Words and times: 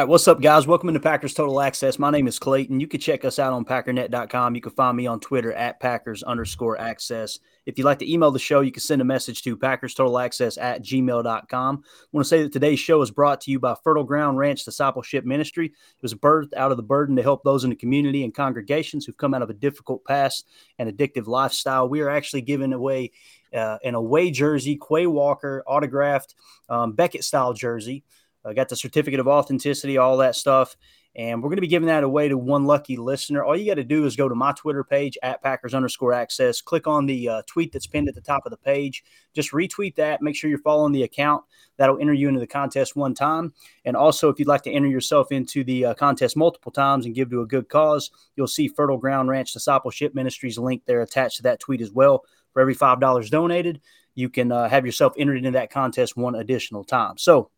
Right. 0.00 0.08
What's 0.08 0.28
up, 0.28 0.42
guys? 0.42 0.66
Welcome 0.66 0.90
into 0.90 1.00
Packers 1.00 1.32
Total 1.32 1.58
Access. 1.58 1.98
My 1.98 2.10
name 2.10 2.28
is 2.28 2.38
Clayton. 2.38 2.80
You 2.80 2.86
can 2.86 3.00
check 3.00 3.24
us 3.24 3.38
out 3.38 3.54
on 3.54 3.64
packernet.com. 3.64 4.54
You 4.54 4.60
can 4.60 4.72
find 4.72 4.94
me 4.94 5.06
on 5.06 5.20
Twitter 5.20 5.54
at 5.54 5.80
Packers 5.80 6.22
underscore 6.22 6.78
access. 6.78 7.38
If 7.64 7.78
you'd 7.78 7.84
like 7.86 8.00
to 8.00 8.12
email 8.12 8.30
the 8.30 8.38
show, 8.38 8.60
you 8.60 8.72
can 8.72 8.82
send 8.82 9.00
a 9.00 9.06
message 9.06 9.42
to 9.42 9.56
Packers 9.56 9.94
Total 9.94 10.18
Access 10.18 10.58
at 10.58 10.82
gmail.com. 10.82 11.82
I 11.84 12.06
want 12.12 12.24
to 12.24 12.28
say 12.28 12.42
that 12.42 12.52
today's 12.52 12.78
show 12.78 13.00
is 13.00 13.10
brought 13.10 13.40
to 13.42 13.50
you 13.50 13.58
by 13.58 13.74
Fertile 13.82 14.04
Ground 14.04 14.36
Ranch 14.36 14.64
Discipleship 14.64 15.24
Ministry. 15.24 15.66
It 15.66 16.02
was 16.02 16.14
birthed 16.14 16.52
out 16.54 16.70
of 16.70 16.76
the 16.76 16.82
burden 16.82 17.16
to 17.16 17.22
help 17.22 17.42
those 17.42 17.64
in 17.64 17.70
the 17.70 17.76
community 17.76 18.22
and 18.22 18.34
congregations 18.34 19.06
who've 19.06 19.16
come 19.16 19.32
out 19.32 19.42
of 19.42 19.48
a 19.48 19.54
difficult 19.54 20.04
past 20.04 20.46
and 20.78 20.90
addictive 20.90 21.26
lifestyle. 21.26 21.88
We 21.88 22.02
are 22.02 22.10
actually 22.10 22.42
giving 22.42 22.74
away 22.74 23.12
uh, 23.54 23.78
an 23.82 23.94
away 23.94 24.30
jersey, 24.30 24.78
Quay 24.78 25.06
Walker 25.06 25.64
autographed 25.66 26.34
um, 26.68 26.92
Beckett 26.92 27.24
style 27.24 27.54
jersey. 27.54 28.04
I 28.46 28.54
got 28.54 28.68
the 28.68 28.76
certificate 28.76 29.20
of 29.20 29.28
authenticity, 29.28 29.98
all 29.98 30.16
that 30.18 30.36
stuff. 30.36 30.76
And 31.16 31.42
we're 31.42 31.48
going 31.48 31.56
to 31.56 31.62
be 31.62 31.66
giving 31.66 31.86
that 31.86 32.04
away 32.04 32.28
to 32.28 32.36
one 32.36 32.66
lucky 32.66 32.98
listener. 32.98 33.42
All 33.42 33.56
you 33.56 33.66
got 33.66 33.76
to 33.76 33.84
do 33.84 34.04
is 34.04 34.16
go 34.16 34.28
to 34.28 34.34
my 34.34 34.52
Twitter 34.52 34.84
page 34.84 35.16
at 35.22 35.42
Packers 35.42 35.72
underscore 35.72 36.12
access. 36.12 36.60
Click 36.60 36.86
on 36.86 37.06
the 37.06 37.26
uh, 37.26 37.42
tweet 37.46 37.72
that's 37.72 37.86
pinned 37.86 38.08
at 38.08 38.14
the 38.14 38.20
top 38.20 38.44
of 38.44 38.50
the 38.50 38.58
page. 38.58 39.02
Just 39.34 39.52
retweet 39.52 39.94
that. 39.94 40.20
Make 40.20 40.36
sure 40.36 40.50
you're 40.50 40.58
following 40.58 40.92
the 40.92 41.04
account. 41.04 41.42
That'll 41.78 41.98
enter 41.98 42.12
you 42.12 42.28
into 42.28 42.38
the 42.40 42.46
contest 42.46 42.96
one 42.96 43.14
time. 43.14 43.54
And 43.86 43.96
also, 43.96 44.28
if 44.28 44.38
you'd 44.38 44.46
like 44.46 44.62
to 44.64 44.70
enter 44.70 44.88
yourself 44.88 45.32
into 45.32 45.64
the 45.64 45.86
uh, 45.86 45.94
contest 45.94 46.36
multiple 46.36 46.70
times 46.70 47.06
and 47.06 47.14
give 47.14 47.30
to 47.30 47.40
a 47.40 47.46
good 47.46 47.70
cause, 47.70 48.10
you'll 48.36 48.46
see 48.46 48.68
Fertile 48.68 48.98
Ground 48.98 49.30
Ranch 49.30 49.54
Discipleship 49.54 50.14
Ministries 50.14 50.58
link 50.58 50.82
there 50.84 51.00
attached 51.00 51.38
to 51.38 51.42
that 51.44 51.60
tweet 51.60 51.80
as 51.80 51.92
well. 51.92 52.26
For 52.52 52.60
every 52.60 52.74
$5 52.74 53.30
donated, 53.30 53.80
you 54.14 54.28
can 54.28 54.52
uh, 54.52 54.68
have 54.68 54.84
yourself 54.84 55.14
entered 55.16 55.38
into 55.38 55.52
that 55.52 55.70
contest 55.70 56.16
one 56.16 56.34
additional 56.34 56.84
time. 56.84 57.16
So, 57.16 57.50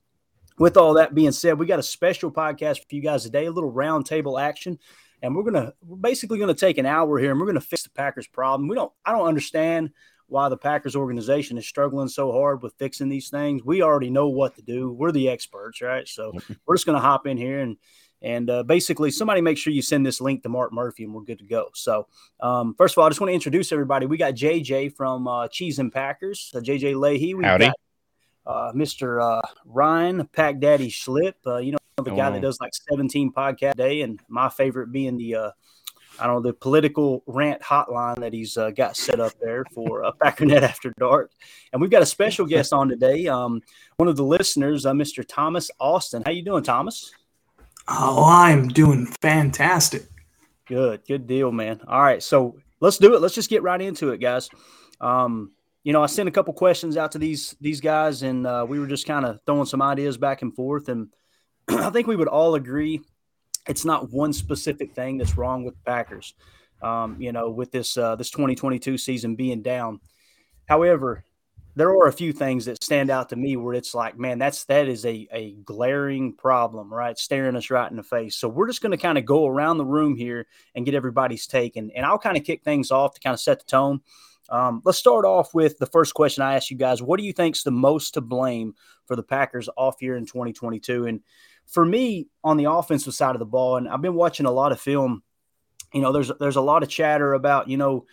with 0.59 0.77
all 0.77 0.95
that 0.95 1.15
being 1.15 1.33
said, 1.33 1.59
we 1.59 1.67
got 1.67 1.79
a 1.79 1.85
special 1.85 2.31
podcast 2.31 2.79
for 2.81 2.95
you 2.95 3.03
guys 3.03 3.23
today, 3.23 3.47
a 3.47 3.51
little 3.51 3.73
roundtable 3.73 4.41
action. 4.41 4.79
And 5.23 5.35
we're 5.35 5.43
gonna 5.43 5.73
we're 5.85 5.97
basically 5.97 6.39
gonna 6.39 6.55
take 6.55 6.79
an 6.79 6.87
hour 6.87 7.19
here 7.19 7.33
and 7.33 7.41
we're 7.41 7.47
gonna 7.47 7.61
fix 7.61 7.83
the 7.83 7.91
Packers 7.91 8.29
problem. 8.29 8.69
We 8.69 8.77
don't 8.77 8.93
I 9.05 9.13
don't 9.13 9.27
understand 9.27 9.91
why 10.29 10.49
the 10.49 10.57
Packers 10.57 10.95
organization 10.95 11.59
is 11.59 11.67
struggling 11.67 12.09
so 12.09 12.31
hard 12.31 12.63
with 12.63 12.75
fixing 12.79 13.09
these 13.09 13.29
things. 13.29 13.65
We 13.65 13.83
already 13.83 14.11
know 14.11 14.29
what 14.29 14.55
to 14.57 14.63
do. 14.63 14.93
We're 14.93 15.11
the 15.11 15.29
experts, 15.29 15.81
right? 15.81 16.07
So 16.07 16.33
we're 16.67 16.77
just 16.77 16.87
gonna 16.87 17.01
hop 17.01 17.27
in 17.27 17.37
here 17.37 17.59
and 17.61 17.77
and 18.23 18.51
uh, 18.51 18.63
basically 18.63 19.11
somebody 19.11 19.41
make 19.41 19.59
sure 19.59 19.73
you 19.73 19.83
send 19.83 20.05
this 20.05 20.21
link 20.21 20.43
to 20.43 20.49
Mark 20.49 20.73
Murphy 20.73 21.05
and 21.05 21.15
we're 21.15 21.23
good 21.23 21.39
to 21.39 21.47
go. 21.47 21.69
So 21.75 22.07
um, 22.41 22.75
first 22.77 22.95
of 22.95 22.99
all, 22.99 23.07
I 23.07 23.11
just 23.11 23.21
want 23.21 23.31
to 23.31 23.35
introduce 23.35 23.73
everybody. 23.73 24.07
We 24.07 24.17
got 24.17 24.35
JJ 24.35 24.95
from 24.97 25.27
uh, 25.29 25.49
Cheese 25.49 25.79
and 25.79 25.93
Packers, 25.93 26.53
uh, 26.55 26.59
JJ 26.59 26.99
Leahy. 26.99 27.35
We 27.35 27.45
Howdy. 27.45 27.67
got 27.67 27.77
uh, 28.49 28.73
Mr. 28.73 29.23
Uh, 29.23 29.47
Ryan 29.67 30.27
Pack 30.29 30.59
Daddy 30.59 30.91
Schlip. 30.91 31.35
Uh, 31.47 31.59
you 31.59 31.73
know 31.73 31.79
the 32.03 32.11
guy 32.11 32.31
that 32.31 32.41
does 32.41 32.59
like 32.61 32.73
17 32.91 33.33
podcast 33.33 33.73
a 33.73 33.75
day, 33.75 34.01
and 34.01 34.21
my 34.29 34.49
favorite 34.49 34.91
being 34.91 35.17
the 35.17 35.35
uh, 35.35 35.51
I 36.19 36.27
don't 36.27 36.37
know 36.37 36.43
the 36.43 36.55
political 36.55 37.23
rant 37.27 37.63
hotline 37.63 38.17
that 38.21 38.33
he's 38.33 38.57
uh, 38.57 38.71
got 38.71 38.97
set 38.97 39.21
up 39.21 39.33
there 39.41 39.65
for 39.73 40.05
uh, 40.05 40.13
Packernet 40.23 40.63
After 40.63 40.93
Dark. 40.99 41.31
And 41.73 41.81
we've 41.81 41.91
got 41.91 42.03
a 42.03 42.07
special 42.07 42.47
guest 42.55 42.73
on 42.73 42.89
today. 42.89 43.27
Um, 43.27 43.61
one 43.99 44.09
of 44.09 44.17
the 44.17 44.25
listeners, 44.25 44.87
uh, 44.87 44.93
Mr. 44.93 45.25
Thomas 45.27 45.71
Austin. 45.79 46.23
How 46.25 46.33
you 46.33 46.43
doing, 46.43 46.65
Thomas? 46.65 47.13
Oh, 47.87 48.25
I'm 48.27 48.69
doing 48.69 49.07
fantastic. 49.23 50.07
Good, 50.67 51.03
good 51.07 51.27
deal, 51.27 51.53
man. 51.53 51.81
All 51.87 52.03
right, 52.03 52.23
so 52.23 52.57
let's 52.81 52.99
do 52.99 53.15
it. 53.15 53.23
Let's 53.23 53.35
just 53.35 53.49
get 53.49 53.63
right 53.63 53.81
into 53.81 54.11
it, 54.11 54.19
guys. 54.19 54.51
Um, 55.01 55.53
you 55.89 55.95
know, 55.95 56.03
I 56.03 56.07
sent 56.07 56.29
a 56.29 56.33
couple 56.33 56.53
questions 56.53 56.99
out 56.99 57.13
to 57.13 57.19
these 57.19 57.57
these 57.63 57.81
guys, 57.81 58.23
and 58.23 58.47
uh, 58.47 58.67
we 58.69 58.79
were 58.79 58.87
just 58.87 59.07
kind 59.07 59.25
of 59.25 59.41
throwing 59.47 59.65
some 59.65 59.81
ideas 59.81 60.19
back 60.19 60.43
and 60.43 60.55
forth, 60.55 60.91
and 60.91 61.09
I 61.71 61.89
think 61.89 62.07
we 62.07 62.15
would 62.15 62.29
all 62.29 62.57
agree 62.57 63.01
it's 63.67 63.87
not 63.87 64.13
one 64.13 64.35
specific 64.35 64.93
thing 64.93 65.17
that's 65.17 65.39
wrong 65.39 65.65
with 65.65 65.83
Packers. 65.87 66.35
Um, 66.83 67.17
you 67.19 67.33
know, 67.33 67.49
with 67.49 67.73
this 67.73 67.97
uh, 67.97 68.17
this 68.17 68.29
2022 68.29 68.99
season 68.99 69.35
being 69.35 69.63
down. 69.63 70.01
However, 70.67 71.25
there 71.75 71.89
are 71.89 72.07
a 72.07 72.13
few 72.13 72.35
things 72.35 72.67
that 72.67 72.85
stand 72.85 73.09
out 73.09 73.31
to 73.31 73.37
me 73.37 73.57
where 73.57 73.73
it's 73.73 73.95
like, 73.95 74.19
man, 74.19 74.39
that's 74.39 74.67
that 74.67 74.89
is 74.89 75.07
a 75.07 75.27
a 75.33 75.53
glaring 75.65 76.35
problem, 76.35 76.93
right? 76.93 77.17
Staring 77.17 77.57
us 77.57 77.71
right 77.71 77.91
in 77.91 77.97
the 77.97 78.03
face. 78.03 78.37
So 78.37 78.47
we're 78.47 78.67
just 78.67 78.83
going 78.83 78.93
to 78.93 78.99
kind 78.99 79.17
of 79.17 79.25
go 79.25 79.47
around 79.47 79.79
the 79.79 79.87
room 79.87 80.17
here 80.17 80.49
and 80.75 80.85
get 80.85 80.95
everybody's 80.95 81.47
take, 81.47 81.77
and 81.77 81.91
and 81.93 82.05
I'll 82.05 82.19
kind 82.19 82.37
of 82.37 82.45
kick 82.45 82.63
things 82.63 82.91
off 82.91 83.15
to 83.15 83.21
kind 83.21 83.33
of 83.33 83.41
set 83.41 83.61
the 83.61 83.65
tone. 83.65 84.03
Um, 84.49 84.81
let's 84.85 84.99
start 84.99 85.25
off 85.25 85.55
with 85.55 85.79
the 85.79 85.87
first 85.87 86.15
question 86.15 86.43
I 86.43 86.57
asked 86.57 86.71
you 86.71 86.77
guys. 86.77 87.03
What 87.03 87.19
do 87.19 87.25
you 87.25 87.33
think's 87.33 87.63
the 87.63 87.71
most 87.71 88.15
to 88.15 88.21
blame 88.21 88.75
for 89.07 89.17
the 89.17 89.23
Packers 89.23 89.69
off 89.77 90.01
year 90.01 90.17
in 90.17 90.25
2022? 90.25 91.07
And 91.07 91.21
for 91.67 91.85
me, 91.85 92.29
on 92.43 92.57
the 92.57 92.71
offensive 92.71 93.15
side 93.15 93.35
of 93.35 93.41
the 93.41 93.45
ball, 93.45 93.77
and 93.77 93.89
I've 93.89 94.03
been 94.03 94.15
watching 94.15 94.47
a 94.47 94.51
lot 94.51 94.73
of 94.73 94.81
film. 94.81 95.23
You 95.93 96.01
know, 96.03 96.13
there's 96.13 96.31
there's 96.41 96.57
a 96.57 96.63
lot 96.63 96.83
of 96.83 96.89
chatter 96.89 97.35
about 97.35 97.69
you 97.69 97.77
know 97.77 98.07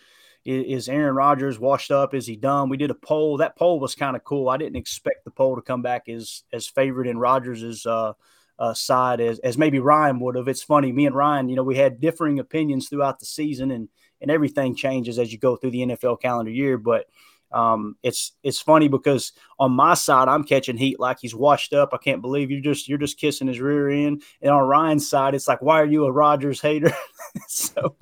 is, 0.46 0.88
Aaron 0.88 1.14
Rodgers 1.14 1.58
washed 1.58 1.90
up? 1.90 2.14
Is 2.14 2.26
he 2.26 2.36
done? 2.36 2.68
We 2.68 2.76
did 2.76 2.90
a 2.90 2.94
poll. 2.94 3.38
That 3.38 3.56
poll 3.56 3.80
was 3.80 3.94
kind 3.94 4.14
of 4.14 4.24
cool. 4.24 4.48
I 4.48 4.56
didn't 4.56 4.76
expect 4.76 5.24
the 5.24 5.30
poll 5.30 5.56
to 5.56 5.62
come 5.62 5.82
back 5.82 6.08
as 6.08 6.44
as 6.52 6.68
favored 6.68 7.06
in 7.06 7.18
Rodgers's 7.18 7.84
uh, 7.84 8.12
uh, 8.58 8.74
side 8.74 9.20
as 9.20 9.38
as 9.40 9.58
maybe 9.58 9.80
Ryan 9.80 10.20
would 10.20 10.36
have. 10.36 10.48
It's 10.48 10.62
funny. 10.62 10.92
Me 10.92 11.06
and 11.06 11.16
Ryan, 11.16 11.48
you 11.48 11.56
know, 11.56 11.64
we 11.64 11.76
had 11.76 12.00
differing 12.00 12.38
opinions 12.38 12.88
throughout 12.88 13.18
the 13.18 13.26
season, 13.26 13.70
and 13.70 13.88
and 14.20 14.30
everything 14.30 14.74
changes 14.74 15.18
as 15.18 15.32
you 15.32 15.38
go 15.38 15.56
through 15.56 15.70
the 15.70 15.80
NFL 15.86 16.20
calendar 16.20 16.50
year. 16.50 16.78
But 16.78 17.06
um, 17.52 17.96
it's 18.02 18.32
it's 18.42 18.60
funny 18.60 18.88
because 18.88 19.32
on 19.58 19.72
my 19.72 19.94
side, 19.94 20.28
I'm 20.28 20.44
catching 20.44 20.76
heat 20.76 20.98
like 20.98 21.18
he's 21.20 21.34
washed 21.34 21.72
up. 21.72 21.90
I 21.92 21.98
can't 21.98 22.22
believe 22.22 22.50
you're 22.50 22.60
just 22.60 22.88
you're 22.88 22.98
just 22.98 23.18
kissing 23.18 23.48
his 23.48 23.60
rear 23.60 23.88
end. 23.88 24.22
And 24.42 24.50
on 24.50 24.66
Ryan's 24.66 25.08
side, 25.08 25.34
it's 25.34 25.48
like, 25.48 25.62
why 25.62 25.80
are 25.80 25.86
you 25.86 26.04
a 26.04 26.12
Rodgers 26.12 26.60
hater? 26.60 26.92
so, 27.48 27.96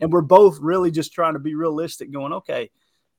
and 0.00 0.12
we're 0.12 0.20
both 0.20 0.58
really 0.60 0.90
just 0.90 1.12
trying 1.12 1.32
to 1.32 1.38
be 1.38 1.54
realistic, 1.54 2.12
going, 2.12 2.34
okay, 2.34 2.70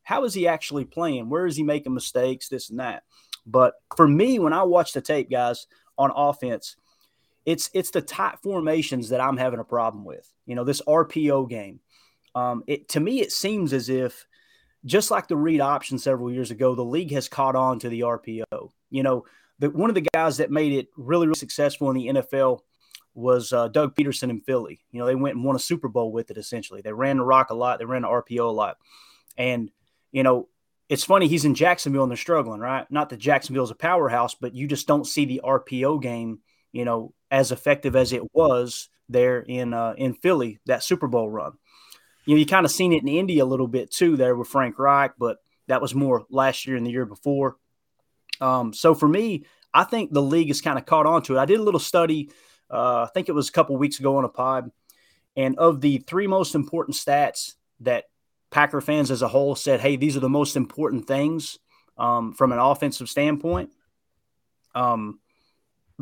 how 0.04 0.24
is 0.24 0.34
he 0.34 0.48
actually 0.48 0.86
playing? 0.86 1.30
Where 1.30 1.46
is 1.46 1.56
he 1.56 1.64
making 1.64 1.94
mistakes? 1.94 2.48
This 2.48 2.70
and 2.70 2.80
that. 2.80 3.04
But 3.46 3.74
for 3.96 4.08
me, 4.08 4.40
when 4.40 4.54
I 4.54 4.64
watch 4.64 4.94
the 4.94 5.02
tape, 5.02 5.32
guys, 5.32 5.66
on 5.98 6.12
offense, 6.16 6.76
it's 7.46 7.70
it's 7.74 7.92
the 7.92 8.02
tight 8.02 8.38
formations 8.44 9.10
that 9.10 9.22
I'm 9.22 9.38
having 9.38 9.60
a 9.60 9.66
problem 9.66 10.06
with. 10.06 10.32
You 10.46 10.56
know, 10.56 10.64
this 10.64 10.82
RPO 10.82 11.50
game. 11.50 11.80
Um, 12.36 12.64
it 12.68 12.90
to 12.90 13.00
me, 13.00 13.22
it 13.22 13.32
seems 13.32 13.74
as 13.74 13.90
if 13.90 14.26
just 14.86 15.12
like 15.12 15.28
the 15.28 15.38
read 15.38 15.62
option 15.62 15.98
several 15.98 16.32
years 16.32 16.52
ago, 16.52 16.76
the 16.76 16.84
league 16.84 17.12
has 17.12 17.28
caught 17.28 17.56
on 17.56 17.80
to 17.80 17.90
the 17.90 18.02
RPO. 18.02 18.72
You 18.90 19.04
know, 19.04 19.26
the, 19.60 19.70
one 19.70 19.90
of 19.90 19.96
the 19.96 20.08
guys 20.14 20.38
that 20.38 20.52
made 20.52 20.74
it 20.74 20.88
really, 20.98 21.28
really 21.28 21.38
successful 21.38 21.90
in 21.90 21.96
the 21.96 22.08
NFL 22.22 22.60
was 23.14 23.54
uh, 23.54 23.68
Doug 23.68 23.96
Pederson 23.96 24.30
in 24.30 24.42
Philly. 24.42 24.82
You 24.92 25.00
know, 25.00 25.06
they 25.06 25.16
went 25.16 25.36
and 25.36 25.44
won 25.44 25.56
a 25.56 25.60
Super 25.60 25.88
Bowl 25.88 26.12
with 26.12 26.32
it 26.32 26.38
essentially. 26.38 26.82
They 26.82 26.94
ran 26.94 27.18
the 27.18 27.24
rock 27.24 27.50
a 27.50 27.54
lot, 27.54 27.80
they 27.80 27.86
ran 27.86 28.04
the 28.04 28.08
RPO 28.08 28.40
a 28.40 28.52
lot. 28.52 28.78
And, 29.38 29.70
you 30.12 30.24
know, 30.24 30.48
it's 30.90 31.04
funny, 31.04 31.28
he's 31.28 31.46
in 31.46 31.56
Jacksonville 31.56 32.04
and 32.04 32.12
they're 32.12 32.18
struggling, 32.18 32.60
right? 32.60 32.86
Not 32.90 33.10
that 33.10 33.20
Jacksonville's 33.20 33.72
a 33.72 33.76
powerhouse, 33.76 34.36
but 34.36 34.56
you 34.56 34.68
just 34.68 34.88
don't 34.88 35.08
see 35.08 35.26
the 35.26 35.42
RPO 35.44 36.02
game, 36.02 36.40
you 36.72 36.86
know, 36.86 37.14
as 37.30 37.52
effective 37.52 37.96
as 37.96 38.14
it 38.14 38.24
was 38.34 38.90
there 39.08 39.40
in 39.40 39.74
uh, 39.74 39.94
in 39.98 40.14
Philly, 40.14 40.60
that 40.66 40.84
Super 40.84 41.08
Bowl 41.08 41.30
run 41.30 41.54
you 42.26 42.36
know, 42.36 42.40
you 42.40 42.46
kind 42.46 42.66
of 42.66 42.72
seen 42.72 42.94
it 42.94 43.02
in 43.02 43.08
Indy 43.08 43.40
a 43.40 43.46
little 43.46 43.68
bit 43.68 43.92
too 43.92 44.18
there 44.18 44.36
with 44.36 44.48
Frank 44.48 44.78
Reich, 44.78 45.14
but 45.18 45.38
that 45.68 45.82
was 45.82 45.96
more 45.96 46.26
last 46.30 46.68
year 46.68 46.78
and 46.78 46.86
the 46.86 46.92
year 46.92 47.06
before. 47.06 47.58
Um, 48.40 48.74
so 48.74 48.94
for 48.94 49.08
me, 49.08 49.46
I 49.74 49.84
think 49.84 50.12
the 50.12 50.22
league 50.22 50.50
has 50.50 50.62
kind 50.62 50.78
of 50.78 50.86
caught 50.86 51.06
on 51.06 51.24
to 51.24 51.38
it. 51.38 51.40
I 51.40 51.46
did 51.46 51.60
a 51.60 51.64
little 51.64 51.80
study, 51.80 52.30
uh, 52.70 53.04
I 53.04 53.10
think 53.14 53.30
it 53.30 53.34
was 53.34 53.50
a 53.50 53.52
couple 53.52 53.78
weeks 53.78 54.00
ago 54.00 54.18
on 54.18 54.26
a 54.26 54.30
pod, 54.30 54.72
and 55.36 55.58
of 55.58 55.82
the 55.82 56.00
three 56.00 56.28
most 56.28 56.56
important 56.56 56.98
stats 56.98 57.54
that 57.82 58.06
Packer 58.50 58.82
fans 58.82 59.12
as 59.12 59.22
a 59.22 59.28
whole 59.28 59.56
said, 59.56 59.80
hey, 59.80 59.96
these 59.96 60.18
are 60.18 60.22
the 60.22 60.30
most 60.30 60.56
important 60.58 61.08
things 61.08 61.58
um, 61.98 62.34
from 62.34 62.52
an 62.52 62.60
offensive 62.60 63.10
standpoint. 63.10 63.72
Um, 64.76 65.20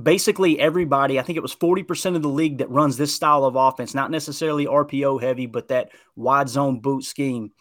basically 0.04 0.60
everybody, 0.60 1.20
I 1.20 1.24
think 1.24 1.38
it 1.38 1.42
was 1.42 1.56
40% 1.56 2.16
of 2.16 2.22
the 2.22 2.30
league 2.30 2.60
that 2.60 2.70
runs 2.70 2.98
this 2.98 3.14
style 3.14 3.46
of 3.46 3.56
offense, 3.56 3.94
not 3.94 4.12
necessarily 4.12 4.66
RPO 4.66 5.22
heavy, 5.22 5.46
but 5.46 5.70
that 5.70 5.90
wide 6.16 6.50
zone 6.50 6.80
boot 6.80 7.04
scheme. 7.04 7.52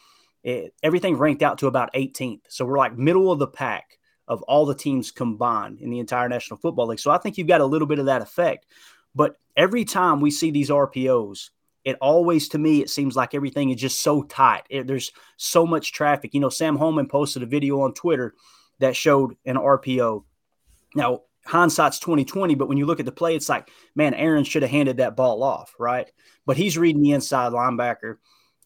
It, 0.43 0.75
everything 0.83 1.17
ranked 1.17 1.43
out 1.43 1.59
to 1.59 1.67
about 1.67 1.93
18th. 1.95 2.43
So 2.49 2.65
we're 2.65 2.79
like 2.79 2.97
middle 2.97 3.33
of 3.33 3.39
the 3.39 3.47
pack 3.47 3.99
of 4.27 4.43
all 4.43 4.67
the 4.67 4.75
teams 4.75 5.11
combined 5.11 5.81
in 5.81 5.91
the 5.91 5.99
entire 5.99 6.29
National 6.29 6.59
Football 6.59 6.89
League. 6.89 7.01
So 7.01 7.11
I 7.11 7.19
think 7.19 7.39
you've 7.39 7.49
got 7.49 7.61
a 7.61 7.67
little 7.67 7.89
bit 7.89 7.99
of 7.99 8.07
that 8.07 8.23
effect. 8.23 8.67
But 9.15 9.37
every 9.57 9.85
time 9.85 10.21
we 10.21 10.31
see 10.31 10.51
these 10.51 10.71
RPOs, 10.71 11.51
it 11.85 11.97
always 12.01 12.49
to 12.51 12.59
me 12.59 12.83
it 12.83 12.91
seems 12.91 13.17
like 13.17 13.35
everything 13.35 13.71
is 13.71 13.81
just 13.81 14.03
so 14.03 14.23
tight. 14.23 14.65
It, 14.69 14.87
there's 14.87 15.11
so 15.39 15.67
much 15.67 15.93
traffic. 15.93 16.35
You 16.35 16.41
know, 16.41 16.51
Sam 16.51 16.77
Holman 16.77 17.09
posted 17.09 17.43
a 17.43 17.47
video 17.47 17.81
on 17.81 17.95
Twitter 17.95 18.35
that 18.79 18.95
showed 18.95 19.37
an 19.47 19.57
RPO. 19.57 20.25
Now, 20.95 21.23
hindsight's 21.49 21.99
2020, 21.99 22.55
but 22.55 22.69
when 22.69 22.79
you 22.79 22.87
look 22.87 23.01
at 23.01 23.07
the 23.07 23.13
play, 23.13 23.35
it's 23.35 23.49
like, 23.49 23.71
man, 23.95 24.15
Aaron 24.15 24.45
should 24.45 24.63
have 24.63 24.71
handed 24.71 24.99
that 24.99 25.17
ball 25.17 25.43
off, 25.43 25.75
right? 25.79 26.11
But 26.47 26.57
he's 26.57 26.79
reading 26.79 27.03
the 27.03 27.13
inside 27.13 27.53
linebacker. 27.53 28.17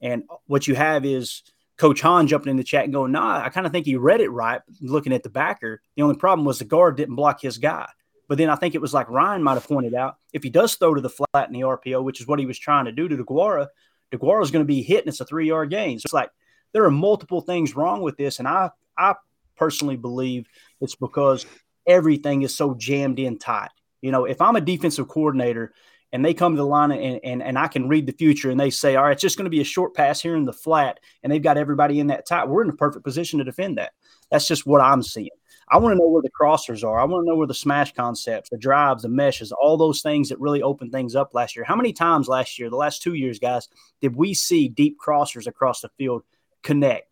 And 0.00 0.24
what 0.46 0.66
you 0.66 0.74
have 0.74 1.04
is 1.04 1.42
Coach 1.78 2.00
Hahn 2.00 2.26
jumping 2.26 2.50
in 2.50 2.56
the 2.56 2.64
chat 2.64 2.84
and 2.84 2.92
going, 2.92 3.12
nah, 3.12 3.40
I 3.42 3.48
kind 3.50 3.66
of 3.66 3.72
think 3.72 3.86
he 3.86 3.96
read 3.96 4.20
it 4.20 4.30
right, 4.30 4.60
looking 4.80 5.12
at 5.12 5.22
the 5.22 5.30
backer. 5.30 5.80
The 5.96 6.02
only 6.02 6.16
problem 6.16 6.44
was 6.44 6.58
the 6.58 6.64
guard 6.64 6.96
didn't 6.96 7.14
block 7.14 7.40
his 7.40 7.58
guy. 7.58 7.88
But 8.28 8.38
then 8.38 8.50
I 8.50 8.56
think 8.56 8.74
it 8.74 8.80
was 8.80 8.94
like 8.94 9.08
Ryan 9.08 9.42
might 9.42 9.54
have 9.54 9.68
pointed 9.68 9.94
out 9.94 10.16
if 10.32 10.42
he 10.42 10.50
does 10.50 10.74
throw 10.74 10.94
to 10.94 11.00
the 11.00 11.10
flat 11.10 11.48
in 11.48 11.52
the 11.52 11.60
RPO, 11.60 12.02
which 12.02 12.20
is 12.20 12.26
what 12.26 12.38
he 12.38 12.46
was 12.46 12.58
trying 12.58 12.86
to 12.86 12.92
do 12.92 13.06
to 13.08 13.16
Deguara, 13.16 13.68
Deguara 14.12 14.42
is 14.42 14.50
going 14.50 14.64
to 14.64 14.68
be 14.68 14.82
hitting. 14.82 15.08
It's 15.08 15.20
a 15.20 15.24
three 15.24 15.48
yard 15.48 15.70
gain. 15.70 15.98
So 15.98 16.06
it's 16.06 16.12
like 16.12 16.30
there 16.72 16.84
are 16.84 16.90
multiple 16.90 17.40
things 17.40 17.76
wrong 17.76 18.02
with 18.02 18.16
this. 18.16 18.38
And 18.38 18.48
I, 18.48 18.70
I 18.96 19.14
personally 19.56 19.96
believe 19.96 20.46
it's 20.80 20.94
because 20.94 21.46
everything 21.86 22.42
is 22.42 22.54
so 22.54 22.74
jammed 22.74 23.18
in 23.18 23.38
tight. 23.38 23.70
You 24.00 24.10
know, 24.10 24.24
if 24.24 24.40
I'm 24.40 24.56
a 24.56 24.60
defensive 24.60 25.08
coordinator 25.08 25.72
and 26.12 26.24
they 26.24 26.34
come 26.34 26.54
to 26.54 26.60
the 26.60 26.66
line 26.66 26.90
and, 26.90 27.20
and, 27.24 27.42
and 27.42 27.58
I 27.58 27.68
can 27.68 27.88
read 27.88 28.06
the 28.06 28.12
future 28.12 28.50
and 28.50 28.60
they 28.60 28.70
say, 28.70 28.96
all 28.96 29.04
right, 29.04 29.12
it's 29.12 29.22
just 29.22 29.36
going 29.36 29.44
to 29.44 29.50
be 29.50 29.60
a 29.60 29.64
short 29.64 29.94
pass 29.94 30.20
here 30.20 30.36
in 30.36 30.44
the 30.44 30.52
flat, 30.52 31.00
and 31.22 31.32
they've 31.32 31.42
got 31.42 31.56
everybody 31.56 32.00
in 32.00 32.08
that 32.08 32.26
tight, 32.26 32.48
we're 32.48 32.62
in 32.62 32.70
a 32.70 32.74
perfect 32.74 33.04
position 33.04 33.38
to 33.38 33.44
defend 33.44 33.78
that. 33.78 33.92
That's 34.30 34.46
just 34.46 34.66
what 34.66 34.80
I'm 34.80 35.02
seeing. 35.02 35.30
I 35.70 35.78
want 35.78 35.94
to 35.94 35.98
know 35.98 36.08
where 36.08 36.22
the 36.22 36.30
crossers 36.30 36.86
are. 36.86 36.98
I 36.98 37.04
want 37.04 37.24
to 37.24 37.30
know 37.30 37.36
where 37.36 37.46
the 37.46 37.54
smash 37.54 37.94
concepts, 37.94 38.50
the 38.50 38.58
drives, 38.58 39.04
the 39.04 39.08
meshes, 39.08 39.52
all 39.52 39.78
those 39.78 40.02
things 40.02 40.28
that 40.28 40.40
really 40.40 40.62
opened 40.62 40.92
things 40.92 41.14
up 41.14 41.30
last 41.32 41.56
year. 41.56 41.64
How 41.64 41.76
many 41.76 41.94
times 41.94 42.28
last 42.28 42.58
year, 42.58 42.68
the 42.68 42.76
last 42.76 43.00
two 43.00 43.14
years, 43.14 43.38
guys, 43.38 43.68
did 44.00 44.14
we 44.14 44.34
see 44.34 44.68
deep 44.68 44.98
crossers 45.00 45.46
across 45.46 45.80
the 45.80 45.88
field 45.96 46.24
connect? 46.62 47.11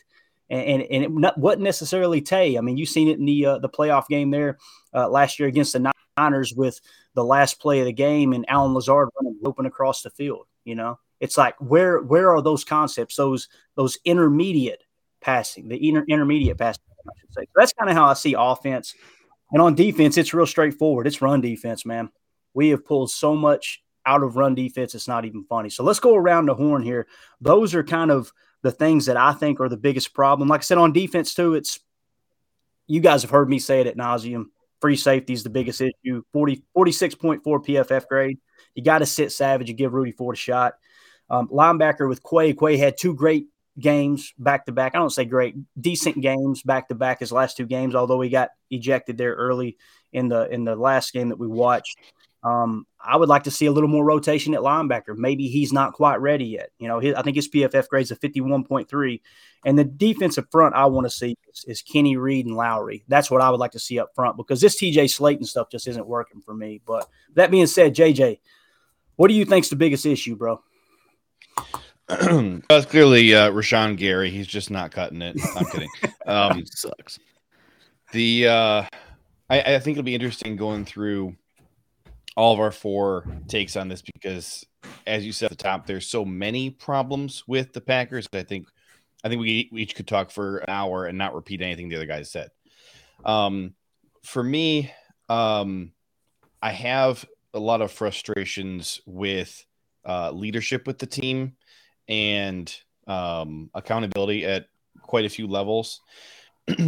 And, 0.51 0.83
and, 0.83 1.05
it 1.05 1.11
not, 1.13 1.39
wasn't 1.39 1.63
necessarily 1.63 2.21
Tay. 2.21 2.59
I 2.59 2.61
mean, 2.61 2.77
you've 2.77 2.89
seen 2.89 3.09
it 3.09 3.19
in 3.19 3.25
the 3.25 3.47
uh, 3.47 3.59
the 3.59 3.69
playoff 3.69 4.09
game 4.09 4.31
there 4.31 4.59
uh, 4.93 5.09
last 5.09 5.39
year 5.39 5.49
against 5.49 5.73
the 5.73 5.93
Niners 6.17 6.53
with 6.53 6.81
the 7.15 7.25
last 7.25 7.61
play 7.61 7.81
of 7.81 7.87
the 7.87 7.93
game 7.93 8.33
and 8.33 8.45
Allen 8.49 8.75
Lazard 8.75 9.09
running 9.21 9.39
open 9.45 9.67
across 9.67 10.03
the 10.03 10.11
field. 10.11 10.47
You 10.65 10.75
know, 10.75 10.99
it's 11.21 11.39
like 11.39 11.55
where 11.61 12.01
where 12.01 12.31
are 12.31 12.43
those 12.43 12.65
concepts? 12.65 13.15
Those 13.15 13.49
those 13.77 13.99
intermediate 14.05 14.83
passing, 15.21 15.69
the 15.69 15.89
inter- 15.89 16.05
intermediate 16.09 16.59
passing. 16.59 16.83
I 17.07 17.13
should 17.21 17.33
say. 17.33 17.43
So 17.43 17.53
that's 17.55 17.73
kind 17.73 17.89
of 17.89 17.97
how 17.97 18.07
I 18.07 18.15
see 18.15 18.35
offense. 18.37 18.95
And 19.53 19.63
on 19.63 19.75
defense, 19.75 20.19
it's 20.19 20.35
real 20.35 20.47
straightforward. 20.47 21.07
It's 21.07 21.23
run 21.23 21.41
defense, 21.41 21.87
man. 21.87 22.11
We 22.55 22.71
have 22.71 22.85
pulled 22.85 23.11
so 23.11 23.35
much 23.35 23.83
out 24.07 24.23
of 24.23 24.37
run 24.37 24.55
defense, 24.55 24.95
it's 24.95 25.09
not 25.09 25.25
even 25.25 25.45
funny. 25.45 25.71
So 25.71 25.85
let's 25.85 26.01
go 26.01 26.15
around 26.15 26.47
the 26.47 26.55
horn 26.55 26.83
here. 26.83 27.07
Those 27.41 27.75
are 27.75 27.85
kind 27.85 28.11
of 28.11 28.33
the 28.63 28.71
things 28.71 29.07
that 29.07 29.17
I 29.17 29.33
think 29.33 29.61
are 29.61 29.69
the 29.69 29.77
biggest 29.77 30.15
problem. 30.15 30.49
Like 30.49 30.61
I 30.61 30.63
said, 30.63 30.79
on 30.79 30.93
defense, 30.93 31.35
too, 31.35 31.55
it's 31.55 31.81
you 32.87 33.01
guys 33.01 33.23
have 33.23 33.31
heard 33.31 33.49
me 33.49 33.59
say 33.59 33.81
it 33.81 33.87
at 33.87 33.97
nauseum. 33.97 34.47
Free 34.81 34.97
safety 34.97 35.33
is 35.33 35.43
the 35.43 35.51
biggest 35.51 35.81
issue. 35.81 36.23
40, 36.33 36.63
46.4 36.77 37.43
PFF 37.43 38.07
grade. 38.09 38.39
You 38.75 38.83
got 38.83 38.99
to 38.99 39.07
sit 39.07 39.33
Savage 39.33 39.69
and 39.69 39.79
give 39.79 39.93
Rudy 39.93 40.13
Ford 40.13 40.37
a 40.37 40.39
shot. 40.39 40.75
Um, 41.29 41.49
linebacker 41.49 42.09
with 42.09 42.23
Quay. 42.23 42.55
Quay 42.55 42.77
had 42.77 42.97
two 42.99 43.15
great 43.15 43.47
games 43.79 44.35
back 44.39 44.67
to 44.67 44.73
back. 44.73 44.95
I 44.95 44.99
don't 44.99 45.11
say 45.11 45.25
great, 45.25 45.55
decent 45.81 46.21
games 46.21 46.63
back 46.63 46.89
to 46.89 46.95
back 46.95 47.21
his 47.21 47.33
last 47.33 47.57
two 47.57 47.67
games, 47.67 47.95
although 47.95 48.21
he 48.21 48.31
got 48.31 48.51
ejected 48.71 49.17
there 49.17 49.35
early 49.35 49.77
in 50.13 50.29
the 50.29 50.49
in 50.53 50.65
the 50.65 50.77
last 50.77 51.13
game 51.13 51.29
that 51.29 51.39
we 51.39 51.47
watched. 51.47 51.97
Um, 52.43 52.87
I 53.03 53.17
would 53.17 53.29
like 53.29 53.45
to 53.45 53.51
see 53.51 53.67
a 53.67 53.73
little 53.73 53.89
more 53.89 54.05
rotation 54.05 54.55
at 54.55 54.61
linebacker. 54.61 55.17
Maybe 55.17 55.49
he's 55.49 55.73
not 55.73 55.93
quite 55.93 56.21
ready 56.21 56.47
yet. 56.47 56.71
You 56.79 56.89
know, 56.89 56.99
his, 56.99 57.15
I 57.15 57.23
think 57.23 57.37
his 57.37 57.49
PFF 57.49 57.89
grades 57.89 58.11
a 58.11 58.17
51.3. 58.17 59.21
And 59.65 59.79
the 59.79 59.85
defensive 59.85 60.47
front 60.51 60.75
I 60.75 60.87
want 60.87 61.07
to 61.07 61.11
see 61.11 61.37
is, 61.53 61.65
is, 61.67 61.83
Kenny 61.83 62.17
Reed 62.17 62.47
and 62.47 62.57
Lowry. 62.57 63.05
That's 63.09 63.31
what 63.31 63.43
I 63.43 63.51
would 63.51 63.61
like 63.61 63.73
to 63.73 63.79
see 63.79 63.99
up 63.99 64.11
front 64.15 64.39
because 64.39 64.61
this 64.61 64.81
TJ 64.81 65.05
Slaton 65.05 65.47
stuff 65.47 65.71
just 65.71 65.87
isn't 65.87 66.07
working 66.07 66.41
for 66.41 66.55
me. 66.55 66.81
But 66.87 67.07
that 67.35 67.51
being 67.51 67.67
said, 67.67 67.95
JJ, 67.95 68.39
what 69.17 69.29
do 69.29 69.35
you 69.35 69.45
think's 69.45 69.69
the 69.69 69.77
biggest 69.77 70.07
issue, 70.07 70.37
bro? 70.37 70.63
That's 72.09 72.87
clearly 72.87 73.35
uh, 73.35 73.51
Rashan 73.51 73.99
Gary. 73.99 74.31
He's 74.31 74.47
just 74.47 74.71
not 74.71 74.93
cutting 74.93 75.23
it. 75.23 75.37
I'm 75.57 75.67
kidding. 75.67 75.91
Um, 76.27 76.65
sucks. 76.65 77.19
The 78.13 78.47
uh, 78.47 78.83
I, 79.49 79.61
I 79.61 79.79
think 79.81 79.97
it'll 79.97 80.05
be 80.05 80.15
interesting 80.15 80.55
going 80.55 80.85
through 80.85 81.35
all 82.41 82.55
of 82.55 82.61
our 82.61 82.73
four 82.73 83.27
takes 83.49 83.77
on 83.77 83.89
this 83.89 84.03
because, 84.15 84.65
as 85.07 85.27
you 85.27 85.31
said 85.31 85.53
at 85.53 85.59
the 85.59 85.63
top, 85.63 85.87
there's 85.87 86.07
so 86.07 86.25
many 86.25 86.71
problems 86.71 87.45
with 87.47 87.75
the 87.75 87.83
Packers. 87.83 88.27
I 88.33 88.45
think, 88.45 88.67
I 89.23 89.29
think 89.29 89.43
we, 89.43 89.69
each 89.75 89.95
could 89.95 90.09
talk 90.09 90.31
for 90.31 90.57
an 90.59 90.71
hour 90.71 91.05
and 91.05 91.19
not 91.19 91.35
repeat 91.35 91.61
anything 91.61 91.91
the 91.91 91.97
other 91.97 92.07
guys 92.07 92.31
said. 92.31 92.49
Um, 93.27 93.75
for 94.25 94.43
me, 94.43 94.91
um, 95.29 95.93
I 96.63 96.73
have 96.73 97.27
a 97.53 97.59
lot 97.59 97.83
of 97.83 97.93
frustrations 97.93 99.03
with 99.05 99.63
uh, 100.09 100.31
leadership 100.31 100.87
with 100.87 100.99
the 100.99 101.07
team 101.07 101.57
and 102.09 102.75
um, 103.07 103.69
accountability 103.75 104.47
at 104.47 104.65
quite 105.03 105.27
a 105.27 105.31
few 105.31 105.47
levels. 105.47 106.01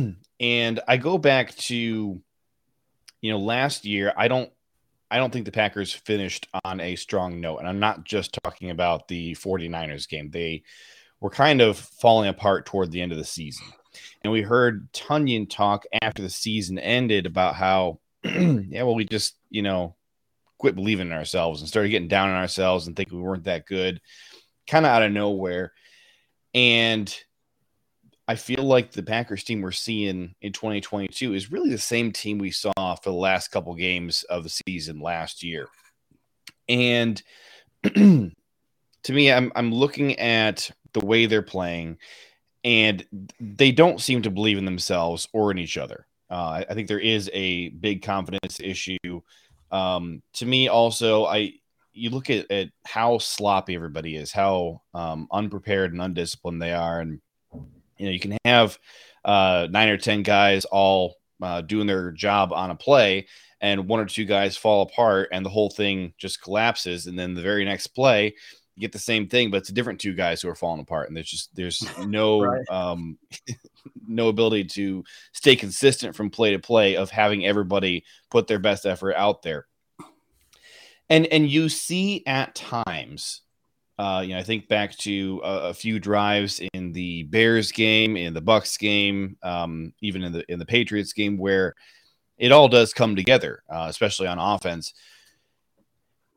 and 0.40 0.80
I 0.88 0.96
go 0.96 1.18
back 1.18 1.54
to, 1.56 1.76
you 1.76 3.30
know, 3.30 3.38
last 3.38 3.84
year. 3.84 4.14
I 4.16 4.28
don't 4.28 4.50
I 5.12 5.18
don't 5.18 5.30
think 5.30 5.44
the 5.44 5.52
Packers 5.52 5.92
finished 5.92 6.48
on 6.64 6.80
a 6.80 6.96
strong 6.96 7.38
note. 7.38 7.58
And 7.58 7.68
I'm 7.68 7.78
not 7.78 8.04
just 8.04 8.38
talking 8.42 8.70
about 8.70 9.08
the 9.08 9.34
49ers 9.34 10.08
game. 10.08 10.30
They 10.30 10.62
were 11.20 11.28
kind 11.28 11.60
of 11.60 11.76
falling 11.76 12.30
apart 12.30 12.64
toward 12.64 12.90
the 12.90 13.02
end 13.02 13.12
of 13.12 13.18
the 13.18 13.24
season. 13.24 13.66
And 14.22 14.32
we 14.32 14.40
heard 14.40 14.90
Tonyan 14.94 15.50
talk 15.50 15.84
after 16.00 16.22
the 16.22 16.30
season 16.30 16.78
ended 16.78 17.26
about 17.26 17.56
how, 17.56 18.00
yeah, 18.24 18.84
well, 18.84 18.94
we 18.94 19.04
just, 19.04 19.36
you 19.50 19.60
know, 19.60 19.96
quit 20.56 20.74
believing 20.74 21.08
in 21.08 21.12
ourselves 21.12 21.60
and 21.60 21.68
started 21.68 21.90
getting 21.90 22.08
down 22.08 22.30
on 22.30 22.36
ourselves 22.36 22.86
and 22.86 22.96
think 22.96 23.12
we 23.12 23.20
weren't 23.20 23.44
that 23.44 23.66
good, 23.66 24.00
kind 24.66 24.86
of 24.86 24.92
out 24.92 25.02
of 25.02 25.12
nowhere. 25.12 25.74
And 26.54 27.14
I 28.32 28.34
feel 28.34 28.64
like 28.64 28.92
the 28.92 29.02
Packers 29.02 29.44
team 29.44 29.60
we're 29.60 29.72
seeing 29.72 30.34
in 30.40 30.52
2022 30.54 31.34
is 31.34 31.52
really 31.52 31.68
the 31.68 31.76
same 31.76 32.12
team 32.12 32.38
we 32.38 32.50
saw 32.50 32.72
for 32.94 33.10
the 33.10 33.12
last 33.12 33.48
couple 33.48 33.74
games 33.74 34.22
of 34.22 34.42
the 34.42 34.48
season 34.48 35.00
last 35.00 35.42
year. 35.42 35.68
And 36.66 37.22
to 37.84 38.32
me, 39.10 39.30
I'm 39.30 39.52
I'm 39.54 39.70
looking 39.70 40.18
at 40.18 40.70
the 40.94 41.04
way 41.04 41.26
they're 41.26 41.42
playing, 41.42 41.98
and 42.64 43.04
they 43.38 43.70
don't 43.70 44.00
seem 44.00 44.22
to 44.22 44.30
believe 44.30 44.56
in 44.56 44.64
themselves 44.64 45.28
or 45.34 45.50
in 45.50 45.58
each 45.58 45.76
other. 45.76 46.06
Uh, 46.30 46.64
I 46.66 46.72
think 46.72 46.88
there 46.88 46.98
is 46.98 47.28
a 47.34 47.68
big 47.68 48.00
confidence 48.00 48.60
issue. 48.60 49.20
Um, 49.70 50.22
to 50.36 50.46
me, 50.46 50.68
also, 50.68 51.26
I 51.26 51.52
you 51.92 52.08
look 52.08 52.30
at, 52.30 52.50
at 52.50 52.70
how 52.86 53.18
sloppy 53.18 53.74
everybody 53.74 54.16
is, 54.16 54.32
how 54.32 54.80
um, 54.94 55.28
unprepared 55.30 55.92
and 55.92 56.00
undisciplined 56.00 56.62
they 56.62 56.72
are, 56.72 57.00
and 57.00 57.20
you 57.98 58.06
know, 58.06 58.12
you 58.12 58.20
can 58.20 58.36
have 58.44 58.78
uh, 59.24 59.68
nine 59.70 59.88
or 59.88 59.96
10 59.96 60.22
guys 60.22 60.64
all 60.64 61.16
uh, 61.42 61.60
doing 61.60 61.86
their 61.86 62.10
job 62.12 62.52
on 62.52 62.70
a 62.70 62.74
play, 62.74 63.26
and 63.60 63.88
one 63.88 64.00
or 64.00 64.06
two 64.06 64.24
guys 64.24 64.56
fall 64.56 64.82
apart, 64.82 65.28
and 65.32 65.44
the 65.44 65.50
whole 65.50 65.70
thing 65.70 66.12
just 66.18 66.42
collapses. 66.42 67.06
And 67.06 67.18
then 67.18 67.34
the 67.34 67.42
very 67.42 67.64
next 67.64 67.88
play, 67.88 68.34
you 68.74 68.80
get 68.80 68.92
the 68.92 68.98
same 68.98 69.28
thing, 69.28 69.50
but 69.50 69.58
it's 69.58 69.68
a 69.68 69.74
different 69.74 70.00
two 70.00 70.14
guys 70.14 70.40
who 70.40 70.48
are 70.48 70.54
falling 70.54 70.80
apart, 70.80 71.08
and 71.08 71.16
there's 71.16 71.30
just 71.30 71.54
there's 71.54 71.84
no 72.06 72.40
right. 72.40 72.64
um, 72.70 73.18
no 74.06 74.28
ability 74.28 74.64
to 74.64 75.04
stay 75.32 75.56
consistent 75.56 76.16
from 76.16 76.30
play 76.30 76.52
to 76.52 76.58
play 76.58 76.96
of 76.96 77.10
having 77.10 77.44
everybody 77.46 78.04
put 78.30 78.46
their 78.46 78.58
best 78.58 78.86
effort 78.86 79.14
out 79.14 79.42
there. 79.42 79.66
And 81.10 81.26
and 81.26 81.48
you 81.48 81.68
see 81.68 82.24
at 82.26 82.54
times 82.54 83.41
uh, 84.02 84.20
you 84.20 84.34
know, 84.34 84.40
I 84.40 84.42
think 84.42 84.66
back 84.66 84.96
to 84.98 85.40
a, 85.44 85.68
a, 85.68 85.74
few 85.74 86.00
drives 86.00 86.60
in 86.74 86.90
the 86.90 87.22
Bears 87.22 87.70
game, 87.70 88.16
in 88.16 88.34
the 88.34 88.40
Bucks 88.40 88.76
game, 88.76 89.36
um, 89.44 89.94
even 90.00 90.24
in 90.24 90.32
the 90.32 90.52
in 90.52 90.58
the 90.58 90.66
Patriots 90.66 91.12
game, 91.12 91.38
where 91.38 91.76
it 92.36 92.50
all 92.50 92.66
does 92.66 92.92
come 92.92 93.14
together, 93.14 93.62
uh, 93.70 93.86
especially 93.88 94.26
on 94.26 94.40
offense, 94.40 94.92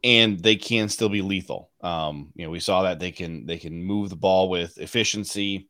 and 0.03 0.39
they 0.39 0.57
can 0.57 0.89
still 0.89 1.09
be 1.09 1.23
lethal. 1.23 1.71
Um, 1.81 2.31
you 2.35 2.45
know, 2.45 2.51
we 2.51 2.59
saw 2.59 2.83
that 2.83 2.99
they 2.99 3.11
can 3.11 3.47
they 3.47 3.57
can 3.57 3.83
move 3.83 4.11
the 4.11 4.15
ball 4.15 4.47
with 4.47 4.77
efficiency, 4.77 5.67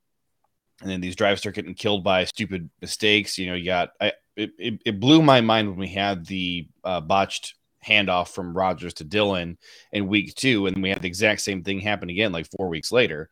and 0.82 0.90
then 0.90 1.00
these 1.00 1.16
drives 1.16 1.40
start 1.40 1.56
getting 1.56 1.76
killed 1.76 2.04
by 2.04 2.26
stupid 2.26 2.70
mistakes. 2.82 3.38
You 3.38 3.48
know, 3.48 3.54
you 3.54 3.64
got 3.64 3.92
I 4.02 4.12
it, 4.36 4.52
it, 4.60 4.82
it 4.86 5.00
blew 5.00 5.22
my 5.22 5.40
mind 5.40 5.70
when 5.70 5.80
we 5.80 5.88
had 5.88 6.26
the 6.26 6.68
uh, 6.84 7.00
botched 7.00 7.56
handoff 7.86 8.30
from 8.30 8.56
Rodgers 8.56 8.94
to 8.96 9.04
Dillon 9.04 9.58
in 9.92 10.08
week 10.08 10.36
two, 10.36 10.68
and 10.68 10.82
we 10.82 10.90
had 10.90 11.02
the 11.02 11.08
exact 11.08 11.42
same 11.42 11.64
thing 11.64 11.80
happen 11.80 12.10
again 12.10 12.32
like 12.32 12.48
four 12.58 12.70
weeks 12.70 12.92
later. 12.92 13.30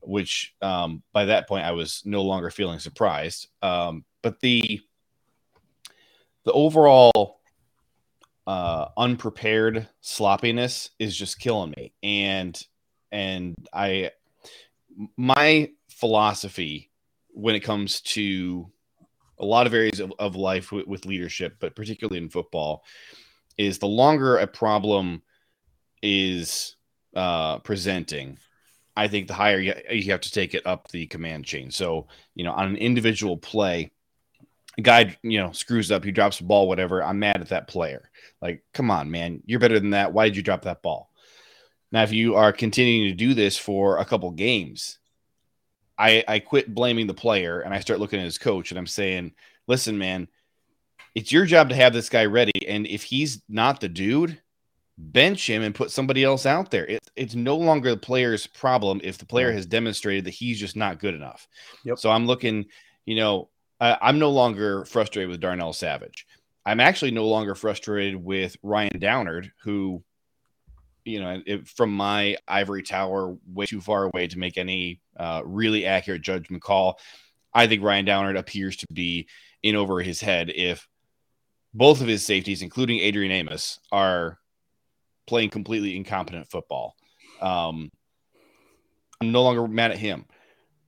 Which 0.00 0.54
um, 0.60 1.02
by 1.12 1.26
that 1.26 1.48
point 1.48 1.64
I 1.64 1.72
was 1.72 2.02
no 2.04 2.22
longer 2.22 2.50
feeling 2.50 2.78
surprised. 2.78 3.48
Um, 3.62 4.04
but 4.22 4.40
the 4.40 4.80
the 6.44 6.52
overall 6.52 7.40
uh, 8.46 8.88
unprepared 8.96 9.88
sloppiness 10.00 10.90
is 10.98 11.16
just 11.16 11.38
killing 11.38 11.72
me. 11.76 11.94
And 12.02 12.60
and 13.12 13.54
I 13.72 14.10
my 15.16 15.70
philosophy 15.88 16.90
when 17.30 17.54
it 17.54 17.60
comes 17.60 18.00
to 18.02 18.70
a 19.38 19.44
lot 19.44 19.66
of 19.66 19.74
areas 19.74 20.00
of, 20.00 20.12
of 20.18 20.36
life 20.36 20.70
with, 20.70 20.86
with 20.86 21.06
leadership, 21.06 21.56
but 21.58 21.74
particularly 21.74 22.18
in 22.18 22.28
football, 22.28 22.84
is 23.56 23.78
the 23.78 23.86
longer 23.86 24.36
a 24.38 24.46
problem 24.46 25.22
is 26.02 26.76
uh, 27.14 27.58
presenting, 27.60 28.38
I 28.96 29.08
think 29.08 29.28
the 29.28 29.34
higher 29.34 29.58
you, 29.58 29.74
you 29.90 30.12
have 30.12 30.20
to 30.22 30.30
take 30.30 30.54
it 30.54 30.66
up 30.66 30.88
the 30.88 31.06
command 31.06 31.44
chain. 31.44 31.70
So, 31.70 32.08
you 32.34 32.44
know, 32.44 32.52
on 32.52 32.68
an 32.68 32.76
individual 32.76 33.36
play, 33.36 33.90
a 34.76 34.82
guy, 34.82 35.16
you 35.22 35.38
know, 35.38 35.52
screws 35.52 35.90
up, 35.90 36.04
he 36.04 36.12
drops 36.12 36.38
the 36.38 36.44
ball, 36.44 36.68
whatever. 36.68 37.02
I'm 37.02 37.18
mad 37.18 37.40
at 37.40 37.48
that 37.48 37.68
player. 37.68 38.10
Like, 38.42 38.64
come 38.72 38.90
on, 38.90 39.10
man, 39.10 39.42
you're 39.46 39.60
better 39.60 39.78
than 39.78 39.90
that. 39.90 40.12
Why 40.12 40.26
did 40.26 40.36
you 40.36 40.42
drop 40.42 40.62
that 40.62 40.82
ball? 40.82 41.10
Now, 41.92 42.02
if 42.02 42.12
you 42.12 42.34
are 42.34 42.52
continuing 42.52 43.08
to 43.08 43.14
do 43.14 43.34
this 43.34 43.56
for 43.56 43.98
a 43.98 44.04
couple 44.04 44.30
games, 44.32 44.98
I, 45.96 46.24
I 46.26 46.40
quit 46.40 46.74
blaming 46.74 47.06
the 47.06 47.14
player 47.14 47.60
and 47.60 47.72
I 47.72 47.78
start 47.78 48.00
looking 48.00 48.18
at 48.18 48.24
his 48.24 48.38
coach 48.38 48.72
and 48.72 48.78
I'm 48.78 48.86
saying, 48.86 49.32
listen, 49.68 49.96
man, 49.96 50.26
it's 51.14 51.32
your 51.32 51.46
job 51.46 51.68
to 51.68 51.74
have 51.74 51.92
this 51.92 52.08
guy 52.08 52.24
ready. 52.24 52.66
And 52.66 52.86
if 52.86 53.04
he's 53.04 53.42
not 53.48 53.80
the 53.80 53.88
dude, 53.88 54.40
bench 54.98 55.48
him 55.48 55.62
and 55.62 55.74
put 55.74 55.90
somebody 55.90 56.24
else 56.24 56.46
out 56.46 56.70
there. 56.70 56.86
It, 56.86 57.00
it's 57.16 57.34
no 57.34 57.56
longer 57.56 57.90
the 57.90 57.96
player's 57.96 58.46
problem 58.46 59.00
if 59.02 59.18
the 59.18 59.26
player 59.26 59.52
has 59.52 59.66
demonstrated 59.66 60.24
that 60.24 60.34
he's 60.34 60.58
just 60.58 60.76
not 60.76 61.00
good 61.00 61.14
enough. 61.14 61.48
Yep. 61.84 61.98
So 61.98 62.10
I'm 62.10 62.26
looking, 62.26 62.66
you 63.06 63.16
know, 63.16 63.48
I, 63.80 63.96
I'm 64.00 64.18
no 64.18 64.30
longer 64.30 64.84
frustrated 64.84 65.30
with 65.30 65.40
Darnell 65.40 65.72
Savage. 65.72 66.26
I'm 66.66 66.80
actually 66.80 67.10
no 67.10 67.26
longer 67.26 67.54
frustrated 67.54 68.16
with 68.16 68.56
Ryan 68.62 68.98
Downard, 68.98 69.52
who, 69.62 70.02
you 71.04 71.20
know, 71.20 71.42
it, 71.44 71.68
from 71.68 71.94
my 71.94 72.36
ivory 72.48 72.82
tower, 72.82 73.36
way 73.52 73.66
too 73.66 73.80
far 73.80 74.04
away 74.04 74.28
to 74.28 74.38
make 74.38 74.56
any 74.56 75.00
uh, 75.16 75.42
really 75.44 75.84
accurate 75.84 76.22
judgment 76.22 76.62
call. 76.62 76.98
I 77.52 77.66
think 77.66 77.82
Ryan 77.82 78.04
Downard 78.04 78.36
appears 78.36 78.76
to 78.78 78.86
be 78.92 79.28
in 79.62 79.76
over 79.76 80.00
his 80.00 80.20
head 80.20 80.50
if 80.54 80.88
both 81.74 82.00
of 82.00 82.06
his 82.06 82.24
safeties, 82.24 82.62
including 82.62 83.00
Adrian 83.00 83.32
Amos, 83.32 83.80
are 83.92 84.38
playing 85.26 85.50
completely 85.50 85.96
incompetent 85.96 86.48
football. 86.50 86.94
Um, 87.40 87.90
I'm 89.20 89.32
no 89.32 89.42
longer 89.42 89.66
mad 89.66 89.90
at 89.90 89.98
him. 89.98 90.26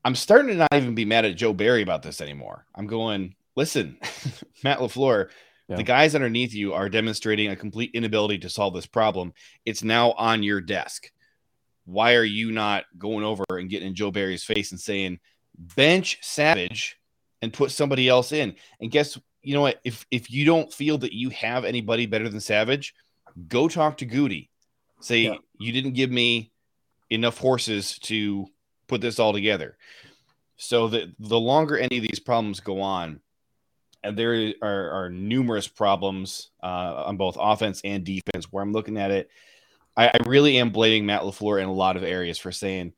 I'm 0.05 0.15
starting 0.15 0.49
to 0.49 0.55
not 0.55 0.69
even 0.75 0.95
be 0.95 1.05
mad 1.05 1.25
at 1.25 1.37
Joe 1.37 1.53
Barry 1.53 1.83
about 1.83 2.03
this 2.03 2.21
anymore. 2.21 2.65
I'm 2.75 2.87
going, 2.87 3.35
listen, 3.57 3.99
Matt 4.65 4.79
LaFleur, 4.79 5.29
Yeah. 5.69 5.77
the 5.77 5.83
guys 5.83 6.15
underneath 6.15 6.55
you 6.55 6.75
are 6.75 6.89
demonstrating 6.89 7.51
a 7.51 7.57
complete 7.57 7.91
inability 7.93 8.39
to 8.39 8.49
solve 8.49 8.75
this 8.75 8.87
problem. 8.87 9.33
It's 9.65 9.83
now 9.83 10.13
on 10.13 10.43
your 10.45 10.61
desk. 10.61 11.11
Why 11.87 12.15
are 12.15 12.25
you 12.25 12.53
not 12.53 12.85
going 12.99 13.25
over 13.25 13.45
and 13.51 13.69
getting 13.71 13.89
in 13.89 13.95
Joe 13.95 14.11
Barry's 14.13 14.45
face 14.45 14.71
and 14.71 14.81
saying, 14.81 15.19
bench 15.57 16.19
Savage 16.21 16.97
and 17.43 17.53
put 17.53 17.71
somebody 17.73 18.09
else 18.09 18.31
in? 18.33 18.55
And 18.81 18.91
guess, 18.91 19.19
you 19.47 19.55
know 19.55 19.61
what? 19.61 19.81
If 19.85 20.05
if 20.11 20.29
you 20.29 20.45
don't 20.45 20.73
feel 20.73 20.99
that 20.99 21.13
you 21.13 21.31
have 21.31 21.65
anybody 21.65 22.07
better 22.07 22.29
than 22.29 22.41
Savage, 22.41 22.97
go 23.47 23.69
talk 23.69 23.99
to 23.99 24.05
Goody. 24.05 24.51
Say 24.99 25.21
Yeah. 25.21 25.37
you 25.57 25.71
didn't 25.71 25.93
give 25.93 26.11
me 26.11 26.51
enough 27.11 27.39
horses 27.39 27.97
to 28.01 28.49
put 28.89 29.01
this 29.01 29.21
all 29.21 29.33
together. 29.33 29.77
So 30.57 30.89
that 30.89 31.15
the 31.21 31.39
longer 31.39 31.79
any 31.79 31.99
of 31.99 32.03
these 32.03 32.19
problems 32.19 32.59
go 32.59 32.81
on, 32.81 33.21
and 34.03 34.17
there 34.19 34.53
are, 34.63 34.91
are 34.91 35.11
numerous 35.11 35.69
problems 35.69 36.51
uh, 36.61 37.05
on 37.07 37.17
both 37.17 37.37
offense 37.39 37.81
and 37.85 38.03
defense 38.03 38.51
where 38.51 38.65
I'm 38.65 38.73
looking 38.73 38.97
at 38.99 39.13
it. 39.13 39.31
I, 39.97 40.09
I 40.09 40.19
really 40.27 40.59
am 40.59 40.71
blaming 40.71 41.07
Matt 41.07 41.23
LaFleur 41.23 41.63
in 41.63 41.69
a 41.69 41.73
lot 41.73 41.97
of 41.97 42.03
areas 42.03 42.37
for 42.39 42.51
saying 42.51 42.95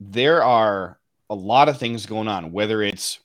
there 0.00 0.44
are 0.44 0.98
a 1.30 1.34
lot 1.34 1.70
of 1.70 1.78
things 1.78 2.04
going 2.04 2.28
on, 2.28 2.52
whether 2.52 2.82
it's 2.82 3.20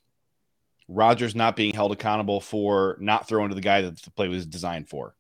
Rodgers 0.88 1.36
not 1.36 1.56
being 1.56 1.74
held 1.74 1.92
accountable 1.92 2.40
for 2.40 2.98
not 3.00 3.28
throwing 3.28 3.50
to 3.50 3.56
the 3.56 3.62
guy 3.62 3.82
that 3.82 4.02
the 4.02 4.12
play 4.12 4.28
was 4.28 4.46
designed 4.46 4.90
for, 4.90 5.16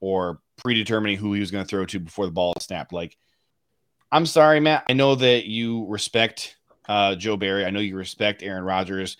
or 0.00 0.40
predetermining 0.56 1.16
who 1.16 1.32
he 1.32 1.40
was 1.40 1.50
going 1.50 1.64
to 1.64 1.68
throw 1.68 1.86
to 1.86 2.00
before 2.00 2.26
the 2.26 2.32
ball 2.32 2.54
snapped. 2.60 2.92
Like, 2.92 3.16
I'm 4.12 4.26
sorry, 4.26 4.60
Matt. 4.60 4.84
I 4.88 4.92
know 4.92 5.14
that 5.14 5.46
you 5.46 5.86
respect 5.86 6.56
uh, 6.88 7.16
Joe 7.16 7.36
Barry. 7.36 7.64
I 7.64 7.70
know 7.70 7.80
you 7.80 7.96
respect 7.96 8.42
Aaron 8.42 8.64
Rodgers. 8.64 9.16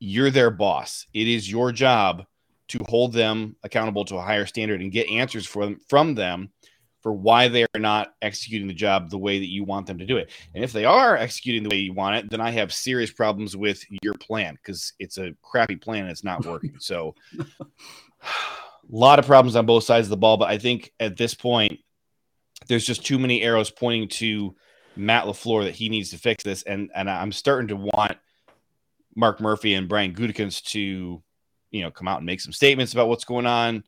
You're 0.00 0.30
their 0.30 0.50
boss. 0.50 1.06
It 1.12 1.28
is 1.28 1.50
your 1.50 1.72
job 1.72 2.24
to 2.68 2.84
hold 2.88 3.12
them 3.12 3.56
accountable 3.62 4.04
to 4.06 4.16
a 4.16 4.22
higher 4.22 4.46
standard 4.46 4.80
and 4.80 4.92
get 4.92 5.08
answers 5.08 5.46
for 5.46 5.64
them, 5.64 5.80
from 5.88 6.14
them 6.14 6.50
for 7.08 7.14
why 7.14 7.48
they 7.48 7.62
are 7.62 7.80
not 7.80 8.12
executing 8.20 8.68
the 8.68 8.74
job 8.74 9.08
the 9.08 9.16
way 9.16 9.38
that 9.38 9.48
you 9.48 9.64
want 9.64 9.86
them 9.86 9.96
to 9.96 10.04
do 10.04 10.18
it. 10.18 10.30
And 10.54 10.62
if 10.62 10.74
they 10.74 10.84
are 10.84 11.16
executing 11.16 11.62
the 11.62 11.70
way 11.70 11.78
you 11.78 11.94
want 11.94 12.16
it, 12.16 12.28
then 12.28 12.38
I 12.38 12.50
have 12.50 12.70
serious 12.70 13.10
problems 13.10 13.56
with 13.56 13.82
your 14.02 14.12
plan 14.12 14.56
because 14.56 14.92
it's 14.98 15.16
a 15.16 15.32
crappy 15.40 15.76
plan 15.76 16.02
and 16.02 16.10
it's 16.10 16.22
not 16.22 16.44
working. 16.44 16.76
So, 16.80 17.14
a 17.40 17.46
lot 18.90 19.18
of 19.18 19.24
problems 19.24 19.56
on 19.56 19.64
both 19.64 19.84
sides 19.84 20.06
of 20.06 20.10
the 20.10 20.18
ball. 20.18 20.36
But 20.36 20.50
I 20.50 20.58
think 20.58 20.92
at 21.00 21.16
this 21.16 21.32
point, 21.32 21.80
there's 22.66 22.84
just 22.84 23.06
too 23.06 23.18
many 23.18 23.40
arrows 23.40 23.70
pointing 23.70 24.08
to 24.08 24.54
Matt 24.94 25.24
LaFleur 25.24 25.64
that 25.64 25.74
he 25.74 25.88
needs 25.88 26.10
to 26.10 26.18
fix 26.18 26.44
this. 26.44 26.62
And 26.62 26.90
and 26.94 27.08
I'm 27.08 27.32
starting 27.32 27.68
to 27.68 27.76
want 27.76 28.18
Mark 29.16 29.40
Murphy 29.40 29.72
and 29.72 29.88
Brian 29.88 30.12
Gutekunst 30.12 30.64
to, 30.72 31.22
you 31.70 31.80
know, 31.80 31.90
come 31.90 32.06
out 32.06 32.18
and 32.18 32.26
make 32.26 32.42
some 32.42 32.52
statements 32.52 32.92
about 32.92 33.08
what's 33.08 33.24
going 33.24 33.46
on. 33.46 33.82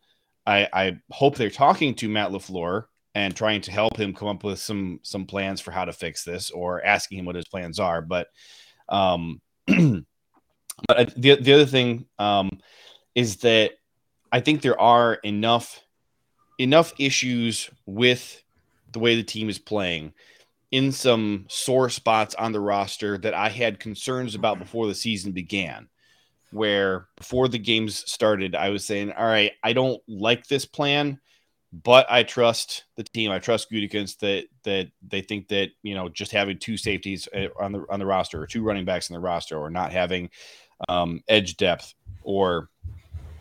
I, 0.47 0.69
I 0.73 0.97
hope 1.11 1.37
they're 1.37 1.51
talking 1.51 1.95
to 1.97 2.09
Matt 2.09 2.31
LaFleur 2.31 2.87
and 3.15 3.35
trying 3.35 3.61
to 3.63 3.73
help 3.73 3.97
him 3.97 4.15
come 4.15 4.29
up 4.29 4.45
with 4.45 4.59
some 4.59 5.01
some 5.03 5.27
plans 5.27 5.61
for 5.61 5.71
how 5.71 5.85
to 5.85 5.93
fix 5.93 6.25
this 6.25 6.51
or 6.51 6.85
asking 6.85 7.19
him 7.19 7.25
what 7.25 7.37
his 7.37 7.49
plans 7.49 7.79
are. 7.79 8.01
But 8.03 8.29
um 8.89 9.41
but 9.67 10.07
the 11.17 11.37
the 11.37 11.53
other 11.53 11.67
thing 11.67 12.07
um 12.19 12.51
is 13.15 13.39
that 13.39 13.73
I 14.33 14.41
think 14.41 14.63
there 14.63 14.81
are 14.81 15.15
enough 15.15 15.81
enough 16.59 16.93
issues 16.99 17.71
with 17.87 18.43
the 18.93 18.99
way 18.99 19.17
the 19.17 19.23
team 19.23 19.49
is 19.49 19.59
playing 19.59 20.13
in 20.71 20.93
some 20.93 21.47
sore 21.49 21.91
spots 21.91 22.35
on 22.37 22.53
the 22.53 22.61
roster 22.61 23.19
that 23.19 23.35
I 23.35 23.49
had 23.49 23.81
concerns 23.81 24.35
about 24.35 24.59
before 24.59 24.87
the 24.87 24.95
season 24.95 25.33
began. 25.33 25.89
Where 26.53 27.07
before 27.17 27.49
the 27.49 27.59
games 27.59 28.05
started, 28.11 28.57
I 28.57 28.71
was 28.71 28.85
saying, 28.85 29.13
"All 29.13 29.25
right, 29.25 29.53
I 29.63 29.73
don't 29.73 30.01
like 30.09 30.47
this 30.47 30.65
plan, 30.67 31.21
but 31.73 32.07
I 32.11 32.25
trust 32.25 32.85
the 32.97 33.05
team. 33.05 33.31
I 33.31 33.39
trust 33.39 33.71
Gutekunst 33.71 34.19
that 34.19 34.47
that 34.65 34.91
they 35.07 35.21
think 35.21 35.49
that 35.49 35.71
you 35.83 35.95
know 35.95 36.09
just 36.09 36.33
having 36.33 36.59
two 36.59 36.77
safeties 36.77 37.29
uh, 37.35 37.49
on 37.59 37.73
the 37.73 37.85
on 37.89 38.01
the 38.01 38.07
roster, 38.07 38.43
or 38.43 38.47
two 38.47 38.63
running 38.63 38.85
backs 38.85 39.09
in 39.09 39.15
the 39.15 39.21
roster, 39.21 39.57
or 39.57 39.71
not 39.71 39.93
having 39.93 40.31
um, 40.89 41.23
edge 41.29 41.57
depth, 41.57 41.95
or 42.23 42.69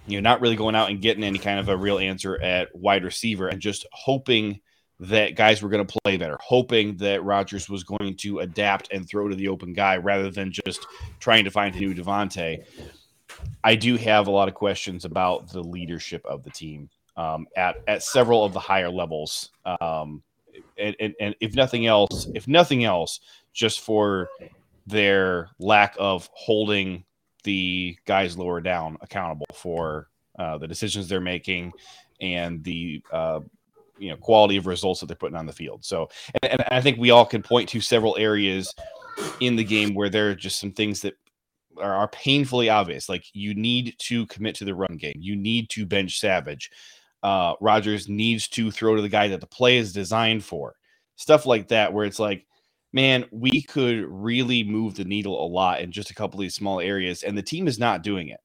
you 0.06 0.20
know 0.20 0.30
not 0.30 0.42
really 0.42 0.56
going 0.56 0.76
out 0.76 0.90
and 0.90 1.02
getting 1.02 1.24
any 1.24 1.40
kind 1.40 1.60
of 1.60 1.70
a 1.70 1.78
real 1.78 1.98
answer 1.98 2.40
at 2.40 2.74
wide 2.76 3.04
receiver, 3.04 3.48
and 3.48 3.62
just 3.62 3.88
hoping 3.92 4.60
that 5.00 5.36
guys 5.36 5.64
were 5.64 5.70
going 5.70 5.86
to 5.86 6.00
play 6.04 6.18
better, 6.18 6.38
hoping 6.42 6.98
that 6.98 7.24
Rodgers 7.24 7.70
was 7.70 7.84
going 7.84 8.16
to 8.18 8.40
adapt 8.40 8.92
and 8.92 9.08
throw 9.08 9.30
to 9.30 9.36
the 9.36 9.48
open 9.48 9.74
guy 9.74 9.96
rather 9.98 10.30
than 10.30 10.52
just 10.52 10.86
trying 11.20 11.46
to 11.46 11.52
find 11.52 11.74
a 11.74 11.80
new 11.80 11.96
Davante. 11.96 12.66
I 13.64 13.76
do 13.76 13.96
have 13.96 14.28
a 14.28 14.32
lot 14.32 14.50
of 14.50 14.56
questions 14.56 15.06
about 15.06 15.54
the 15.54 15.64
leadership 15.64 16.26
of 16.26 16.44
the 16.44 16.50
team 16.50 16.90
um, 17.20 17.48
at 17.58 17.82
at 17.88 18.02
several 18.02 18.46
of 18.46 18.54
the 18.54 18.60
higher 18.60 18.90
levels. 18.90 19.50
Um, 19.66 20.24
and, 20.78 20.96
and, 21.00 21.14
and 21.20 21.36
if 21.42 21.54
nothing 21.54 21.86
else, 21.86 22.28
if 22.34 22.48
nothing 22.48 22.86
else, 22.86 23.20
just 23.54 23.82
for 23.82 24.30
their 24.88 25.50
lack 25.60 25.96
of 26.00 26.30
holding 26.34 27.04
the 27.44 27.98
guys 28.06 28.38
lower 28.38 28.62
down 28.62 28.98
accountable 29.02 29.46
for 29.54 30.08
uh, 30.38 30.58
the 30.58 30.68
decisions 30.68 31.08
they're 31.08 31.20
making 31.20 31.74
and 32.22 32.64
the 32.64 33.02
uh, 33.12 33.42
you 33.98 34.10
know 34.10 34.16
quality 34.16 34.56
of 34.56 34.66
results 34.66 35.02
that 35.02 35.08
they're 35.08 35.16
putting 35.16 35.38
on 35.38 35.46
the 35.46 35.54
field. 35.54 35.84
So, 35.84 36.10
and, 36.42 36.54
and 36.54 36.64
I 36.72 36.80
think 36.80 36.98
we 36.98 37.12
all 37.12 37.26
can 37.26 37.44
point 37.44 37.68
to 37.70 37.82
several 37.82 38.16
areas 38.18 38.74
in 39.42 39.58
the 39.58 39.64
game 39.66 39.94
where 39.94 40.10
there 40.10 40.30
are 40.30 40.36
just 40.36 40.60
some 40.60 40.72
things 40.72 41.02
that 41.02 41.16
are, 41.78 41.94
are 41.94 42.08
painfully 42.08 42.70
obvious. 42.70 43.10
Like 43.10 43.26
you 43.34 43.54
need 43.54 43.96
to 44.00 44.26
commit 44.28 44.56
to 44.56 44.66
the 44.66 44.76
run 44.76 44.96
game. 44.98 45.18
You 45.20 45.36
need 45.36 45.70
to 45.72 45.86
bench 45.86 46.20
Savage. 46.20 46.72
Uh, 47.24 47.54
Rodgers 47.62 48.08
needs 48.10 48.48
to 48.50 48.72
throw 48.72 48.96
to 48.96 49.02
the 49.02 49.10
guy 49.10 49.28
that 49.30 49.42
the 49.42 49.48
play 49.48 49.78
is 49.78 49.94
designed 49.94 50.44
for. 50.44 50.76
Stuff 51.16 51.46
like 51.46 51.68
that, 51.70 51.94
where 51.94 52.06
it's 52.06 52.20
like, 52.20 52.46
man, 52.94 53.26
we 53.32 53.62
could 53.62 54.06
really 54.08 54.64
move 54.64 54.96
the 54.96 55.06
needle 55.06 55.44
a 55.46 55.48
lot 55.48 55.82
in 55.82 55.92
just 55.92 56.10
a 56.12 56.16
couple 56.16 56.40
of 56.40 56.44
these 56.44 56.56
small 56.56 56.80
areas, 56.80 57.24
and 57.24 57.38
the 57.38 57.44
team 57.44 57.68
is 57.68 57.80
not 57.80 58.04
doing 58.04 58.30
it. 58.30 58.40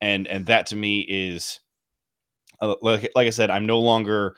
And 0.00 0.26
and 0.28 0.46
that 0.46 0.66
to 0.66 0.76
me 0.76 1.00
is, 1.00 1.60
uh, 2.60 2.74
like 2.82 3.10
like 3.14 3.26
I 3.26 3.30
said, 3.30 3.50
I'm 3.50 3.66
no 3.66 3.80
longer 3.80 4.36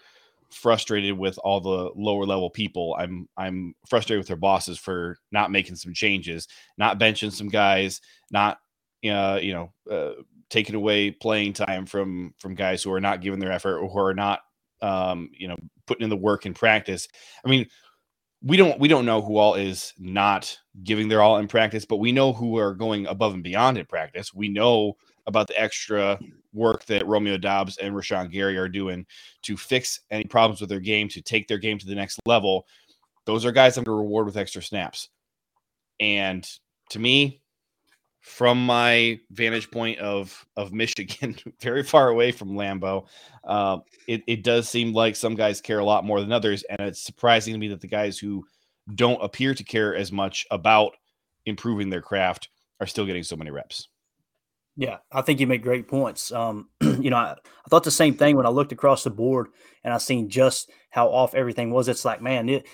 frustrated 0.51 1.17
with 1.17 1.39
all 1.45 1.61
the 1.61 1.91
lower 1.97 2.27
level 2.27 2.51
people. 2.51 2.97
I'm 2.99 3.29
I'm 3.37 3.75
frustrated 3.89 4.21
with 4.21 4.29
their 4.29 4.37
bosses 4.37 4.79
for 4.79 5.19
not 5.33 5.51
making 5.51 5.77
some 5.77 5.95
changes, 5.95 6.49
not 6.79 6.99
benching 6.99 7.33
some 7.33 7.49
guys, 7.49 8.01
not 8.31 8.59
uh, 9.09 9.39
you 9.43 9.53
know 9.55 9.73
uh, 9.91 10.23
taking 10.51 10.75
away 10.75 11.11
playing 11.11 11.53
time 11.53 11.87
from 11.87 12.35
from 12.39 12.55
guys 12.55 12.83
who 12.83 12.93
are 12.93 13.01
not 13.01 13.23
giving 13.23 13.41
their 13.41 13.53
effort 13.53 13.79
or 13.79 13.89
who 13.89 13.99
are 13.99 14.15
not 14.15 14.41
um, 14.83 15.31
you 15.33 15.49
know 15.49 15.57
putting 15.87 16.05
in 16.05 16.11
the 16.11 16.17
work 16.17 16.47
in 16.47 16.55
practice. 16.55 17.09
I 17.45 17.49
mean, 17.49 17.67
we 18.43 18.57
don't 18.57 18.79
we 18.79 18.89
don't 18.89 19.07
know 19.07 19.23
who 19.23 19.39
all 19.39 19.55
is 19.55 19.93
not 19.99 20.57
giving 20.83 21.09
their 21.09 21.23
all 21.23 21.39
in 21.39 21.49
practice, 21.49 21.85
but 21.85 21.97
we 21.97 22.13
know 22.13 22.33
who 22.33 22.59
are 22.59 22.75
going 22.75 23.07
above 23.07 23.35
and 23.35 23.43
beyond 23.43 23.79
in 23.79 23.87
practice. 23.87 24.35
We 24.35 24.49
know 24.49 24.97
about 25.27 25.47
the 25.47 25.61
extra 25.61 26.19
work 26.53 26.85
that 26.87 27.07
Romeo 27.07 27.37
Doubs 27.37 27.79
and 27.79 27.95
Rashan 27.95 28.31
Gary 28.31 28.57
are 28.57 28.69
doing 28.69 29.07
to 29.43 29.57
fix 29.57 30.01
any 30.11 30.25
problems 30.25 30.61
with 30.61 30.71
their 30.71 30.81
game, 30.81 31.09
to 31.09 31.23
take 31.23 31.47
their 31.47 31.59
game 31.59 31.79
to 31.79 31.87
the 31.87 31.95
next 31.95 32.19
level. 32.27 32.67
Those 33.27 33.45
are 33.45 33.53
guys 33.53 33.77
I'm 33.77 33.85
going 33.85 33.97
to 33.97 34.03
reward 34.03 34.27
with 34.27 34.37
extra 34.37 34.63
snaps. 34.63 35.09
And 36.01 36.49
to 36.91 36.99
me, 36.99 37.43
from 38.21 38.65
my 38.65 39.19
vantage 39.31 39.71
point 39.71 39.99
of 39.99 40.47
of 40.57 40.73
Michigan, 40.73 41.37
very 41.61 41.83
far 41.83 42.09
away 42.09 42.33
from 42.33 42.51
Lambeau, 42.51 43.07
uh, 43.45 43.79
it, 44.07 44.23
it 44.27 44.45
does 44.45 44.69
seem 44.69 44.93
like 44.93 45.17
some 45.17 45.35
guys 45.35 45.61
care 45.61 45.79
a 45.79 45.85
lot 45.85 46.05
more 46.05 46.21
than 46.21 46.33
others, 46.33 46.63
and 46.65 46.81
it's 46.81 47.03
surprising 47.03 47.55
to 47.55 47.59
me 47.59 47.69
that 47.69 47.81
the 47.81 47.87
guys 47.87 48.19
who 48.19 48.45
don't 48.95 49.23
appear 49.23 49.55
to 49.55 49.65
care 49.65 49.95
as 49.95 50.13
much 50.13 50.47
about 50.51 50.93
improving 51.47 51.91
their 51.91 52.03
craft 52.03 52.49
are 52.81 52.87
still 52.87 53.07
getting 53.07 53.23
so 53.23 53.37
many 53.37 53.51
reps. 53.51 53.89
Yeah, 54.77 54.99
I 55.13 55.23
think 55.23 55.41
you 55.41 55.47
make 55.47 55.63
great 55.63 55.89
points. 55.89 56.33
Um, 56.33 56.69
you 56.81 57.11
know, 57.11 57.17
I, 57.17 57.33
I, 57.33 57.69
thought 57.69 57.85
the 57.85 57.91
same 57.91 58.15
thing 58.15 58.37
when 58.37 58.47
I 58.47 58.51
looked 58.51 58.73
across 58.73 59.05
the 59.05 59.11
board 59.11 59.49
and 59.85 59.93
I 59.93 59.99
seen 59.99 60.29
just 60.31 60.71
how 60.91 61.09
off 61.09 61.35
everything 61.35 61.71
was. 61.71 61.89
It's 61.89 62.05
like, 62.05 62.23
man, 62.23 62.49
it, 62.49 62.67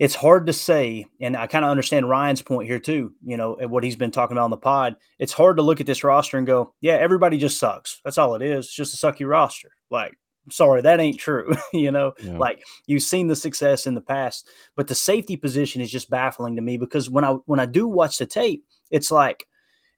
it's 0.00 0.14
hard 0.14 0.46
to 0.46 0.52
say, 0.54 1.04
and 1.20 1.36
I 1.36 1.46
kind 1.46 1.62
of 1.62 1.70
understand 1.70 2.08
Ryan's 2.08 2.40
point 2.40 2.66
here 2.66 2.78
too. 2.78 3.12
You 3.22 3.36
know, 3.36 3.58
what 3.68 3.84
he's 3.84 3.96
been 3.96 4.10
talking 4.10 4.34
about 4.34 4.44
on 4.44 4.50
the 4.50 4.56
pod. 4.56 4.96
It's 5.18 5.34
hard 5.34 5.58
to 5.58 5.62
look 5.62 5.78
at 5.78 5.86
this 5.86 6.02
roster 6.02 6.38
and 6.38 6.46
go, 6.46 6.72
yeah, 6.80 6.94
everybody 6.94 7.36
just 7.36 7.58
sucks. 7.58 8.00
That's 8.02 8.16
all 8.16 8.34
it 8.34 8.40
is. 8.40 8.64
It's 8.64 8.74
just 8.74 8.94
a 8.94 9.06
sucky 9.06 9.28
roster. 9.28 9.72
Like, 9.90 10.16
sorry, 10.50 10.80
that 10.80 11.00
ain't 11.00 11.20
true. 11.20 11.54
you 11.74 11.90
know, 11.90 12.14
yeah. 12.18 12.38
like 12.38 12.64
you've 12.86 13.02
seen 13.02 13.28
the 13.28 13.36
success 13.36 13.86
in 13.86 13.94
the 13.94 14.00
past, 14.00 14.48
but 14.74 14.88
the 14.88 14.94
safety 14.94 15.36
position 15.36 15.82
is 15.82 15.90
just 15.90 16.08
baffling 16.08 16.56
to 16.56 16.62
me 16.62 16.78
because 16.78 17.10
when 17.10 17.22
I 17.24 17.32
when 17.44 17.60
I 17.60 17.66
do 17.66 17.86
watch 17.86 18.16
the 18.16 18.26
tape, 18.26 18.64
it's 18.90 19.10
like 19.10 19.46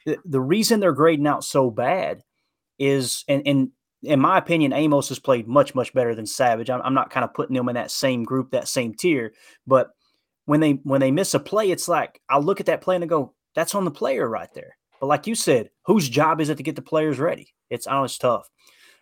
the, 0.05 0.19
the 0.25 0.41
reason 0.41 0.81
they're 0.81 0.93
grading 0.93 1.29
out 1.29 1.45
so 1.45 1.71
bad 1.71 2.25
is, 2.77 3.25
and 3.29 3.47
and 3.47 3.71
in 4.03 4.21
my 4.21 4.39
opinion, 4.39 4.73
Amos 4.73 5.09
has 5.09 5.19
played 5.19 5.47
much, 5.47 5.75
much 5.75 5.93
better 5.95 6.15
than 6.15 6.27
Savage. 6.27 6.71
I'm, 6.71 6.83
I'm, 6.83 6.95
not 6.95 7.11
kind 7.11 7.25
of 7.25 7.35
putting 7.35 7.55
them 7.55 7.69
in 7.69 7.77
that 7.77 7.91
same 7.91 8.25
group, 8.25 8.51
that 8.51 8.69
same 8.69 8.95
tier. 8.95 9.33
But 9.67 9.91
when 10.45 10.61
they 10.61 10.73
when 10.83 11.01
they 11.01 11.11
miss 11.11 11.35
a 11.35 11.41
play, 11.41 11.71
it's 11.71 11.89
like 11.89 12.21
I 12.29 12.39
look 12.39 12.61
at 12.61 12.67
that 12.67 12.81
play 12.81 12.97
and 12.97 13.05
I 13.05 13.07
go, 13.07 13.35
"That's 13.55 13.75
on 13.75 13.85
the 13.85 13.91
player 13.91 14.29
right 14.29 14.53
there." 14.55 14.77
But 15.01 15.07
like 15.07 15.27
you 15.27 15.35
said, 15.35 15.71
whose 15.87 16.09
job 16.09 16.41
is 16.41 16.49
it 16.49 16.57
to 16.57 16.63
get 16.63 16.77
the 16.77 16.83
players 16.83 17.19
ready? 17.19 17.55
It's 17.71 17.87
honest 17.87 18.21
tough. 18.21 18.49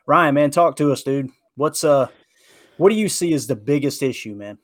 Ryan, 0.06 0.34
man, 0.34 0.50
talk 0.50 0.76
to 0.76 0.92
us, 0.92 1.02
dude. 1.02 1.30
What's 1.56 1.82
uh, 1.82 2.08
what 2.76 2.90
do 2.90 2.96
you 2.96 3.08
see 3.08 3.32
as 3.32 3.46
the 3.46 3.56
biggest 3.56 4.02
issue, 4.02 4.34
man? 4.34 4.58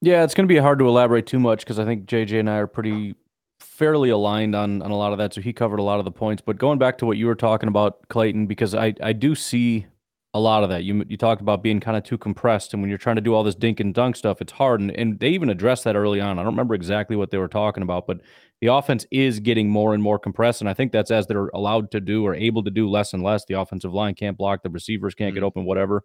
Yeah, 0.00 0.22
it's 0.22 0.34
going 0.34 0.46
to 0.46 0.52
be 0.52 0.60
hard 0.60 0.78
to 0.78 0.88
elaborate 0.88 1.26
too 1.26 1.40
much 1.40 1.60
because 1.60 1.78
I 1.78 1.84
think 1.84 2.06
JJ 2.06 2.40
and 2.40 2.48
I 2.48 2.56
are 2.56 2.66
pretty 2.66 3.14
fairly 3.60 4.10
aligned 4.10 4.54
on 4.54 4.82
on 4.82 4.90
a 4.90 4.96
lot 4.96 5.12
of 5.12 5.18
that. 5.18 5.34
So 5.34 5.40
he 5.40 5.52
covered 5.52 5.78
a 5.78 5.82
lot 5.82 5.98
of 5.98 6.04
the 6.04 6.10
points. 6.10 6.42
But 6.44 6.58
going 6.58 6.78
back 6.78 6.98
to 6.98 7.06
what 7.06 7.16
you 7.16 7.26
were 7.26 7.34
talking 7.34 7.68
about, 7.68 8.08
Clayton, 8.08 8.46
because 8.46 8.74
I 8.74 8.94
I 9.02 9.12
do 9.12 9.34
see 9.34 9.86
a 10.34 10.40
lot 10.40 10.62
of 10.62 10.68
that. 10.68 10.84
You 10.84 11.04
you 11.08 11.16
talked 11.16 11.40
about 11.40 11.62
being 11.62 11.80
kind 11.80 11.96
of 11.96 12.04
too 12.04 12.18
compressed, 12.18 12.72
and 12.72 12.82
when 12.82 12.88
you're 12.88 12.98
trying 12.98 13.16
to 13.16 13.22
do 13.22 13.34
all 13.34 13.42
this 13.42 13.54
dink 13.54 13.80
and 13.80 13.94
dunk 13.94 14.16
stuff, 14.16 14.40
it's 14.40 14.52
hard. 14.52 14.80
And, 14.80 14.90
and 14.92 15.18
they 15.18 15.30
even 15.30 15.48
addressed 15.48 15.84
that 15.84 15.96
early 15.96 16.20
on. 16.20 16.38
I 16.38 16.42
don't 16.42 16.52
remember 16.52 16.74
exactly 16.74 17.16
what 17.16 17.30
they 17.30 17.38
were 17.38 17.48
talking 17.48 17.82
about, 17.82 18.06
but 18.06 18.20
the 18.60 18.66
offense 18.68 19.06
is 19.10 19.40
getting 19.40 19.68
more 19.70 19.94
and 19.94 20.02
more 20.02 20.18
compressed, 20.18 20.60
and 20.60 20.68
I 20.68 20.74
think 20.74 20.92
that's 20.92 21.10
as 21.10 21.26
they're 21.26 21.48
allowed 21.48 21.90
to 21.92 22.00
do 22.00 22.26
or 22.26 22.34
able 22.34 22.62
to 22.64 22.70
do 22.70 22.88
less 22.88 23.14
and 23.14 23.22
less. 23.22 23.44
The 23.46 23.58
offensive 23.58 23.94
line 23.94 24.14
can't 24.14 24.36
block, 24.36 24.62
the 24.62 24.70
receivers 24.70 25.14
can't 25.14 25.34
get 25.34 25.40
mm-hmm. 25.40 25.46
open, 25.46 25.64
whatever. 25.64 26.04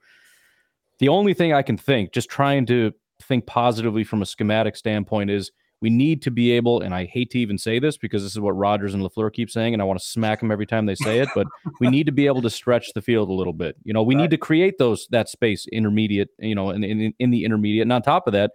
The 0.99 1.09
only 1.09 1.33
thing 1.33 1.53
I 1.53 1.61
can 1.61 1.77
think, 1.77 2.13
just 2.13 2.29
trying 2.29 2.65
to 2.67 2.93
think 3.21 3.45
positively 3.45 4.03
from 4.03 4.21
a 4.21 4.25
schematic 4.25 4.75
standpoint, 4.77 5.31
is 5.31 5.51
we 5.83 5.89
need 5.89 6.21
to 6.21 6.31
be 6.31 6.49
able, 6.51 6.79
and 6.79 6.95
I 6.95 7.03
hate 7.03 7.29
to 7.31 7.39
even 7.39 7.57
say 7.57 7.77
this 7.77 7.97
because 7.97 8.23
this 8.23 8.31
is 8.31 8.39
what 8.39 8.55
Rodgers 8.55 8.93
and 8.93 9.03
LaFleur 9.03 9.33
keep 9.33 9.51
saying, 9.51 9.73
and 9.73 9.81
I 9.81 9.85
want 9.85 9.99
to 9.99 10.05
smack 10.05 10.39
them 10.39 10.49
every 10.49 10.65
time 10.65 10.85
they 10.85 10.95
say 10.95 11.19
it, 11.19 11.27
but 11.35 11.45
we 11.81 11.89
need 11.89 12.05
to 12.05 12.13
be 12.13 12.25
able 12.25 12.41
to 12.43 12.49
stretch 12.49 12.93
the 12.93 13.01
field 13.01 13.27
a 13.27 13.33
little 13.33 13.51
bit. 13.51 13.75
You 13.83 13.91
know, 13.91 14.01
we 14.01 14.15
right. 14.15 14.21
need 14.21 14.29
to 14.29 14.37
create 14.37 14.77
those 14.77 15.09
that 15.11 15.27
space 15.27 15.67
intermediate, 15.73 16.29
you 16.39 16.55
know, 16.55 16.69
in, 16.69 16.85
in, 16.85 17.13
in 17.19 17.31
the 17.31 17.43
intermediate. 17.43 17.81
And 17.81 17.91
on 17.91 18.01
top 18.01 18.27
of 18.27 18.33
that, 18.33 18.51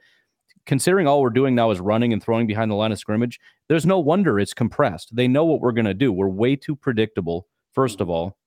considering 0.65 1.07
all 1.07 1.21
we're 1.21 1.29
doing 1.29 1.55
now 1.55 1.71
is 1.71 1.81
running 1.81 2.15
and 2.15 2.23
throwing 2.23 2.47
behind 2.47 2.71
the 2.71 2.77
line 2.77 2.93
of 2.93 2.99
scrimmage, 2.99 3.39
there's 3.69 3.85
no 3.85 3.99
wonder 3.99 4.41
it's 4.41 4.55
compressed. 4.55 5.15
They 5.15 5.29
know 5.29 5.45
what 5.45 5.61
we're 5.61 5.73
going 5.73 5.85
to 5.85 5.93
do. 5.93 6.11
We're 6.11 6.29
way 6.29 6.57
too 6.57 6.77
predictable, 6.77 7.47
first 7.75 8.01
of 8.01 8.09
all. 8.09 8.39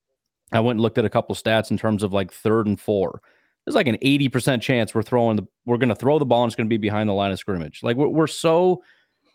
I 0.52 0.60
went 0.60 0.78
and 0.78 0.82
looked 0.82 0.98
at 0.98 1.06
a 1.06 1.10
couple 1.10 1.36
stats 1.36 1.70
in 1.70 1.78
terms 1.78 2.02
of 2.02 2.13
like 2.13 2.34
third 2.34 2.65
and 2.65 2.82
four 2.82 3.22
there's 3.65 3.76
like 3.76 3.88
an 3.88 3.97
80% 3.97 4.62
chance 4.62 4.93
we're 4.93 5.04
throwing 5.04 5.38
the 5.38 5.47
we're 5.65 5.78
going 5.78 5.89
to 5.89 5.95
throw 5.95 6.19
the 6.19 6.26
ball 6.26 6.43
and 6.43 6.50
it's 6.50 6.56
going 6.56 6.67
to 6.67 6.74
be 6.74 6.78
behind 6.78 7.08
the 7.08 7.13
line 7.13 7.32
of 7.32 7.39
scrimmage. 7.39 7.82
Like 7.84 7.97
we're, 7.97 8.08
we're 8.08 8.28
so 8.28 8.84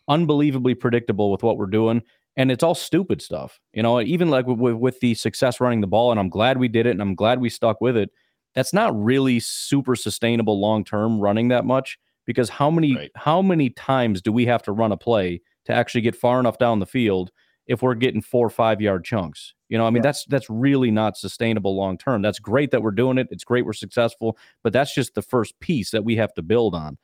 unbelievably 0.09 0.75
predictable 0.75 1.31
with 1.31 1.43
what 1.43 1.59
we're 1.59 1.67
doing 1.67 2.03
and 2.37 2.51
it's 2.51 2.63
all 2.63 2.75
stupid 2.75 3.23
stuff. 3.23 3.61
You 3.73 3.83
know, 3.83 4.01
even 4.01 4.29
like 4.29 4.47
with, 4.47 4.75
with 4.75 5.01
the 5.01 5.15
success 5.15 5.61
running 5.61 5.81
the 5.81 5.87
ball 5.87 6.11
and 6.11 6.21
I'm 6.21 6.29
glad 6.29 6.59
we 6.59 6.69
did 6.69 6.87
it 6.87 6.91
and 6.91 7.03
I'm 7.03 7.15
glad 7.15 7.41
we 7.41 7.51
stuck 7.51 7.81
with 7.81 7.97
it. 7.97 8.11
That's 8.55 8.73
not 8.73 8.99
really 9.01 9.39
super 9.41 9.95
sustainable 9.95 10.61
long 10.61 10.85
term 10.85 11.21
running 11.21 11.49
that 11.49 11.65
much 11.65 11.99
because 12.25 12.49
how 12.49 12.71
many 12.71 12.97
right. 12.97 13.11
how 13.15 13.43
many 13.43 13.71
times 13.71 14.21
do 14.23 14.33
we 14.33 14.47
have 14.47 14.63
to 14.65 14.73
run 14.73 14.93
a 14.93 14.97
play 14.97 15.41
to 15.67 15.73
actually 15.73 16.01
get 16.01 16.17
far 16.17 16.41
enough 16.41 16.59
down 16.59 16.79
the 16.79 16.87
field 16.87 17.31
if 17.67 17.83
we're 17.83 17.95
getting 17.95 18.23
four 18.23 18.47
or 18.47 18.51
five 18.51 18.81
yard 18.81 19.05
chunks. 19.05 19.55
You 19.69 19.79
know, 19.79 19.87
I 19.87 19.91
mean, 19.91 19.97
yeah. 19.97 20.09
that's 20.09 20.25
that's 20.27 20.49
really 20.49 20.91
not 20.91 21.17
sustainable 21.17 21.77
long 21.77 21.99
term. 21.99 22.23
That's 22.23 22.39
great 22.39 22.71
that 22.71 22.83
we're 22.83 22.93
doing 22.93 23.19
it. 23.19 23.29
It's 23.31 23.45
great 23.45 23.67
we're 23.67 23.73
successful, 23.73 24.39
but 24.63 24.73
that's 24.73 24.95
just 24.95 25.15
the 25.15 25.23
first 25.23 25.59
piece 25.61 25.91
that 25.91 26.05
we 26.05 26.17
have 26.17 26.33
to 26.35 26.43
build 26.43 26.75
on. 26.75 26.99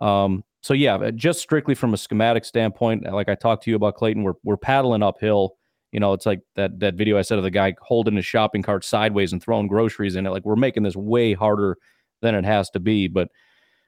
Um, 0.00 0.44
so 0.62 0.74
yeah, 0.74 0.96
uh, 0.96 1.10
just 1.10 1.40
strictly 1.40 1.74
from 1.74 1.94
a 1.94 1.96
schematic 1.96 2.44
standpoint, 2.44 3.04
like 3.12 3.28
I 3.28 3.34
talked 3.34 3.64
to 3.64 3.70
you 3.70 3.76
about 3.76 3.96
Clayton, 3.96 4.22
we're 4.22 4.34
we're 4.42 4.56
paddling 4.56 5.02
uphill. 5.02 5.56
You 5.92 6.00
know, 6.00 6.12
it's 6.12 6.26
like 6.26 6.40
that 6.56 6.80
that 6.80 6.94
video 6.94 7.18
I 7.18 7.22
said 7.22 7.38
of 7.38 7.44
the 7.44 7.50
guy 7.50 7.74
holding 7.82 8.16
his 8.16 8.26
shopping 8.26 8.62
cart 8.62 8.84
sideways 8.84 9.32
and 9.32 9.42
throwing 9.42 9.68
groceries 9.68 10.16
in 10.16 10.26
it. 10.26 10.30
Like 10.30 10.44
we're 10.44 10.56
making 10.56 10.82
this 10.82 10.96
way 10.96 11.34
harder 11.34 11.76
than 12.20 12.34
it 12.34 12.44
has 12.44 12.70
to 12.70 12.80
be. 12.80 13.08
But 13.08 13.28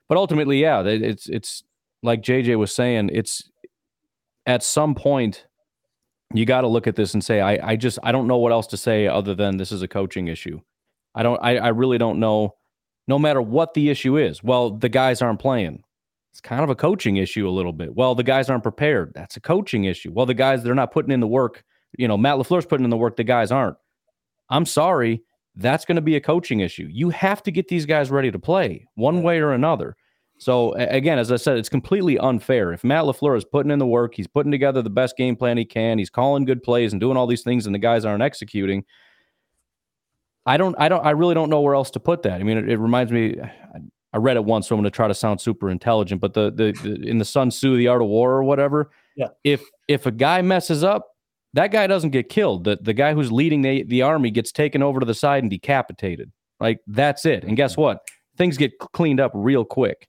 but 0.09 0.19
ultimately, 0.19 0.61
yeah, 0.61 0.83
it's 0.85 1.29
it's 1.29 1.65
like 2.03 2.23
JJ 2.23 2.59
was 2.59 2.75
saying, 2.75 3.11
it's 3.13 3.51
at 4.47 4.63
some 4.63 4.95
point 4.95 5.47
you 6.39 6.45
got 6.45 6.63
to 6.63 6.69
look 6.69 6.87
at 6.87 6.97
this 6.97 7.15
and 7.15 7.25
say, 7.25 7.41
I, 7.41 7.71
I 7.71 7.77
just, 7.77 7.99
I 8.03 8.13
don't 8.13 8.27
know 8.27 8.39
what 8.39 8.53
else 8.53 8.67
to 8.69 8.77
say 8.77 9.07
other 9.07 9.35
than 9.35 9.57
this 9.57 9.73
is 9.73 9.83
a 9.83 9.89
coaching 9.89 10.29
issue. 10.29 10.61
I 11.15 11.23
don't, 11.23 11.39
I, 11.43 11.59
I 11.59 11.69
really 11.69 11.99
don't 11.99 12.19
know, 12.19 12.57
no 13.07 13.19
matter 13.19 13.41
what 13.41 13.75
the 13.75 13.91
issue 13.91 14.17
is. 14.17 14.43
Well, 14.43 14.71
the 14.71 14.89
guys 14.89 15.23
aren't 15.23 15.41
playing. 15.41 15.83
It's 16.33 16.41
kind 16.41 16.65
of 16.65 16.71
a 16.71 16.75
coaching 16.75 17.19
issue 17.19 17.49
a 17.49 17.51
little 17.51 17.73
bit. 17.73 17.95
Well, 17.95 18.17
the 18.17 18.25
guys 18.25 18.51
aren't 18.51 18.65
prepared. 18.65 19.13
That's 19.15 19.37
a 19.37 19.41
coaching 19.41 19.85
issue. 19.85 20.11
Well, 20.13 20.27
the 20.27 20.35
guys, 20.35 20.65
they're 20.65 20.75
not 20.75 20.91
putting 20.91 21.13
in 21.13 21.21
the 21.21 21.29
work. 21.29 21.63
You 21.97 22.09
know, 22.09 22.17
Matt 22.17 22.39
LaFleur's 22.39 22.67
putting 22.67 22.83
in 22.83 22.91
the 22.91 22.97
work. 22.97 23.17
The 23.17 23.23
guys 23.23 23.53
aren't. 23.53 23.77
I'm 24.51 24.67
sorry. 24.67 25.23
That's 25.55 25.85
going 25.85 25.95
to 25.97 26.03
be 26.03 26.17
a 26.17 26.21
coaching 26.21 26.59
issue. 26.59 26.89
You 26.91 27.11
have 27.11 27.45
to 27.45 27.53
get 27.53 27.69
these 27.69 27.87
guys 27.87 28.11
ready 28.11 28.33
to 28.33 28.39
play 28.41 28.89
one 28.97 29.23
way 29.23 29.39
or 29.39 29.53
another. 29.53 29.97
So 30.45 30.75
again, 30.75 31.19
as 31.19 31.33
I 31.33 31.37
said, 31.37 31.57
it's 31.57 31.71
completely 31.71 32.19
unfair. 32.19 32.75
If 32.75 32.85
Matt 32.85 33.05
LaFleur 33.05 33.35
is 33.35 33.47
putting 33.47 33.73
in 33.73 33.79
the 33.79 33.87
work, 33.87 34.15
he's 34.15 34.27
putting 34.27 34.53
together 34.53 34.83
the 34.83 34.91
best 34.91 35.17
game 35.17 35.37
plan 35.37 35.57
he 35.57 35.65
can, 35.65 35.97
he's 35.97 36.11
calling 36.11 36.45
good 36.45 36.63
plays 36.63 36.93
and 36.93 37.01
doing 37.01 37.17
all 37.17 37.27
these 37.27 37.41
things, 37.41 37.65
and 37.65 37.75
the 37.75 37.79
guys 37.79 38.05
aren't 38.05 38.23
executing. 38.23 38.85
I 40.45 40.59
don't, 40.59 40.77
I 40.79 40.91
don't, 40.91 41.03
I 41.03 41.13
really 41.13 41.35
don't 41.35 41.49
know 41.49 41.63
where 41.63 41.75
else 41.75 41.91
to 41.93 42.01
put 42.01 42.25
that. 42.25 42.43
I 42.43 42.45
mean, 42.45 42.59
it, 42.59 42.69
it 42.69 42.77
reminds 42.77 43.11
me. 43.11 43.41
I 44.13 44.19
read 44.19 44.37
it 44.37 44.45
once, 44.45 44.69
so 44.69 44.75
I'm 44.75 44.83
going 44.83 44.85
to 44.85 44.95
try 44.95 45.09
to 45.09 45.15
sound 45.15 45.41
super 45.41 45.71
intelligent. 45.71 46.21
But 46.21 46.35
the, 46.35 46.51
the, 46.51 46.73
the 46.83 47.09
in 47.09 47.17
the 47.17 47.25
Sun 47.25 47.49
Tzu, 47.49 47.79
the 47.79 47.89
Art 47.89 48.03
of 48.03 48.09
War, 48.09 48.33
or 48.33 48.45
whatever. 48.45 48.91
Yeah. 49.17 49.29
If 49.45 49.63
if 49.89 50.05
a 50.05 50.11
guy 50.11 50.43
messes 50.43 50.85
up, 50.85 51.17
that 51.55 51.73
guy 51.73 51.87
doesn't 51.87 52.11
get 52.11 52.29
killed. 52.29 52.65
The 52.65 52.79
the 52.83 52.93
guy 52.93 53.15
who's 53.15 53.33
leading 53.33 53.63
the 53.63 53.83
the 53.85 54.03
army 54.03 54.31
gets 54.31 54.53
taken 54.53 54.83
over 54.83 55.01
to 55.01 55.07
the 55.07 55.15
side 55.15 55.43
and 55.43 55.51
decapitated. 55.51 56.31
Like 56.61 56.81
that's 56.87 57.25
it. 57.25 57.45
And 57.45 57.57
guess 57.57 57.79
what? 57.79 58.07
Things 58.37 58.59
get 58.59 58.79
cleaned 58.79 59.21
up 59.21 59.33
real 59.35 59.65
quick. 59.65 60.07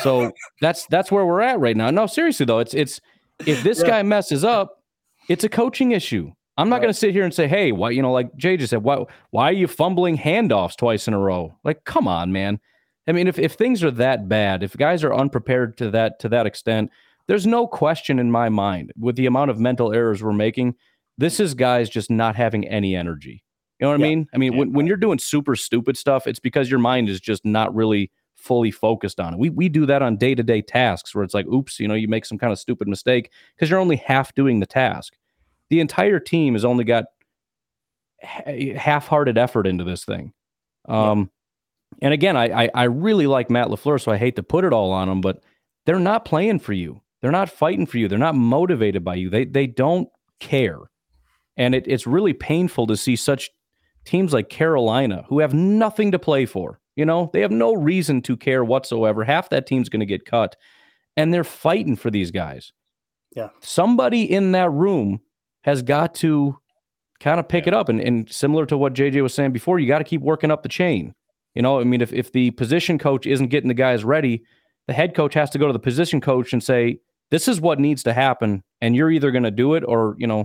So 0.00 0.32
that's 0.60 0.86
that's 0.86 1.10
where 1.10 1.26
we're 1.26 1.40
at 1.40 1.58
right 1.60 1.76
now. 1.76 1.90
No, 1.90 2.06
seriously 2.06 2.46
though, 2.46 2.60
it's 2.60 2.74
it's 2.74 3.00
if 3.46 3.62
this 3.62 3.80
yeah. 3.80 3.88
guy 3.88 4.02
messes 4.02 4.44
up, 4.44 4.82
it's 5.28 5.44
a 5.44 5.48
coaching 5.48 5.92
issue. 5.92 6.32
I'm 6.56 6.68
not 6.68 6.76
right. 6.76 6.82
going 6.82 6.92
to 6.92 6.98
sit 6.98 7.12
here 7.12 7.24
and 7.24 7.32
say, 7.32 7.48
"Hey, 7.48 7.72
why?" 7.72 7.90
You 7.90 8.02
know, 8.02 8.12
like 8.12 8.34
Jay 8.36 8.56
just 8.56 8.70
said, 8.70 8.82
"Why? 8.82 9.04
Why 9.30 9.48
are 9.48 9.52
you 9.52 9.66
fumbling 9.66 10.18
handoffs 10.18 10.76
twice 10.76 11.08
in 11.08 11.14
a 11.14 11.18
row?" 11.18 11.56
Like, 11.64 11.84
come 11.84 12.06
on, 12.06 12.32
man. 12.32 12.60
I 13.08 13.12
mean, 13.12 13.26
if 13.26 13.38
if 13.38 13.54
things 13.54 13.82
are 13.82 13.90
that 13.92 14.28
bad, 14.28 14.62
if 14.62 14.76
guys 14.76 15.02
are 15.02 15.14
unprepared 15.14 15.76
to 15.78 15.90
that 15.90 16.20
to 16.20 16.28
that 16.28 16.46
extent, 16.46 16.90
there's 17.26 17.46
no 17.46 17.66
question 17.66 18.18
in 18.18 18.30
my 18.30 18.48
mind 18.48 18.92
with 18.98 19.16
the 19.16 19.26
amount 19.26 19.50
of 19.50 19.58
mental 19.58 19.92
errors 19.92 20.22
we're 20.22 20.32
making. 20.32 20.74
This 21.16 21.40
is 21.40 21.54
guys 21.54 21.88
just 21.88 22.10
not 22.10 22.36
having 22.36 22.66
any 22.68 22.94
energy. 22.94 23.42
You 23.78 23.86
know 23.86 23.92
what 23.92 24.00
yeah. 24.00 24.06
I 24.06 24.08
mean? 24.08 24.28
I 24.34 24.38
mean, 24.38 24.52
yeah. 24.52 24.58
when, 24.58 24.72
when 24.72 24.86
you're 24.86 24.96
doing 24.96 25.18
super 25.18 25.56
stupid 25.56 25.96
stuff, 25.96 26.26
it's 26.26 26.38
because 26.38 26.70
your 26.70 26.80
mind 26.80 27.08
is 27.08 27.20
just 27.20 27.44
not 27.44 27.74
really 27.74 28.10
fully 28.40 28.70
focused 28.70 29.20
on 29.20 29.34
it. 29.34 29.38
We 29.38 29.50
we 29.50 29.68
do 29.68 29.86
that 29.86 30.02
on 30.02 30.16
day 30.16 30.34
to 30.34 30.42
day 30.42 30.62
tasks 30.62 31.14
where 31.14 31.24
it's 31.24 31.34
like, 31.34 31.46
oops, 31.46 31.78
you 31.78 31.86
know, 31.86 31.94
you 31.94 32.08
make 32.08 32.24
some 32.24 32.38
kind 32.38 32.52
of 32.52 32.58
stupid 32.58 32.88
mistake 32.88 33.30
because 33.54 33.70
you're 33.70 33.78
only 33.78 33.96
half 33.96 34.34
doing 34.34 34.60
the 34.60 34.66
task. 34.66 35.14
The 35.68 35.80
entire 35.80 36.18
team 36.18 36.54
has 36.54 36.64
only 36.64 36.84
got 36.84 37.04
half-hearted 38.22 39.38
effort 39.38 39.66
into 39.66 39.84
this 39.84 40.04
thing. 40.04 40.32
Um, 40.88 41.30
and 42.02 42.12
again, 42.12 42.36
I, 42.36 42.64
I 42.64 42.70
I 42.74 42.84
really 42.84 43.26
like 43.26 43.50
Matt 43.50 43.68
LaFleur, 43.68 44.00
so 44.00 44.12
I 44.12 44.16
hate 44.16 44.36
to 44.36 44.42
put 44.42 44.64
it 44.64 44.72
all 44.72 44.92
on 44.92 45.08
him, 45.08 45.20
but 45.20 45.42
they're 45.86 45.98
not 45.98 46.24
playing 46.24 46.60
for 46.60 46.72
you. 46.72 47.00
They're 47.20 47.30
not 47.30 47.50
fighting 47.50 47.86
for 47.86 47.98
you. 47.98 48.08
They're 48.08 48.18
not 48.18 48.34
motivated 48.34 49.04
by 49.04 49.16
you. 49.16 49.30
They 49.30 49.44
they 49.44 49.66
don't 49.66 50.08
care, 50.38 50.78
and 51.56 51.74
it, 51.74 51.84
it's 51.86 52.06
really 52.06 52.32
painful 52.32 52.86
to 52.86 52.96
see 52.96 53.16
such 53.16 53.50
teams 54.04 54.32
like 54.32 54.48
Carolina 54.48 55.24
who 55.28 55.40
have 55.40 55.52
nothing 55.52 56.10
to 56.12 56.18
play 56.18 56.46
for. 56.46 56.80
You 57.00 57.06
know, 57.06 57.30
they 57.32 57.40
have 57.40 57.50
no 57.50 57.72
reason 57.72 58.20
to 58.22 58.36
care 58.36 58.62
whatsoever. 58.62 59.24
Half 59.24 59.48
that 59.48 59.66
team's 59.66 59.88
going 59.88 60.00
to 60.00 60.06
get 60.06 60.26
cut, 60.26 60.54
and 61.16 61.32
they're 61.32 61.44
fighting 61.44 61.96
for 61.96 62.10
these 62.10 62.30
guys. 62.30 62.72
Yeah. 63.34 63.48
Somebody 63.60 64.30
in 64.30 64.52
that 64.52 64.70
room 64.70 65.20
has 65.62 65.80
got 65.80 66.14
to 66.16 66.58
kind 67.18 67.40
of 67.40 67.48
pick 67.48 67.64
Yeah. 67.64 67.68
it 67.70 67.74
up. 67.74 67.88
And, 67.88 68.00
and 68.02 68.30
similar 68.30 68.66
to 68.66 68.76
what 68.76 68.92
JJ 68.92 69.22
was 69.22 69.32
saying 69.32 69.52
before, 69.52 69.78
you 69.78 69.88
got 69.88 69.98
to 69.98 70.04
keep 70.04 70.20
working 70.20 70.50
up 70.50 70.62
the 70.62 70.68
chain. 70.68 71.14
You 71.54 71.62
know, 71.62 71.80
I 71.80 71.84
mean, 71.84 72.02
if, 72.02 72.12
if 72.12 72.32
the 72.32 72.50
position 72.50 72.98
coach 72.98 73.26
isn't 73.26 73.48
getting 73.48 73.68
the 73.68 73.74
guys 73.74 74.04
ready, 74.04 74.42
the 74.86 74.92
head 74.92 75.14
coach 75.14 75.32
has 75.34 75.48
to 75.50 75.58
go 75.58 75.66
to 75.66 75.72
the 75.72 75.78
position 75.78 76.20
coach 76.20 76.52
and 76.52 76.62
say, 76.62 76.98
this 77.30 77.48
is 77.48 77.62
what 77.62 77.80
needs 77.80 78.02
to 78.02 78.12
happen. 78.12 78.62
And 78.82 78.94
you're 78.94 79.10
either 79.10 79.30
going 79.30 79.44
to 79.44 79.50
do 79.50 79.72
it 79.74 79.84
or, 79.86 80.16
you 80.18 80.26
know, 80.26 80.44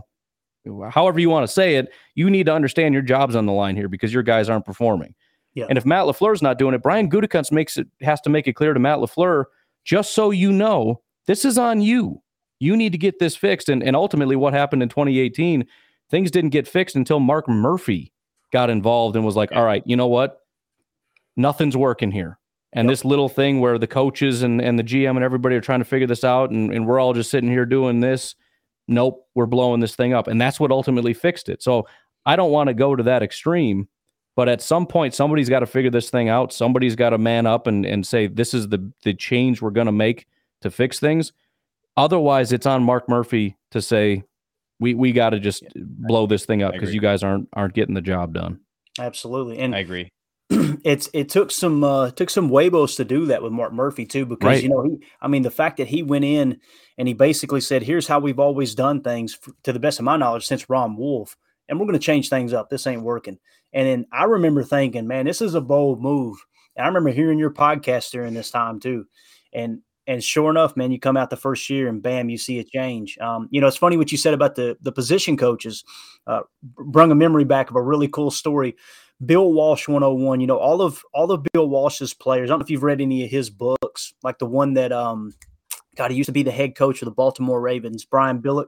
however 0.89 1.19
you 1.19 1.29
want 1.29 1.45
to 1.45 1.51
say 1.51 1.75
it, 1.75 1.89
you 2.15 2.29
need 2.29 2.45
to 2.45 2.53
understand 2.53 2.93
your 2.93 3.03
job's 3.03 3.35
on 3.35 3.45
the 3.45 3.51
line 3.53 3.75
here 3.75 3.89
because 3.89 4.13
your 4.13 4.23
guys 4.23 4.49
aren't 4.49 4.65
performing. 4.65 5.13
Yeah. 5.55 5.65
And 5.69 5.77
if 5.77 5.85
Matt 5.85 6.05
LaFleur's 6.05 6.41
not 6.41 6.59
doing 6.59 6.75
it, 6.75 6.83
Brian 6.83 7.09
Gutekunst 7.09 7.51
makes 7.51 7.77
it 7.77 7.87
has 8.01 8.21
to 8.21 8.29
make 8.29 8.47
it 8.47 8.53
clear 8.53 8.73
to 8.73 8.79
Matt 8.79 8.99
LaFleur, 8.99 9.45
just 9.85 10.13
so 10.13 10.31
you 10.31 10.51
know, 10.51 11.01
this 11.27 11.45
is 11.45 11.57
on 11.57 11.81
you. 11.81 12.21
You 12.59 12.75
need 12.77 12.91
to 12.91 12.97
get 12.97 13.19
this 13.19 13.35
fixed. 13.35 13.69
And, 13.69 13.81
and 13.81 13.95
ultimately, 13.95 14.35
what 14.35 14.53
happened 14.53 14.83
in 14.83 14.89
2018, 14.89 15.65
things 16.09 16.31
didn't 16.31 16.51
get 16.51 16.67
fixed 16.67 16.95
until 16.95 17.19
Mark 17.19 17.47
Murphy 17.47 18.11
got 18.51 18.69
involved 18.69 19.15
and 19.15 19.25
was 19.25 19.35
like, 19.35 19.51
all 19.53 19.65
right, 19.65 19.83
you 19.85 19.95
know 19.95 20.07
what? 20.07 20.39
Nothing's 21.35 21.75
working 21.75 22.11
here. 22.11 22.39
And 22.73 22.87
Yep. 22.87 22.91
this 22.91 23.05
little 23.05 23.29
thing 23.29 23.61
where 23.61 23.77
the 23.77 23.87
coaches 23.87 24.43
and, 24.43 24.61
and 24.61 24.77
the 24.77 24.83
GM 24.83 25.11
and 25.11 25.23
everybody 25.23 25.55
are 25.55 25.61
trying 25.61 25.79
to 25.79 25.85
figure 25.85 26.07
this 26.07 26.23
out, 26.23 26.51
and, 26.51 26.73
and 26.73 26.85
we're 26.85 26.99
all 26.99 27.13
just 27.13 27.31
sitting 27.31 27.49
here 27.49 27.65
doing 27.65 28.01
this. 28.01 28.35
Nope, 28.87 29.27
we're 29.33 29.45
blowing 29.45 29.79
this 29.79 29.95
thing 29.95 30.13
up. 30.13 30.27
And 30.27 30.39
that's 30.39 30.59
what 30.59 30.71
ultimately 30.71 31.13
fixed 31.13 31.49
it. 31.49 31.63
So 31.63 31.87
I 32.25 32.35
don't 32.35 32.51
want 32.51 32.67
to 32.67 32.73
go 32.73 32.95
to 32.95 33.03
that 33.03 33.23
extreme, 33.23 33.87
but 34.35 34.49
at 34.49 34.61
some 34.61 34.85
point, 34.85 35.13
somebody's 35.13 35.49
got 35.49 35.59
to 35.59 35.65
figure 35.65 35.91
this 35.91 36.09
thing 36.09 36.29
out. 36.29 36.51
Somebody's 36.53 36.95
got 36.95 37.11
to 37.11 37.17
man 37.17 37.45
up 37.45 37.67
and, 37.67 37.85
and 37.85 38.05
say, 38.05 38.27
this 38.27 38.53
is 38.53 38.67
the, 38.69 38.91
the 39.03 39.13
change 39.13 39.61
we're 39.61 39.69
going 39.71 39.85
to 39.85 39.91
make 39.93 40.27
to 40.61 40.69
fix 40.69 40.99
things. 40.99 41.31
Otherwise, 41.97 42.51
it's 42.51 42.65
on 42.65 42.83
Mark 42.83 43.07
Murphy 43.07 43.55
to 43.71 43.81
say, 43.81 44.23
we, 44.79 44.93
we 44.93 45.13
got 45.13 45.29
to 45.29 45.39
just 45.39 45.63
blow 45.75 46.27
this 46.27 46.45
thing 46.45 46.61
up 46.63 46.73
because 46.73 46.93
you 46.93 46.99
guys 46.99 47.23
aren't 47.23 47.47
aren't 47.53 47.73
getting 47.73 47.95
the 47.95 48.01
job 48.01 48.33
done. 48.33 48.59
Absolutely. 48.99 49.59
And 49.59 49.73
I 49.73 49.79
agree. 49.79 50.11
it's 50.49 51.09
it 51.13 51.29
took 51.29 51.49
some 51.49 51.83
uh 51.83 52.11
took 52.11 52.29
some 52.29 52.49
huevos 52.49 52.95
to 52.97 53.03
do 53.05 53.25
that 53.25 53.41
with 53.41 53.51
Mark 53.51 53.73
Murphy 53.73 54.05
too 54.05 54.25
because 54.27 54.45
Right. 54.45 54.63
you 54.63 54.69
know 54.69 54.83
he 54.83 54.97
I 55.19 55.27
mean 55.27 55.41
the 55.41 55.49
fact 55.49 55.77
that 55.77 55.87
he 55.87 56.03
went 56.03 56.23
in 56.23 56.59
and 56.99 57.07
he 57.07 57.15
basically 57.15 57.61
said 57.61 57.81
here's 57.81 58.07
how 58.07 58.19
we've 58.19 58.39
always 58.39 58.75
done 58.75 59.01
things 59.01 59.39
f- 59.41 59.53
to 59.63 59.73
the 59.73 59.79
best 59.79 59.97
of 59.97 60.05
my 60.05 60.17
knowledge 60.17 60.45
since 60.45 60.69
Ron 60.69 60.97
Wolf 60.97 61.35
and 61.67 61.79
we're 61.79 61.87
going 61.87 61.97
to 61.97 62.05
change 62.05 62.29
things 62.29 62.53
up 62.53 62.69
this 62.69 62.85
ain't 62.85 63.01
working 63.01 63.39
and 63.75 63.87
then 63.87 64.05
I 64.11 64.23
remember 64.23 64.63
thinking 64.63 65.05
man 65.05 65.25
this 65.25 65.41
is 65.41 65.53
a 65.53 65.61
bold 65.61 66.01
move 66.01 66.43
and 66.75 66.83
I 66.83 66.87
remember 66.87 67.11
hearing 67.11 67.37
your 67.37 67.51
podcast 67.51 68.09
during 68.09 68.33
this 68.33 68.49
time 68.49 68.79
too 68.79 69.05
and 69.53 69.81
and 70.07 70.23
sure 70.23 70.49
enough 70.49 70.75
man 70.75 70.91
you 70.91 70.99
come 70.99 71.17
out 71.17 71.29
the 71.29 71.37
first 71.37 71.69
year 71.69 71.87
and 71.87 72.01
bam 72.01 72.29
you 72.29 72.37
see 72.39 72.57
a 72.59 72.63
change 72.63 73.17
um 73.19 73.47
you 73.51 73.61
know 73.61 73.67
it's 73.67 73.77
funny 73.77 73.97
what 73.97 74.11
you 74.11 74.17
said 74.17 74.33
about 74.33 74.55
the 74.55 74.75
the 74.81 74.91
position 74.91 75.37
coaches 75.37 75.83
uh 76.25 76.41
brung 76.63 77.11
a 77.11 77.15
memory 77.15 77.43
back 77.43 77.69
of 77.69 77.75
a 77.75 77.81
really 77.81 78.07
cool 78.07 78.31
story 78.31 78.75
Bill 79.25 79.53
Walsh 79.53 79.87
101, 79.87 80.41
you 80.41 80.47
know, 80.47 80.57
all 80.57 80.81
of 80.81 81.01
all 81.13 81.31
of 81.31 81.45
Bill 81.53 81.69
Walsh's 81.69 82.13
players. 82.13 82.49
I 82.49 82.51
don't 82.51 82.59
know 82.59 82.63
if 82.63 82.69
you've 82.69 82.83
read 82.83 82.99
any 82.99 83.23
of 83.23 83.31
his 83.31 83.49
books, 83.49 84.13
like 84.23 84.39
the 84.39 84.45
one 84.45 84.73
that 84.73 84.91
um 84.91 85.33
God, 85.95 86.11
he 86.11 86.17
used 86.17 86.27
to 86.27 86.33
be 86.33 86.43
the 86.43 86.51
head 86.51 86.75
coach 86.75 87.01
of 87.01 87.05
the 87.05 87.11
Baltimore 87.11 87.61
Ravens. 87.61 88.05
Brian 88.05 88.41
Billick 88.41 88.67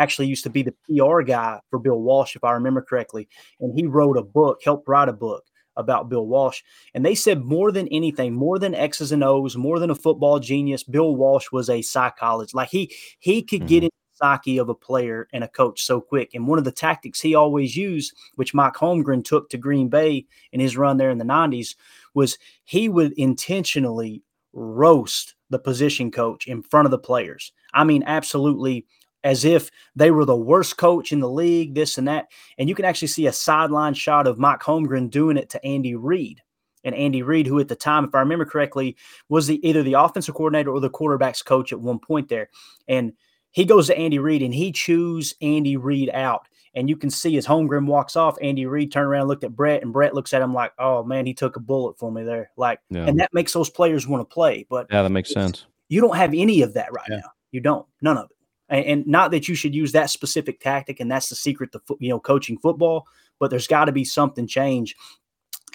actually 0.00 0.26
used 0.28 0.44
to 0.44 0.50
be 0.50 0.62
the 0.62 0.74
PR 0.86 1.22
guy 1.22 1.60
for 1.70 1.78
Bill 1.78 2.00
Walsh, 2.00 2.36
if 2.36 2.44
I 2.44 2.52
remember 2.52 2.82
correctly. 2.82 3.28
And 3.60 3.78
he 3.78 3.86
wrote 3.86 4.16
a 4.16 4.22
book, 4.22 4.60
helped 4.64 4.88
write 4.88 5.08
a 5.08 5.12
book 5.12 5.44
about 5.76 6.08
Bill 6.08 6.26
Walsh. 6.26 6.62
And 6.94 7.04
they 7.06 7.14
said 7.14 7.44
more 7.44 7.70
than 7.72 7.88
anything, 7.88 8.34
more 8.34 8.58
than 8.58 8.74
X's 8.74 9.12
and 9.12 9.22
O's, 9.24 9.56
more 9.56 9.78
than 9.78 9.90
a 9.90 9.94
football 9.94 10.38
genius, 10.40 10.82
Bill 10.82 11.14
Walsh 11.16 11.52
was 11.52 11.70
a 11.70 11.82
psychologist. 11.82 12.54
Like 12.54 12.68
he 12.70 12.92
he 13.20 13.42
could 13.42 13.66
get 13.66 13.82
Mhm. 13.82 13.84
in 13.84 13.90
the 13.90 14.16
psyche 14.26 14.58
of 14.58 14.68
a 14.68 14.74
player 14.74 15.28
and 15.32 15.44
a 15.44 15.48
coach 15.48 15.82
so 15.82 16.00
quick. 16.00 16.34
And 16.34 16.46
one 16.46 16.58
of 16.58 16.64
the 16.64 16.72
tactics 16.72 17.20
he 17.20 17.34
always 17.34 17.76
used, 17.76 18.12
which 18.34 18.52
Mike 18.52 18.74
Holmgren 18.74 19.24
took 19.24 19.48
to 19.50 19.56
Green 19.58 19.88
Bay 19.88 20.26
in 20.52 20.60
his 20.60 20.76
run 20.76 20.96
there 20.98 21.10
in 21.10 21.18
the 21.18 21.24
90s, 21.24 21.76
was 22.14 22.36
he 22.64 22.88
would 22.88 23.12
intentionally 23.12 24.22
roast 24.52 25.34
the 25.48 25.58
position 25.58 26.10
coach 26.10 26.46
in 26.46 26.62
front 26.62 26.86
of 26.86 26.90
the 26.90 26.98
players. 26.98 27.52
I 27.72 27.84
mean, 27.84 28.02
absolutely 28.04 28.84
as 29.24 29.44
if 29.44 29.70
they 29.94 30.10
were 30.10 30.24
the 30.24 30.36
worst 30.36 30.76
coach 30.76 31.12
in 31.12 31.20
the 31.20 31.28
league, 31.28 31.74
this 31.74 31.98
and 31.98 32.08
that. 32.08 32.28
And 32.58 32.68
you 32.68 32.74
can 32.74 32.84
actually 32.84 33.08
see 33.08 33.26
a 33.26 33.32
sideline 33.32 33.94
shot 33.94 34.26
of 34.26 34.38
Mike 34.38 34.60
Holmgren 34.60 35.10
doing 35.10 35.36
it 35.36 35.50
to 35.50 35.64
Andy 35.64 35.94
Reid. 35.94 36.40
And 36.82 36.94
Andy 36.94 37.22
Reid, 37.22 37.46
who 37.46 37.58
at 37.60 37.68
the 37.68 37.76
time, 37.76 38.04
if 38.04 38.14
I 38.14 38.20
remember 38.20 38.46
correctly, 38.46 38.96
was 39.28 39.46
the 39.46 39.66
either 39.68 39.82
the 39.82 39.92
offensive 39.94 40.34
coordinator 40.34 40.70
or 40.70 40.80
the 40.80 40.88
quarterback's 40.88 41.42
coach 41.42 41.72
at 41.72 41.80
one 41.80 41.98
point 41.98 42.28
there. 42.30 42.48
And 42.88 43.12
he 43.50 43.66
goes 43.66 43.88
to 43.88 43.98
Andy 43.98 44.18
Reid 44.18 44.42
and 44.42 44.54
he 44.54 44.72
chews 44.72 45.34
Andy 45.42 45.76
Reid 45.76 46.08
out. 46.10 46.46
And 46.72 46.88
you 46.88 46.96
can 46.96 47.10
see 47.10 47.36
as 47.36 47.46
Holmgren 47.46 47.86
walks 47.86 48.14
off, 48.16 48.38
Andy 48.40 48.64
Reid 48.64 48.92
turned 48.92 49.08
around, 49.08 49.22
and 49.22 49.28
looked 49.28 49.42
at 49.44 49.56
Brett, 49.56 49.82
and 49.82 49.92
Brett 49.92 50.14
looks 50.14 50.32
at 50.32 50.40
him 50.40 50.54
like, 50.54 50.72
"Oh 50.78 51.02
man, 51.02 51.26
he 51.26 51.34
took 51.34 51.56
a 51.56 51.60
bullet 51.60 51.98
for 51.98 52.12
me 52.12 52.22
there." 52.22 52.52
Like, 52.56 52.78
Yeah. 52.90 53.06
and 53.06 53.18
that 53.18 53.34
makes 53.34 53.52
those 53.52 53.68
players 53.68 54.06
want 54.06 54.20
to 54.20 54.32
play. 54.32 54.66
But 54.70 54.86
Yeah, 54.88 55.02
that 55.02 55.10
makes 55.10 55.32
sense. 55.32 55.66
you 55.88 56.00
don't 56.00 56.16
have 56.16 56.32
any 56.32 56.62
of 56.62 56.74
that 56.74 56.92
right 56.92 57.04
Yeah. 57.10 57.16
now. 57.16 57.30
You 57.50 57.60
don't, 57.60 57.84
none 58.00 58.16
of 58.18 58.30
it. 58.30 58.36
And, 58.70 59.06
not 59.06 59.32
that 59.32 59.48
you 59.48 59.54
should 59.54 59.74
use 59.74 59.92
that 59.92 60.10
specific 60.10 60.60
tactic, 60.60 61.00
and 61.00 61.10
that's 61.10 61.28
the 61.28 61.34
secret 61.34 61.72
to 61.72 61.80
you 61.98 62.08
know 62.08 62.20
coaching 62.20 62.56
football. 62.56 63.06
But 63.38 63.50
there's 63.50 63.66
got 63.66 63.86
to 63.86 63.92
be 63.92 64.04
something 64.04 64.46
change. 64.46 64.94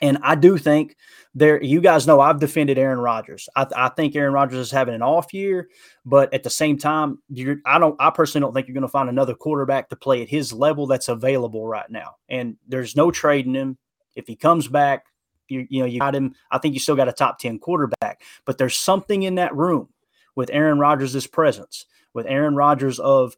And 0.02 0.18
I 0.24 0.36
do 0.36 0.58
think 0.58 0.96
there. 1.34 1.62
You 1.62 1.82
guys 1.82 2.08
know 2.08 2.20
I've 2.20 2.40
defended 2.40 2.78
Aaron 2.78 3.00
Rodgers. 3.00 3.48
I, 3.56 3.66
I 3.76 3.90
think 3.90 4.16
Aaron 4.16 4.34
Rodgers 4.34 4.60
is 4.60 4.72
having 4.72 4.94
an 4.94 5.02
off 5.02 5.34
year, 5.34 5.70
but 6.06 6.34
at 6.34 6.44
the 6.44 6.50
same 6.50 6.78
time, 6.78 7.20
you're. 7.30 7.58
I 7.66 7.80
don't. 7.80 7.96
I 8.00 8.10
personally 8.10 8.46
don't 8.46 8.54
think 8.54 8.68
you're 8.68 8.74
going 8.74 8.82
to 8.84 8.88
find 8.90 9.10
another 9.10 9.34
quarterback 9.34 9.90
to 9.90 9.96
play 9.96 10.22
at 10.22 10.30
his 10.30 10.52
level 10.52 10.88
that's 10.88 11.08
available 11.08 11.66
right 11.68 11.90
now. 11.90 12.16
And 12.30 12.58
there's 12.68 12.96
no 12.96 13.12
trading 13.12 13.54
him. 13.56 13.78
If 14.16 14.28
he 14.28 14.36
comes 14.36 14.68
back, 14.68 15.06
you 15.48 15.66
you 15.70 15.80
know 15.80 15.86
you 15.86 16.00
got 16.00 16.16
him. 16.16 16.36
I 16.52 16.58
think 16.58 16.74
you 16.74 16.80
still 16.80 16.96
got 16.96 17.10
a 17.10 17.14
top 17.14 17.40
ten 17.40 17.60
quarterback. 17.60 18.22
But 18.46 18.58
there's 18.58 18.78
something 18.78 19.24
in 19.24 19.36
that 19.36 19.56
room 19.56 19.90
with 20.36 20.50
Aaron 20.52 20.80
Rodgers' 20.80 21.28
presence, 21.28 21.86
with 22.16 22.26
Aaron 22.26 22.56
Rodgers 22.56 23.00
of, 23.00 23.38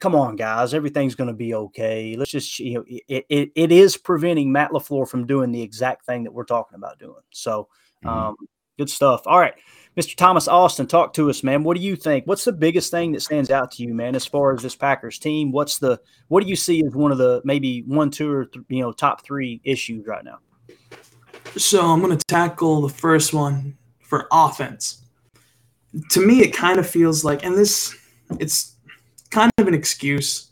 come 0.00 0.14
on, 0.14 0.36
guys, 0.36 0.74
everything's 0.74 1.14
going 1.14 1.28
to 1.28 1.34
be 1.34 1.54
okay. 1.54 2.16
Let's 2.18 2.30
just, 2.32 2.58
you 2.58 2.74
know, 2.74 2.84
it, 2.86 3.24
it, 3.30 3.50
it 3.54 3.72
is 3.72 3.96
preventing 3.96 4.52
Matt 4.52 4.72
LaFleur 4.72 5.08
from 5.08 5.26
doing 5.26 5.52
the 5.52 5.62
exact 5.62 6.04
thing 6.04 6.24
that 6.24 6.32
we're 6.32 6.44
talking 6.44 6.76
about 6.76 6.98
doing. 6.98 7.22
So, 7.30 7.68
Mhm. 8.04 8.10
um, 8.10 8.36
good 8.76 8.90
stuff. 8.90 9.22
All 9.26 9.38
right. 9.38 9.54
Mr. 9.96 10.14
Thomas 10.14 10.46
Austin, 10.48 10.86
talk 10.86 11.14
to 11.14 11.30
us, 11.30 11.42
man. 11.42 11.62
What 11.62 11.76
do 11.78 11.82
you 11.82 11.96
think? 11.96 12.26
What's 12.26 12.44
the 12.44 12.52
biggest 12.52 12.90
thing 12.90 13.12
that 13.12 13.22
stands 13.22 13.50
out 13.50 13.70
to 13.72 13.82
you, 13.82 13.94
man, 13.94 14.14
as 14.14 14.26
far 14.26 14.52
as 14.52 14.60
this 14.62 14.76
Packers 14.76 15.18
team? 15.18 15.52
What's 15.52 15.78
the, 15.78 15.98
what 16.28 16.42
do 16.42 16.48
you 16.50 16.56
see 16.56 16.82
as 16.84 16.92
one 16.94 17.12
of 17.12 17.16
the 17.16 17.40
maybe 17.44 17.82
one, 17.86 18.10
two, 18.10 18.30
or, 18.30 18.44
th- 18.44 18.66
you 18.68 18.82
know, 18.82 18.92
top 18.92 19.24
three 19.24 19.62
issues 19.64 20.06
right 20.06 20.22
now? 20.22 20.38
So 21.56 21.86
I'm 21.86 22.02
going 22.02 22.14
to 22.18 22.22
tackle 22.26 22.82
the 22.82 22.90
first 22.92 23.32
one 23.32 23.78
for 24.02 24.28
offense. 24.30 25.02
To 26.10 26.20
me, 26.26 26.40
it 26.40 26.52
kind 26.52 26.78
of 26.78 26.86
feels 26.86 27.24
like, 27.24 27.42
and 27.44 27.56
this, 27.56 27.96
it's 28.38 28.74
kind 29.30 29.50
of 29.58 29.68
an 29.68 29.74
excuse 29.74 30.50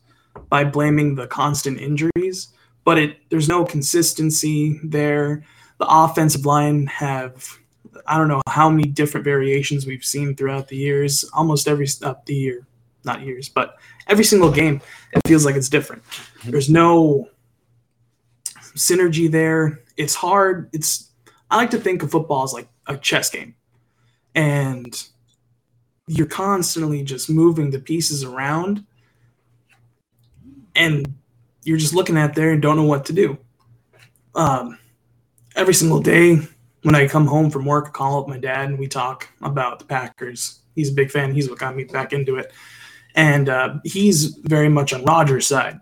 by 0.49 0.65
blaming 0.65 1.15
the 1.15 1.27
constant 1.27 1.81
injuries, 1.81 2.49
but 2.85 2.99
it 2.99 3.19
there's 3.31 3.49
no 3.49 3.65
consistency 3.65 4.81
there. 4.85 5.45
The 5.79 5.87
offensive 5.89 6.47
line 6.47 6.87
have, 6.87 7.59
I 8.07 8.17
don't 8.17 8.29
know 8.29 8.43
how 8.49 8.71
many 8.71 8.89
different 8.89 9.25
variations 9.25 9.87
we've 9.87 10.05
seen 10.05 10.37
throughout 10.37 10.69
the 10.69 10.77
years. 10.77 11.25
Almost 11.35 11.69
every 11.69 11.89
uh, 12.03 12.15
the 12.27 12.35
year, 12.35 12.67
not 13.05 13.23
years, 13.23 13.49
but 13.49 13.77
every 14.07 14.25
single 14.25 14.51
game, 14.51 14.81
it 15.13 15.21
feels 15.27 15.45
like 15.45 15.57
it's 15.57 15.69
different. 15.69 16.03
There's 16.45 16.71
no 16.71 17.29
synergy 18.77 19.31
there. 19.31 19.81
It's 19.97 20.15
hard. 20.15 20.69
It's 20.73 21.11
I 21.51 21.57
like 21.57 21.71
to 21.71 21.79
think 21.79 22.03
of 22.03 22.11
football 22.11 22.45
as 22.45 22.53
like 22.53 22.69
a 22.87 22.97
chess 22.97 23.31
game. 23.31 23.55
And 24.35 25.09
you're 26.07 26.27
constantly 26.27 27.03
just 27.03 27.31
moving 27.31 27.71
the 27.71 27.79
pieces 27.79 28.25
around 28.25 28.85
and 30.75 31.15
you're 31.63 31.79
just 31.79 31.95
looking 31.95 32.17
at 32.17 32.35
there 32.35 32.51
and 32.53 32.63
don't 32.63 32.77
know 32.77 32.85
what 32.85 33.07
to 33.07 33.13
do. 33.13 33.39
Um, 34.35 34.79
every 35.57 35.75
single 35.75 36.01
day 36.01 36.41
when 36.83 36.95
I 36.95 37.09
come 37.09 37.27
home 37.27 37.51
from 37.51 37.65
work, 37.65 37.87
I 37.89 37.91
call 37.91 38.21
up 38.21 38.29
my 38.29 38.39
dad 38.39 38.69
and 38.69 38.79
we 38.79 38.87
talk 38.87 39.29
about 39.41 39.79
the 39.79 39.87
Packers. 39.87 40.61
He's 40.75 40.91
a 40.91 40.95
big 40.95 41.11
fan. 41.11 41.33
He's 41.33 41.49
what 41.49 41.59
got 41.59 41.75
me 41.75 41.85
back 41.85 42.13
into 42.13 42.37
it. 42.37 42.53
And 43.15 43.49
uh, 43.49 43.77
he's 43.85 44.37
very 44.43 44.69
much 44.69 44.93
on 44.93 45.05
Rodgers' 45.05 45.47
side, 45.47 45.79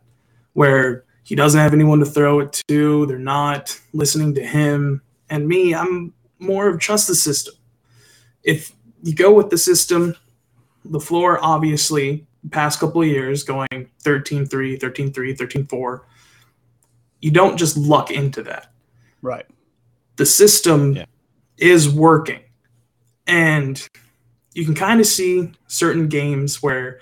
where 0.52 1.04
he 1.24 1.34
doesn't 1.34 1.58
have 1.58 1.72
anyone 1.72 1.98
to 2.00 2.04
throw 2.04 2.40
it 2.40 2.62
to. 2.68 3.06
They're 3.06 3.18
not 3.18 3.80
listening 3.92 4.34
to 4.34 4.44
him. 4.46 5.02
And 5.30 5.48
me, 5.48 5.74
I'm 5.74 6.12
more 6.38 6.68
of 6.68 6.78
trust 6.78 7.08
the 7.08 7.14
system. 7.14 7.54
If 8.44 8.72
you 9.02 9.14
go 9.14 9.32
with 9.32 9.50
the 9.50 9.58
system, 9.58 10.14
LaFleur 10.88 11.38
obviously 11.42 12.26
past 12.50 12.80
couple 12.80 13.02
of 13.02 13.08
years 13.08 13.44
going 13.44 13.68
13-3, 14.04 14.48
13-3, 14.78 15.36
13-4. 15.36 16.00
You 17.20 17.30
don't 17.30 17.56
just 17.56 17.76
luck 17.76 18.10
into 18.10 18.42
that. 18.44 18.72
Right. 19.22 19.46
The 20.16 20.26
system 20.26 20.94
Yeah. 20.96 21.04
is 21.58 21.88
working. 21.88 22.40
And 23.26 23.84
you 24.54 24.64
can 24.64 24.74
kind 24.74 25.00
of 25.00 25.06
see 25.06 25.52
certain 25.68 26.08
games 26.08 26.62
where 26.62 26.98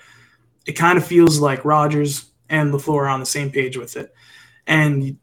it 0.67 0.73
kind 0.73 0.97
of 0.97 1.05
feels 1.05 1.39
like 1.39 1.65
Rodgers 1.65 2.25
and 2.49 2.71
LaFleur 2.71 3.01
are 3.01 3.07
on 3.09 3.19
the 3.19 3.25
same 3.25 3.49
page 3.51 3.77
with 3.77 3.97
it. 3.97 4.13
And 4.67 5.17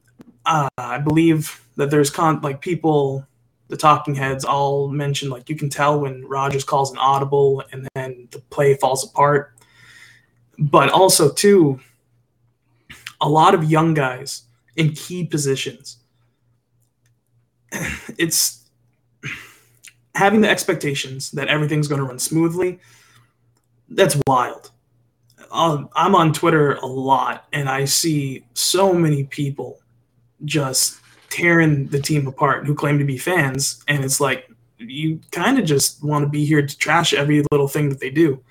uh, 0.45 0.69
I 0.77 0.99
believe 0.99 1.61
that 1.77 1.91
there's 1.91 2.11
con- 2.11 2.41
like 2.41 2.61
people, 2.61 3.25
the 3.69 3.77
talking 3.77 4.15
heads 4.15 4.45
all 4.45 4.89
mentioned 4.89 5.31
like 5.31 5.49
you 5.49 5.57
can 5.57 5.69
tell 5.69 6.01
when 6.01 6.25
Rodgers 6.27 6.65
calls 6.65 6.91
an 6.91 6.99
audible 6.99 7.63
and 7.73 7.87
then 7.95 8.29
the 8.31 8.41
play 8.51 8.75
falls 8.75 9.05
apart. 9.05 9.55
But 10.59 10.91
also 10.91 11.31
too, 11.31 11.79
a 13.21 13.29
lot 13.29 13.55
of 13.55 13.65
young 13.65 13.95
guys 13.95 14.43
in 14.77 14.93
key 14.93 15.25
positions. 15.25 15.99
It's 18.17 18.65
having 20.17 20.41
the 20.41 20.49
expectations 20.49 21.31
that 21.31 21.47
everything's 21.47 21.87
going 21.87 22.01
to 22.01 22.05
run 22.05 22.19
smoothly. 22.19 22.81
That's 23.89 24.21
wild. 24.27 24.73
Um, 25.53 25.89
I'm 25.95 26.17
on 26.17 26.33
Twitter 26.33 26.75
a 26.75 26.87
lot, 26.87 27.47
and 27.53 27.69
I 27.69 27.85
see 27.85 28.45
so 28.55 28.93
many 28.93 29.25
people 29.25 29.79
just 30.45 31.01
tearing 31.31 31.87
the 31.89 32.01
team 32.01 32.27
apart 32.27 32.67
who 32.67 32.75
claim 32.75 32.99
to 32.99 33.05
be 33.05 33.19
fans, 33.19 33.83
and 33.89 34.05
it's 34.05 34.21
like 34.21 34.51
you 34.79 35.21
kind 35.31 35.59
of 35.59 35.65
just 35.65 36.03
want 36.03 36.25
to 36.25 36.29
be 36.29 36.45
here 36.45 36.65
to 36.65 36.79
trash 36.79 37.13
every 37.13 37.45
little 37.51 37.69
thing 37.69 37.89
that 37.89 38.01
they 38.01 38.11
do. 38.11 38.43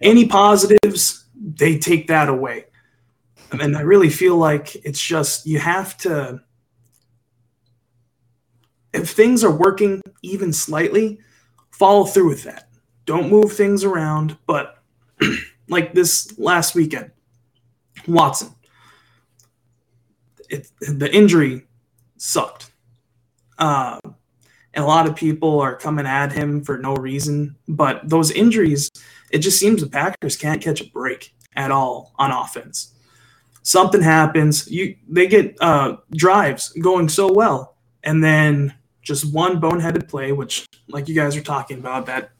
Any 0.00 0.26
positives, 0.26 1.24
they 1.34 1.78
take 1.78 2.08
that 2.08 2.28
away. 2.28 2.66
And 3.52 3.76
I 3.76 3.80
really 3.80 4.10
feel 4.10 4.36
like 4.36 4.74
it's 4.84 5.02
just 5.02 5.46
you 5.46 5.58
have 5.58 5.96
to 5.98 6.40
if 8.92 9.10
things 9.10 9.44
are 9.44 9.50
working 9.50 10.02
even 10.22 10.52
slightly, 10.52 11.20
follow 11.70 12.04
through 12.04 12.28
with 12.28 12.44
that. 12.44 12.68
Don't 13.04 13.30
move 13.30 13.52
things 13.52 13.84
around, 13.84 14.36
but 14.46 14.82
like 15.68 15.94
this 15.94 16.36
last 16.38 16.74
weekend, 16.74 17.10
Watson, 18.06 18.54
it, 20.48 20.68
the 20.80 21.12
injury 21.14 21.66
sucked. 22.20 22.70
Uh, 23.58 23.98
and 24.74 24.84
a 24.84 24.86
lot 24.86 25.08
of 25.08 25.16
people 25.16 25.58
are 25.60 25.74
coming 25.74 26.06
at 26.06 26.32
him 26.32 26.62
for 26.62 26.78
no 26.78 26.94
reason, 26.94 27.56
but 27.66 28.08
those 28.08 28.30
injuries, 28.30 28.90
it 29.30 29.38
just 29.38 29.58
seems 29.58 29.80
the 29.80 29.88
Packers 29.88 30.36
can't 30.36 30.62
catch 30.62 30.80
a 30.80 30.88
break 30.90 31.34
at 31.56 31.70
all 31.70 32.12
on 32.16 32.30
offense. 32.30 32.94
Something 33.62 34.00
happens, 34.00 34.70
you 34.70 34.96
they 35.08 35.26
get 35.26 35.56
uh, 35.60 35.96
drives 36.12 36.70
going 36.74 37.08
so 37.08 37.30
well, 37.32 37.76
and 38.04 38.22
then 38.22 38.74
just 39.02 39.32
one 39.34 39.60
boneheaded 39.60 40.08
play, 40.08 40.32
which, 40.32 40.66
like 40.88 41.08
you 41.08 41.14
guys 41.14 41.36
are 41.36 41.42
talking 41.42 41.78
about, 41.78 42.06
that 42.06 42.30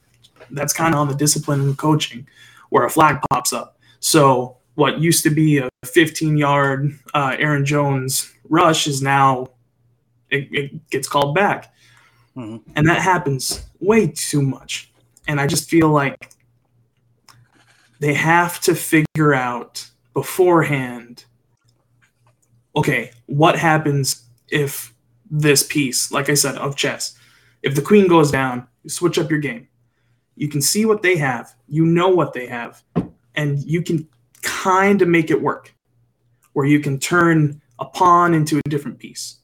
that's 0.51 0.73
kind 0.73 0.95
of 0.95 1.01
on 1.01 1.07
the 1.07 1.15
discipline 1.15 1.61
and 1.61 1.77
coaching, 1.77 2.27
where 2.69 2.85
a 2.85 2.89
flag 2.89 3.19
pops 3.29 3.53
up. 3.53 3.77
So 3.99 4.57
what 4.75 4.99
used 4.99 5.23
to 5.23 5.29
be 5.29 5.59
a 5.59 5.69
15 5.85 6.37
yard 6.37 6.97
uh, 7.13 7.35
Aaron 7.37 7.65
Jones 7.65 8.33
rush 8.49 8.87
is 8.87 9.01
now 9.01 9.47
it, 10.31 10.47
it 10.51 10.89
gets 10.89 11.07
called 11.07 11.35
back, 11.35 11.73
Mhm. 12.35 12.61
and 12.75 12.87
that 12.87 13.01
happens 13.01 13.65
way 13.79 14.07
too 14.07 14.41
much. 14.41 14.91
And 15.27 15.39
I 15.39 15.47
just 15.47 15.69
feel 15.69 15.89
like 15.89 16.31
they 17.99 18.13
have 18.13 18.59
to 18.61 18.73
figure 18.73 19.33
out 19.33 19.87
beforehand. 20.13 21.25
Okay, 22.75 23.11
what 23.27 23.57
happens 23.59 24.23
if 24.49 24.93
this 25.29 25.63
piece, 25.63 26.11
like 26.11 26.29
I 26.29 26.33
said, 26.33 26.55
of 26.55 26.75
chess. 26.75 27.17
If 27.61 27.75
the 27.75 27.81
queen 27.81 28.07
goes 28.07 28.31
down, 28.31 28.67
you 28.83 28.89
switch 28.89 29.19
up 29.19 29.29
your 29.29 29.39
game. 29.39 29.67
You 30.35 30.47
can 30.47 30.61
see 30.61 30.85
what 30.85 31.01
they 31.01 31.17
have, 31.17 31.53
you 31.67 31.85
know 31.85 32.09
what 32.09 32.33
they 32.33 32.47
have, 32.47 32.81
and 33.35 33.59
you 33.63 33.81
can 33.83 34.07
kind 34.41 35.01
of 35.01 35.07
make 35.07 35.29
it 35.29 35.41
work 35.41 35.73
where 36.53 36.65
you 36.65 36.79
can 36.79 36.97
turn 36.99 37.61
a 37.79 37.85
pawn 37.85 38.33
into 38.33 38.57
a 38.57 38.69
different 38.69 38.97
piece. 38.99 39.37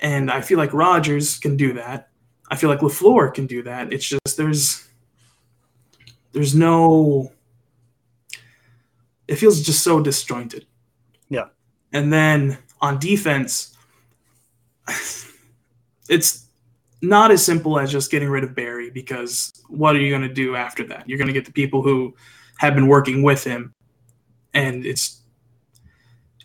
And 0.00 0.30
I 0.30 0.40
feel 0.40 0.58
like 0.58 0.72
Rodgers 0.72 1.38
can 1.38 1.56
do 1.56 1.72
that. 1.74 2.10
I 2.50 2.56
feel 2.56 2.70
like 2.70 2.80
LaFleur 2.80 3.34
can 3.34 3.46
do 3.46 3.62
that. 3.62 3.92
It's 3.92 4.06
just 4.06 4.36
there's 4.36 4.86
there's 6.32 6.54
no 6.54 7.32
it 9.28 9.36
feels 9.36 9.62
just 9.62 9.82
so 9.82 10.00
disjointed. 10.00 10.66
Yeah. 11.28 11.46
And 11.92 12.12
then 12.12 12.58
on 12.80 12.98
defense, 12.98 13.76
it's 16.08 16.46
not 17.02 17.30
as 17.30 17.44
simple 17.44 17.78
as 17.78 17.90
just 17.90 18.10
getting 18.10 18.28
rid 18.28 18.44
of 18.44 18.54
Barry 18.54 18.90
because 18.90 19.52
what 19.68 19.96
are 19.96 20.00
you 20.00 20.10
going 20.10 20.22
to 20.22 20.32
do 20.32 20.56
after 20.56 20.84
that? 20.84 21.08
You're 21.08 21.18
going 21.18 21.28
to 21.28 21.32
get 21.32 21.44
the 21.44 21.52
people 21.52 21.82
who 21.82 22.14
have 22.58 22.74
been 22.74 22.86
working 22.86 23.22
with 23.22 23.44
him, 23.44 23.74
and 24.54 24.86
it's 24.86 25.20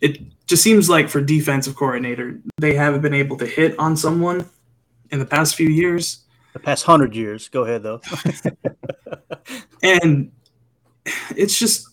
it 0.01 0.19
just 0.47 0.63
seems 0.63 0.89
like 0.89 1.09
for 1.09 1.21
defensive 1.21 1.75
coordinator 1.75 2.39
they 2.57 2.73
haven't 2.73 3.01
been 3.01 3.13
able 3.13 3.37
to 3.37 3.45
hit 3.45 3.77
on 3.79 3.95
someone 3.95 4.49
in 5.11 5.19
the 5.19 5.25
past 5.25 5.55
few 5.55 5.69
years, 5.69 6.25
The 6.53 6.59
past 6.59 6.85
hundred 6.85 7.15
years. 7.15 7.49
Go 7.49 7.63
ahead 7.63 7.83
though. 7.83 8.01
and 9.83 10.31
it's 11.35 11.57
just 11.57 11.87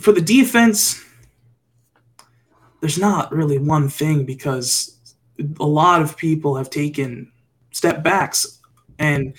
for 0.00 0.12
the 0.12 0.20
defense. 0.20 1.04
There's 2.80 2.98
not 2.98 3.32
really 3.32 3.58
one 3.58 3.88
thing 3.88 4.24
because 4.24 4.96
a 5.60 5.66
lot 5.66 6.00
of 6.02 6.16
people 6.16 6.56
have 6.56 6.70
taken 6.70 7.32
step 7.70 8.02
backs 8.02 8.60
and 8.98 9.34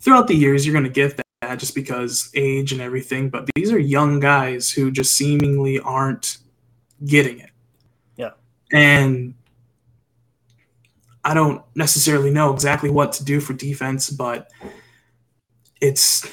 throughout 0.00 0.28
the 0.28 0.34
years 0.34 0.66
you're 0.66 0.72
going 0.72 0.84
to 0.84 0.90
get 0.90 1.20
that 1.40 1.58
just 1.58 1.74
because 1.74 2.30
age 2.34 2.72
and 2.72 2.80
everything 2.80 3.30
but 3.30 3.48
these 3.54 3.70
are 3.70 3.78
young 3.78 4.18
guys 4.18 4.70
who 4.70 4.90
just 4.90 5.14
seemingly 5.14 5.78
aren't 5.80 6.38
getting 7.04 7.40
it 7.40 7.50
Yeah. 8.16 8.30
and 8.72 9.34
i 11.24 11.34
don't 11.34 11.62
necessarily 11.74 12.30
know 12.30 12.52
exactly 12.52 12.90
what 12.90 13.12
to 13.14 13.24
do 13.24 13.40
for 13.40 13.52
defense 13.52 14.10
but 14.10 14.50
it's 15.80 16.26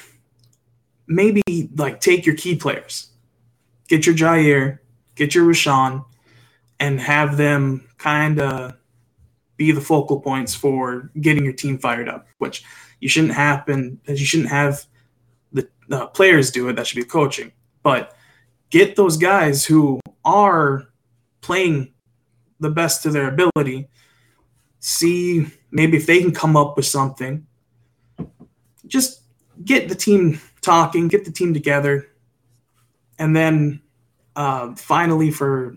maybe 1.06 1.42
like 1.76 2.00
take 2.00 2.24
your 2.24 2.36
key 2.36 2.56
players 2.56 3.10
get 3.88 4.06
your 4.06 4.14
Jaire 4.14 4.78
get 5.14 5.34
your 5.34 5.44
Rashan 5.44 6.04
and 6.80 7.00
have 7.00 7.36
them 7.36 7.86
kind 7.98 8.40
of 8.40 8.74
be 9.56 9.70
the 9.72 9.80
focal 9.80 10.20
points 10.20 10.54
for 10.54 11.10
getting 11.20 11.44
your 11.44 11.52
team 11.52 11.78
fired 11.78 12.08
up, 12.08 12.26
which 12.38 12.64
you 13.00 13.08
shouldn't 13.08 13.34
happen. 13.34 14.00
You 14.06 14.16
shouldn't 14.16 14.48
have 14.48 14.84
the 15.52 15.68
uh, 15.90 16.06
players 16.08 16.50
do 16.50 16.68
it. 16.68 16.76
That 16.76 16.86
should 16.86 16.96
be 16.96 17.04
coaching. 17.04 17.52
But 17.82 18.16
get 18.74 18.96
those 18.96 19.16
guys 19.16 19.64
who 19.64 20.00
are 20.24 20.88
playing 21.40 21.94
the 22.58 22.68
best 22.68 23.06
of 23.06 23.12
their 23.12 23.28
ability. 23.28 23.88
See 24.80 25.46
maybe 25.70 25.96
if 25.96 26.06
they 26.06 26.20
can 26.20 26.34
come 26.34 26.56
up 26.56 26.76
with 26.76 26.84
something. 26.84 27.46
Just 28.88 29.22
get 29.64 29.88
the 29.88 29.94
team 29.94 30.40
talking, 30.60 31.06
get 31.06 31.24
the 31.24 31.30
team 31.30 31.54
together, 31.54 32.08
and 33.20 33.34
then 33.34 33.80
uh, 34.34 34.74
finally 34.74 35.30
for 35.30 35.76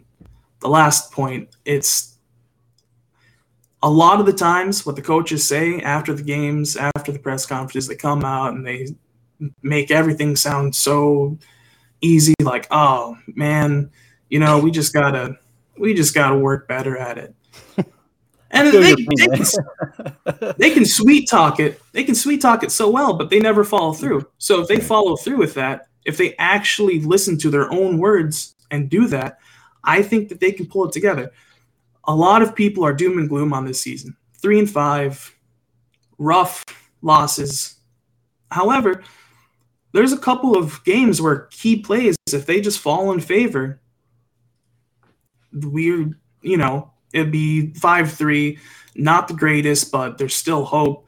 the 0.61 0.67
last 0.67 1.11
point, 1.11 1.55
it's 1.65 2.17
a 3.83 3.89
lot 3.89 4.19
of 4.19 4.25
the 4.25 4.33
times 4.33 4.87
what 4.87 4.95
the 4.95 5.03
coaches 5.03 5.47
say 5.47 5.79
after 5.81 6.15
the 6.15 6.23
games, 6.23 6.75
after 6.75 7.11
the 7.11 7.19
press 7.19 7.45
conferences, 7.45 7.87
they 7.87 7.95
come 7.95 8.25
out 8.25 8.55
and 8.55 8.65
they 8.65 8.87
make 9.61 9.91
everything 9.91 10.35
sound 10.35 10.75
so 10.75 11.37
easy, 12.01 12.33
like, 12.41 12.67
oh 12.71 13.17
man, 13.27 13.91
you 14.29 14.39
know, 14.39 14.59
we 14.59 14.71
just 14.71 14.93
gotta 14.93 15.37
we 15.77 15.93
just 15.93 16.13
gotta 16.13 16.37
work 16.37 16.67
better 16.67 16.97
at 16.97 17.17
it. 17.17 17.35
And 18.49 18.71
they, 18.71 18.95
they, 18.95 19.27
can, 19.27 20.53
they 20.57 20.71
can 20.71 20.85
sweet 20.85 21.29
talk 21.29 21.59
it. 21.59 21.81
They 21.91 22.05
can 22.05 22.15
sweet 22.15 22.41
talk 22.41 22.63
it 22.63 22.71
so 22.71 22.89
well, 22.89 23.13
but 23.13 23.29
they 23.29 23.39
never 23.39 23.65
follow 23.65 23.91
through. 23.91 24.25
So 24.37 24.61
if 24.61 24.69
they 24.69 24.79
follow 24.79 25.17
through 25.17 25.37
with 25.37 25.53
that, 25.55 25.89
if 26.05 26.15
they 26.15 26.33
actually 26.37 27.01
listen 27.01 27.37
to 27.39 27.49
their 27.49 27.69
own 27.73 27.97
words 27.97 28.55
and 28.71 28.89
do 28.89 29.07
that, 29.07 29.39
I 29.83 30.01
think 30.01 30.29
that 30.29 30.39
they 30.39 30.53
can 30.53 30.65
pull 30.65 30.85
it 30.85 30.93
together. 30.93 31.31
A 32.05 32.15
lot 32.15 32.41
of 32.41 32.55
people 32.55 32.85
are 32.85 32.93
doom 32.93 33.17
and 33.17 33.27
gloom 33.27 33.51
on 33.51 33.65
this 33.65 33.81
season. 33.81 34.15
Three 34.37 34.59
and 34.59 34.69
five, 34.69 35.35
rough 36.17 36.63
losses. 37.01 37.75
However, 38.49 39.03
there's 39.93 40.13
a 40.13 40.17
couple 40.17 40.57
of 40.57 40.83
games 40.83 41.21
where 41.21 41.47
key 41.51 41.77
plays, 41.77 42.15
if 42.31 42.45
they 42.45 42.61
just 42.61 42.79
fall 42.79 43.11
in 43.11 43.19
favor, 43.19 43.81
we're 45.53 46.17
you 46.41 46.57
know 46.57 46.91
it'd 47.13 47.31
be 47.31 47.73
five 47.73 48.11
three, 48.11 48.59
not 48.95 49.27
the 49.27 49.33
greatest, 49.33 49.91
but 49.91 50.17
there's 50.17 50.35
still 50.35 50.65
hope. 50.65 51.07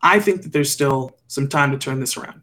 I 0.00 0.20
think 0.20 0.42
that 0.42 0.52
there's 0.52 0.70
still 0.70 1.16
some 1.28 1.48
time 1.48 1.70
to 1.72 1.78
turn 1.78 2.00
this 2.00 2.16
around. 2.16 2.42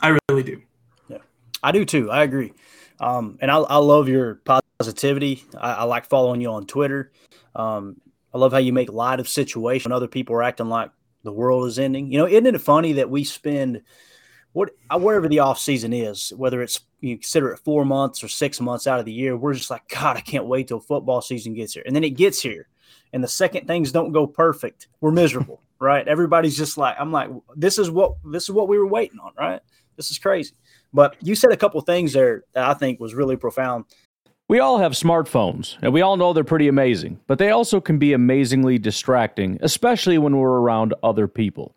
I 0.00 0.18
really 0.28 0.42
do. 0.42 0.62
Yeah, 1.08 1.18
I 1.62 1.72
do 1.72 1.84
too. 1.84 2.10
I 2.10 2.22
agree. 2.22 2.52
Um, 2.98 3.38
and 3.40 3.50
I, 3.50 3.58
I 3.58 3.76
love 3.76 4.08
your 4.08 4.40
positivity. 4.80 5.44
I, 5.58 5.72
I, 5.72 5.82
like 5.84 6.06
following 6.06 6.40
you 6.40 6.50
on 6.50 6.66
Twitter. 6.66 7.12
Um, 7.54 8.00
I 8.32 8.38
love 8.38 8.52
how 8.52 8.58
you 8.58 8.72
make 8.72 8.90
light 8.90 9.20
of 9.20 9.28
situation. 9.28 9.92
Other 9.92 10.08
people 10.08 10.34
are 10.36 10.42
acting 10.42 10.68
like 10.68 10.90
the 11.24 11.32
world 11.32 11.66
is 11.66 11.78
ending. 11.78 12.10
You 12.10 12.18
know, 12.18 12.26
isn't 12.26 12.46
it 12.46 12.60
funny 12.60 12.94
that 12.94 13.10
we 13.10 13.24
spend 13.24 13.82
what 14.56 14.70
uh, 14.88 14.98
whatever 14.98 15.28
the 15.28 15.40
off 15.40 15.58
season 15.58 15.92
is, 15.92 16.32
whether 16.34 16.62
it's 16.62 16.80
you 17.00 17.18
consider 17.18 17.50
it 17.50 17.58
four 17.58 17.84
months 17.84 18.24
or 18.24 18.28
six 18.28 18.58
months 18.58 18.86
out 18.86 18.98
of 18.98 19.04
the 19.04 19.12
year, 19.12 19.36
we're 19.36 19.52
just 19.52 19.68
like, 19.70 19.86
God, 19.88 20.16
I 20.16 20.22
can't 20.22 20.46
wait 20.46 20.68
till 20.68 20.80
football 20.80 21.20
season 21.20 21.52
gets 21.52 21.74
here. 21.74 21.82
And 21.84 21.94
then 21.94 22.02
it 22.02 22.10
gets 22.16 22.40
here. 22.40 22.66
And 23.12 23.22
the 23.22 23.28
second 23.28 23.66
things 23.66 23.92
don't 23.92 24.12
go 24.12 24.26
perfect, 24.26 24.88
we're 25.02 25.10
miserable, 25.10 25.60
right? 25.78 26.08
Everybody's 26.08 26.56
just 26.56 26.78
like, 26.78 26.96
I'm 26.98 27.12
like, 27.12 27.28
this 27.54 27.78
is 27.78 27.90
what 27.90 28.14
this 28.32 28.44
is 28.44 28.50
what 28.50 28.66
we 28.66 28.78
were 28.78 28.86
waiting 28.86 29.18
on, 29.20 29.32
right? 29.38 29.60
This 29.96 30.10
is 30.10 30.18
crazy. 30.18 30.54
But 30.90 31.16
you 31.20 31.34
said 31.34 31.52
a 31.52 31.56
couple 31.58 31.78
things 31.82 32.14
there 32.14 32.44
that 32.54 32.66
I 32.66 32.72
think 32.72 32.98
was 32.98 33.12
really 33.12 33.36
profound. 33.36 33.84
We 34.48 34.60
all 34.60 34.78
have 34.78 34.92
smartphones, 34.92 35.76
and 35.82 35.92
we 35.92 36.00
all 36.00 36.16
know 36.16 36.32
they're 36.32 36.44
pretty 36.44 36.68
amazing, 36.68 37.20
but 37.26 37.38
they 37.38 37.50
also 37.50 37.78
can 37.78 37.98
be 37.98 38.14
amazingly 38.14 38.78
distracting, 38.78 39.58
especially 39.60 40.16
when 40.16 40.38
we're 40.38 40.60
around 40.60 40.94
other 41.02 41.28
people. 41.28 41.76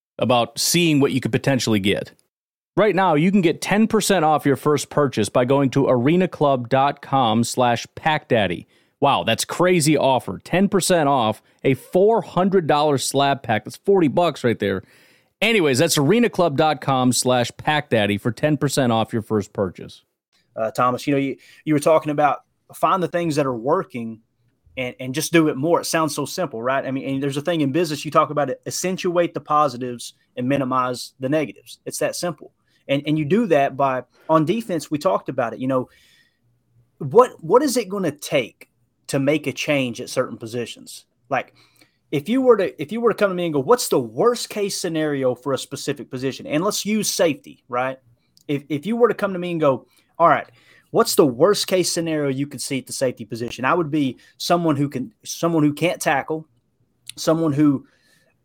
about 0.19 0.59
seeing 0.59 0.99
what 0.99 1.11
you 1.11 1.21
could 1.21 1.31
potentially 1.31 1.79
get. 1.79 2.11
Right 2.77 2.95
now, 2.95 3.15
you 3.15 3.31
can 3.31 3.41
get 3.41 3.61
10% 3.61 4.23
off 4.23 4.45
your 4.45 4.55
first 4.55 4.89
purchase 4.89 5.29
by 5.29 5.45
going 5.45 5.69
to 5.71 5.83
arenaclub.com 5.83 7.43
slash 7.43 7.85
packdaddy. 7.95 8.65
Wow, 8.99 9.23
that's 9.23 9.43
crazy 9.43 9.97
offer. 9.97 10.39
10% 10.39 11.07
off 11.07 11.41
a 11.63 11.75
$400 11.75 13.01
slab 13.01 13.43
pack. 13.43 13.65
That's 13.65 13.77
40 13.77 14.07
bucks 14.09 14.43
right 14.43 14.59
there. 14.59 14.83
Anyways, 15.41 15.79
that's 15.79 15.97
arenaclub.com 15.97 17.13
slash 17.13 17.51
packdaddy 17.51 18.21
for 18.21 18.31
10% 18.31 18.91
off 18.91 19.11
your 19.11 19.23
first 19.23 19.53
purchase 19.53 20.03
uh, 20.55 20.71
Thomas. 20.71 21.07
You 21.07 21.13
know, 21.13 21.19
you, 21.19 21.37
you 21.65 21.73
were 21.73 21.79
talking 21.79 22.11
about 22.11 22.43
find 22.73 23.01
the 23.01 23.07
things 23.07 23.35
that 23.35 23.45
are 23.45 23.55
working 23.55 24.21
and, 24.77 24.95
and 24.99 25.13
just 25.13 25.33
do 25.33 25.47
it 25.49 25.57
more. 25.57 25.81
It 25.81 25.85
sounds 25.85 26.15
so 26.15 26.25
simple, 26.25 26.61
right? 26.61 26.85
I 26.85 26.91
mean, 26.91 27.19
there's 27.19 27.37
a 27.37 27.41
thing 27.41 27.61
in 27.61 27.71
business 27.71 28.05
you 28.05 28.11
talk 28.11 28.29
about 28.29 28.49
it, 28.49 28.61
accentuate 28.65 29.33
the 29.33 29.41
positives 29.41 30.13
and 30.37 30.47
minimize 30.47 31.13
the 31.19 31.29
negatives. 31.29 31.79
It's 31.85 31.99
that 31.99 32.15
simple. 32.15 32.53
And 32.87 33.03
and 33.05 33.17
you 33.17 33.25
do 33.25 33.47
that 33.47 33.77
by 33.77 34.03
on 34.29 34.45
defense, 34.45 34.89
we 34.89 34.97
talked 34.97 35.29
about 35.29 35.53
it. 35.53 35.59
You 35.59 35.67
know, 35.67 35.89
what 36.97 37.41
what 37.43 37.61
is 37.61 37.77
it 37.77 37.89
going 37.89 38.03
to 38.03 38.11
take 38.11 38.69
to 39.07 39.19
make 39.19 39.47
a 39.47 39.53
change 39.53 40.01
at 40.01 40.09
certain 40.09 40.37
positions? 40.37 41.05
Like 41.29 41.53
if 42.11 42.27
you 42.27 42.41
were 42.41 42.57
to 42.57 42.81
if 42.81 42.91
you 42.91 43.01
were 43.01 43.11
to 43.11 43.17
come 43.17 43.29
to 43.29 43.35
me 43.35 43.45
and 43.45 43.53
go, 43.53 43.59
what's 43.59 43.87
the 43.87 43.99
worst 43.99 44.49
case 44.49 44.77
scenario 44.77 45.35
for 45.35 45.53
a 45.53 45.57
specific 45.57 46.09
position? 46.09 46.45
And 46.47 46.63
let's 46.63 46.85
use 46.85 47.09
safety, 47.09 47.63
right? 47.69 47.99
If 48.47 48.63
if 48.69 48.85
you 48.85 48.95
were 48.95 49.07
to 49.07 49.13
come 49.13 49.33
to 49.33 49.39
me 49.39 49.51
and 49.51 49.59
go, 49.59 49.87
all 50.17 50.27
right, 50.27 50.49
what's 50.91 51.15
the 51.15 51.25
worst 51.25 51.67
case 51.67 51.91
scenario 51.91 52.29
you 52.29 52.47
could 52.47 52.61
see 52.61 52.77
at 52.77 52.87
the 52.87 52.93
safety 52.93 53.25
position? 53.25 53.65
I 53.65 53.73
would 53.73 53.89
be 53.89 54.17
someone 54.37 54.75
who 54.75 54.89
can 54.89 55.13
someone 55.23 55.63
who 55.63 55.73
can't 55.73 56.01
tackle, 56.01 56.45
someone 57.15 57.53
who 57.53 57.87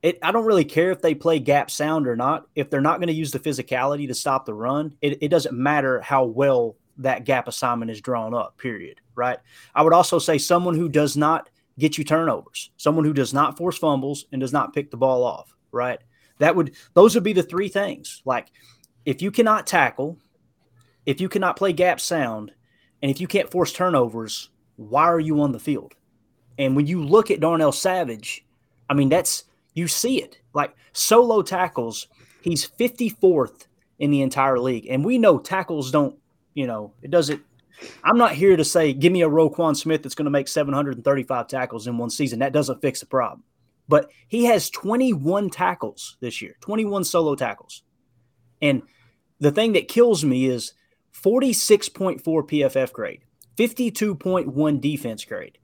it, 0.03 0.19
I 0.23 0.31
don't 0.31 0.45
really 0.45 0.65
care 0.65 0.91
if 0.91 1.03
they 1.03 1.15
play 1.15 1.39
gap 1.39 1.71
sound 1.71 2.07
or 2.07 2.17
not. 2.17 2.47
If 2.55 2.71
they're 2.71 2.81
not 2.81 2.99
going 2.99 3.09
to 3.09 3.15
use 3.15 3.33
the 3.33 3.41
physicality 3.41 4.07
to 4.09 4.15
stop 4.15 4.47
the 4.47 4.55
run, 4.55 4.95
it, 5.01 5.23
it 5.23 5.29
doesn't 5.29 5.57
matter 5.57 6.01
how 6.01 6.25
well 6.25 6.77
that 6.99 7.25
gap 7.25 7.49
assignment 7.49 7.91
is 7.91 8.01
drawn 8.01 8.35
up, 8.35 8.57
period. 8.57 9.01
Right. 9.15 9.39
I 9.75 9.83
would 9.83 9.93
also 9.93 10.19
say 10.19 10.39
someone 10.39 10.75
who 10.75 10.89
does 10.89 11.17
not 11.17 11.51
get 11.79 11.99
you 11.99 12.05
turnovers, 12.05 12.71
someone 12.77 13.05
who 13.05 13.13
does 13.13 13.35
not 13.35 13.57
force 13.57 13.79
fumbles 13.79 14.27
and 14.33 14.41
does 14.41 14.53
not 14.53 14.73
pick 14.73 14.91
the 14.91 14.97
ball 14.97 15.25
off. 15.25 15.55
Right. 15.73 15.99
That 16.39 16.55
would, 16.55 16.75
those 16.95 17.15
would 17.15 17.25
be 17.25 17.33
the 17.33 17.43
three 17.43 17.69
things. 17.69 18.23
Like 18.25 18.49
if 19.05 19.23
you 19.23 19.31
cannot 19.31 19.67
tackle, 19.67 20.19
if 21.07 21.21
you 21.21 21.29
cannot 21.29 21.57
play 21.57 21.73
gap 21.73 22.01
sound 22.01 22.53
and 23.01 23.11
if 23.11 23.21
you 23.21 23.27
can't 23.27 23.51
force 23.51 23.73
turnovers, 23.73 24.51
why 24.77 25.05
are 25.05 25.21
you 25.21 25.41
on 25.41 25.53
the 25.53 25.61
field? 25.61 25.95
And 26.59 26.75
when 26.75 26.87
you 26.87 27.03
look 27.03 27.31
at 27.31 27.41
Darnell 27.41 27.73
Savage, 27.73 28.45
I 28.91 28.95
mean, 28.95 29.09
that's 29.09 29.45
you 29.75 29.89
see 29.89 30.23
it 30.23 30.41
like 30.55 30.75
solo 30.93 31.43
tackles. 31.43 32.09
He's 32.43 32.67
54th 32.67 33.67
in 33.99 34.11
the 34.11 34.23
entire 34.23 34.59
league. 34.59 34.87
And 34.89 35.05
we 35.05 35.19
know 35.19 35.39
tackles 35.39 35.91
don't, 35.91 36.17
you 36.55 36.67
know, 36.67 36.93
it 37.03 37.11
doesn't. 37.11 37.43
I'm 38.03 38.17
not 38.17 38.33
here 38.33 38.57
to 38.57 38.65
say, 38.65 38.95
give 38.95 39.13
me 39.13 39.23
a 39.23 39.29
Roquan 39.29 39.77
Smith 39.77 40.03
that's 40.03 40.15
going 40.15 40.25
to 40.25 40.31
make 40.31 40.49
735 40.49 41.47
tackles 41.47 41.87
in 41.87 41.99
one 41.99 42.09
season. 42.09 42.39
That 42.39 42.53
doesn't 42.55 42.81
fix 42.81 43.01
the 43.01 43.07
problem. 43.07 43.43
But 43.87 44.11
he 44.29 44.47
has 44.47 44.71
21 44.71 45.51
tackles 45.51 46.17
this 46.21 46.41
year, 46.41 46.57
21 46.61 47.05
solo 47.05 47.35
tackles. 47.35 47.83
And 48.63 48.83
the 49.39 49.53
thing 49.53 49.75
that 49.75 49.89
kills 49.89 50.25
me 50.25 50.47
is 50.47 50.73
46.4 51.23 52.23
PFF 52.23 52.93
grade, 52.93 53.23
52.1 53.57 54.81
defense 54.81 55.25
grade. 55.25 55.59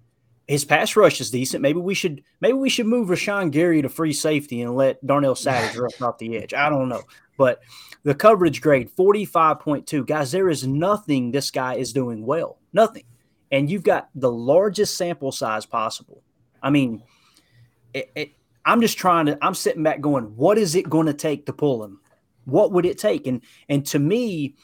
His 0.49 0.65
pass 0.65 0.97
rush 0.97 1.21
is 1.21 1.31
decent. 1.31 1.63
Maybe 1.63 1.79
we 1.79 1.95
should 1.95 2.23
maybe 2.41 2.55
we 2.55 2.69
should 2.69 2.87
move 2.87 3.09
Rashan 3.09 3.53
Gary 3.53 3.81
to 3.81 3.89
free 3.89 4.13
safety 4.13 4.61
and 4.61 4.75
let 4.75 5.05
Darnell 5.07 5.37
Savage 5.37 5.77
rush 5.77 6.01
off 6.03 6.19
the 6.19 6.37
edge. 6.37 6.53
I 6.53 6.69
don't 6.69 6.89
know. 6.89 7.03
But 7.39 7.61
the 8.03 8.15
coverage 8.15 8.61
grade 8.61 8.91
45.2. 8.95 10.07
Guys, 10.07 10.33
there 10.33 10.49
is 10.49 10.67
nothing 10.67 11.31
this 11.31 11.51
guy 11.51 11.75
is 11.75 11.93
doing 11.93 12.27
well. 12.27 12.59
Nothing. 12.73 13.05
And 13.51 13.71
you've 13.71 13.85
got 13.85 14.09
the 14.15 14.33
largest 14.33 14.97
sample 14.97 15.33
size 15.33 15.65
possible. 15.65 16.23
I 16.63 16.71
mean, 16.71 17.03
it, 17.95 18.11
it, 18.15 18.33
I'm 18.65 18.81
just 18.81 18.99
trying 18.99 19.27
to 19.27 19.39
I'm 19.41 19.55
sitting 19.55 19.83
back 19.83 20.01
going, 20.01 20.37
what 20.37 20.59
is 20.59 20.75
it 20.75 20.91
going 20.91 21.07
to 21.07 21.15
take 21.15 21.47
to 21.47 21.53
pull 21.53 21.85
him? 21.85 22.01
What 22.45 22.73
would 22.73 22.87
it 22.87 22.99
take? 22.99 23.27
And 23.27 23.43
and 23.69 23.87
to 23.87 23.99
me, 23.99 24.57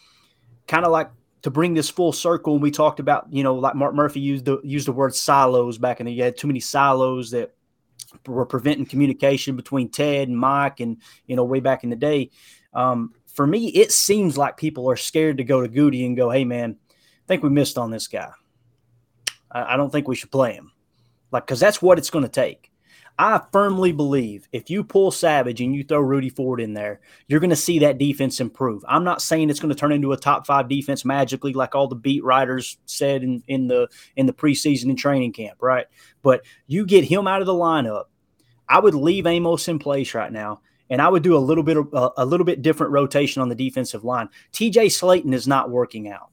kind 0.68 0.84
of 0.84 0.92
like 0.92 1.10
to 1.42 1.50
bring 1.50 1.74
this 1.74 1.88
full 1.88 2.12
circle, 2.12 2.54
and 2.54 2.62
we 2.62 2.70
talked 2.70 3.00
about, 3.00 3.26
you 3.32 3.42
know, 3.42 3.54
like 3.54 3.74
Mark 3.74 3.94
Murphy 3.94 4.20
used 4.20 4.44
the 4.44 4.60
used 4.62 4.86
the 4.86 4.92
word 4.92 5.14
silos 5.14 5.78
back 5.78 6.00
in 6.00 6.06
the 6.06 6.12
you 6.12 6.22
had 6.22 6.36
too 6.36 6.46
many 6.46 6.60
silos 6.60 7.30
that 7.30 7.54
were 8.26 8.46
preventing 8.46 8.86
communication 8.86 9.56
between 9.56 9.90
Ted 9.90 10.28
and 10.28 10.38
Mike, 10.38 10.80
and 10.80 10.98
you 11.26 11.36
know, 11.36 11.44
way 11.44 11.60
back 11.60 11.84
in 11.84 11.90
the 11.90 11.96
day. 11.96 12.30
Um, 12.74 13.14
for 13.26 13.46
me, 13.46 13.68
it 13.68 13.92
seems 13.92 14.36
like 14.36 14.56
people 14.56 14.90
are 14.90 14.96
scared 14.96 15.38
to 15.38 15.44
go 15.44 15.60
to 15.60 15.68
Gutey 15.68 16.06
and 16.06 16.16
go, 16.16 16.30
"Hey, 16.30 16.44
man, 16.44 16.76
I 16.90 17.26
think 17.26 17.42
we 17.42 17.50
missed 17.50 17.78
on 17.78 17.90
this 17.90 18.06
guy. 18.06 18.30
I, 19.50 19.74
I 19.74 19.76
don't 19.76 19.90
think 19.90 20.06
we 20.06 20.16
should 20.16 20.30
play 20.30 20.54
him." 20.54 20.72
Like, 21.30 21.46
because 21.46 21.60
that's 21.60 21.82
what 21.82 21.98
it's 21.98 22.10
going 22.10 22.24
to 22.24 22.30
take. 22.30 22.70
I 23.18 23.42
firmly 23.50 23.90
believe 23.90 24.48
if 24.52 24.70
you 24.70 24.84
pull 24.84 25.10
Savage 25.10 25.60
and 25.60 25.74
you 25.74 25.82
throw 25.82 25.98
Rudy 25.98 26.28
Ford 26.28 26.60
in 26.60 26.72
there, 26.72 27.00
you're 27.26 27.40
going 27.40 27.50
to 27.50 27.56
see 27.56 27.80
that 27.80 27.98
defense 27.98 28.38
improve. 28.38 28.84
I'm 28.88 29.02
not 29.02 29.20
saying 29.20 29.50
it's 29.50 29.58
going 29.58 29.74
to 29.74 29.78
turn 29.78 29.90
into 29.90 30.12
a 30.12 30.16
top 30.16 30.46
five 30.46 30.68
defense 30.68 31.04
magically, 31.04 31.52
like 31.52 31.74
all 31.74 31.88
the 31.88 31.96
beat 31.96 32.22
writers 32.22 32.78
said 32.86 33.24
in, 33.24 33.42
in 33.48 33.66
the 33.66 33.88
in 34.14 34.26
the 34.26 34.32
preseason 34.32 34.84
and 34.84 34.98
training 34.98 35.32
camp, 35.32 35.58
right? 35.60 35.86
But 36.22 36.44
you 36.68 36.86
get 36.86 37.04
him 37.04 37.26
out 37.26 37.40
of 37.40 37.46
the 37.46 37.52
lineup. 37.52 38.04
I 38.68 38.78
would 38.78 38.94
leave 38.94 39.26
Amos 39.26 39.66
in 39.66 39.80
place 39.80 40.14
right 40.14 40.30
now, 40.30 40.60
and 40.88 41.02
I 41.02 41.08
would 41.08 41.24
do 41.24 41.36
a 41.36 41.38
little 41.38 41.64
bit 41.64 41.76
of 41.76 41.88
a, 41.92 42.10
a 42.18 42.24
little 42.24 42.46
bit 42.46 42.62
different 42.62 42.92
rotation 42.92 43.42
on 43.42 43.48
the 43.48 43.56
defensive 43.56 44.04
line. 44.04 44.28
TJ 44.52 44.86
Slaton 44.86 45.34
is 45.34 45.48
not 45.48 45.70
working 45.70 46.08
out. 46.08 46.30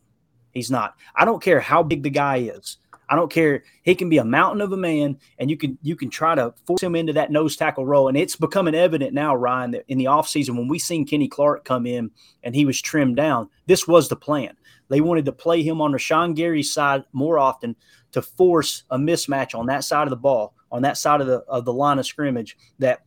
He's 0.52 0.70
not. 0.70 0.96
I 1.16 1.26
don't 1.26 1.42
care 1.42 1.60
how 1.60 1.82
big 1.82 2.04
the 2.04 2.10
guy 2.12 2.38
is. 2.38 2.78
I 3.10 3.16
don't 3.16 3.32
care. 3.32 3.64
He 3.84 3.96
can 3.96 4.10
be 4.10 4.18
a 4.18 4.26
mountain 4.26 4.62
of 4.62 4.72
a 4.72 4.78
man, 4.78 5.18
and 5.38 5.50
you 5.50 5.58
can 5.58 5.78
you 5.82 5.96
can 5.96 6.10
try 6.10 6.36
to 6.36 6.54
force 6.66 6.82
him 6.82 6.96
into 6.96 7.14
that 7.14 7.32
nose 7.32 7.56
tackle 7.56 7.86
role. 7.86 8.08
And 8.08 8.18
it's 8.18 8.36
becoming 8.36 8.76
evident 8.76 9.14
now, 9.14 9.36
Ryan, 9.36 9.72
that 9.72 9.86
in 9.88 9.98
the 9.98 10.06
offseason 10.06 10.58
when 10.58 10.68
we 10.68 10.80
seen 10.80 11.06
Kenny 11.06 11.28
Clark 11.28 11.66
come 11.66 11.86
in 11.86 12.12
and 12.44 12.56
he 12.56 12.66
was 12.66 12.82
trimmed 12.82 13.16
down, 13.16 13.50
this 13.68 13.88
was 13.88 14.10
the 14.10 14.16
plan. 14.16 14.56
They 14.90 15.02
wanted 15.02 15.26
to 15.26 15.32
play 15.32 15.64
him 15.64 15.82
on 15.82 15.92
Rashan 15.92 16.36
Gary's 16.36 16.74
side 16.74 17.06
more 17.12 17.40
often 17.40 17.76
to 18.12 18.22
force 18.22 18.84
a 18.90 18.98
mismatch 18.98 19.58
on 19.58 19.66
that 19.68 19.84
side 19.84 20.04
of 20.04 20.12
the 20.12 20.16
ball, 20.16 20.54
on 20.72 20.82
that 20.84 20.98
side 20.98 21.22
of 21.22 21.28
the 21.28 21.40
of 21.48 21.66
the 21.66 21.74
line 21.74 22.00
of 22.00 22.06
scrimmage. 22.06 22.58
That 22.80 23.04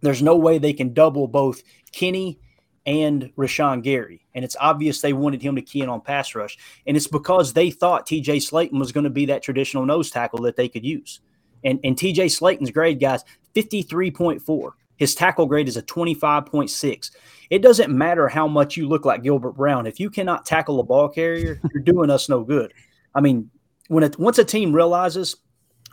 there's 0.00 0.22
no 0.22 0.36
way 0.36 0.58
they 0.58 0.72
can 0.72 0.92
double 0.92 1.26
both 1.26 1.62
Kenny 1.92 2.38
and 2.88 3.30
Rashan 3.36 3.82
Gary. 3.82 4.24
And 4.34 4.46
it's 4.46 4.56
obvious 4.58 5.02
they 5.02 5.12
wanted 5.12 5.42
him 5.42 5.54
to 5.56 5.62
key 5.62 5.82
in 5.82 5.90
on 5.90 6.00
pass 6.00 6.34
rush. 6.34 6.56
And 6.86 6.96
it's 6.96 7.06
because 7.06 7.52
they 7.52 7.70
thought 7.70 8.06
TJ 8.06 8.36
Slaton 8.36 8.78
was 8.78 8.92
going 8.92 9.04
to 9.04 9.10
be 9.10 9.26
that 9.26 9.42
traditional 9.42 9.84
nose 9.84 10.10
tackle 10.10 10.40
that 10.42 10.56
they 10.56 10.70
could 10.70 10.86
use. 10.86 11.20
And, 11.62 11.78
and 11.84 11.96
TJ 11.96 12.30
Slaton's 12.30 12.70
grade, 12.70 12.98
guys, 12.98 13.24
53.4. 13.54 14.72
His 14.96 15.14
tackle 15.14 15.44
grade 15.44 15.68
is 15.68 15.76
a 15.76 15.82
25.6. 15.82 17.10
It 17.50 17.60
doesn't 17.60 17.94
matter 17.94 18.26
how 18.26 18.48
much 18.48 18.78
you 18.78 18.88
look 18.88 19.04
like 19.04 19.22
Gilbert 19.22 19.52
Brown. 19.52 19.86
If 19.86 20.00
you 20.00 20.08
cannot 20.08 20.46
tackle 20.46 20.80
a 20.80 20.82
ball 20.82 21.10
carrier, 21.10 21.60
you're 21.74 21.82
doing 21.82 22.08
us 22.08 22.30
no 22.30 22.42
good. 22.42 22.72
I 23.14 23.20
mean, 23.20 23.50
when 23.88 24.02
it, 24.02 24.18
once 24.18 24.38
a 24.38 24.44
team 24.44 24.72
realizes 24.72 25.36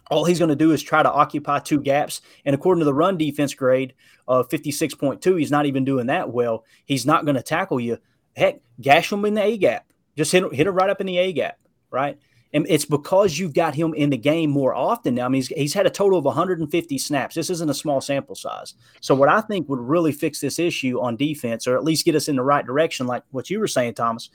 all 0.10 0.26
he's 0.26 0.40
going 0.40 0.50
to 0.50 0.56
do 0.56 0.72
is 0.72 0.84
try 0.84 1.02
to 1.02 1.12
occupy 1.12 1.60
two 1.60 1.80
gaps. 1.80 2.22
And 2.46 2.54
according 2.54 2.80
to 2.80 2.86
the 2.86 2.94
run 2.94 3.18
defense 3.18 3.54
grade 3.54 3.94
of 4.28 4.50
56.2, 4.50 5.40
he's 5.40 5.52
not 5.52 5.66
even 5.66 5.86
doing 5.86 6.08
that 6.08 6.32
well. 6.32 6.64
He's 6.86 7.06
not 7.06 7.26
going 7.26 7.36
to 7.36 7.44
tackle 7.44 7.80
you. 7.80 7.98
Heck, 8.36 8.62
gash 8.80 9.12
him 9.12 9.26
in 9.26 9.34
the 9.34 9.44
A 9.44 9.58
gap. 9.58 9.86
Just 10.16 10.32
hit, 10.32 10.54
hit 10.54 10.68
him 10.68 10.76
right 10.76 10.90
up 10.90 11.02
in 11.02 11.08
the 11.08 11.18
A 11.18 11.34
gap, 11.34 11.58
right? 11.90 12.18
And 12.54 12.66
it's 12.70 12.86
because 12.86 13.38
you've 13.38 13.54
got 13.54 13.76
him 13.76 13.94
in 13.94 14.12
the 14.12 14.18
game 14.18 14.50
more 14.50 14.74
often 14.74 15.16
now. 15.16 15.26
I 15.26 15.28
mean, 15.28 15.42
he's, 15.42 15.48
he's 15.48 15.74
had 15.74 15.86
a 15.86 15.90
total 15.90 16.20
of 16.20 16.26
150 16.26 16.98
snaps. 16.98 17.36
This 17.36 17.50
isn't 17.50 17.70
a 17.70 17.74
small 17.74 18.00
sample 18.00 18.36
size. 18.36 18.76
So, 19.02 19.14
what 19.14 19.28
I 19.28 19.42
think 19.42 19.68
would 19.68 19.80
really 19.80 20.14
fix 20.14 20.40
this 20.40 20.58
issue 20.58 21.02
on 21.02 21.18
defense, 21.18 21.68
or 21.68 21.76
at 21.76 21.84
least 21.84 22.06
get 22.06 22.16
us 22.16 22.30
in 22.30 22.38
the 22.38 22.44
right 22.44 22.66
direction, 22.66 23.08
like 23.08 23.24
what 23.32 23.50
you 23.50 23.60
were 23.60 23.68
saying, 23.68 23.96
Thomas, 23.96 24.30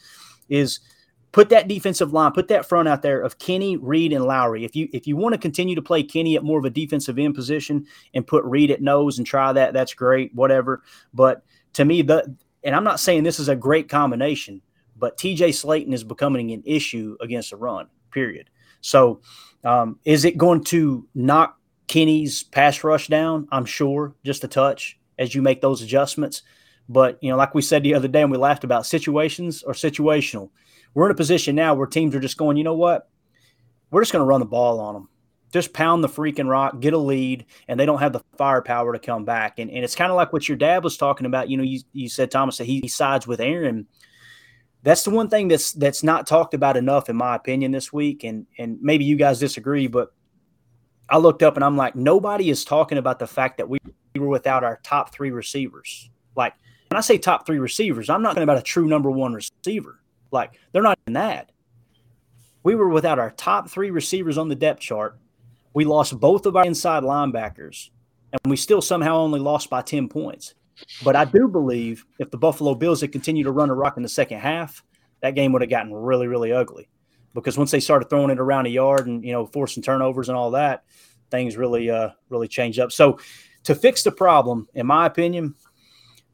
is– 0.49 0.81
put 1.33 1.49
that 1.51 1.69
defensive 1.69 2.13
line, 2.13 2.33
put 2.33 2.49
that 2.49 2.67
front 2.67 2.89
out 2.89 3.03
there 3.03 3.21
of 3.21 3.39
Kenny, 3.39 3.77
Reed, 3.77 4.13
and 4.13 4.25
Lowry. 4.25 4.65
If 4.65 4.75
you 4.75 4.89
if 4.93 5.07
you 5.07 5.17
want 5.17 5.35
to 5.35 5.39
continue 5.39 5.75
to 5.75 5.83
play 5.83 6.03
Kenny 6.03 6.37
at 6.37 6.45
more 6.45 6.59
of 6.59 6.65
a 6.65 6.71
defensive 6.71 7.19
end 7.19 7.35
position 7.35 7.87
and 8.15 8.27
put 8.27 8.45
Reed 8.45 8.71
at 8.71 8.83
nose 8.83 9.19
and 9.19 9.27
try 9.27 9.53
that, 9.53 9.73
that's 9.73 9.95
great, 9.95 10.35
whatever. 10.35 10.83
But 11.15 11.43
to 11.75 11.85
me, 11.85 12.03
the 12.03 12.35
and 12.65 12.75
I'm 12.75 12.85
not 12.85 13.01
saying 13.01 13.23
this 13.23 13.41
is 13.41 13.49
a 13.49 13.57
great 13.57 13.89
combination, 13.89 14.61
but 14.97 15.17
TJ 15.17 15.51
Slaton 15.51 15.95
is 15.95 16.05
becoming 16.05 16.51
an 16.53 16.63
issue 16.67 17.17
against 17.21 17.51
the 17.51 17.57
run. 17.57 17.89
Period. 18.11 18.51
So, 18.81 19.21
um, 19.65 19.99
is 20.05 20.25
it 20.25 20.37
going 20.37 20.65
to 20.65 21.07
knock 21.15 21.59
Kenny's 21.87 22.43
pass 22.43 22.83
rush 22.83 23.09
down? 23.09 23.47
I'm 23.53 23.67
sure, 23.67 24.15
just 24.25 24.45
a 24.45 24.49
touch 24.49 24.99
as 25.19 25.35
you 25.35 25.43
make 25.43 25.61
those 25.61 25.83
adjustments. 25.83 26.43
But 26.89 27.19
you 27.23 27.31
know, 27.31 27.37
like 27.37 27.55
we 27.55 27.63
said 27.63 27.85
the 27.85 27.95
other 27.95 28.09
day, 28.09 28.23
and 28.23 28.33
we 28.33 28.37
laughed 28.37 28.65
about 28.65 28.85
situations 28.85 29.63
are 29.63 29.75
situational 29.75 30.51
we're 30.95 31.07
in 31.07 31.13
a 31.13 31.17
position 31.17 31.55
now 31.55 31.75
where 31.75 31.87
teams 31.87 32.15
are 32.15 32.21
just 32.21 32.37
going, 32.37 32.57
you 32.57 32.65
know 32.65 32.75
what? 32.75 33.09
We're 33.91 34.03
just 34.03 34.13
going 34.13 34.23
to 34.23 34.27
run 34.27 34.41
the 34.41 34.47
ball 34.47 34.81
on 34.81 34.95
them. 34.95 35.09
Just 35.53 35.73
pound 35.73 36.05
the 36.05 36.09
freaking 36.09 36.49
rock, 36.49 36.81
get 36.81 36.93
a 36.93 36.99
lead, 36.99 37.45
and 37.67 37.79
they 37.79 37.87
don't 37.87 37.99
have 37.99 38.13
the 38.13 38.23
firepower 38.37 38.93
to 38.93 39.01
come 39.01 39.25
back. 39.25 39.59
And, 39.59 39.69
and 39.71 39.85
it's 39.85 39.97
kind 39.97 40.13
of 40.13 40.17
like 40.17 40.33
what 40.33 40.49
your 40.49 40.57
dad 40.57 40.85
was 40.85 40.97
talking 40.97 41.27
about. 41.27 41.51
You 41.51 41.57
know, 41.57 41.65
you, 41.65 41.81
you 41.93 42.09
said, 42.09 42.31
Thomas, 42.31 42.59
that 42.59 42.67
he, 42.67 42.81
he 42.81 42.89
sides 42.89 43.27
with 43.27 43.41
Aaron. 43.41 43.89
That's 44.83 45.03
the 45.03 45.11
one 45.11 45.29
thing 45.29 45.49
that's 45.49 45.73
that's 45.73 46.03
not 46.03 46.27
talked 46.27 46.55
about 46.55 46.77
enough, 46.77 47.11
in 47.11 47.17
my 47.17 47.35
opinion, 47.35 47.73
this 47.73 47.93
week. 47.93 48.23
And 48.23 48.47
and 48.59 48.79
maybe 48.81 49.05
you 49.05 49.17
guys 49.17 49.41
disagree, 49.41 49.89
but 49.89 50.15
I 51.09 51.19
looked 51.19 51.43
up 51.43 51.57
and 51.57 51.65
I'm 51.65 51.77
like, 51.77 51.97
nobody 51.97 52.49
is 52.49 52.65
talking 52.65 52.97
about 52.97 53.19
the 53.19 53.27
fact 53.27 53.59
that 53.59 53.69
we 53.69 53.79
were 54.15 54.29
without 54.29 54.63
our 54.63 54.79
top 54.85 55.13
three 55.13 55.33
receivers. 55.33 56.09
Like 56.37 56.55
when 56.89 56.97
I 56.97 57.01
say 57.01 57.19
top 57.19 57.45
three 57.45 57.59
receivers, 57.59 58.09
I'm 58.09 58.23
not 58.23 58.31
talking 58.31 58.45
about 58.45 58.59
a 58.59 58.63
true 58.63 58.87
number 58.87 59.11
one 59.11 59.35
receiver. 59.35 60.01
Like 60.31 60.59
they're 60.73 60.83
not 60.83 60.99
in 61.07 61.15
that. 61.15 61.51
We 62.63 62.75
were 62.75 62.89
without 62.89 63.19
our 63.19 63.31
top 63.31 63.71
three 63.71 63.91
receivers 63.91 64.39
on 64.39 64.49
the 64.49 64.55
depth 64.55 64.81
chart. 64.81 65.19
We 65.73 65.85
lost 65.85 66.19
both 66.19 66.47
of 66.47 66.57
our 66.57 66.67
inside 66.67 67.05
linebackers, 67.05 67.91
and 68.33 68.51
we 68.51 68.57
still 68.57 68.83
somehow 68.83 69.17
only 69.19 69.41
lost 69.41 69.71
by 69.71 69.83
10 69.83 70.09
points. 70.09 70.55
But 71.03 71.17
I 71.17 71.25
do 71.25 71.49
believe 71.49 72.05
if 72.19 72.31
the 72.31 72.39
Buffalo 72.39 72.75
Bills 72.75 73.01
had 73.01 73.13
continued 73.13 73.45
to 73.45 73.53
run 73.53 73.71
a 73.71 73.75
rock 73.75 73.97
in 73.97 74.03
the 74.03 74.09
second 74.09 74.41
half, 74.41 74.83
that 75.21 75.35
game 75.35 75.53
would 75.53 75.63
have 75.63 75.71
gotten 75.71 75.93
really, 75.93 76.27
really 76.27 76.53
ugly. 76.53 76.89
Because 77.35 77.57
once 77.57 77.71
they 77.71 77.81
started 77.81 78.11
throwing 78.11 78.31
it 78.31 78.41
around 78.41 78.67
a 78.67 78.71
yard 78.71 79.07
and 79.07 79.25
you 79.25 79.33
know 79.33 79.47
forcing 79.47 79.83
turnovers 79.83 80.29
and 80.29 80.37
all 80.37 80.51
that, 80.53 80.85
things 81.31 81.57
really, 81.57 81.89
uh, 81.89 82.11
really 82.29 82.49
changed 82.49 82.81
up. 82.81 82.93
So 82.93 83.19
to 83.65 83.75
fix 83.75 84.03
the 84.03 84.11
problem, 84.11 84.69
in 84.75 84.87
my 84.87 85.07
opinion, 85.07 85.55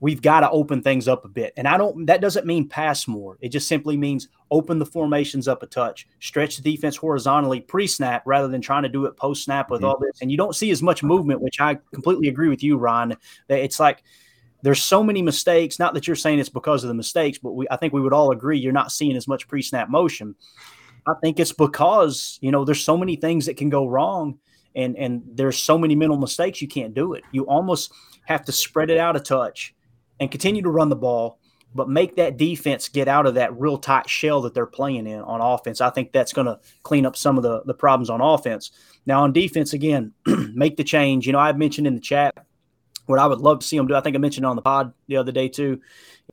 we've 0.01 0.21
got 0.21 0.41
to 0.41 0.51
open 0.51 0.83
things 0.83 1.09
up 1.09 1.25
a 1.25 1.29
bit. 1.29 1.53
And 1.57 1.67
I 1.67 1.77
don't, 1.79 2.07
that 2.07 2.21
doesn't 2.21 2.47
mean 2.47 2.69
pass 2.69 3.09
more. 3.09 3.39
It 3.41 3.49
just 3.49 3.69
simply 3.69 3.97
means 3.97 4.29
open 4.51 4.79
the 4.79 4.87
formations 4.87 5.49
up 5.49 5.63
a 5.63 5.67
touch, 5.67 6.07
stretch 6.21 6.57
the 6.57 6.63
defense 6.63 6.97
horizontally 6.97 7.61
pre 7.61 7.87
snap 7.87 8.23
rather 8.27 8.49
than 8.49 8.61
trying 8.61 8.83
to 8.83 8.89
do 8.89 9.07
it 9.07 9.17
post 9.17 9.45
snap 9.45 9.71
with 9.71 9.81
mm-hmm. 9.81 9.89
all 9.89 9.99
this. 9.99 10.21
And 10.21 10.31
you 10.31 10.37
don't 10.37 10.55
see 10.55 10.71
as 10.71 10.83
much 10.83 11.03
movement, 11.03 11.41
which 11.41 11.61
I 11.61 11.79
completely 11.93 12.29
agree 12.29 12.49
with 12.49 12.63
you, 12.63 12.77
Ron. 12.77 13.17
That 13.49 13.61
it's 13.61 13.81
like, 13.81 14.03
there's 14.63 14.83
so 14.83 15.03
many 15.03 15.23
mistakes. 15.23 15.79
Not 15.79 15.95
that 15.95 16.07
you're 16.07 16.17
saying 16.17 16.39
it's 16.39 16.49
because 16.49 16.85
of 16.85 16.89
the 16.89 16.95
mistakes, 16.95 17.39
but 17.39 17.53
we, 17.53 17.67
I 17.71 17.77
think 17.77 17.93
we 17.93 18.01
would 18.01 18.13
all 18.13 18.33
agree 18.33 18.59
you're 18.59 18.73
not 18.73 18.93
seeing 18.93 19.17
as 19.17 19.29
much 19.29 19.49
pre 19.49 19.63
snap 19.63 19.89
motion. 19.89 20.35
I 21.07 21.15
think 21.23 21.39
it's 21.39 21.53
because, 21.53 22.39
you 22.43 22.51
know, 22.51 22.65
there's 22.65 22.85
so 22.85 22.97
many 22.97 23.17
things 23.17 23.47
that 23.47 23.57
can 23.57 23.71
go 23.71 23.87
wrong 23.87 24.41
and, 24.75 24.97
and 24.97 25.23
there's 25.25 25.57
so 25.57 25.79
many 25.79 25.95
mental 25.95 26.19
mistakes 26.19 26.61
you 26.61 26.67
can't 26.67 26.95
do 26.95 27.15
it. 27.15 27.23
You 27.31 27.45
almost 27.45 27.93
have 28.25 28.45
to 28.47 28.53
spread 28.53 28.91
it 28.91 28.99
out 28.99 29.15
a 29.15 29.21
touch 29.21 29.73
and 30.21 30.31
continue 30.31 30.63
to 30.63 30.71
run 30.71 30.89
the 30.89 30.97
ball, 30.97 31.39
but 31.75 31.89
make 31.89 32.17
that 32.17 32.37
defense 32.37 32.89
get 32.89 33.09
out 33.09 33.27
of 33.27 33.35
that 33.35 33.59
real 33.59 33.79
tight 33.79 34.09
shell 34.09 34.43
that 34.43 34.55
they're 34.55 34.67
playing 34.67 35.07
in 35.07 35.21
on 35.21 35.41
offense. 35.41 35.81
I 35.81 35.91
think 35.91 36.13
that's 36.13 36.33
going 36.33 36.47
to 36.47 36.59
clean 36.83 37.05
up 37.05 37.17
some 37.17 37.37
of 37.37 37.43
the, 37.43 37.63
the 37.65 37.75
problems 37.75 38.11
on 38.11 38.21
offense. 38.21 38.71
Now, 39.05 39.23
on 39.23 39.33
defense, 39.33 39.73
again, 39.73 40.13
make 40.27 40.77
the 40.77 40.85
change. 40.85 41.27
You 41.27 41.33
know, 41.33 41.39
I've 41.39 41.59
mentioned 41.59 41.87
in 41.87 41.95
the 41.95 42.01
chat 42.01 42.35
what 43.07 43.19
I 43.19 43.27
would 43.27 43.41
love 43.41 43.61
to 43.61 43.67
see 43.67 43.77
them 43.77 43.87
do. 43.87 43.95
I 43.95 44.01
think 44.01 44.17
I 44.17 44.19
mentioned 44.19 44.47
on 44.47 44.57
the 44.57 44.63
pod 44.63 44.93
the 45.07 45.17
other 45.17 45.33
day 45.33 45.49
too, 45.49 45.81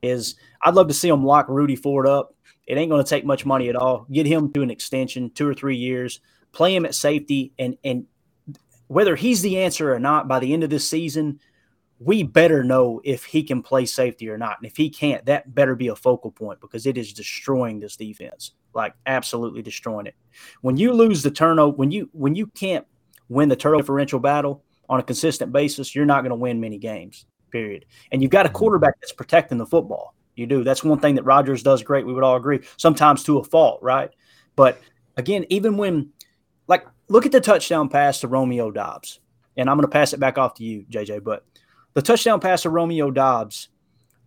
is 0.02 0.36
I'd 0.62 0.74
love 0.74 0.88
to 0.88 0.94
see 0.94 1.08
them 1.08 1.24
lock 1.24 1.48
Rudy 1.48 1.76
Ford 1.76 2.06
up. 2.06 2.34
It 2.66 2.78
ain't 2.78 2.90
going 2.90 3.04
to 3.04 3.08
take 3.08 3.26
much 3.26 3.44
money 3.44 3.68
at 3.68 3.76
all. 3.76 4.06
Get 4.10 4.26
him 4.26 4.50
to 4.54 4.62
an 4.62 4.70
extension, 4.70 5.30
two 5.30 5.46
or 5.46 5.54
three 5.54 5.76
years, 5.76 6.20
play 6.52 6.74
him 6.74 6.86
at 6.86 6.94
safety, 6.94 7.52
and 7.58 7.76
and 7.84 8.06
whether 8.86 9.16
he's 9.16 9.42
the 9.42 9.58
answer 9.58 9.94
or 9.94 9.98
not 9.98 10.28
by 10.28 10.38
the 10.38 10.52
end 10.52 10.64
of 10.64 10.70
this 10.70 10.88
season– 10.88 11.40
we 11.98 12.22
better 12.22 12.62
know 12.64 13.00
if 13.04 13.24
he 13.24 13.42
can 13.42 13.62
play 13.62 13.86
safety 13.86 14.28
or 14.28 14.36
not. 14.36 14.58
And 14.58 14.66
if 14.66 14.76
he 14.76 14.90
can't, 14.90 15.24
that 15.26 15.54
better 15.54 15.74
be 15.74 15.88
a 15.88 15.96
focal 15.96 16.30
point 16.30 16.60
because 16.60 16.86
it 16.86 16.98
is 16.98 17.12
destroying 17.12 17.80
this 17.80 17.96
defense, 17.96 18.52
like 18.74 18.94
absolutely 19.06 19.62
destroying 19.62 20.06
it. 20.06 20.14
When 20.60 20.76
you 20.76 20.92
lose 20.92 21.22
the 21.22 21.30
turnover, 21.30 21.76
when 21.76 21.90
you 21.90 22.10
when 22.12 22.34
you 22.34 22.46
can't 22.48 22.86
win 23.28 23.48
the 23.48 23.56
turnover 23.56 23.82
differential 23.82 24.20
battle 24.20 24.64
on 24.88 25.00
a 25.00 25.02
consistent 25.02 25.52
basis, 25.52 25.94
you're 25.94 26.04
not 26.04 26.22
going 26.22 26.30
to 26.30 26.36
win 26.36 26.60
many 26.60 26.78
games. 26.78 27.26
Period. 27.50 27.86
And 28.10 28.20
you've 28.20 28.30
got 28.30 28.46
a 28.46 28.48
mm-hmm. 28.48 28.58
quarterback 28.58 29.00
that's 29.00 29.12
protecting 29.12 29.58
the 29.58 29.66
football. 29.66 30.14
You 30.34 30.46
do. 30.46 30.64
That's 30.64 30.82
one 30.82 30.98
thing 30.98 31.14
that 31.14 31.24
Rodgers 31.24 31.62
does 31.62 31.82
great. 31.82 32.04
We 32.04 32.12
would 32.12 32.24
all 32.24 32.36
agree. 32.36 32.60
Sometimes 32.76 33.22
to 33.24 33.38
a 33.38 33.44
fault, 33.44 33.80
right? 33.82 34.10
But 34.56 34.80
again, 35.16 35.46
even 35.48 35.76
when, 35.76 36.10
like, 36.66 36.84
look 37.08 37.24
at 37.24 37.32
the 37.32 37.40
touchdown 37.40 37.88
pass 37.88 38.20
to 38.20 38.28
Romeo 38.28 38.72
Doubs. 38.72 39.20
and 39.56 39.70
I'm 39.70 39.76
going 39.76 39.86
to 39.86 39.92
pass 39.92 40.12
it 40.12 40.18
back 40.18 40.36
off 40.36 40.54
to 40.54 40.64
you, 40.64 40.84
JJ. 40.90 41.22
But 41.22 41.44
the 41.94 42.02
touchdown 42.02 42.40
pass 42.40 42.62
to 42.62 42.70
Romeo 42.70 43.10
Doubs, 43.10 43.68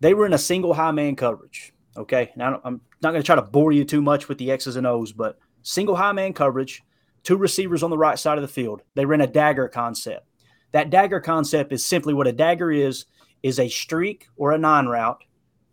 they 0.00 0.14
were 0.14 0.26
in 0.26 0.32
a 0.32 0.38
single 0.38 0.74
high 0.74 0.90
man 0.90 1.16
coverage. 1.16 1.72
Okay. 1.96 2.32
Now, 2.36 2.60
I'm 2.64 2.80
not 3.02 3.10
going 3.10 3.22
to 3.22 3.26
try 3.26 3.36
to 3.36 3.42
bore 3.42 3.72
you 3.72 3.84
too 3.84 4.02
much 4.02 4.28
with 4.28 4.38
the 4.38 4.50
X's 4.50 4.76
and 4.76 4.86
O's, 4.86 5.12
but 5.12 5.38
single 5.62 5.96
high 5.96 6.12
man 6.12 6.32
coverage, 6.32 6.82
two 7.22 7.36
receivers 7.36 7.82
on 7.82 7.90
the 7.90 7.98
right 7.98 8.18
side 8.18 8.38
of 8.38 8.42
the 8.42 8.48
field. 8.48 8.82
They 8.94 9.04
ran 9.04 9.20
a 9.20 9.26
dagger 9.26 9.68
concept. 9.68 10.26
That 10.72 10.90
dagger 10.90 11.20
concept 11.20 11.72
is 11.72 11.86
simply 11.86 12.14
what 12.14 12.26
a 12.26 12.32
dagger 12.32 12.70
is 12.70 13.06
is 13.42 13.58
a 13.58 13.68
streak 13.68 14.26
or 14.36 14.52
a 14.52 14.58
nine 14.58 14.86
route 14.86 15.22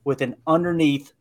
with 0.03 0.21
an 0.21 0.35
underneath 0.45 1.13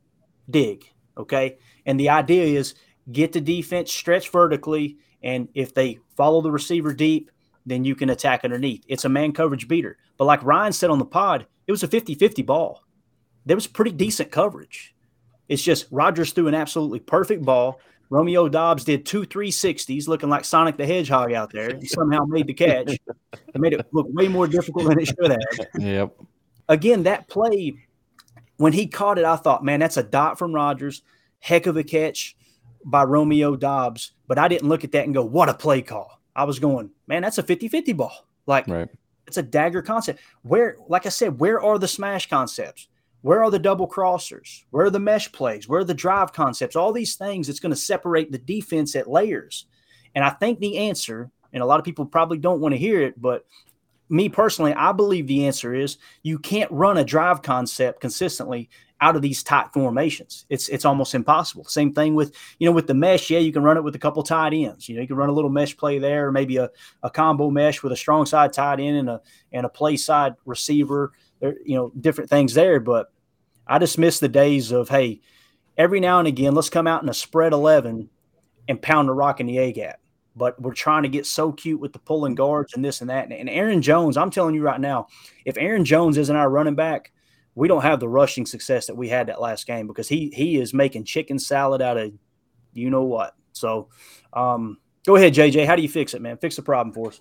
dig. 0.48 0.84
Okay. 1.16 1.58
And 1.86 1.98
the 1.98 2.10
idea 2.10 2.44
is 2.44 2.74
get 3.10 3.32
the 3.32 3.40
defense 3.40 3.92
stretched 3.92 4.30
vertically. 4.30 4.98
And 5.22 5.48
if 5.54 5.74
they 5.74 5.98
follow 6.16 6.40
the 6.40 6.50
receiver 6.50 6.92
deep, 6.92 7.30
then 7.66 7.84
you 7.84 7.94
can 7.94 8.10
attack 8.10 8.44
underneath. 8.44 8.84
It's 8.88 9.04
a 9.04 9.08
man 9.08 9.32
coverage 9.32 9.68
beater. 9.68 9.96
But 10.16 10.26
like 10.26 10.44
Ryan 10.44 10.72
said 10.72 10.90
on 10.90 10.98
the 10.98 11.04
pod, 11.04 11.46
it 11.66 11.72
was 11.72 11.82
a 11.82 11.88
50 11.88 12.14
50 12.14 12.42
ball. 12.42 12.82
There 13.46 13.56
was 13.56 13.66
pretty 13.66 13.92
decent 13.92 14.30
coverage. 14.30 14.94
It's 15.48 15.62
just 15.62 15.86
Rodgers 15.90 16.32
threw 16.32 16.48
an 16.48 16.54
absolutely 16.54 17.00
perfect 17.00 17.42
ball. 17.44 17.80
Romeo 18.10 18.48
Doubs 18.48 18.84
did 18.84 19.04
two 19.06 19.22
360s 19.22 20.08
looking 20.08 20.28
like 20.28 20.44
Sonic 20.44 20.76
the 20.76 20.86
Hedgehog 20.86 21.32
out 21.32 21.52
there 21.52 21.70
and 21.70 21.88
somehow 21.88 22.24
made 22.26 22.46
the 22.46 22.54
catch. 22.54 22.92
It 22.92 23.60
made 23.60 23.72
it 23.72 23.86
look 23.92 24.06
way 24.10 24.28
more 24.28 24.46
difficult 24.46 24.88
than 24.88 25.00
it 25.00 25.06
should 25.06 25.30
have. 25.30 25.68
Yep. 25.78 26.16
Again, 26.68 27.02
that 27.04 27.28
play, 27.28 27.74
when 28.56 28.72
he 28.72 28.86
caught 28.86 29.18
it, 29.18 29.24
I 29.24 29.36
thought, 29.36 29.64
man, 29.64 29.80
that's 29.80 29.96
a 29.96 30.02
dot 30.02 30.38
from 30.38 30.54
Rodgers. 30.54 31.02
Heck 31.40 31.66
of 31.66 31.76
a 31.76 31.84
catch. 31.84 32.36
by 32.84 33.02
Romeo 33.04 33.56
Doubs, 33.56 34.12
but 34.26 34.38
I 34.38 34.48
didn't 34.48 34.68
look 34.68 34.84
at 34.84 34.92
that 34.92 35.04
and 35.04 35.14
go, 35.14 35.24
what 35.24 35.48
a 35.48 35.54
play 35.54 35.82
call. 35.82 36.20
I 36.36 36.44
was 36.44 36.58
going, 36.58 36.90
man, 37.06 37.22
that's 37.22 37.38
a 37.38 37.42
50 37.42 37.68
50 37.68 37.92
ball. 37.92 38.26
Like, 38.46 38.66
Right. 38.68 38.88
it's 39.26 39.36
a 39.36 39.42
dagger 39.42 39.82
concept. 39.82 40.20
Where, 40.42 40.76
like 40.88 41.06
I 41.06 41.10
said, 41.10 41.38
where 41.40 41.60
are 41.60 41.78
the 41.78 41.88
smash 41.88 42.28
concepts? 42.28 42.88
Where 43.22 43.42
are 43.42 43.50
the 43.50 43.58
double 43.58 43.88
crossers? 43.88 44.64
Where 44.70 44.86
are 44.86 44.90
the 44.90 45.00
mesh 45.00 45.32
plays? 45.32 45.66
Where 45.66 45.80
are 45.80 45.84
the 45.84 45.94
drive 45.94 46.32
concepts? 46.34 46.76
All 46.76 46.92
these 46.92 47.16
things 47.16 47.46
that's 47.46 47.60
going 47.60 47.70
to 47.70 47.76
separate 47.76 48.30
the 48.30 48.38
defense 48.38 48.94
at 48.94 49.08
layers. 49.10 49.66
And 50.14 50.22
I 50.22 50.30
think 50.30 50.58
the 50.58 50.76
answer, 50.76 51.30
and 51.52 51.62
a 51.62 51.66
lot 51.66 51.78
of 51.78 51.86
people 51.86 52.04
probably 52.04 52.36
don't 52.36 52.60
want 52.60 52.74
to 52.74 52.78
hear 52.78 53.00
it, 53.00 53.20
but 53.20 53.46
me 54.10 54.28
personally, 54.28 54.74
I 54.74 54.92
believe 54.92 55.26
the 55.26 55.46
answer 55.46 55.74
is 55.74 55.96
you 56.22 56.38
can't 56.38 56.70
run 56.70 56.98
a 56.98 57.04
drive 57.04 57.40
concept 57.40 58.00
consistently 58.00 58.68
out 59.04 59.16
of 59.16 59.22
these 59.22 59.42
tight 59.42 59.70
formations. 59.74 60.46
It's 60.48 60.70
it's 60.70 60.86
almost 60.86 61.14
impossible. 61.14 61.64
Same 61.64 61.92
thing 61.92 62.14
with 62.14 62.34
you 62.58 62.66
know 62.66 62.72
with 62.72 62.86
the 62.86 62.94
mesh. 62.94 63.28
Yeah, 63.28 63.38
you 63.38 63.52
can 63.52 63.62
run 63.62 63.76
it 63.76 63.84
with 63.84 63.94
a 63.94 63.98
couple 63.98 64.22
tight 64.22 64.54
ends. 64.54 64.88
You 64.88 64.96
know, 64.96 65.02
you 65.02 65.06
can 65.06 65.16
run 65.16 65.28
a 65.28 65.32
little 65.32 65.50
mesh 65.50 65.76
play 65.76 65.98
there, 65.98 66.32
maybe 66.32 66.56
a, 66.56 66.70
a 67.02 67.10
combo 67.10 67.50
mesh 67.50 67.82
with 67.82 67.92
a 67.92 67.96
strong 67.96 68.24
side 68.24 68.54
tight 68.54 68.80
end 68.80 68.96
and 68.96 69.10
a 69.10 69.20
and 69.52 69.66
a 69.66 69.68
play 69.68 69.98
side 69.98 70.36
receiver. 70.46 71.12
There, 71.40 71.54
you 71.66 71.76
know, 71.76 71.92
different 72.00 72.30
things 72.30 72.54
there. 72.54 72.80
But 72.80 73.12
I 73.66 73.78
just 73.78 73.98
miss 73.98 74.20
the 74.20 74.28
days 74.28 74.72
of 74.72 74.88
hey, 74.88 75.20
every 75.76 76.00
now 76.00 76.18
and 76.18 76.26
again, 76.26 76.54
let's 76.54 76.70
come 76.70 76.86
out 76.86 77.02
in 77.02 77.08
a 77.10 77.14
spread 77.14 77.52
eleven 77.52 78.08
and 78.68 78.80
pound 78.80 79.10
the 79.10 79.12
rock 79.12 79.38
in 79.38 79.46
the 79.46 79.58
A 79.58 79.70
gap. 79.70 80.00
But 80.34 80.58
we're 80.60 80.72
trying 80.72 81.02
to 81.02 81.10
get 81.10 81.26
so 81.26 81.52
cute 81.52 81.78
with 81.78 81.92
the 81.92 81.98
pulling 81.98 82.36
guards 82.36 82.72
and 82.72 82.82
this 82.82 83.02
and 83.02 83.10
that. 83.10 83.30
And 83.30 83.50
Aaron 83.50 83.82
Jones, 83.82 84.16
I'm 84.16 84.30
telling 84.30 84.54
you 84.54 84.62
right 84.62 84.80
now, 84.80 85.08
if 85.44 85.58
Aaron 85.58 85.84
Jones 85.84 86.16
isn't 86.16 86.34
our 86.34 86.48
running 86.48 86.74
back, 86.74 87.12
we 87.54 87.68
don't 87.68 87.82
have 87.82 88.00
the 88.00 88.08
rushing 88.08 88.46
success 88.46 88.86
that 88.86 88.96
we 88.96 89.08
had 89.08 89.28
that 89.28 89.40
last 89.40 89.66
game 89.66 89.86
because 89.86 90.08
he 90.08 90.30
he 90.34 90.56
is 90.58 90.74
making 90.74 91.04
chicken 91.04 91.38
salad 91.38 91.80
out 91.80 91.96
of 91.96 92.12
you 92.72 92.90
know 92.90 93.04
what. 93.04 93.34
So 93.52 93.88
um, 94.32 94.78
go 95.06 95.16
ahead, 95.16 95.34
JJ. 95.34 95.66
How 95.66 95.76
do 95.76 95.82
you 95.82 95.88
fix 95.88 96.14
it, 96.14 96.22
man? 96.22 96.36
Fix 96.38 96.56
the 96.56 96.62
problem 96.62 96.92
for 96.92 97.08
us. 97.08 97.20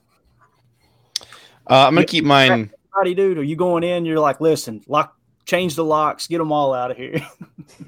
Uh, 1.70 1.88
I'm 1.88 1.94
gonna 1.94 2.06
keep 2.06 2.26
mine. 2.26 2.72
Howdy, 2.96 3.14
dude. 3.16 3.38
Are 3.38 3.44
you 3.44 3.56
going 3.56 3.84
in? 3.84 4.06
You're 4.06 4.20
like, 4.20 4.42
listen, 4.42 4.84
lock, 4.88 5.18
change 5.46 5.76
the 5.76 5.84
locks, 5.84 6.28
get 6.28 6.40
them 6.40 6.52
all 6.52 6.74
out 6.74 6.92
of 6.92 6.98
here. 6.98 7.26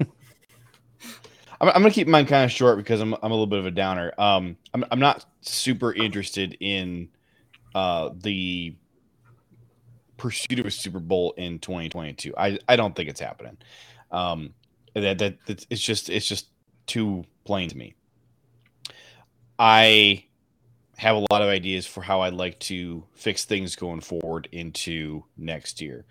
I'm, 1.60 1.68
I'm 1.68 1.74
gonna 1.74 1.90
keep 1.90 2.08
mine 2.08 2.26
kind 2.26 2.44
of 2.44 2.52
short 2.52 2.78
because 2.78 3.00
I'm 3.00 3.14
I'm 3.14 3.30
a 3.30 3.34
little 3.34 3.46
bit 3.46 3.58
of 3.58 3.66
a 3.66 3.70
downer. 3.70 4.12
Um, 4.18 4.56
I'm 4.72 4.84
I'm 4.90 5.00
not 5.00 5.24
super 5.40 5.92
interested 5.92 6.56
in 6.60 7.08
uh 7.74 8.10
the 8.14 8.74
pursuit 10.16 10.58
of 10.58 10.66
a 10.66 10.70
Super 10.70 11.00
Bowl 11.00 11.34
in 11.36 11.58
2022. 11.58 12.34
I 12.36 12.58
I 12.68 12.76
don't 12.76 12.94
think 12.94 13.08
it's 13.08 13.20
happening. 13.20 13.58
Um, 14.10 14.54
that 14.94 15.18
that, 15.18 15.46
that 15.46 15.66
it's 15.70 15.82
just 15.82 16.10
it's 16.10 16.26
just 16.26 16.48
too 16.86 17.24
plain 17.44 17.68
to 17.68 17.76
me. 17.76 17.94
I 19.58 20.24
have 20.96 21.16
a 21.16 21.26
lot 21.30 21.42
of 21.42 21.48
ideas 21.48 21.86
for 21.86 22.02
how 22.02 22.22
I'd 22.22 22.34
like 22.34 22.58
to 22.60 23.04
fix 23.14 23.44
things 23.44 23.76
going 23.76 24.00
forward 24.00 24.48
into 24.52 25.24
next 25.36 25.80
year. 25.80 26.06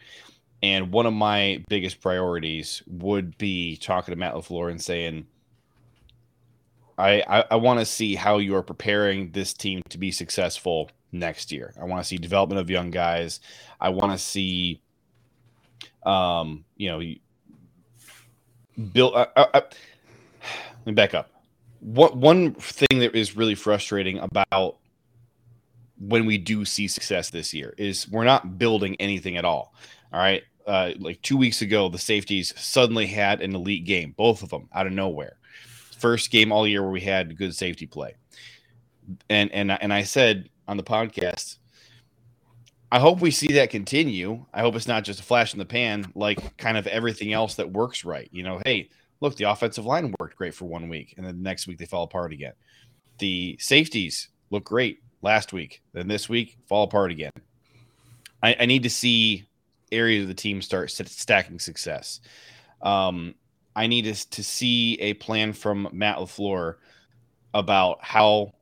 And 0.61 0.91
one 0.91 1.05
of 1.05 1.13
my 1.13 1.63
biggest 1.67 2.01
priorities 2.01 2.81
would 2.87 3.37
be 3.37 3.77
talking 3.77 4.13
to 4.13 4.15
Matt 4.15 4.35
LaFleur 4.35 4.71
and 4.71 4.81
saying, 4.81 5.27
I, 6.97 7.23
I, 7.27 7.45
I 7.51 7.55
want 7.57 7.79
to 7.79 7.85
see 7.85 8.15
how 8.15 8.37
you 8.37 8.55
are 8.55 8.63
preparing 8.63 9.31
this 9.31 9.53
team 9.53 9.81
to 9.89 9.97
be 9.97 10.11
successful 10.11 10.89
next 11.19 11.51
year. 11.51 11.73
I 11.79 11.85
want 11.85 12.03
to 12.03 12.07
see 12.07 12.17
development 12.17 12.59
of 12.59 12.69
young 12.69 12.91
guys. 12.91 13.39
I 13.79 13.89
want 13.89 14.11
to 14.11 14.17
see, 14.17 14.81
um, 16.05 16.65
you 16.77 16.89
know, 16.89 17.01
build. 18.91 19.15
Uh, 19.15 19.27
uh, 19.35 19.45
uh, 19.53 19.61
let 19.61 20.85
me 20.85 20.93
back 20.93 21.13
up. 21.13 21.31
What 21.79 22.15
one 22.17 22.53
thing 22.53 22.99
that 22.99 23.15
is 23.15 23.35
really 23.35 23.55
frustrating 23.55 24.19
about 24.19 24.77
when 25.99 26.25
we 26.25 26.37
do 26.37 26.65
see 26.65 26.87
success 26.87 27.29
this 27.29 27.53
year 27.53 27.73
is 27.77 28.09
we're 28.09 28.25
not 28.25 28.57
building 28.57 28.95
anything 28.99 29.37
at 29.37 29.45
all. 29.45 29.73
All 30.11 30.19
right. 30.19 30.43
Uh, 30.67 30.91
like 30.99 31.21
two 31.21 31.37
weeks 31.37 31.61
ago, 31.61 31.89
the 31.89 31.97
safeties 31.97 32.53
suddenly 32.59 33.05
had 33.05 33.41
an 33.41 33.55
elite 33.55 33.85
game, 33.85 34.13
both 34.17 34.41
of 34.41 34.49
them 34.49 34.67
out 34.73 34.87
of 34.87 34.93
nowhere. 34.93 35.37
First 35.97 36.31
game 36.31 36.51
all 36.51 36.67
year 36.67 36.81
where 36.81 36.91
we 36.91 37.01
had 37.01 37.37
good 37.37 37.55
safety 37.55 37.85
play. 37.85 38.15
And 39.29 39.51
and 39.51 39.71
and 39.71 39.93
I 39.93 40.03
said 40.03 40.49
on 40.67 40.77
the 40.77 40.83
podcast, 40.83 41.57
I 42.91 42.99
hope 42.99 43.19
we 43.19 43.31
see 43.31 43.53
that 43.53 43.69
continue. 43.69 44.45
I 44.53 44.61
hope 44.61 44.75
it's 44.75 44.87
not 44.87 45.03
just 45.03 45.19
a 45.19 45.23
flash 45.23 45.53
in 45.53 45.59
the 45.59 45.65
pan, 45.65 46.11
like 46.15 46.57
kind 46.57 46.77
of 46.77 46.87
everything 46.87 47.33
else 47.33 47.55
that 47.55 47.71
works 47.71 48.05
right. 48.05 48.29
You 48.31 48.43
know, 48.43 48.61
hey, 48.65 48.89
look, 49.21 49.35
the 49.35 49.45
offensive 49.45 49.85
line 49.85 50.13
worked 50.19 50.37
great 50.37 50.53
for 50.53 50.65
one 50.65 50.87
week, 50.87 51.13
and 51.17 51.25
then 51.25 51.37
the 51.37 51.43
next 51.43 51.67
week 51.67 51.77
they 51.77 51.85
fall 51.85 52.03
apart 52.03 52.31
again. 52.31 52.53
The 53.17 53.57
safeties 53.59 54.29
look 54.49 54.65
great 54.65 54.99
last 55.21 55.53
week, 55.53 55.81
then 55.93 56.07
this 56.07 56.29
week 56.29 56.57
fall 56.67 56.83
apart 56.83 57.11
again. 57.11 57.31
I, 58.43 58.55
I 58.61 58.65
need 58.65 58.83
to 58.83 58.89
see 58.89 59.45
areas 59.91 60.23
of 60.23 60.27
the 60.27 60.33
team 60.33 60.61
start 60.61 60.91
st- 60.91 61.09
stacking 61.09 61.59
success. 61.59 62.21
Um, 62.81 63.35
I 63.75 63.87
need 63.87 64.03
to, 64.05 64.29
to 64.29 64.43
see 64.43 64.99
a 65.01 65.13
plan 65.15 65.53
from 65.53 65.89
Matt 65.91 66.17
LaFleur 66.17 66.75
about 67.53 68.03
how 68.03 68.53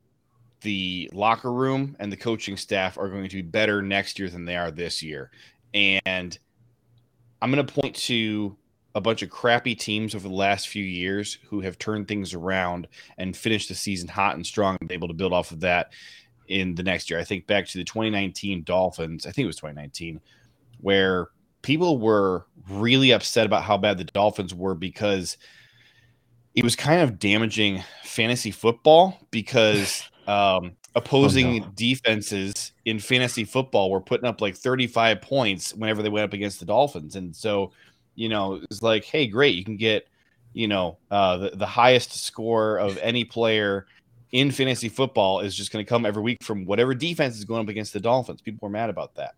the 0.64 1.10
locker 1.14 1.52
room 1.52 1.96
and 2.00 2.12
the 2.12 2.18
coaching 2.18 2.58
staff 2.58 2.98
are 2.98 3.10
going 3.10 3.30
to 3.30 3.36
be 3.36 3.42
better 3.42 3.82
next 3.82 4.18
year 4.18 4.30
than 4.30 4.46
they 4.46 4.56
are 4.56 4.72
this 4.72 5.04
year. 5.04 5.30
And 5.74 6.38
I'm 7.42 7.52
going 7.52 7.66
to 7.66 7.74
point 7.74 7.96
to 7.96 8.58
a 8.96 9.02
bunch 9.02 9.22
of 9.22 9.30
crappy 9.30 9.76
teams 9.76 10.16
over 10.16 10.28
the 10.28 10.34
last 10.34 10.68
few 10.68 10.84
years 10.84 11.40
who 11.50 11.62
have 11.62 11.78
turned 11.78 12.08
things 12.08 12.34
around 12.34 12.88
and 13.18 13.36
finished 13.36 13.70
the 13.70 13.76
season 13.76 14.08
hot 14.08 14.36
and 14.36 14.46
strong 14.46 14.78
and 14.82 14.92
able 14.92 15.08
to 15.08 15.14
build 15.14 15.34
off 15.34 15.52
of 15.52 15.62
that 15.62 15.92
in 16.48 16.76
the 16.76 16.84
next 16.84 17.10
year. 17.10 17.20
I 17.20 17.24
think 17.24 17.48
back 17.48 17.68
to 17.68 17.78
the 17.78 17.84
2019 17.84 18.64
Dolphins, 18.64 19.26
I 19.26 19.32
think 19.32 19.44
it 19.44 19.48
was 19.48 19.56
2019, 19.58 20.22
where 20.80 21.30
people 21.64 21.98
were 21.98 22.46
really 22.70 23.12
upset 23.12 23.46
about 23.46 23.64
how 23.64 23.78
bad 23.78 23.98
the 23.98 24.04
Dolphins 24.04 24.54
were 24.54 24.76
because 24.76 25.38
it 26.54 26.64
was 26.64 26.76
kind 26.76 27.02
of 27.02 27.18
damaging 27.18 27.84
fantasy 28.04 28.52
football 28.52 29.18
because 29.32 30.08
um, 30.28 30.76
opposing 30.96 31.64
Oh, 31.64 31.66
no. 31.66 31.72
defenses 31.76 32.72
in 32.86 33.00
fantasy 33.00 33.44
football 33.44 33.92
were 33.92 34.02
putting 34.02 34.26
up 34.26 34.42
like 34.42 34.56
35 34.56 35.22
points 35.22 35.74
whenever 35.74 36.02
they 36.04 36.10
went 36.10 36.26
up 36.26 36.34
against 36.34 36.60
the 36.60 36.66
Dolphins. 36.66 37.16
And 37.16 37.36
so, 37.36 37.72
you 38.16 38.30
know, 38.30 38.62
it's 38.70 38.82
like, 38.82 39.04
hey, 39.04 39.28
great, 39.28 39.56
you 39.56 39.64
can 39.64 39.78
get, 39.78 40.08
you 40.54 40.68
know, 40.68 40.98
uh, 41.12 41.38
the, 41.38 41.50
the 41.52 41.66
highest 41.66 42.24
score 42.26 42.78
of 42.78 42.98
any 43.02 43.24
player 43.26 43.88
in 44.32 44.52
fantasy 44.52 44.90
football 44.90 45.40
is 45.42 45.56
just 45.56 45.72
going 45.72 45.84
to 45.84 45.90
come 45.90 46.06
every 46.06 46.24
week 46.24 46.44
from 46.44 46.66
whatever 46.66 46.94
defense 46.94 47.38
is 47.38 47.46
going 47.46 47.62
up 47.62 47.70
against 47.70 47.94
the 47.94 48.00
Dolphins. 48.00 48.42
People 48.42 48.68
were 48.68 48.72
mad 48.72 48.90
about 48.90 49.16
that. 49.16 49.36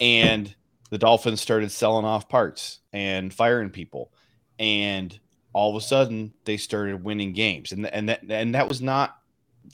And 0.00 0.54
the 0.90 0.98
Dolphins 0.98 1.40
started 1.40 1.70
selling 1.70 2.04
off 2.04 2.28
parts 2.28 2.80
and 2.92 3.32
firing 3.32 3.70
people. 3.70 4.12
And 4.58 5.18
all 5.52 5.70
of 5.70 5.76
a 5.76 5.84
sudden 5.84 6.32
they 6.44 6.56
started 6.56 7.02
winning 7.02 7.32
games. 7.32 7.72
And, 7.72 7.86
and 7.86 8.08
that 8.08 8.22
and 8.28 8.54
that 8.54 8.68
was 8.68 8.82
not 8.82 9.18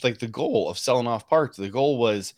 like 0.01 0.19
the 0.19 0.27
goal 0.27 0.69
of 0.69 0.77
selling 0.77 1.07
off 1.07 1.27
parts. 1.27 1.57
The 1.57 1.69
goal 1.69 1.97
was 1.97 2.33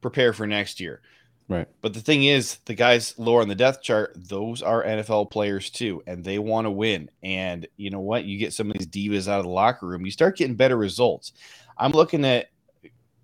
prepare 0.00 0.32
for 0.32 0.46
next 0.46 0.80
year. 0.80 1.02
Right. 1.48 1.66
But 1.82 1.94
the 1.94 2.00
thing 2.00 2.24
is, 2.24 2.58
the 2.66 2.74
guys 2.74 3.12
lower 3.18 3.42
on 3.42 3.48
the 3.48 3.56
death 3.56 3.82
chart, 3.82 4.16
those 4.16 4.62
are 4.62 4.84
NFL 4.84 5.32
players 5.32 5.68
too, 5.68 6.00
and 6.06 6.22
they 6.22 6.38
want 6.38 6.66
to 6.66 6.70
win. 6.70 7.10
And 7.24 7.66
you 7.76 7.90
know 7.90 8.00
what? 8.00 8.24
You 8.24 8.38
get 8.38 8.52
some 8.52 8.70
of 8.70 8.78
these 8.78 8.86
divas 8.86 9.26
out 9.26 9.40
of 9.40 9.46
the 9.46 9.50
locker 9.50 9.86
room, 9.86 10.04
you 10.04 10.12
start 10.12 10.36
getting 10.36 10.54
better 10.54 10.76
results. 10.76 11.32
I'm 11.76 11.90
looking 11.90 12.24
at 12.24 12.50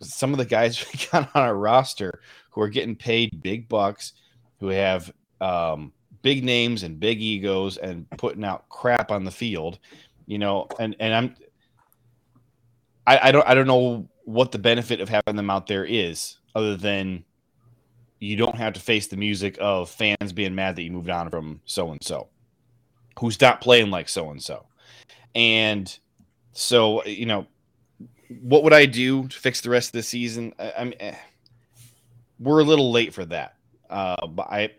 some 0.01 0.33
of 0.33 0.39
the 0.39 0.45
guys 0.45 0.85
we 0.93 1.07
got 1.13 1.31
on 1.35 1.43
our 1.43 1.57
roster 1.57 2.21
who 2.51 2.63
are 2.63 2.69
getting 2.69 2.97
paid 2.97 3.43
big 3.43 3.69
bucks, 3.69 4.15
who 4.59 4.69
have 4.69 5.13
um, 5.41 5.93
big 6.23 6.43
names 6.43 6.83
and 6.83 6.99
big 6.99 7.21
egos 7.21 7.77
and 7.77 8.11
putting 8.19 8.45
out 8.45 8.69
crap 8.69 9.13
on 9.13 9.25
the 9.25 9.31
field, 9.31 9.79
you 10.27 10.39
know. 10.39 10.67
And 10.81 10.97
and 10.99 11.15
I'm, 11.15 11.37
I, 13.07 13.29
I 13.29 13.33
don't 13.33 13.47
I 13.47 13.55
don't 13.55 13.67
know 13.67 14.09
what 14.25 14.53
the 14.53 14.59
benefit 14.59 15.01
of 15.01 15.09
having 15.09 15.37
them 15.37 15.51
out 15.51 15.67
there 15.67 15.85
is, 15.85 16.39
other 16.55 16.77
than 16.77 17.25
you 18.19 18.37
don't 18.37 18.57
have 18.57 18.73
to 18.73 18.81
face 18.81 19.07
the 19.07 19.17
music 19.17 19.57
of 19.61 19.91
fans 19.91 20.33
being 20.33 20.55
mad 20.55 20.77
that 20.77 20.83
you 20.83 20.91
moved 20.91 21.11
on 21.11 21.31
from 21.31 21.61
so 21.65 21.91
and 21.91 22.03
so, 22.03 22.29
who's 23.19 23.41
not 23.41 23.61
playing 23.61 23.91
like 23.91 24.09
so 24.09 24.31
and 24.31 24.43
so, 24.43 24.67
and 25.35 25.99
so 26.53 27.05
you 27.05 27.27
know, 27.27 27.47
what 28.41 28.65
would 28.65 28.73
I 28.73 28.87
do 28.87 29.29
to 29.29 29.39
fix 29.39 29.61
the 29.61 29.71
rest 29.71 29.89
of 29.89 29.93
the 29.93 30.03
season? 30.03 30.55
I, 30.59 30.73
I 30.79 30.85
mean, 30.85 30.95
eh, 31.01 31.15
we're 32.39 32.61
a 32.61 32.65
little 32.65 32.91
late 32.91 33.15
for 33.15 33.25
that. 33.27 33.55
Uh, 33.89 34.27
but 34.27 34.47
I, 34.51 34.71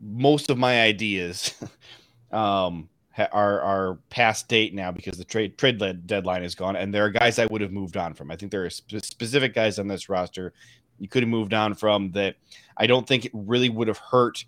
most 0.00 0.50
of 0.50 0.58
my 0.58 0.82
ideas, 0.82 1.54
um, 2.32 2.88
ha- 3.18 3.28
are 3.32 3.98
past 4.08 4.48
date 4.48 4.72
now 4.74 4.90
because 4.90 5.18
the 5.18 5.24
trade 5.24 5.58
trade 5.58 5.78
deadline 6.06 6.42
is 6.42 6.54
gone, 6.54 6.76
and 6.76 6.94
there 6.94 7.04
are 7.04 7.10
guys 7.10 7.38
I 7.38 7.46
would 7.46 7.60
have 7.60 7.72
moved 7.72 7.96
on 7.98 8.14
from. 8.14 8.30
I 8.30 8.36
think 8.36 8.50
there 8.50 8.64
are 8.64 8.70
spe- 8.70 9.04
specific 9.04 9.54
guys 9.54 9.78
on 9.78 9.88
this 9.88 10.08
roster 10.08 10.54
you 10.98 11.08
could 11.08 11.22
have 11.22 11.30
moved 11.30 11.54
on 11.54 11.74
from 11.74 12.10
that. 12.12 12.36
I 12.76 12.86
don't 12.86 13.06
think 13.06 13.24
it 13.24 13.32
really 13.34 13.68
would 13.68 13.88
have 13.88 13.98
hurt 13.98 14.44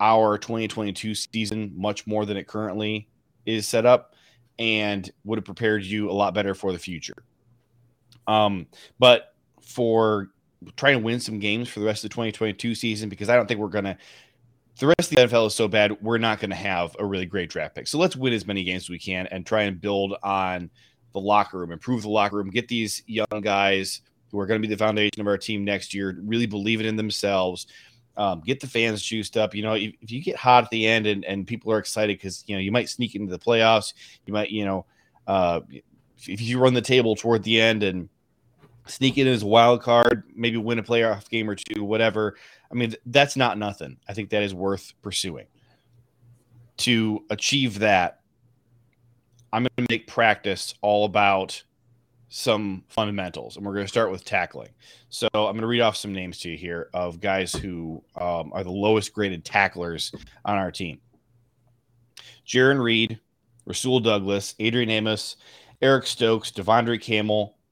our 0.00 0.38
2022 0.38 1.14
season 1.14 1.72
much 1.76 2.06
more 2.06 2.24
than 2.24 2.36
it 2.36 2.46
currently 2.46 3.08
is 3.46 3.66
set 3.68 3.84
up. 3.86 4.14
and 4.58 5.10
would 5.24 5.38
have 5.38 5.44
prepared 5.44 5.82
you 5.82 6.10
a 6.10 6.12
lot 6.12 6.34
better 6.34 6.54
for 6.54 6.72
the 6.72 6.78
future. 6.78 7.24
Um, 8.26 8.66
but 8.98 9.34
for 9.62 10.28
trying 10.76 10.98
to 10.98 11.04
win 11.04 11.20
some 11.20 11.38
games 11.38 11.68
for 11.68 11.80
the 11.80 11.86
rest 11.86 12.04
of 12.04 12.10
the 12.10 12.14
2022 12.14 12.74
season, 12.74 13.08
because 13.08 13.28
I 13.28 13.36
don't 13.36 13.46
think 13.46 13.60
we're 13.60 13.68
gonna. 13.68 13.96
The 14.78 14.86
rest 14.86 15.12
of 15.12 15.16
the 15.16 15.36
NFL 15.36 15.46
is 15.48 15.54
so 15.54 15.68
bad, 15.68 16.00
we're 16.02 16.18
not 16.18 16.40
going 16.40 16.50
to 16.50 16.56
have 16.56 16.96
a 16.98 17.04
really 17.04 17.26
great 17.26 17.50
draft 17.50 17.74
pick. 17.74 17.86
So 17.86 17.98
let's 17.98 18.16
win 18.16 18.32
as 18.32 18.46
many 18.46 18.64
games 18.64 18.84
as 18.84 18.90
we 18.90 18.98
can 18.98 19.26
and 19.28 19.44
try 19.46 19.62
and 19.62 19.80
build 19.80 20.14
on 20.22 20.70
the 21.12 21.20
locker 21.20 21.58
room, 21.58 21.72
improve 21.72 22.02
the 22.02 22.08
locker 22.08 22.36
room, 22.36 22.50
get 22.50 22.68
these 22.68 23.02
young 23.06 23.26
guys 23.42 24.00
who 24.30 24.40
are 24.40 24.46
going 24.46 24.60
to 24.60 24.66
be 24.66 24.72
the 24.72 24.78
foundation 24.78 25.20
of 25.20 25.26
our 25.26 25.36
team 25.36 25.64
next 25.64 25.92
year, 25.92 26.16
really 26.22 26.46
believing 26.46 26.86
in 26.86 26.96
themselves, 26.96 27.66
um, 28.16 28.40
get 28.44 28.60
the 28.60 28.66
fans 28.66 29.02
juiced 29.02 29.36
up. 29.36 29.54
You 29.54 29.62
know, 29.62 29.74
if, 29.74 29.92
if, 30.00 30.10
you 30.10 30.22
get 30.22 30.36
hot 30.36 30.64
at 30.64 30.70
the 30.70 30.86
end 30.86 31.06
and, 31.06 31.24
and 31.24 31.46
people 31.46 31.70
are 31.70 31.78
excited 31.78 32.16
because, 32.16 32.42
you 32.46 32.56
know, 32.56 32.60
you 32.60 32.72
might 32.72 32.88
sneak 32.88 33.14
into 33.14 33.30
the 33.30 33.38
playoffs, 33.38 33.92
you 34.26 34.32
might, 34.32 34.50
you 34.50 34.64
know, 34.64 34.86
uh, 35.26 35.60
if 36.26 36.40
you 36.40 36.58
run 36.58 36.74
the 36.74 36.80
table 36.80 37.14
toward 37.14 37.42
the 37.42 37.60
end 37.60 37.82
and 37.82 38.08
sneak 38.86 39.18
in 39.18 39.26
as 39.26 39.42
a 39.42 39.46
wild 39.46 39.82
card, 39.82 40.24
maybe 40.34 40.56
win 40.56 40.78
a 40.78 40.82
playoff 40.82 41.28
game 41.28 41.48
or 41.48 41.54
two, 41.54 41.84
whatever. 41.84 42.36
I 42.70 42.74
mean, 42.74 42.94
that's 43.06 43.36
not 43.36 43.58
nothing. 43.58 43.98
I 44.08 44.14
think 44.14 44.30
that 44.30 44.42
is 44.42 44.54
worth 44.54 44.92
pursuing. 45.02 45.46
To 46.78 47.24
achieve 47.30 47.78
that, 47.80 48.20
I'm 49.52 49.62
going 49.62 49.86
to 49.86 49.92
make 49.92 50.06
practice 50.06 50.74
all 50.80 51.04
about 51.04 51.62
some 52.28 52.82
fundamentals, 52.88 53.56
and 53.56 53.66
we're 53.66 53.74
going 53.74 53.84
to 53.84 53.90
start 53.90 54.10
with 54.10 54.24
tackling. 54.24 54.70
So 55.10 55.28
I'm 55.34 55.52
going 55.52 55.60
to 55.60 55.66
read 55.66 55.82
off 55.82 55.96
some 55.96 56.14
names 56.14 56.38
to 56.40 56.50
you 56.50 56.56
here 56.56 56.88
of 56.94 57.20
guys 57.20 57.52
who 57.52 58.02
um, 58.16 58.52
are 58.54 58.64
the 58.64 58.70
lowest 58.70 59.12
graded 59.12 59.44
tacklers 59.44 60.12
on 60.46 60.56
our 60.56 60.72
team: 60.72 60.98
Jarran 62.46 62.82
Reed, 62.82 63.20
Rasul 63.66 64.00
Douglas, 64.00 64.54
Adrian 64.58 64.88
Amos, 64.88 65.36
Eric 65.82 66.06
Stokes, 66.06 66.50
De'Vondre 66.50 67.00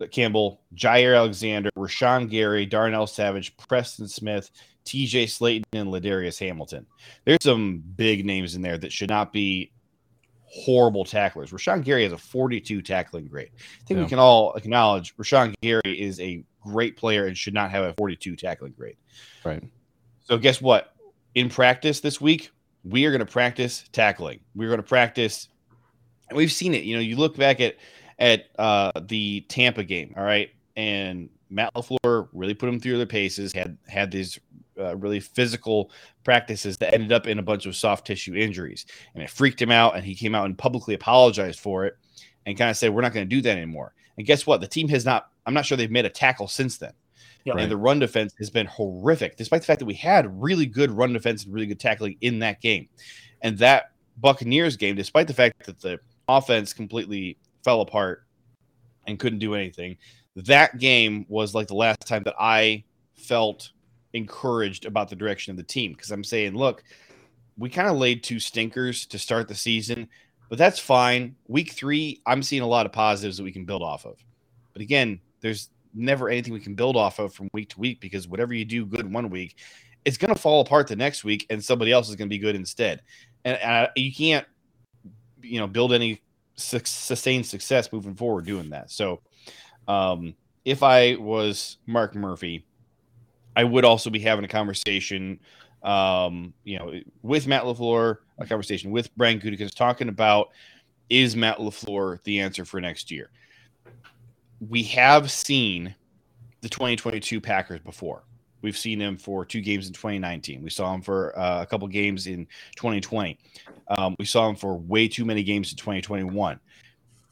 Campbell, 0.07 0.31
Campbell, 0.31 0.61
Jaire 0.75 1.17
Alexander, 1.17 1.71
Rashan 1.77 2.31
Gary, 2.31 2.67
Darnell 2.67 3.07
Savage, 3.07 3.57
Preston 3.57 4.09
Smith, 4.09 4.51
TJ 4.85 5.25
Slaton, 5.25 5.65
and 5.73 5.89
Ladarius 5.89 6.39
Hamilton. 6.39 6.87
There's 7.25 7.43
some 7.43 7.83
big 7.97 8.25
names 8.25 8.55
in 8.55 8.63
there 8.63 8.79
that 8.79 8.93
should 8.93 9.11
not 9.11 9.33
be 9.33 9.73
horrible 10.45 11.05
tacklers. 11.05 11.51
Rashan 11.51 11.85
Gary 11.85 12.05
has 12.05 12.13
a 12.13 12.19
42 12.19 12.83
tackling 12.83 13.27
grade. 13.27 13.51
I 13.55 13.85
think 13.87 13.99
yeah. 13.99 14.05
we 14.05 14.09
can 14.09 14.19
all 14.19 14.55
acknowledge 14.55 15.17
Rashan 15.17 15.55
Gary 15.63 15.81
is 15.85 16.19
a 16.21 16.45
great 16.63 16.97
player 16.97 17.27
and 17.27 17.37
should 17.37 17.55
not 17.55 17.71
have 17.71 17.85
a 17.85 17.95
42 17.95 18.37
tackling 18.37 18.73
grade. 18.73 18.97
Right. 19.45 19.63
So 20.25 20.39
guess 20.39 20.61
what? 20.61 20.95
In 21.35 21.49
practice 21.49 22.01
this 22.01 22.21
week, 22.21 22.51
we 22.85 23.05
are 23.05 23.11
going 23.11 23.21
to 23.21 23.31
practice 23.31 23.85
tackling. 23.93 24.41
We're 24.55 24.69
going 24.69 24.81
to 24.81 24.87
practice 24.87 25.49
and 26.31 26.37
we've 26.37 26.53
seen 26.53 26.75
it. 26.75 26.85
You 26.85 26.95
know, 26.95 27.03
you 27.03 27.17
look 27.17 27.37
back 27.37 27.61
at 27.61 27.77
at 28.21 28.51
uh, 28.59 28.93
the 29.09 29.41
Tampa 29.49 29.83
game, 29.83 30.15
all 30.17 30.23
right, 30.23 30.51
and 30.77 31.29
Matt 31.51 31.75
LaFleur 31.75 32.29
really 32.33 32.55
put 32.55 32.67
them 32.67 32.79
through 32.79 32.99
the 32.99 33.07
paces, 33.07 33.53
had 33.53 33.77
had 33.89 34.11
these 34.11 34.39
uh, 34.79 34.97
really 34.97 35.21
physical 35.21 35.91
practices 36.25 36.77
that 36.79 36.95
ended 36.95 37.13
up 37.13 37.27
in 37.27 37.39
a 37.39 37.43
bunch 37.43 37.67
of 37.67 37.77
soft 37.77 38.07
tissue 38.07 38.35
injuries. 38.35 38.87
And 39.15 39.23
it 39.23 39.31
freaked 39.31 39.61
him 39.61 39.71
out. 39.71 39.97
And 39.97 40.05
he 40.05 40.15
came 40.15 40.35
out 40.35 40.47
and 40.47 40.57
publicly 40.57 40.95
apologized 40.95 41.61
for 41.61 41.85
it 41.87 41.97
and 42.47 42.57
kind 42.57 42.71
of 42.71 42.77
said, 42.77 42.95
We're 42.95 43.03
not 43.03 43.13
going 43.13 43.29
to 43.29 43.37
do 43.37 43.43
that 43.43 43.57
anymore. 43.57 43.95
And 44.17 44.27
guess 44.27 44.47
what? 44.47 44.61
The 44.61 44.69
team 44.69 44.89
has 44.89 45.05
not, 45.05 45.29
I'm 45.45 45.55
not 45.55 45.67
sure 45.67 45.77
they've 45.77 45.91
made 45.91 46.07
a 46.07 46.11
tackle 46.11 46.49
since 46.49 46.79
then. 46.79 46.93
Yeah, 47.45 47.53
and 47.53 47.61
right. 47.61 47.69
the 47.69 47.77
run 47.77 47.99
defense 47.99 48.35
has 48.39 48.51
been 48.51 48.67
horrific, 48.67 49.37
despite 49.37 49.63
the 49.63 49.67
fact 49.67 49.79
that 49.79 49.87
we 49.87 49.95
had 49.95 50.43
really 50.43 50.67
good 50.67 50.91
run 50.91 51.15
defense 51.15 51.45
and 51.45 51.55
really 51.55 51.67
good 51.67 51.81
tackling 51.81 52.17
in 52.21 52.39
that 52.41 52.61
game. 52.61 52.87
And 53.41 53.57
that 53.59 53.93
Buccaneers 54.19 54.77
game, 54.77 54.95
despite 54.95 55.27
the 55.27 55.33
fact 55.33 55.65
that 55.65 55.81
the 55.81 56.01
offense 56.29 56.75
completely 56.75 57.39
fell 57.65 57.81
apart 57.81 58.25
and 59.07 59.19
couldn't 59.19 59.39
do 59.39 59.55
anything, 59.55 59.97
that 60.37 60.79
game 60.79 61.27
was 61.29 61.55
like 61.55 61.67
the 61.67 61.75
last 61.75 62.07
time 62.07 62.23
that 62.25 62.35
I 62.39 62.85
felt 63.17 63.71
encouraged 64.13 64.87
about 64.87 65.09
the 65.09 65.17
direction 65.17 65.51
of 65.51 65.57
the 65.57 65.63
team 65.63 65.93
because 65.93 66.11
I'm 66.11 66.25
saying, 66.25 66.57
look, 66.57 66.83
we 67.59 67.69
kind 67.69 67.89
of 67.89 67.97
laid 67.97 68.23
two 68.23 68.41
stinkers 68.41 69.07
to 69.07 69.19
start 69.19 69.49
the 69.49 69.55
season, 69.55 70.09
but 70.49 70.59
that's 70.59 70.79
fine. 70.79 71.37
Week 71.47 71.73
three, 71.73 72.23
I'm 72.27 72.43
seeing 72.43 72.63
a 72.63 72.67
lot 72.67 72.87
of 72.87 72.93
positives 72.93 73.37
that 73.37 73.45
we 73.45 73.53
can 73.53 73.65
build 73.65 73.83
off 73.83 74.07
of. 74.07 74.17
But 74.73 74.83
again, 74.83 75.21
there's 75.41 75.69
never 75.95 76.29
anything 76.29 76.53
we 76.53 76.61
can 76.61 76.75
build 76.75 76.97
off 76.97 77.19
of 77.19 77.35
from 77.35 77.49
week 77.53 77.71
to 77.71 77.81
week 77.81 78.01
because 78.01 78.29
whatever 78.29 78.55
you 78.55 78.65
do 78.65 78.87
good 78.87 79.13
one 79.13 79.31
week, 79.31 79.57
it's 80.05 80.17
going 80.17 80.33
to 80.33 80.41
fall 80.41 80.61
apart 80.61 80.87
the 80.87 80.97
next 80.97 81.25
week 81.25 81.47
and 81.51 81.63
somebody 81.63 81.93
else 81.93 82.09
is 82.09 82.17
going 82.17 82.29
to 82.29 82.35
be 82.35 82.39
good 82.39 82.57
instead. 82.57 83.03
And 83.45 83.59
uh, 83.63 83.89
you 83.97 84.13
can't, 84.13 84.47
you 85.43 85.59
know, 85.59 85.67
build 85.67 85.93
any 85.93 86.23
su- 86.61 86.81
sustained 86.85 87.47
success 87.47 87.93
moving 87.93 88.15
forward 88.15 88.47
doing 88.47 88.71
that. 88.71 88.91
So, 88.91 89.21
um, 89.89 90.35
if 90.65 90.83
I 90.83 91.17
was 91.17 91.79
Mark 91.87 92.15
Murphy, 92.15 92.67
I 93.57 93.65
would 93.65 93.85
also 93.85 94.11
be 94.11 94.21
having 94.21 94.45
a 94.45 94.49
conversation, 94.49 95.41
um, 95.83 96.55
you 96.65 96.79
know, 96.79 96.93
with 97.23 97.47
Matt 97.47 97.65
LaFleur, 97.65 98.19
a 98.39 98.47
conversation 98.47 98.91
with 98.91 99.15
Brian 99.17 99.41
Gutekunst, 99.41 99.75
talking 99.75 100.09
about 100.09 100.49
is 101.09 101.35
Matt 101.35 101.59
LaFleur 101.59 102.23
the 102.23 102.41
answer 102.41 102.65
for 102.65 102.81
next 102.81 103.11
year? 103.11 103.31
We 104.61 104.83
have 104.85 105.31
seen 105.31 105.95
the 106.61 106.69
2022 106.69 107.41
Packers 107.41 107.81
before. 107.81 108.23
We've 108.63 108.77
seen 108.77 109.01
him 109.01 109.17
for 109.17 109.45
two 109.45 109.61
games 109.61 109.87
in 109.87 109.93
2019. 109.93 110.63
We 110.63 110.71
saw 110.71 110.95
him 110.95 111.03
for 111.03 111.39
uh, 111.39 111.63
a 111.63 111.67
couple 111.67 111.89
games 111.89 112.27
in 112.27 112.47
2020. 112.77 113.39
Um, 113.89 114.17
we 114.19 114.25
saw 114.25 114.49
him 114.49 114.57
for 114.57 114.77
way 114.79 115.09
too 115.09 115.25
many 115.25 115.43
games 115.43 115.71
in 115.71 115.79
2021. 115.79 116.61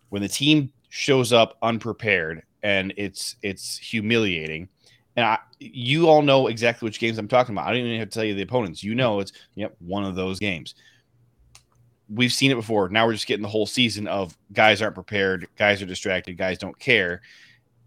When 0.08 0.22
the 0.22 0.28
team 0.28 0.72
shows 0.88 1.32
up 1.32 1.58
unprepared 1.62 2.42
and 2.62 2.94
it's 2.96 3.36
it's 3.42 3.76
humiliating, 3.76 4.68
and 5.16 5.26
I, 5.26 5.38
you 5.58 6.08
all 6.08 6.22
know 6.22 6.46
exactly 6.46 6.86
which 6.86 6.98
games 6.98 7.18
I'm 7.18 7.28
talking 7.28 7.54
about. 7.54 7.66
I 7.66 7.72
don't 7.72 7.86
even 7.86 7.98
have 7.98 8.08
to 8.08 8.14
tell 8.14 8.24
you 8.24 8.34
the 8.34 8.42
opponents. 8.42 8.82
You 8.82 8.94
know, 8.94 9.20
it's 9.20 9.32
yep 9.54 9.76
one 9.80 10.04
of 10.04 10.14
those 10.14 10.38
games. 10.38 10.74
We've 12.08 12.32
seen 12.32 12.50
it 12.50 12.54
before. 12.54 12.88
Now 12.88 13.06
we're 13.06 13.12
just 13.12 13.26
getting 13.26 13.42
the 13.42 13.48
whole 13.48 13.66
season 13.66 14.08
of 14.08 14.36
guys 14.54 14.80
aren't 14.80 14.94
prepared, 14.94 15.46
guys 15.56 15.82
are 15.82 15.86
distracted, 15.86 16.38
guys 16.38 16.56
don't 16.56 16.78
care, 16.78 17.20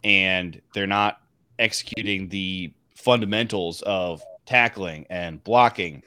and 0.04 0.62
they're 0.76 0.86
not 0.86 1.22
executing 1.58 2.30
the 2.30 2.72
fundamentals 3.02 3.82
of 3.82 4.24
tackling 4.46 5.06
and 5.10 5.44
blocking 5.44 6.04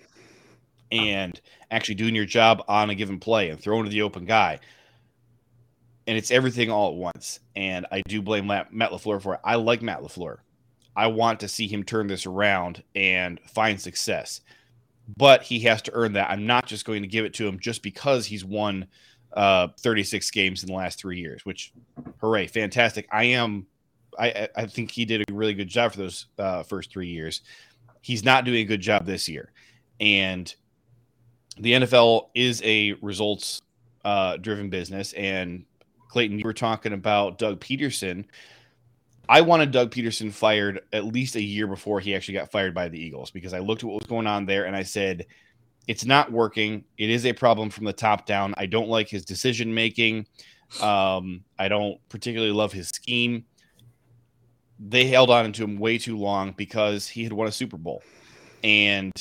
and 0.91 1.41
actually 1.71 1.97
doing 1.97 2.15
your 2.15 2.25
job 2.25 2.63
on 2.69 2.91
a 2.91 2.95
given 2.95 3.19
play 3.19 3.51
and 3.51 3.61
throwing 3.61 3.85
to 3.85 3.91
the 3.91 4.03
open 4.03 4.25
guy. 4.25 4.61
And 6.07 6.17
it's 6.17 6.31
everything 6.31 6.71
all 6.71 6.91
at 6.91 6.97
once. 6.97 7.41
And 7.57 7.87
I 7.91 8.03
do 8.03 8.23
blame 8.23 8.47
Matt, 8.47 8.71
LaFleur 8.73 9.21
for 9.23 9.35
it. 9.35 9.41
I 9.43 9.57
like 9.57 9.83
Matt 9.83 10.03
LaFleur. 10.03 10.39
I 10.97 11.09
want 11.09 11.41
to 11.41 11.49
see 11.49 11.67
him 11.67 11.83
turn 11.83 12.07
this 12.07 12.27
around 12.27 12.83
and 12.95 13.41
find 13.47 13.81
success. 13.81 14.41
But 15.17 15.43
he 15.43 15.61
has 15.61 15.83
to 15.83 15.93
earn 15.95 16.13
that. 16.13 16.31
I'm 16.31 16.47
not 16.47 16.67
just 16.67 16.85
going 16.85 17.03
to 17.03 17.09
give 17.09 17.25
it 17.25 17.35
to 17.35 17.47
him 17.47 17.59
just 17.59 17.83
because 17.83 18.27
he's 18.27 18.45
won 18.45 18.87
uh, 19.35 19.69
36 19.81 20.31
games 20.31 20.63
in 20.63 20.69
the 20.69 20.75
last 20.75 20.99
three 20.99 21.19
years, 21.19 21.45
which, 21.45 21.73
hooray, 22.21 22.47
fantastic. 22.47 23.09
I 23.11 23.25
am, 23.25 23.67
I, 24.19 24.49
I 24.57 24.67
think 24.67 24.91
he 24.91 25.05
did 25.05 25.29
a 25.29 25.33
really 25.33 25.55
good 25.55 25.69
job 25.69 25.93
for 25.93 25.99
those 25.99 26.27
uh, 26.39 26.63
first 26.63 26.91
three 26.91 27.09
years. 27.09 27.43
He's 28.01 28.25
not 28.25 28.45
doing 28.45 28.61
a 28.61 28.65
good 28.65 28.81
job 28.81 29.07
this 29.07 29.29
year. 29.29 29.53
And 30.01 30.53
the 31.59 31.73
NFL 31.73 32.29
is 32.35 32.63
a 32.65 32.93
results 33.01 33.61
uh, 34.05 34.37
driven 34.37 34.71
business. 34.71 35.13
And 35.15 35.65
Clayton, 36.09 36.39
you 36.39 36.45
were 36.45 36.53
talking 36.53 36.93
about 36.93 37.39
Doug 37.39 37.61
Pederson. 37.61 38.25
I 39.29 39.41
wanted 39.41 39.71
Doug 39.71 39.91
Pederson 39.91 40.33
fired 40.33 40.81
at 40.93 41.05
least 41.05 41.35
a 41.37 41.43
year 41.43 41.67
before 41.67 42.01
he 42.01 42.15
actually 42.15 42.35
got 42.35 42.51
fired 42.51 42.75
by 42.75 42.89
the 42.89 42.99
Eagles 42.99 43.31
because 43.31 43.55
I 43.55 43.61
looked 43.61 43.83
at 43.83 43.89
what 43.89 44.01
was 44.01 44.07
going 44.07 44.27
on 44.27 44.45
there 44.45 44.67
and 44.67 44.77
I 44.77 44.83
said, 44.83 45.27
it's 45.87 46.05
not 46.05 46.33
working. 46.33 46.85
It 46.99 47.11
is 47.11 47.27
a 47.27 47.33
problem 47.33 47.71
from 47.71 47.85
the 47.85 47.93
top 47.93 48.27
down. 48.27 48.55
I 48.57 48.67
don't 48.67 48.89
like 48.89 49.09
his 49.09 49.25
decision 49.25 49.75
making. 49.75 50.27
Um, 50.81 51.45
I 51.59 51.69
don't 51.69 51.99
particularly 52.09 52.53
love 52.53 52.73
his 52.73 52.89
scheme. 52.89 53.45
They 54.79 55.07
held 55.07 55.31
on 55.31 55.53
to 55.53 55.65
him 55.65 55.79
way 55.79 55.99
too 55.99 56.19
long 56.19 56.53
because 56.53 57.07
he 57.07 57.23
had 57.23 57.33
won 57.33 57.47
a 57.47 57.53
Super 57.53 57.77
Bowl. 57.77 58.03
And 58.63 59.13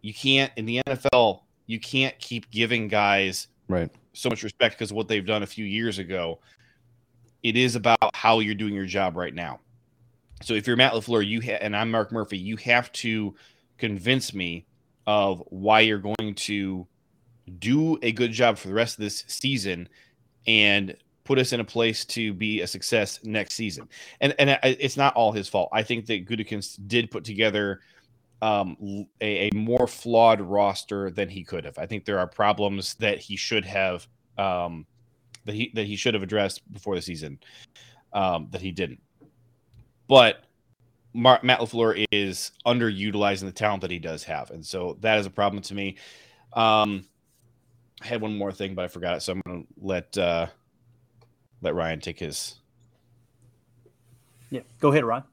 you 0.00 0.14
can't, 0.14 0.52
in 0.56 0.66
the 0.66 0.80
NFL, 0.86 1.42
you 1.66 1.78
can't 1.78 2.18
keep 2.18 2.50
giving 2.50 2.88
guys 2.88 3.48
right 3.68 3.90
so 4.14 4.28
much 4.28 4.42
respect 4.42 4.76
because 4.76 4.90
of 4.90 4.96
what 4.96 5.08
they've 5.08 5.24
done 5.24 5.42
a 5.42 5.46
few 5.46 5.64
years 5.64 5.98
ago 5.98 6.38
it 7.42 7.56
is 7.56 7.74
about 7.74 8.14
how 8.14 8.38
you're 8.38 8.54
doing 8.54 8.74
your 8.74 8.86
job 8.86 9.16
right 9.16 9.34
now. 9.34 9.60
So 10.42 10.54
if 10.54 10.66
you're 10.66 10.76
Matt 10.76 10.92
LaFleur, 10.92 11.26
you 11.26 11.40
ha- 11.40 11.58
and 11.60 11.76
I'm 11.76 11.90
Mark 11.90 12.12
Murphy, 12.12 12.38
you 12.38 12.56
have 12.58 12.90
to 12.92 13.34
convince 13.78 14.32
me 14.32 14.66
of 15.06 15.42
why 15.48 15.80
you're 15.80 15.98
going 15.98 16.34
to 16.34 16.86
do 17.58 17.98
a 18.02 18.12
good 18.12 18.32
job 18.32 18.58
for 18.58 18.68
the 18.68 18.74
rest 18.74 18.98
of 18.98 19.02
this 19.02 19.24
season 19.26 19.88
and 20.46 20.96
put 21.24 21.38
us 21.38 21.52
in 21.52 21.60
a 21.60 21.64
place 21.64 22.04
to 22.04 22.32
be 22.32 22.60
a 22.60 22.66
success 22.66 23.20
next 23.24 23.54
season. 23.54 23.88
And 24.20 24.34
and 24.38 24.58
it's 24.62 24.96
not 24.96 25.14
all 25.14 25.32
his 25.32 25.48
fault. 25.48 25.68
I 25.72 25.82
think 25.82 26.06
that 26.06 26.26
Gutekunst 26.26 26.86
did 26.88 27.10
put 27.10 27.24
together 27.24 27.80
um, 28.42 29.06
a, 29.20 29.48
a, 29.48 29.50
more 29.54 29.86
flawed 29.86 30.40
roster 30.40 31.10
than 31.10 31.28
he 31.28 31.44
could 31.44 31.64
have. 31.64 31.78
I 31.78 31.86
think 31.86 32.04
there 32.04 32.18
are 32.18 32.26
problems 32.26 32.94
that 32.94 33.18
he 33.18 33.36
should 33.36 33.64
have 33.64 34.08
um, 34.36 34.84
that 35.44 35.54
he 35.54 35.70
that 35.74 35.86
he 35.86 35.94
should 35.94 36.14
have 36.14 36.24
addressed 36.24 36.60
before 36.72 36.96
the 36.96 37.02
season 37.02 37.38
um, 38.12 38.48
that 38.50 38.60
he 38.60 38.72
didn't. 38.72 39.00
But 40.08 40.44
Mar- 41.14 41.40
Matt 41.44 41.60
LaFleur 41.60 42.04
is 42.10 42.50
underutilizing 42.66 43.44
the 43.44 43.52
talent 43.52 43.82
that 43.82 43.92
he 43.92 44.00
does 44.00 44.24
have, 44.24 44.50
and 44.50 44.66
so 44.66 44.98
that 45.00 45.18
is 45.18 45.26
a 45.26 45.30
problem 45.30 45.62
to 45.62 45.74
me. 45.74 45.96
Um, 46.52 47.04
I 48.02 48.06
had 48.06 48.20
one 48.20 48.36
more 48.36 48.52
thing, 48.52 48.74
but 48.74 48.84
I 48.84 48.88
forgot 48.88 49.16
it, 49.16 49.20
so 49.20 49.32
I'm 49.32 49.42
going 49.46 49.62
to 49.62 49.68
let 49.80 50.18
uh, 50.18 50.46
let 51.62 51.74
Ryan 51.74 52.00
take 52.00 52.18
his. 52.18 52.56
Yeah, 54.50 54.60
go 54.80 54.90
ahead, 54.90 55.04
Ryan. 55.04 55.24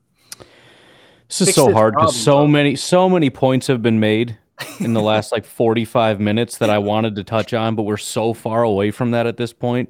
This 1.28 1.42
is 1.42 1.48
Fix 1.50 1.56
so 1.56 1.66
this 1.66 1.76
hard 1.76 1.96
because 1.96 2.16
so 2.16 2.38
bro. 2.38 2.48
many 2.48 2.76
so 2.76 3.10
many 3.10 3.30
points 3.30 3.68
have 3.68 3.82
been 3.82 4.00
made 4.00 4.38
in 4.80 4.94
the 4.94 5.02
last 5.02 5.32
like 5.32 5.46
45 5.46 6.20
minutes 6.20 6.58
that 6.58 6.70
I 6.70 6.78
wanted 6.80 7.16
to 7.16 7.24
touch 7.24 7.54
on, 7.54 7.76
but 7.76 7.84
we're 7.84 7.98
so 7.98 8.34
far 8.34 8.64
away 8.64 8.92
from 8.92 9.12
that 9.12 9.28
at 9.28 9.38
this 9.38 9.54
point. 9.54 9.90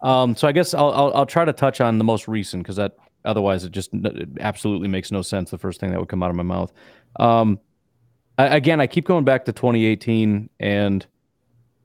Um, 0.00 0.34
so 0.34 0.48
I 0.48 0.52
guess 0.52 0.74
I'll, 0.74 0.90
I'll 0.92 1.14
I'll 1.14 1.26
try 1.26 1.44
to 1.44 1.52
touch 1.52 1.80
on 1.80 1.98
the 1.98 2.04
most 2.04 2.28
recent 2.28 2.62
because 2.62 2.76
that 2.76 2.96
otherwise 3.24 3.64
it 3.64 3.72
just 3.72 3.92
it 3.92 4.28
absolutely 4.40 4.88
makes 4.88 5.10
no 5.12 5.22
sense. 5.22 5.50
The 5.50 5.58
first 5.58 5.80
thing 5.80 5.90
that 5.90 6.00
would 6.00 6.08
come 6.08 6.22
out 6.22 6.30
of 6.30 6.36
my 6.36 6.42
mouth. 6.42 6.72
Um, 7.20 7.60
I, 8.36 8.56
again, 8.56 8.80
I 8.80 8.86
keep 8.86 9.06
going 9.06 9.24
back 9.24 9.44
to 9.44 9.52
2018, 9.52 10.50
and 10.60 11.06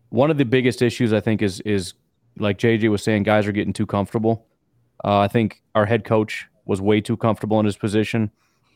one 0.10 0.32
of 0.32 0.38
the 0.38 0.46
biggest 0.46 0.82
issues 0.82 1.14
I 1.14 1.20
think 1.20 1.42
is 1.42 1.60
is 1.62 1.94
like 2.40 2.58
JJ 2.58 2.90
was 2.90 3.04
saying, 3.04 3.24
guys 3.24 3.48
are 3.48 3.52
getting 3.52 3.74
too 3.74 3.86
comfortable. 3.86 4.48
Uh, 5.04 5.20
I 5.20 5.28
think 5.28 5.62
our 5.76 5.86
head 5.86 6.04
coach 6.04 6.48
was 6.66 6.82
way 6.82 7.02
too 7.02 7.18
comfortable 7.18 7.60
in 7.60 7.66
his 7.66 7.78
position. 7.78 8.32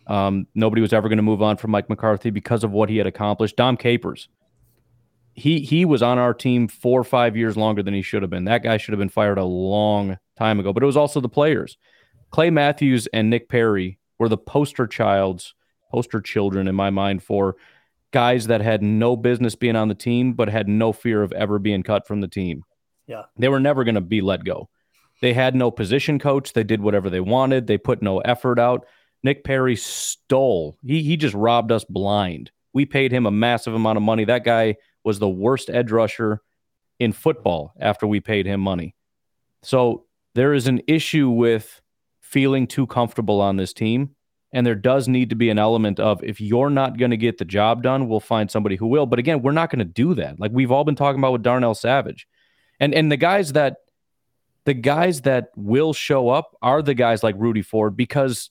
Um, 0.08 0.48
nobody 0.56 0.82
was 0.82 0.94
ever 0.94 1.10
going 1.10 1.18
to 1.18 1.24
move 1.24 1.42
on 1.42 1.58
from 1.58 1.72
Mike 1.72 1.90
McCarthy 1.90 2.30
because 2.30 2.64
of 2.64 2.72
what 2.72 2.90
he 2.90 2.98
had 2.98 3.08
accomplished. 3.08 3.56
Dom 3.56 3.78
Capers, 3.78 4.28
he 5.34 5.60
he 5.60 5.86
was 5.86 6.04
on 6.04 6.18
our 6.18 6.34
team 6.34 6.68
four 6.68 7.00
or 7.00 7.06
five 7.06 7.38
years 7.38 7.58
longer 7.58 7.82
than 7.82 7.94
he 7.94 8.02
should 8.02 8.22
have 8.22 8.30
been. 8.30 8.46
That 8.46 8.64
guy 8.64 8.78
should 8.78 8.94
have 8.94 9.00
been 9.00 9.10
fired 9.10 9.38
a 9.38 9.46
long 9.46 10.18
time 10.38 10.60
ago. 10.60 10.74
But 10.74 10.84
it 10.84 10.88
was 10.88 10.98
also 10.98 11.22
the 11.22 11.30
players. 11.30 11.78
Clay 12.32 12.50
Matthews 12.50 13.08
and 13.14 13.30
Nick 13.30 13.48
Perry 13.48 14.00
were 14.20 14.30
the 14.30 14.38
poster 14.38 14.88
childs, 14.88 15.56
poster 15.92 16.22
children 16.22 16.68
in 16.68 16.76
my 16.76 16.90
mind 16.90 17.24
for 17.24 17.56
guys 18.12 18.48
that 18.48 18.62
had 18.62 18.82
no 18.82 19.16
business 19.16 19.56
being 19.56 19.76
on 19.76 19.88
the 19.88 19.96
team, 19.96 20.34
but 20.34 20.50
had 20.50 20.68
no 20.68 20.94
fear 20.94 21.24
of 21.24 21.32
ever 21.34 21.60
being 21.60 21.84
cut 21.84 22.08
from 22.08 22.22
the 22.22 22.28
team. 22.28 22.64
Yeah. 23.08 23.24
They 23.38 23.50
were 23.50 23.60
never 23.60 23.84
going 23.84 23.96
to 23.96 24.02
be 24.02 24.22
let 24.22 24.44
go. 24.44 24.70
They 25.22 25.34
had 25.34 25.56
no 25.56 25.72
position 25.72 26.20
coach. 26.20 26.54
They 26.54 26.64
did 26.64 26.82
whatever 26.82 27.10
they 27.10 27.20
wanted. 27.20 27.68
They 27.68 27.78
put 27.78 28.02
no 28.02 28.20
effort 28.20 28.60
out. 28.60 28.86
Nick 29.24 29.44
Perry 29.44 29.76
stole. 29.76 30.78
He 30.86 31.02
he 31.02 31.16
just 31.16 31.36
robbed 31.36 31.72
us 31.72 31.86
blind. 31.86 32.52
We 32.74 32.86
paid 32.86 33.12
him 33.12 33.26
a 33.26 33.32
massive 33.32 33.74
amount 33.74 33.98
of 33.98 34.04
money. 34.04 34.26
That 34.26 34.44
guy 34.44 34.76
was 35.04 35.20
the 35.20 35.30
worst 35.30 35.70
edge 35.70 35.92
rusher 35.92 36.42
in 37.00 37.14
football 37.14 37.74
after 37.80 38.06
we 38.08 38.20
paid 38.20 38.46
him 38.46 38.60
money. 38.60 38.96
So 39.62 40.06
there 40.36 40.54
is 40.54 40.68
an 40.68 40.82
issue 40.88 41.30
with 41.30 41.82
feeling 42.22 42.68
too 42.68 42.88
comfortable 42.88 43.40
on 43.42 43.58
this 43.58 43.74
team. 43.74 44.16
And 44.52 44.68
there 44.68 44.76
does 44.76 45.08
need 45.08 45.30
to 45.30 45.36
be 45.36 45.50
an 45.50 45.58
element 45.58 46.00
of 46.00 46.24
if 46.24 46.40
you're 46.40 46.70
not 46.70 46.98
going 46.98 47.12
to 47.12 47.18
get 47.18 47.40
the 47.40 47.46
job 47.46 47.82
done, 47.82 48.08
we'll 48.08 48.20
find 48.20 48.52
somebody 48.52 48.76
who 48.76 48.86
will. 48.86 49.08
But 49.08 49.20
again, 49.20 49.42
we're 49.42 49.52
not 49.52 49.72
going 49.72 49.80
to 49.80 49.86
do 49.86 50.14
that. 50.16 50.40
Like 50.40 50.52
we've 50.52 50.72
all 50.72 50.84
been 50.84 50.96
talking 50.96 51.20
about 51.20 51.34
with 51.34 51.42
Darnell 51.42 51.74
Savage. 51.74 52.28
And 52.80 52.94
and 52.94 53.12
the 53.12 53.18
guys 53.18 53.54
that 53.54 53.78
the 54.66 54.74
guys 54.74 55.22
that 55.22 55.50
will 55.56 55.94
show 55.94 56.30
up 56.30 56.56
are 56.62 56.82
the 56.82 56.94
guys 56.94 57.24
like 57.24 57.36
Rudy 57.38 57.62
Ford 57.62 57.98
because 57.98 58.50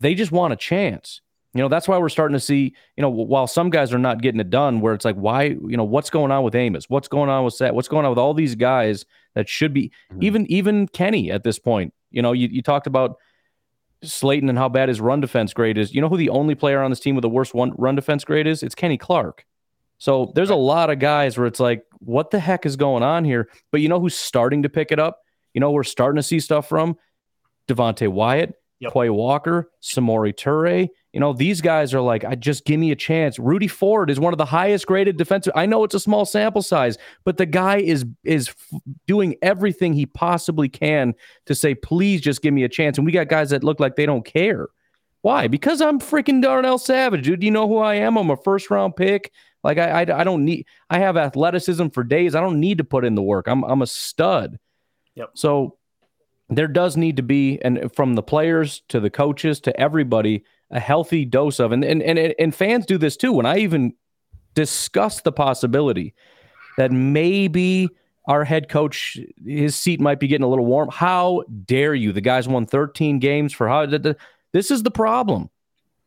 they 0.00 0.14
just 0.14 0.32
want 0.32 0.52
a 0.52 0.56
chance. 0.56 1.20
You 1.54 1.60
know, 1.60 1.68
that's 1.68 1.86
why 1.86 1.98
we're 1.98 2.08
starting 2.08 2.34
to 2.34 2.40
see, 2.40 2.74
you 2.96 3.02
know, 3.02 3.10
while 3.10 3.46
some 3.46 3.68
guys 3.68 3.92
are 3.92 3.98
not 3.98 4.22
getting 4.22 4.40
it 4.40 4.48
done, 4.48 4.80
where 4.80 4.94
it's 4.94 5.04
like, 5.04 5.16
why, 5.16 5.44
you 5.44 5.76
know, 5.76 5.84
what's 5.84 6.08
going 6.08 6.30
on 6.30 6.44
with 6.44 6.54
Amos? 6.54 6.88
What's 6.88 7.08
going 7.08 7.28
on 7.28 7.44
with 7.44 7.52
Seth? 7.52 7.74
What's 7.74 7.88
going 7.88 8.06
on 8.06 8.10
with 8.10 8.18
all 8.18 8.32
these 8.32 8.54
guys 8.54 9.04
that 9.34 9.50
should 9.50 9.74
be, 9.74 9.92
mm-hmm. 10.10 10.22
even 10.22 10.46
even 10.50 10.88
Kenny 10.88 11.30
at 11.30 11.44
this 11.44 11.58
point? 11.58 11.92
You 12.10 12.22
know, 12.22 12.32
you, 12.32 12.48
you 12.48 12.62
talked 12.62 12.86
about 12.86 13.18
Slaton 14.02 14.48
and 14.48 14.56
how 14.56 14.70
bad 14.70 14.88
his 14.88 15.00
run 15.00 15.20
defense 15.20 15.52
grade 15.52 15.76
is. 15.76 15.94
You 15.94 16.00
know 16.00 16.08
who 16.08 16.16
the 16.16 16.30
only 16.30 16.54
player 16.54 16.82
on 16.82 16.90
this 16.90 17.00
team 17.00 17.16
with 17.16 17.22
the 17.22 17.28
worst 17.28 17.52
one 17.54 17.72
run 17.76 17.96
defense 17.96 18.24
grade 18.24 18.46
is? 18.46 18.62
It's 18.62 18.74
Kenny 18.74 18.96
Clark. 18.96 19.44
So 19.98 20.32
there's 20.34 20.50
a 20.50 20.56
lot 20.56 20.88
of 20.88 21.00
guys 21.00 21.36
where 21.36 21.46
it's 21.46 21.60
like, 21.60 21.84
what 22.04 22.30
the 22.30 22.40
heck 22.40 22.66
is 22.66 22.76
going 22.76 23.02
on 23.02 23.24
here? 23.24 23.48
But 23.70 23.80
you 23.80 23.88
know 23.88 24.00
who's 24.00 24.14
starting 24.14 24.62
to 24.62 24.68
pick 24.68 24.92
it 24.92 24.98
up? 24.98 25.20
You 25.54 25.60
know, 25.60 25.70
we're 25.70 25.84
starting 25.84 26.16
to 26.16 26.22
see 26.22 26.40
stuff 26.40 26.68
from 26.68 26.96
Devonte 27.68 28.08
Wyatt, 28.08 28.54
Yep. 28.82 28.94
Quay 28.94 29.10
Walker, 29.10 29.70
Samori 29.80 30.34
Toure. 30.34 30.88
You 31.12 31.20
know, 31.20 31.32
these 31.32 31.60
guys 31.60 31.94
are 31.94 32.00
like, 32.00 32.24
I 32.24 32.34
just 32.34 32.64
give 32.64 32.80
me 32.80 32.90
a 32.90 32.96
chance. 32.96 33.38
Rudy 33.38 33.68
Ford 33.68 34.10
is 34.10 34.18
one 34.18 34.34
of 34.34 34.38
the 34.38 34.44
highest 34.44 34.88
graded 34.88 35.16
defensive. 35.16 35.52
I 35.54 35.66
know 35.66 35.84
it's 35.84 35.94
a 35.94 36.00
small 36.00 36.24
sample 36.24 36.62
size, 36.62 36.98
but 37.24 37.36
the 37.36 37.46
guy 37.46 37.76
is 37.76 38.04
is 38.24 38.48
f- 38.48 38.80
doing 39.06 39.36
everything 39.40 39.92
he 39.92 40.04
possibly 40.04 40.68
can 40.68 41.14
to 41.46 41.54
say, 41.54 41.76
please 41.76 42.20
just 42.20 42.42
give 42.42 42.52
me 42.52 42.64
a 42.64 42.68
chance. 42.68 42.98
And 42.98 43.06
we 43.06 43.12
got 43.12 43.28
guys 43.28 43.50
that 43.50 43.62
look 43.62 43.78
like 43.78 43.94
they 43.94 44.06
don't 44.06 44.24
care. 44.24 44.68
Why? 45.20 45.46
Because 45.46 45.80
I'm 45.80 46.00
freaking 46.00 46.42
Darnell 46.42 46.78
Savage, 46.78 47.22
dude. 47.22 47.38
Do 47.38 47.46
you 47.46 47.52
know 47.52 47.68
who 47.68 47.78
I 47.78 47.94
am? 47.94 48.18
I'm 48.18 48.30
a 48.30 48.36
first 48.36 48.68
round 48.68 48.96
pick. 48.96 49.30
Like 49.64 49.78
I, 49.78 50.02
I, 50.02 50.20
I 50.20 50.24
don't 50.24 50.44
need. 50.44 50.66
I 50.90 50.98
have 50.98 51.16
athleticism 51.16 51.88
for 51.88 52.02
days. 52.02 52.34
I 52.34 52.40
don't 52.40 52.60
need 52.60 52.78
to 52.78 52.84
put 52.84 53.04
in 53.04 53.14
the 53.14 53.22
work. 53.22 53.46
I'm, 53.46 53.62
I'm 53.64 53.82
a 53.82 53.86
stud. 53.86 54.58
Yep. 55.14 55.30
So 55.34 55.76
there 56.48 56.68
does 56.68 56.96
need 56.96 57.16
to 57.16 57.22
be, 57.22 57.60
and 57.62 57.94
from 57.94 58.14
the 58.14 58.22
players 58.22 58.82
to 58.88 59.00
the 59.00 59.10
coaches 59.10 59.60
to 59.60 59.80
everybody, 59.80 60.44
a 60.70 60.80
healthy 60.80 61.24
dose 61.24 61.60
of, 61.60 61.72
and 61.72 61.84
and 61.84 62.02
and, 62.02 62.34
and 62.38 62.54
fans 62.54 62.86
do 62.86 62.98
this 62.98 63.16
too. 63.16 63.32
When 63.32 63.46
I 63.46 63.58
even 63.58 63.94
discuss 64.54 65.20
the 65.20 65.32
possibility 65.32 66.14
that 66.76 66.90
maybe 66.90 67.88
our 68.26 68.44
head 68.44 68.68
coach, 68.68 69.18
his 69.44 69.74
seat 69.76 70.00
might 70.00 70.20
be 70.20 70.28
getting 70.28 70.44
a 70.44 70.48
little 70.48 70.66
warm. 70.66 70.88
How 70.90 71.44
dare 71.64 71.94
you? 71.94 72.12
The 72.12 72.20
guy's 72.20 72.48
won 72.48 72.66
13 72.66 73.18
games 73.18 73.52
for 73.52 73.68
how. 73.68 73.86
This 74.52 74.70
is 74.70 74.82
the 74.82 74.90
problem. 74.90 75.50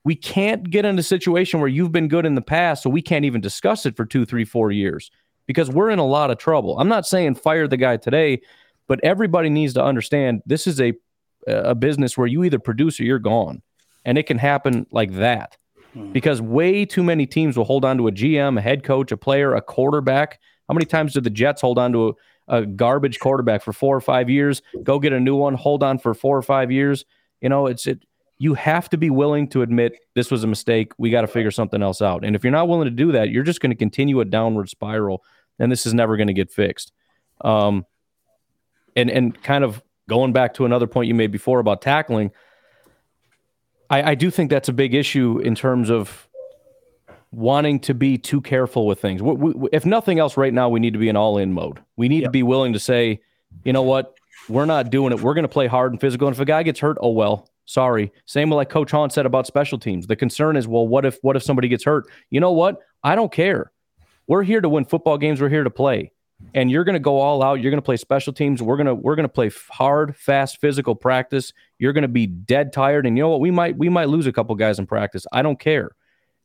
We 0.06 0.16
can't 0.16 0.70
get 0.70 0.86
in 0.86 0.98
a 0.98 1.04
situation 1.04 1.60
where 1.60 1.68
you've 1.68 1.92
been 1.92 2.08
good 2.08 2.26
in 2.26 2.36
the 2.36 2.42
past, 2.42 2.84
so 2.84 2.90
we 2.90 3.02
can't 3.02 3.26
even 3.26 3.42
discuss 3.42 3.86
it 3.86 3.98
for 3.98 4.06
two, 4.06 4.26
three, 4.26 4.46
four 4.46 4.72
years 4.72 5.12
because 5.48 5.70
we're 5.70 5.90
in 5.90 6.00
a 6.00 6.06
lot 6.06 6.32
of 6.32 6.38
trouble. 6.38 6.80
I'm 6.80 6.88
not 6.88 7.06
saying 7.06 7.36
fire 7.36 7.68
the 7.68 7.76
guy 7.76 7.98
today, 7.98 8.42
but 8.88 9.04
everybody 9.04 9.50
needs 9.50 9.74
to 9.74 9.84
understand 9.84 10.42
this 10.46 10.68
is 10.68 10.80
a 10.80 10.94
a 11.48 11.76
business 11.76 12.18
where 12.18 12.28
you 12.28 12.44
either 12.44 12.60
produce 12.60 13.00
or 13.00 13.04
you're 13.04 13.20
gone, 13.20 13.62
and 14.04 14.18
it 14.18 14.24
can 14.24 14.38
happen 14.38 14.88
like 14.92 15.14
that 15.14 15.58
hmm. 15.94 16.12
because 16.12 16.42
way 16.42 16.86
too 16.86 17.04
many 17.04 17.26
teams 17.26 17.58
will 17.58 17.66
hold 17.66 17.86
on 17.86 17.98
to 17.98 18.08
a 18.08 18.12
GM, 18.12 18.58
a 18.58 18.62
head 18.62 18.84
coach, 18.84 19.12
a 19.12 19.18
player, 19.18 19.54
a 19.54 19.62
quarterback. 19.62 20.40
How 20.68 20.74
many 20.74 20.86
times 20.86 21.14
did 21.14 21.24
the 21.24 21.30
Jets 21.30 21.62
hold 21.62 21.78
on 21.78 21.92
to 21.94 22.10
a, 22.48 22.62
a 22.62 22.66
garbage 22.66 23.20
quarterback 23.20 23.62
for 23.62 23.74
four 23.74 23.96
or 23.96 24.02
five 24.02 24.30
years? 24.30 24.62
Go 24.84 25.00
get 25.00 25.14
a 25.14 25.20
new 25.20 25.36
one, 25.36 25.54
hold 25.54 25.84
on 25.84 26.00
for 26.00 26.14
four 26.14 26.38
or 26.38 26.42
five 26.42 26.72
years. 26.72 27.06
You 27.42 27.50
know, 27.50 27.68
it's 27.68 27.86
it. 27.86 28.04
You 28.38 28.54
have 28.56 28.90
to 28.90 28.98
be 28.98 29.10
willing 29.10 29.48
to 29.50 29.62
admit 29.62 29.98
this 30.14 30.30
was 30.30 30.44
a 30.44 30.48
mistake. 30.48 30.92
We 30.98 31.10
got 31.10 31.22
to 31.22 31.28
figure 31.28 31.52
something 31.52 31.82
else 31.82 32.02
out. 32.02 32.26
And 32.26 32.36
if 32.36 32.44
you're 32.44 32.52
not 32.52 32.68
willing 32.68 32.86
to 32.86 32.92
do 32.92 33.14
that, 33.14 33.30
you're 33.30 33.44
just 33.44 33.62
going 33.62 33.70
to 33.70 33.78
continue 33.78 34.20
a 34.20 34.26
downward 34.26 34.68
spiral, 34.70 35.24
and 35.58 35.72
this 35.72 35.86
is 35.86 35.94
never 35.94 36.18
going 36.18 36.28
to 36.28 36.34
get 36.34 36.52
fixed. 36.52 36.92
Um, 37.42 37.86
and 38.96 39.10
and 39.10 39.42
kind 39.42 39.64
of 39.64 39.82
going 40.10 40.34
back 40.34 40.54
to 40.56 40.66
another 40.66 40.88
point 40.88 41.08
you 41.08 41.16
made 41.16 41.32
before 41.32 41.60
about 41.60 41.82
tackling, 41.82 42.32
I, 43.90 44.12
I 44.12 44.16
do 44.16 44.30
think 44.30 44.50
that's 44.50 44.70
a 44.70 44.74
big 44.74 44.94
issue 44.94 45.40
in 45.40 45.56
terms 45.56 45.90
of 45.90 46.28
wanting 47.32 47.80
to 47.82 47.94
be 47.94 48.18
too 48.18 48.42
careful 48.42 48.86
with 48.86 49.00
things. 49.02 49.22
We, 49.22 49.34
we, 49.34 49.70
if 49.74 49.86
nothing 49.86 50.20
else, 50.20 50.38
right 50.38 50.54
now 50.54 50.70
we 50.70 50.80
need 50.80 50.94
to 50.94 51.00
be 51.00 51.10
in 51.10 51.16
all-in 51.18 51.54
mode. 51.54 51.80
We 51.96 52.08
need 52.08 52.24
to 52.24 52.30
be 52.30 52.44
willing 52.44 52.74
to 52.74 52.80
say, 52.80 53.22
you 53.64 53.74
know 53.74 53.82
what, 53.82 54.14
we're 54.48 54.66
not 54.66 54.90
doing 54.90 55.12
it. 55.12 55.22
We're 55.22 55.34
going 55.34 55.44
to 55.44 55.50
play 55.50 55.68
hard 55.68 55.92
and 55.92 56.00
physical. 56.00 56.28
And 56.28 56.36
if 56.36 56.40
a 56.40 56.46
guy 56.46 56.64
gets 56.64 56.80
hurt, 56.80 56.98
oh 57.02 57.10
well. 57.10 57.50
Sorry. 57.66 58.12
Same 58.26 58.50
with 58.50 58.58
like 58.58 58.70
Coach 58.70 58.92
Hahn 58.92 59.10
said 59.10 59.26
about 59.26 59.48
special 59.48 59.80
teams. 59.80 60.08
The 60.08 60.16
concern 60.16 60.56
is, 60.56 60.68
well, 60.68 60.88
what 60.88 61.06
if 61.06 61.18
what 61.22 61.36
if 61.36 61.44
somebody 61.44 61.68
gets 61.68 61.84
hurt? 61.84 62.06
You 62.30 62.40
know 62.40 62.52
what? 62.52 62.80
I 63.04 63.16
don't 63.16 63.32
care. 63.32 63.72
We're 64.28 64.44
here 64.44 64.62
to 64.62 64.70
win 64.70 64.86
football 64.86 65.18
games. 65.18 65.42
We're 65.42 65.50
here 65.50 65.64
to 65.64 65.70
play. 65.70 66.12
And 66.54 66.70
you're 66.70 66.84
going 66.84 66.94
to 66.94 67.00
go 67.00 67.18
all 67.18 67.42
out. 67.42 67.62
You're 67.62 67.72
going 67.72 67.82
to 67.82 67.86
play 67.86 67.98
special 67.98 68.34
teams. 68.34 68.62
We're 68.62 68.76
going 68.76 68.88
to 68.88 68.96
we're 68.96 69.16
going 69.16 69.28
to 69.28 69.30
play 69.34 69.50
hard, 69.72 70.16
fast, 70.16 70.60
physical 70.60 70.94
practice. 70.94 71.54
You're 71.80 71.94
going 71.94 72.04
to 72.04 72.08
be 72.08 72.28
dead 72.28 72.74
tired. 72.74 73.06
And 73.06 73.18
you 73.18 73.24
know 73.24 73.30
what? 73.30 73.40
We 73.40 73.52
might 73.52 73.78
we 73.78 73.90
might 73.90 74.10
lose 74.10 74.28
a 74.28 74.34
couple 74.34 74.54
guys 74.56 74.78
in 74.78 74.86
practice. 74.86 75.26
I 75.32 75.42
don't 75.42 75.60
care. 75.60 75.92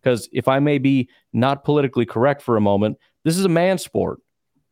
Because 0.01 0.29
if 0.33 0.49
I 0.49 0.61
may 0.61 0.79
be 0.79 1.11
not 1.33 1.65
politically 1.65 2.07
correct 2.07 2.41
for 2.41 2.57
a 2.57 2.61
moment, 2.61 2.99
this 3.25 3.37
is 3.37 3.45
a 3.45 3.51
man 3.51 3.77
sport. 3.77 4.21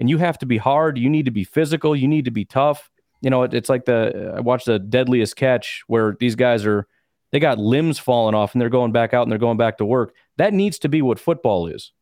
And 0.01 0.09
you 0.09 0.17
have 0.19 0.39
to 0.39 0.47
be 0.47 0.57
hard. 0.57 0.97
You 0.97 1.11
need 1.11 1.27
to 1.27 1.31
be 1.31 1.45
physical. 1.45 1.95
You 1.95 2.09
need 2.09 2.25
to 2.25 2.31
be 2.31 2.45
tough. 2.45 2.91
You 3.21 3.31
know, 3.31 3.43
it, 3.43 3.55
it's 3.55 3.69
like 3.69 3.85
the 3.85 4.35
I 4.37 4.41
watched 4.41 4.67
the 4.67 4.79
deadliest 4.79 5.37
catch 5.37 5.83
where 5.87 6.17
these 6.19 6.35
guys 6.35 6.65
are 6.65 6.87
they 7.33 7.41
got 7.41 7.59
limbs 7.59 7.99
falling 7.99 8.35
off 8.35 8.55
and 8.55 8.61
they're 8.61 8.69
going 8.69 8.93
back 8.93 9.13
out 9.13 9.23
and 9.23 9.31
they're 9.31 9.39
going 9.39 9.59
back 9.59 9.79
to 9.79 9.85
work. 9.85 10.15
That 10.37 10.55
needs 10.55 10.79
to 10.81 10.89
be 10.89 11.03
what 11.03 11.19
football 11.19 11.67
is. 11.67 11.93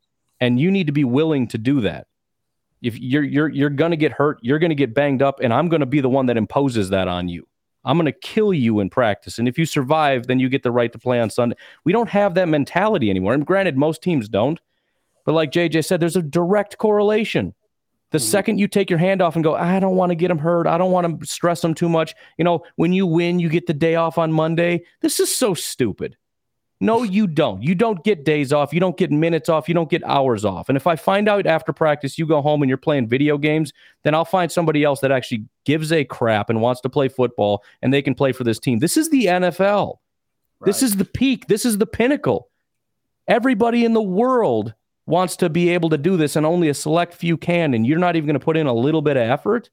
And 0.41 0.61
you 0.61 0.71
need 0.71 0.87
to 0.87 0.93
be 0.93 1.05
willing 1.05 1.49
to 1.49 1.59
do 1.59 1.81
that. 1.81 2.07
If 2.83 2.99
you're 2.99 3.25
you're 3.25 3.49
you're 3.49 3.71
gonna 3.71 3.97
get 3.97 4.13
hurt, 4.13 4.39
you're 4.43 4.59
gonna 4.59 4.75
get 4.75 4.95
banged 4.95 5.23
up, 5.23 5.41
and 5.41 5.53
I'm 5.53 5.69
gonna 5.69 5.87
be 5.87 6.01
the 6.01 6.11
one 6.11 6.27
that 6.27 6.37
imposes 6.37 6.91
that 6.91 7.09
on 7.09 7.29
you. 7.29 7.49
I'm 7.85 7.97
gonna 7.97 8.13
kill 8.13 8.53
you 8.53 8.81
in 8.81 8.91
practice. 8.91 9.39
And 9.39 9.49
if 9.49 9.59
you 9.59 9.65
survive, 9.65 10.27
then 10.27 10.39
you 10.39 10.49
get 10.49 10.63
the 10.63 10.71
right 10.71 10.93
to 10.93 10.99
play 10.99 11.21
on 11.21 11.31
Sunday. 11.31 11.57
We 11.85 11.93
don't 11.93 12.11
have 12.11 12.35
that 12.35 12.49
mentality 12.49 13.09
anymore. 13.09 13.33
And 13.33 13.47
granted, 13.47 13.79
most 13.79 14.03
teams 14.03 14.29
don't. 14.29 14.61
But 15.25 15.33
like 15.33 15.53
JJ 15.53 15.85
said, 15.85 16.01
there's 16.01 16.17
a 16.17 16.23
direct 16.23 16.79
correlation. 16.79 17.55
The 18.13 18.19
mm-hmm. 18.19 18.25
second 18.25 18.59
you 18.59 18.69
take 18.69 18.89
your 18.89 18.99
hand 18.99 19.21
off 19.21 19.35
and 19.35 19.45
go, 19.45 19.55
I 19.55 19.81
don't 19.81 19.97
want 19.97 20.11
to 20.11 20.17
get 20.17 20.29
them 20.29 20.39
hurt. 20.39 20.67
I 20.67 20.79
don't 20.79 20.93
want 20.93 21.21
to 21.21 21.27
stress 21.27 21.61
them 21.61 21.75
too 21.75 21.89
much. 21.89 22.15
You 22.39 22.45
know, 22.45 22.63
when 22.77 22.93
you 22.93 23.07
win, 23.07 23.39
you 23.41 23.49
get 23.49 23.67
the 23.67 23.75
day 23.75 23.97
off 23.97 24.19
on 24.19 24.33
Monday. 24.33 24.85
This 25.01 25.19
is 25.19 25.35
so 25.35 25.55
stupid. 25.55 26.17
No, 26.81 27.03
you 27.03 27.27
don't. 27.27 27.63
You 27.63 27.75
don't 27.75 28.03
get 28.05 28.25
days 28.25 28.53
off. 28.53 28.73
You 28.73 28.81
don't 28.81 28.97
get 28.97 29.11
minutes 29.11 29.49
off. 29.49 29.69
You 29.69 29.75
don't 29.75 29.91
get 29.91 30.05
hours 30.05 30.45
off. 30.45 30.69
And 30.69 30.77
if 30.77 30.87
I 30.87 30.97
find 30.97 31.29
out 31.29 31.47
after 31.47 31.73
practice 31.73 32.19
you 32.19 32.27
go 32.27 32.41
home 32.43 32.63
and 32.63 32.69
you're 32.69 32.79
playing 32.79 33.09
video 33.09 33.39
games, 33.39 33.73
then 34.05 34.15
I'll 34.15 34.25
find 34.25 34.53
somebody 34.53 34.85
else 34.85 35.01
that 35.01 35.11
actually 35.11 35.45
gives 35.65 35.91
a 35.91 36.05
crap 36.05 36.49
and 36.49 36.61
wants 36.61 36.81
to 36.83 36.89
play 36.89 37.09
football 37.09 37.65
and 37.83 37.93
they 37.93 38.03
can 38.03 38.15
play 38.15 38.33
for 38.33 38.45
this 38.45 38.59
team. 38.59 38.79
This 38.79 38.97
is 38.97 39.11
the 39.11 39.27
NFL. 39.27 39.99
This 40.63 40.83
is 40.83 40.97
the 40.97 41.05
peak. 41.05 41.49
This 41.49 41.65
is 41.65 41.79
the 41.79 41.87
pinnacle. 41.87 42.49
Everybody 43.29 43.85
in 43.85 43.93
the 43.93 44.03
world 44.03 44.75
wants 45.07 45.37
to 45.37 45.49
be 45.49 45.69
able 45.71 45.89
to 45.91 45.99
do 45.99 46.17
this, 46.17 46.37
and 46.37 46.45
only 46.45 46.69
a 46.69 46.75
select 46.75 47.15
few 47.15 47.37
can. 47.37 47.75
And 47.75 47.87
you're 47.87 47.99
not 47.99 48.17
even 48.17 48.27
going 48.27 48.39
to 48.39 48.45
put 48.45 48.57
in 48.57 48.67
a 48.67 48.73
little 48.75 49.03
bit 49.03 49.17
of 49.17 49.23
effort. 49.23 49.71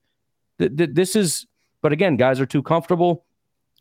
Th- 0.60 0.76
th- 0.76 0.92
This 0.94 1.16
is, 1.16 1.46
but 1.82 1.92
again, 1.92 2.18
guys 2.18 2.40
are 2.40 2.46
too 2.46 2.62
comfortable 2.62 3.26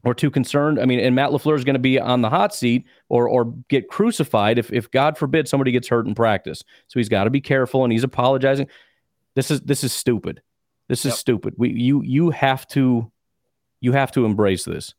or 0.05 0.15
too 0.15 0.31
concerned. 0.31 0.81
I 0.81 0.87
mean, 0.87 0.99
and 0.99 1.15
Matt 1.15 1.31
LaFleur 1.31 1.57
is 1.57 1.65
going 1.65 1.75
to 1.75 1.79
be 1.81 2.01
on 2.01 2.23
the 2.23 2.31
hot 2.31 2.55
seat 2.55 2.87
or 3.09 3.29
or 3.29 3.55
get 3.69 3.89
crucified 3.89 4.59
if 4.59 4.73
if 4.73 4.91
God 4.91 5.17
forbid 5.19 5.47
somebody 5.47 5.71
gets 5.73 5.89
hurt 5.89 6.07
in 6.07 6.15
practice. 6.15 6.63
So 6.89 6.99
he's 6.99 7.09
got 7.11 7.25
to 7.25 7.31
be 7.31 7.41
careful, 7.41 7.85
and 7.85 7.93
he's 7.93 8.03
apologizing. 8.05 8.67
This 9.35 9.51
is 9.51 9.61
this 9.61 9.85
is 9.85 9.93
stupid. 9.93 10.41
This 10.89 11.01
is 11.05 11.13
Yep. 11.13 11.19
stupid. 11.19 11.55
We 11.59 11.71
you 11.73 12.03
you 12.03 12.31
have 12.31 12.67
to 12.69 13.11
you 13.81 13.93
have 13.93 14.11
to 14.13 14.25
embrace 14.25 14.65
this. 14.65 14.95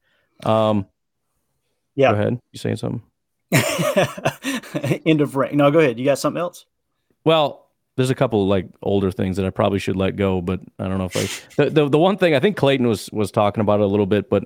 Um, 0.46 0.86
Yeah. 1.96 2.12
Go 2.12 2.18
ahead. 2.20 2.40
You 2.52 2.60
saying 2.60 2.78
something? 2.78 3.02
End 5.06 5.22
of 5.22 5.36
rank. 5.36 5.54
No, 5.54 5.72
go 5.72 5.80
ahead. 5.80 6.00
You 6.00 6.06
got 6.06 6.20
something 6.20 6.40
else? 6.40 6.66
Well, 7.26 7.64
there's 7.96 8.10
a 8.10 8.16
couple 8.16 8.42
of 8.42 8.48
like 8.48 8.68
older 8.82 9.12
things 9.12 9.38
that 9.38 9.46
I 9.46 9.50
probably 9.50 9.80
should 9.80 9.96
let 9.96 10.16
go, 10.16 10.42
but 10.42 10.60
I 10.80 10.88
don't 10.88 10.98
know 10.98 11.06
if 11.06 11.16
I. 11.18 11.28
The, 11.64 11.70
the 11.70 11.90
the 11.90 12.00
one 12.00 12.18
thing 12.18 12.34
I 12.34 12.40
think 12.40 12.58
Clayton 12.58 12.88
was 12.88 13.10
was 13.12 13.32
talking 13.32 13.62
about 13.62 13.80
it 13.80 13.84
a 13.84 13.88
little 13.88 14.06
bit, 14.06 14.30
but 14.30 14.46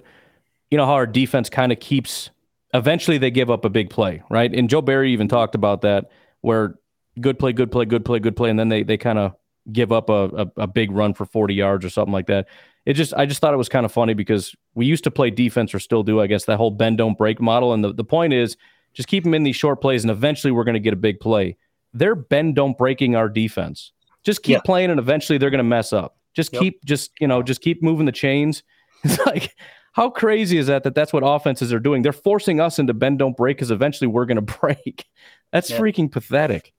you 0.70 0.78
know 0.78 0.86
how 0.86 0.94
our 0.94 1.08
defense 1.08 1.50
kind 1.50 1.72
of 1.72 1.80
keeps. 1.80 2.30
Eventually, 2.74 3.18
they 3.18 3.32
give 3.32 3.50
up 3.50 3.64
a 3.64 3.70
big 3.70 3.90
play, 3.90 4.22
right? 4.30 4.54
And 4.54 4.70
Joe 4.70 4.82
Barry 4.82 5.14
even 5.14 5.30
talked 5.30 5.56
about 5.56 5.82
that, 5.82 6.12
where 6.42 6.76
good 7.22 7.40
play, 7.40 7.54
good 7.54 7.72
play, 7.72 7.86
good 7.86 8.04
play, 8.04 8.20
good 8.20 8.36
play, 8.36 8.50
and 8.50 8.60
then 8.60 8.68
they 8.68 8.84
they 8.84 8.98
kind 8.98 9.20
of 9.20 9.34
give 9.72 9.92
up 9.92 10.10
a, 10.10 10.30
a 10.58 10.64
a 10.64 10.68
big 10.68 10.92
run 10.92 11.14
for 11.14 11.26
40 11.26 11.54
yards 11.54 11.86
or 11.86 11.90
something 11.90 12.14
like 12.14 12.28
that. 12.28 12.48
It 12.86 12.94
just 12.94 13.14
I 13.14 13.26
just 13.26 13.40
thought 13.40 13.54
it 13.54 13.58
was 13.58 13.70
kind 13.70 13.86
of 13.86 13.92
funny 13.92 14.14
because 14.14 14.54
we 14.76 14.86
used 14.86 15.06
to 15.06 15.12
play 15.12 15.30
defense 15.30 15.74
or 15.74 15.80
still 15.80 16.04
do, 16.04 16.20
I 16.20 16.28
guess, 16.28 16.46
that 16.46 16.58
whole 16.58 16.72
bend 16.72 16.98
don't 16.98 17.18
break 17.18 17.40
model. 17.40 17.74
And 17.74 17.84
the, 17.84 17.94
the 17.94 18.04
point 18.04 18.34
is 18.34 18.58
just 18.98 19.08
keep 19.08 19.24
them 19.24 19.34
in 19.34 19.44
these 19.44 19.56
short 19.56 19.80
plays, 19.80 20.04
and 20.04 20.12
eventually 20.12 20.52
we're 20.52 20.66
going 20.66 20.74
to 20.74 20.82
get 20.82 20.92
a 20.94 20.98
big 20.98 21.22
play 21.22 21.56
they're 21.94 22.16
bend 22.16 22.54
don't 22.54 22.78
breaking 22.78 23.16
our 23.16 23.30
defense. 23.30 23.94
Just 24.24 24.44
keep 24.44 24.56
Yeah. 24.56 24.62
playing 24.66 24.92
and 24.92 25.00
eventually 25.00 25.38
they're 25.40 25.50
going 25.50 25.60
to 25.60 25.64
mess 25.64 25.94
up. 25.94 26.18
Just 26.36 26.52
Yep. 26.54 26.62
keep 26.62 26.84
just, 26.86 27.12
you 27.20 27.28
know, 27.28 27.42
just 27.42 27.62
keep 27.62 27.82
moving 27.82 28.06
the 28.06 28.12
chains. 28.12 28.62
It's 29.06 29.18
like 29.26 29.56
how 29.94 30.10
crazy 30.10 30.58
is 30.58 30.68
that 30.68 30.84
that 30.84 30.94
that's 30.94 31.14
what 31.14 31.24
offenses 31.26 31.72
are 31.74 31.80
doing? 31.80 32.02
They're 32.04 32.12
forcing 32.12 32.60
us 32.60 32.78
into 32.78 32.94
bend 32.94 33.20
don't 33.20 33.36
break 33.38 33.58
cuz 33.58 33.72
eventually 33.72 34.08
we're 34.10 34.26
going 34.26 34.36
to 34.46 34.58
break. 34.60 35.06
That's 35.54 35.72
Yeah. 35.72 35.80
freaking 35.80 36.12
pathetic. 36.12 36.74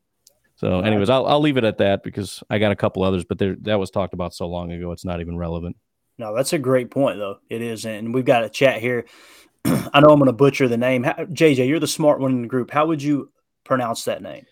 So 0.56 0.80
anyways, 0.80 1.08
I'll 1.08 1.26
I'll 1.26 1.40
leave 1.40 1.56
it 1.56 1.64
at 1.64 1.78
that 1.78 2.02
because 2.04 2.42
I 2.50 2.58
got 2.58 2.70
a 2.70 2.76
couple 2.76 3.02
others 3.02 3.24
but 3.24 3.38
that 3.38 3.78
was 3.80 3.90
talked 3.90 4.12
about 4.14 4.34
so 4.34 4.46
long 4.46 4.70
ago 4.70 4.92
it's 4.92 5.04
not 5.06 5.20
even 5.20 5.36
relevant. 5.38 5.76
No, 6.18 6.34
that's 6.36 6.52
a 6.52 6.58
great 6.58 6.90
point, 6.90 7.18
though. 7.18 7.38
It 7.48 7.62
is. 7.62 7.86
And 7.86 8.12
we've 8.12 8.24
got 8.26 8.44
a 8.44 8.48
chat 8.50 8.80
here. 8.80 9.06
I 9.92 10.00
know 10.00 10.08
I'm 10.08 10.18
going 10.18 10.26
to 10.26 10.32
butcher 10.32 10.66
the 10.66 10.76
name. 10.76 11.02
How, 11.02 11.12
JJ, 11.12 11.68
you're 11.68 11.80
the 11.80 11.86
smart 11.86 12.20
one 12.20 12.32
in 12.32 12.42
the 12.42 12.48
group. 12.48 12.70
How 12.70 12.86
would 12.86 13.02
you 13.02 13.30
pronounce 13.64 14.04
that 14.04 14.22
name? 14.22 14.46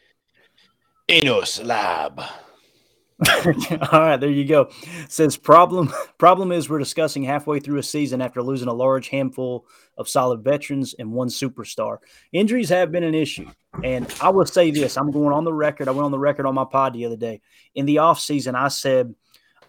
Enos 1.11 1.63
Lab. 1.63 2.21
All 3.31 4.01
right, 4.01 4.19
there 4.19 4.29
you 4.29 4.45
go. 4.45 4.69
Says 5.09 5.39
problem 5.39 5.91
problem 6.19 6.53
is 6.53 6.69
we're 6.69 6.79
discussing 6.79 7.23
halfway 7.23 7.61
through 7.61 7.79
a 7.79 7.83
season 7.83 8.21
after 8.21 8.43
losing 8.43 8.69
a 8.69 8.75
large 8.75 9.09
handful 9.09 9.67
of 9.97 10.07
solid 10.07 10.45
veterans 10.45 10.95
and 10.99 11.13
one 11.13 11.29
superstar. 11.29 11.99
Injuries 12.33 12.69
have 12.69 12.93
been 12.93 13.05
an 13.05 13.15
issue. 13.15 13.49
And 13.83 14.13
I 14.21 14.29
will 14.29 14.45
say 14.45 14.71
this, 14.71 14.99
I'm 14.99 15.11
going 15.11 15.33
on 15.33 15.45
the 15.45 15.53
record. 15.53 15.89
I 15.89 15.93
went 15.93 16.05
on 16.05 16.11
the 16.11 16.19
record 16.19 16.45
on 16.45 16.55
my 16.55 16.67
pod 16.67 16.93
the 16.93 17.07
other 17.07 17.17
day. 17.17 17.41
In 17.75 17.87
the 17.87 17.97
offseason, 17.97 18.55
I 18.55 18.69
said 18.69 19.15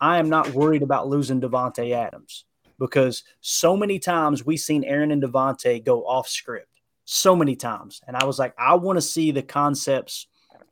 I 0.02 0.20
am 0.20 0.28
not 0.28 0.50
worried 0.50 0.84
about 0.84 1.08
losing 1.08 1.40
Davante 1.40 1.94
Adams 1.94 2.44
because 2.80 3.24
so 3.42 3.76
many 3.76 4.00
times 4.00 4.46
we've 4.46 4.60
seen 4.60 4.84
Aaron 4.84 5.12
and 5.12 5.22
Davante 5.22 5.84
go 5.84 6.06
off 6.06 6.28
script. 6.28 6.70
So 7.06 7.36
many 7.36 7.56
times. 7.56 8.02
And 8.06 8.18
I 8.18 8.26
was 8.26 8.38
like, 8.38 8.54
I 8.60 8.76
want 8.76 8.98
to 8.98 9.02
see 9.02 9.32
the 9.32 9.42
concepts 9.42 10.28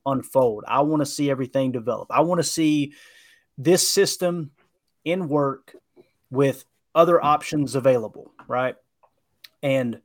unfold. 0.05 0.65
I 0.67 0.81
want 0.81 1.01
to 1.01 1.05
see 1.05 1.31
everything 1.31 1.71
develop. 1.71 2.09
I 2.11 2.21
want 2.21 2.39
to 2.39 2.43
see 2.43 2.93
this 3.57 3.89
system 3.89 4.51
in 5.05 5.29
work 5.29 5.75
with 6.29 6.65
other 6.93 7.23
options 7.23 7.75
available, 7.75 8.31
right? 8.47 8.75
And 9.63 10.01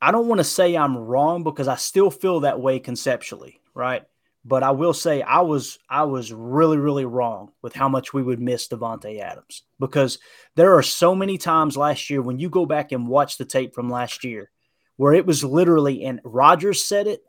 I 0.00 0.10
don't 0.10 0.28
want 0.28 0.40
to 0.40 0.44
say 0.44 0.76
I'm 0.76 0.96
wrong 0.96 1.44
because 1.44 1.68
I 1.68 1.76
still 1.76 2.10
feel 2.10 2.40
that 2.40 2.60
way 2.60 2.78
conceptually, 2.78 3.60
right? 3.72 4.02
But 4.44 4.62
I 4.62 4.72
will 4.72 4.92
say 4.92 5.22
I 5.22 5.40
was 5.40 5.78
I 5.88 6.02
was 6.04 6.32
really 6.32 6.76
really 6.76 7.06
wrong 7.06 7.52
with 7.62 7.74
how 7.74 7.88
much 7.88 8.12
we 8.12 8.22
would 8.22 8.40
miss 8.40 8.68
Davante 8.68 9.20
Adams 9.20 9.62
because 9.80 10.18
there 10.54 10.76
are 10.76 10.82
so 10.82 11.14
many 11.14 11.38
times 11.38 11.76
last 11.76 12.10
year 12.10 12.20
when 12.20 12.38
you 12.38 12.50
go 12.50 12.66
back 12.66 12.92
and 12.92 13.08
watch 13.08 13.38
the 13.38 13.46
tape 13.46 13.74
from 13.74 13.88
last 13.88 14.22
year 14.22 14.50
where 14.96 15.14
it 15.14 15.24
was 15.24 15.42
literally 15.42 16.04
and 16.04 16.20
Rodgers 16.24 16.84
said 16.84 17.06
it 17.06 17.22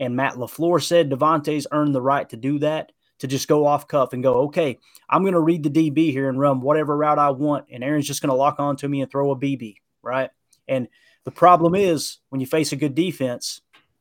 and 0.00 0.16
Matt 0.16 0.34
LaFleur 0.34 0.82
said 0.82 1.10
Davante's 1.10 1.66
earned 1.70 1.94
the 1.94 2.02
right 2.02 2.28
to 2.30 2.36
do 2.36 2.58
that, 2.60 2.90
to 3.18 3.26
just 3.26 3.46
go 3.46 3.66
off 3.66 3.86
cuff 3.86 4.14
and 4.14 4.22
go, 4.22 4.44
okay, 4.44 4.78
I'm 5.08 5.22
going 5.22 5.34
to 5.34 5.40
read 5.40 5.62
the 5.62 5.70
DB 5.70 6.10
here 6.10 6.28
and 6.28 6.40
run 6.40 6.62
whatever 6.62 6.96
route 6.96 7.18
I 7.18 7.30
want. 7.30 7.66
And 7.70 7.84
Aaron's 7.84 8.06
just 8.06 8.22
going 8.22 8.30
to 8.30 8.36
lock 8.36 8.58
onto 8.58 8.88
me 8.88 9.02
and 9.02 9.10
throw 9.10 9.30
a 9.30 9.36
BB, 9.36 9.76
right? 10.02 10.30
And 10.66 10.88
the 11.24 11.30
problem 11.30 11.74
is 11.74 12.18
when 12.30 12.40
you 12.40 12.46
face 12.46 12.72
a 12.72 12.76
good 12.76 12.94
defense 12.94 13.60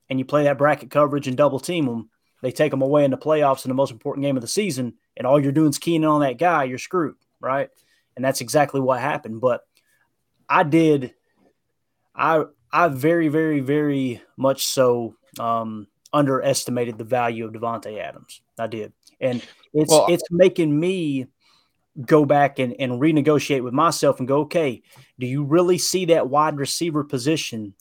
and 0.10 0.18
you 0.18 0.26
play 0.26 0.46
that 0.46 0.58
bracket 0.58 0.90
coverage 0.90 1.28
and 1.28 1.36
double 1.36 1.60
team 1.60 1.86
them, 1.86 2.10
they 2.42 2.52
take 2.52 2.72
them 2.72 2.82
away 2.82 3.04
in 3.06 3.12
the 3.12 3.18
playoffs 3.18 3.66
in 3.66 3.70
the 3.70 3.76
most 3.76 3.92
important 3.92 4.24
game 4.24 4.38
of 4.38 4.42
the 4.42 4.48
season. 4.48 4.94
And 5.18 5.28
all 5.28 5.40
you're 5.42 5.52
doing 5.52 5.70
is 5.70 5.78
keying 5.78 6.04
in 6.04 6.10
on 6.10 6.22
that 6.22 6.38
guy, 6.38 6.64
you're 6.64 6.78
screwed, 6.78 7.16
right? 7.40 7.70
And 8.16 8.24
that's 8.24 8.42
exactly 8.42 8.80
what 8.80 9.00
happened. 9.00 9.42
But 9.42 9.62
I 10.48 10.64
did, 10.64 11.14
I, 12.16 12.44
I 12.72 12.88
very, 12.88 13.28
very, 13.28 13.60
very 13.60 14.22
much 14.38 14.66
so 14.66 15.16
um, 15.40 15.88
underestimated 16.14 16.98
the 16.98 17.04
value 17.04 17.46
of 17.46 17.54
Davante 17.54 18.00
Adams. 18.00 18.42
I 18.58 18.68
did, 18.68 18.94
and 19.20 19.42
it's 19.74 19.92
Well- 19.92 20.08
it's 20.10 20.24
making 20.32 20.78
me 20.78 21.28
go 22.06 22.26
back 22.26 22.60
and, 22.60 22.76
and 22.80 22.94
renegotiate 22.94 23.64
with 23.64 23.74
myself 23.74 24.20
and 24.20 24.28
go, 24.28 24.42
okay, 24.42 24.82
do 25.20 25.26
you 25.26 25.44
really 25.44 25.78
see 25.78 26.06
that 26.06 26.30
wide 26.30 26.58
receiver 26.58 27.04
position 27.04 27.74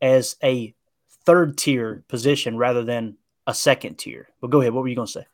as 0.00 0.36
a 0.42 0.74
third 1.24 1.58
tier 1.58 2.04
position 2.08 2.56
rather 2.56 2.84
than 2.84 3.16
a 3.46 3.54
second 3.54 3.98
tier? 3.98 4.28
But 4.40 4.50
go 4.50 4.60
ahead. 4.60 4.72
What 4.72 4.82
were 4.82 4.88
you 4.88 4.96
going 4.96 5.06
to 5.06 5.12
say? 5.12 5.26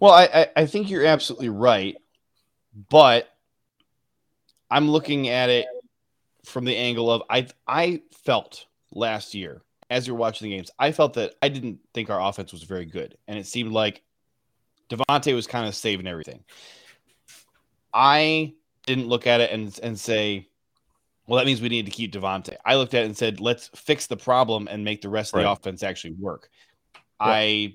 Well, 0.00 0.12
I, 0.12 0.24
I 0.24 0.48
I 0.62 0.66
think 0.66 0.90
you're 0.90 1.04
absolutely 1.04 1.48
right, 1.48 1.96
but 2.88 3.28
I'm 4.70 4.88
looking 4.90 5.28
at 5.28 5.50
it 5.50 5.66
from 6.44 6.64
the 6.64 6.76
angle 6.76 7.10
of 7.10 7.22
I 7.28 7.48
I 7.66 8.02
felt 8.24 8.66
last 8.92 9.34
year 9.34 9.62
as 9.90 10.06
you're 10.06 10.16
watching 10.16 10.48
the 10.48 10.56
games, 10.56 10.70
I 10.78 10.92
felt 10.92 11.14
that 11.14 11.34
I 11.42 11.48
didn't 11.48 11.80
think 11.94 12.10
our 12.10 12.20
offense 12.20 12.52
was 12.52 12.62
very 12.64 12.86
good, 12.86 13.16
and 13.28 13.38
it 13.38 13.46
seemed 13.46 13.72
like 13.72 14.02
Davante 14.88 15.34
was 15.34 15.46
kind 15.46 15.66
of 15.66 15.74
saving 15.74 16.06
everything. 16.06 16.44
I 17.92 18.54
didn't 18.86 19.08
look 19.08 19.26
at 19.26 19.40
it 19.40 19.50
and 19.50 19.78
and 19.82 19.98
say, 19.98 20.48
well, 21.26 21.38
that 21.38 21.46
means 21.46 21.60
we 21.60 21.68
need 21.68 21.86
to 21.86 21.92
keep 21.92 22.12
Davante. 22.12 22.56
I 22.64 22.76
looked 22.76 22.94
at 22.94 23.02
it 23.02 23.06
and 23.06 23.16
said, 23.16 23.40
let's 23.40 23.68
fix 23.74 24.06
the 24.06 24.16
problem 24.16 24.68
and 24.70 24.84
make 24.84 25.02
the 25.02 25.08
rest 25.08 25.34
of 25.34 25.40
the 25.40 25.50
offense 25.50 25.82
actually 25.82 26.14
work. 26.14 26.50
I 27.20 27.74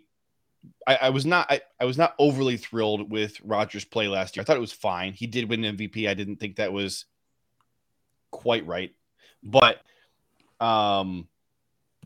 I, 0.87 1.09
was 1.09 1.25
not 1.25 1.51
I, 1.51 1.61
I 1.79 1.85
was 1.85 1.97
not 1.97 2.15
overly 2.19 2.57
thrilled 2.57 3.09
with 3.11 3.39
Rodgers' 3.43 3.85
play 3.85 4.07
last 4.07 4.35
year. 4.35 4.41
I 4.41 4.45
thought 4.45 4.57
it 4.57 4.61
was 4.61 4.73
fine. 4.73 5.13
He 5.13 5.27
did 5.27 5.49
win 5.49 5.61
MVP. 5.61 6.07
I 6.07 6.13
didn't 6.13 6.37
think 6.37 6.57
that 6.57 6.73
was 6.73 7.05
quite 8.29 8.65
right. 8.65 8.93
But 9.43 9.81
um 10.59 11.27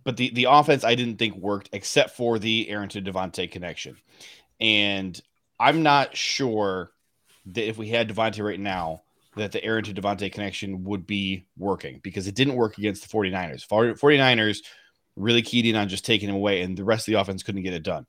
but 0.04 0.18
the 0.18 0.30
the 0.32 0.48
offense 0.50 0.84
I 0.84 0.96
didn't 0.96 1.18
think 1.18 1.36
worked 1.36 1.70
except 1.74 2.12
for 2.12 2.40
the 2.40 2.70
Aaron 2.70 2.90
to 2.90 3.02
Davante 3.02 3.52
connection. 3.52 3.98
And 4.60 5.20
I'm 5.60 5.84
not 5.84 6.16
sure 6.16 6.92
that 7.48 7.68
if 7.68 7.78
we 7.78 7.90
had 7.90 8.10
Davante 8.10 8.44
right 8.44 8.60
now, 8.60 9.04
that 9.36 9.52
the 9.52 9.64
Aaron 9.64 9.84
to 9.84 9.94
Davante 9.94 10.32
connection 10.32 10.84
would 10.86 11.06
be 11.06 11.48
working 11.58 12.00
because 12.04 12.28
it 12.28 12.36
didn't 12.36 12.56
work 12.56 12.78
against 12.78 13.02
the 13.02 13.18
49ers. 13.18 13.68
49ers 13.68 14.60
really 15.16 15.42
keyed 15.42 15.66
in 15.66 15.76
on 15.76 15.88
just 15.88 16.06
taking 16.06 16.30
him 16.30 16.36
away, 16.36 16.62
and 16.62 16.78
the 16.78 16.84
rest 16.84 17.08
of 17.08 17.14
the 17.14 17.20
offense 17.20 17.44
couldn't 17.44 17.64
get 17.64 17.74
it 17.74 17.84
done. 17.84 18.06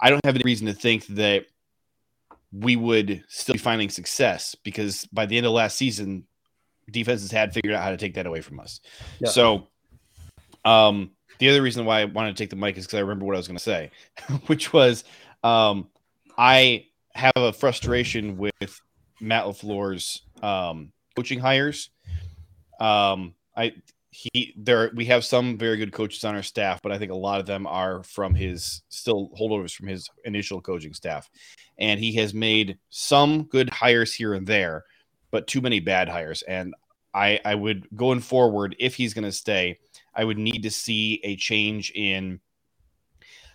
I 0.00 0.10
don't 0.10 0.24
have 0.24 0.34
any 0.34 0.44
reason 0.44 0.66
to 0.66 0.72
think 0.72 1.06
that 1.08 1.46
we 2.52 2.76
would 2.76 3.22
still 3.28 3.54
be 3.54 3.58
finding 3.58 3.90
success 3.90 4.54
because 4.54 5.04
by 5.06 5.26
the 5.26 5.36
end 5.36 5.46
of 5.46 5.52
last 5.52 5.76
season, 5.76 6.24
defenses 6.90 7.30
had 7.30 7.52
figured 7.52 7.74
out 7.74 7.82
how 7.82 7.90
to 7.90 7.96
take 7.96 8.14
that 8.14 8.26
away 8.26 8.40
from 8.40 8.58
us. 8.60 8.80
Yeah. 9.20 9.28
So, 9.28 9.68
um, 10.64 11.12
the 11.38 11.48
other 11.48 11.62
reason 11.62 11.84
why 11.84 12.00
I 12.00 12.04
wanted 12.04 12.36
to 12.36 12.42
take 12.42 12.50
the 12.50 12.56
mic 12.56 12.76
is 12.76 12.86
because 12.86 12.98
I 12.98 13.00
remember 13.00 13.24
what 13.24 13.34
I 13.34 13.38
was 13.38 13.46
going 13.46 13.56
to 13.56 13.62
say, 13.62 13.90
which 14.46 14.72
was 14.72 15.04
Um, 15.42 15.88
I 16.36 16.86
have 17.14 17.32
a 17.36 17.52
frustration 17.52 18.36
with 18.36 18.80
Matt 19.20 19.44
LaFleur's 19.44 20.22
um, 20.42 20.92
coaching 21.16 21.38
hires. 21.38 21.90
Um, 22.78 23.34
I 23.56 23.72
he 24.10 24.52
there 24.56 24.90
we 24.94 25.04
have 25.04 25.24
some 25.24 25.56
very 25.56 25.76
good 25.76 25.92
coaches 25.92 26.24
on 26.24 26.34
our 26.34 26.42
staff, 26.42 26.82
but 26.82 26.90
I 26.92 26.98
think 26.98 27.12
a 27.12 27.16
lot 27.16 27.40
of 27.40 27.46
them 27.46 27.66
are 27.66 28.02
from 28.02 28.34
his 28.34 28.82
still 28.88 29.30
holdovers 29.38 29.74
from 29.74 29.86
his 29.86 30.08
initial 30.24 30.60
coaching 30.60 30.94
staff. 30.94 31.30
And 31.78 32.00
he 32.00 32.12
has 32.16 32.34
made 32.34 32.78
some 32.90 33.44
good 33.44 33.70
hires 33.70 34.12
here 34.12 34.34
and 34.34 34.46
there, 34.46 34.84
but 35.30 35.46
too 35.46 35.60
many 35.60 35.80
bad 35.80 36.08
hires. 36.08 36.42
And 36.42 36.74
I 37.14 37.40
I 37.44 37.54
would 37.54 37.86
going 37.94 38.20
forward, 38.20 38.74
if 38.80 38.96
he's 38.96 39.14
gonna 39.14 39.32
stay, 39.32 39.78
I 40.14 40.24
would 40.24 40.38
need 40.38 40.64
to 40.64 40.70
see 40.70 41.20
a 41.22 41.36
change 41.36 41.92
in 41.94 42.40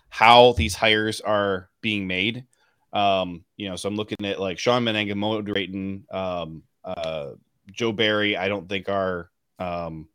how 0.09 0.53
these 0.53 0.75
hires 0.75 1.19
are 1.19 1.69
being 1.81 2.07
made. 2.07 2.45
Um, 2.93 3.43
you 3.57 3.67
know, 3.67 3.75
so 3.75 3.89
I'm 3.89 3.97
looking 3.97 4.25
at 4.25 4.39
like 4.39 4.57
Shawn 4.57 4.85
Mennenga, 4.85 5.15
Mo 5.15 5.41
Drayton, 5.41 6.05
um, 6.11 6.63
uh, 6.85 7.31
Joe 7.73 7.91
Barry, 7.91 8.37
I 8.37 8.47
don't 8.47 8.69
think 8.69 8.87
are 8.87 9.29
um, 9.59 10.07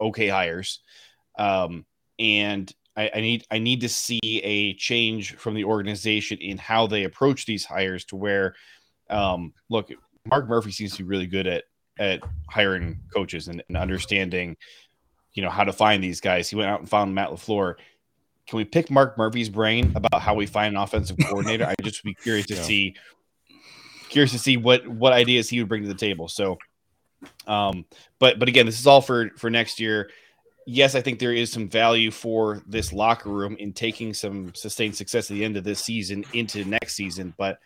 okay 0.00 0.28
hires. 0.28 0.80
Um, 1.38 1.84
and 2.18 2.72
I, 2.96 3.10
I, 3.14 3.20
need 3.20 3.46
I 3.50 3.58
need 3.58 3.80
to 3.82 3.88
see 3.88 4.40
a 4.42 4.74
change 4.74 5.36
from 5.36 5.54
the 5.54 5.64
organization 5.64 6.38
in 6.38 6.58
how 6.58 6.86
they 6.86 7.04
approach 7.04 7.46
these 7.46 7.64
hires 7.64 8.04
to 8.06 8.16
where 8.16 8.54
um, 9.10 9.52
look, 9.70 9.90
Mark 10.26 10.48
Murphy 10.48 10.72
seems 10.72 10.92
to 10.96 10.98
be 10.98 11.08
really 11.08 11.26
good 11.26 11.46
at 11.46 11.64
at 11.98 12.20
hiring 12.48 13.00
coaches 13.12 13.48
and, 13.48 13.62
and 13.68 13.76
understanding, 13.76 14.56
you 15.32 15.42
know, 15.42 15.50
how 15.50 15.64
to 15.64 15.72
find 15.72 16.02
these 16.02 16.20
guys. 16.20 16.48
He 16.48 16.56
went 16.56 16.68
out 16.68 16.80
and 16.80 16.88
found 16.88 17.14
Matt 17.14 17.30
LaFleur. 17.30 17.74
Can 18.46 18.56
we 18.56 18.64
pick 18.64 18.90
Mark 18.90 19.18
Murphy's 19.18 19.48
brain 19.48 19.92
about 19.94 20.22
how 20.22 20.34
we 20.34 20.46
find 20.46 20.76
an 20.76 20.82
offensive 20.82 21.16
coordinator? 21.22 21.66
I 21.66 21.74
just 21.82 22.02
be 22.04 22.14
curious 22.14 22.46
to 22.46 22.54
yeah. 22.54 22.62
see 22.62 22.96
curious 24.08 24.32
to 24.32 24.38
see 24.38 24.56
what 24.56 24.86
what 24.88 25.12
ideas 25.12 25.48
he 25.48 25.60
would 25.60 25.68
bring 25.68 25.82
to 25.82 25.88
the 25.88 25.94
table. 25.94 26.28
So 26.28 26.58
um, 27.46 27.84
but 28.18 28.38
but 28.38 28.48
again, 28.48 28.66
this 28.66 28.78
is 28.78 28.86
all 28.86 29.00
for 29.00 29.30
for 29.36 29.50
next 29.50 29.80
year. 29.80 30.10
Yes, 30.66 30.94
I 30.94 31.00
think 31.00 31.18
there 31.18 31.32
is 31.32 31.50
some 31.50 31.68
value 31.68 32.10
for 32.10 32.62
this 32.66 32.92
locker 32.92 33.30
room 33.30 33.56
in 33.58 33.72
taking 33.72 34.12
some 34.12 34.54
sustained 34.54 34.96
success 34.96 35.30
at 35.30 35.34
the 35.34 35.44
end 35.44 35.56
of 35.56 35.64
this 35.64 35.80
season 35.80 36.24
into 36.34 36.64
next 36.64 36.94
season, 36.94 37.32
but 37.38 37.58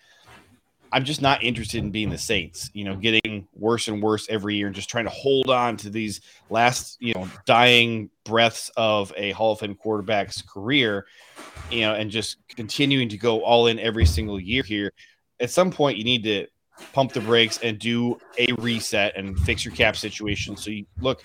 I'm 0.93 1.05
just 1.05 1.23
not 1.23 1.43
interested 1.43 1.83
in 1.83 1.91
being 1.91 2.11
the 2.11 2.19
Saints, 2.19 2.71
you 2.75 2.85
know, 2.85 2.95
getting 2.95 3.49
worse 3.55 3.89
and 3.89 4.03
worse 4.03 4.27
every 4.29 4.57
year 4.57 4.67
and 4.67 4.77
just 4.77 4.91
trying 4.91 5.07
to 5.07 5.11
hold 5.11 5.49
on 5.49 5.79
to 5.79 5.91
these 5.91 6.21
last, 6.51 6.99
you 7.01 7.15
know, 7.15 7.29
dying 7.47 8.11
breaths 8.25 8.71
of 8.77 9.11
a 9.17 9.31
Hall 9.33 9.53
of 9.53 9.61
Fame 9.61 9.75
quarterback's 9.75 10.43
career, 10.43 11.07
you 11.71 11.81
know, 11.81 11.95
and 11.95 12.11
just 12.11 12.37
continuing 12.51 13.09
to 13.09 13.17
go 13.17 13.43
all 13.43 13.69
in 13.69 13.79
every 13.79 14.05
single 14.05 14.39
year 14.39 14.63
here. 14.63 14.93
At 15.41 15.51
some 15.51 15.71
point, 15.71 15.97
you 15.97 16.05
need 16.05 16.25
to 16.25 16.47
pump 16.93 17.13
the 17.13 17.21
brakes 17.21 17.59
and 17.63 17.79
do 17.79 18.19
a 18.39 18.53
reset 18.59 19.17
and 19.17 19.39
fix 19.41 19.65
your 19.65 19.75
cap 19.75 19.97
situation. 19.97 20.57
So 20.57 20.71
you 20.71 20.87
look, 21.01 21.23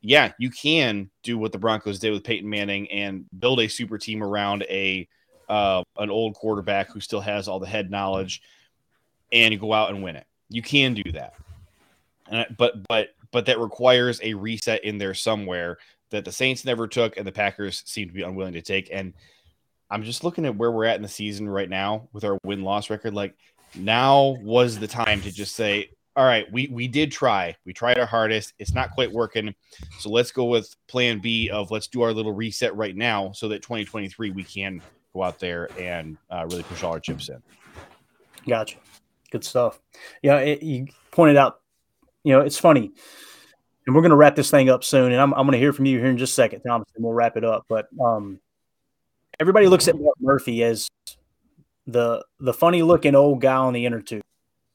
yeah, 0.00 0.32
you 0.38 0.50
can 0.50 1.10
do 1.22 1.38
what 1.38 1.52
the 1.52 1.58
Broncos 1.58 1.98
did 1.98 2.12
with 2.12 2.24
Peyton 2.24 2.48
Manning 2.48 2.90
and 2.90 3.24
build 3.38 3.60
a 3.60 3.68
super 3.68 3.98
team 3.98 4.22
around 4.22 4.62
a 4.64 5.08
uh, 5.48 5.82
an 5.98 6.10
old 6.10 6.34
quarterback 6.34 6.90
who 6.90 7.00
still 7.00 7.20
has 7.20 7.48
all 7.48 7.58
the 7.58 7.66
head 7.66 7.90
knowledge, 7.90 8.40
and 9.32 9.58
go 9.58 9.72
out 9.72 9.90
and 9.90 10.02
win 10.02 10.16
it. 10.16 10.26
You 10.48 10.62
can 10.62 10.94
do 10.94 11.12
that, 11.12 11.34
uh, 12.30 12.44
but 12.56 12.86
but 12.88 13.10
but 13.32 13.46
that 13.46 13.58
requires 13.58 14.20
a 14.22 14.34
reset 14.34 14.84
in 14.84 14.98
there 14.98 15.14
somewhere 15.14 15.78
that 16.10 16.24
the 16.24 16.32
Saints 16.32 16.64
never 16.64 16.86
took 16.88 17.16
and 17.16 17.26
the 17.26 17.32
Packers 17.32 17.82
seem 17.86 18.08
to 18.08 18.14
be 18.14 18.22
unwilling 18.22 18.54
to 18.54 18.62
take. 18.62 18.88
And 18.92 19.14
I'm 19.90 20.02
just 20.02 20.24
looking 20.24 20.44
at 20.44 20.56
where 20.56 20.70
we're 20.70 20.84
at 20.84 20.96
in 20.96 21.02
the 21.02 21.08
season 21.08 21.48
right 21.48 21.68
now 21.68 22.08
with 22.12 22.24
our 22.24 22.38
win 22.44 22.62
loss 22.62 22.90
record. 22.90 23.14
Like 23.14 23.34
now 23.74 24.36
was 24.42 24.78
the 24.78 24.88
time 24.88 25.20
to 25.22 25.32
just 25.32 25.54
say, 25.54 25.90
all 26.16 26.24
right, 26.24 26.50
we 26.50 26.68
we 26.68 26.88
did 26.88 27.12
try. 27.12 27.56
We 27.64 27.72
tried 27.72 27.98
our 27.98 28.06
hardest. 28.06 28.54
It's 28.58 28.74
not 28.74 28.90
quite 28.90 29.12
working. 29.12 29.54
So 29.98 30.10
let's 30.10 30.32
go 30.32 30.44
with 30.44 30.74
plan 30.88 31.20
B 31.20 31.50
of 31.50 31.70
let's 31.70 31.86
do 31.86 32.02
our 32.02 32.12
little 32.12 32.32
reset 32.32 32.74
right 32.74 32.96
now 32.96 33.32
so 33.32 33.48
that 33.48 33.62
2023 33.62 34.30
we 34.30 34.42
can 34.42 34.82
go 35.14 35.22
out 35.22 35.38
there 35.38 35.68
and 35.78 36.16
uh, 36.30 36.46
really 36.50 36.62
push 36.64 36.82
all 36.82 36.92
our 36.92 37.00
chips 37.00 37.28
in. 37.28 37.42
Gotcha. 38.46 38.78
Good 39.30 39.44
stuff. 39.44 39.80
Yeah, 40.22 40.38
it, 40.38 40.62
you 40.62 40.88
pointed 41.10 41.36
out, 41.36 41.60
you 42.24 42.32
know, 42.32 42.40
it's 42.40 42.58
funny. 42.58 42.90
And 43.86 43.94
we're 43.94 44.02
going 44.02 44.10
to 44.10 44.16
wrap 44.16 44.36
this 44.36 44.50
thing 44.50 44.68
up 44.68 44.84
soon. 44.84 45.12
And 45.12 45.20
I'm, 45.20 45.32
I'm 45.32 45.46
going 45.46 45.52
to 45.52 45.58
hear 45.58 45.72
from 45.72 45.86
you 45.86 45.98
here 45.98 46.08
in 46.08 46.18
just 46.18 46.32
a 46.32 46.34
second, 46.34 46.60
Thomas, 46.62 46.88
and 46.94 47.04
we'll 47.04 47.14
wrap 47.14 47.36
it 47.36 47.44
up. 47.44 47.64
But 47.68 47.88
um, 48.00 48.40
everybody 49.38 49.68
looks 49.68 49.88
at 49.88 49.98
Mark 49.98 50.16
Murphy 50.20 50.62
as 50.62 50.88
the 51.92 52.24
the 52.38 52.52
funny 52.52 52.82
looking 52.82 53.14
old 53.14 53.40
guy 53.40 53.56
on 53.56 53.72
the 53.72 53.86
inner 53.86 54.00
tube, 54.00 54.22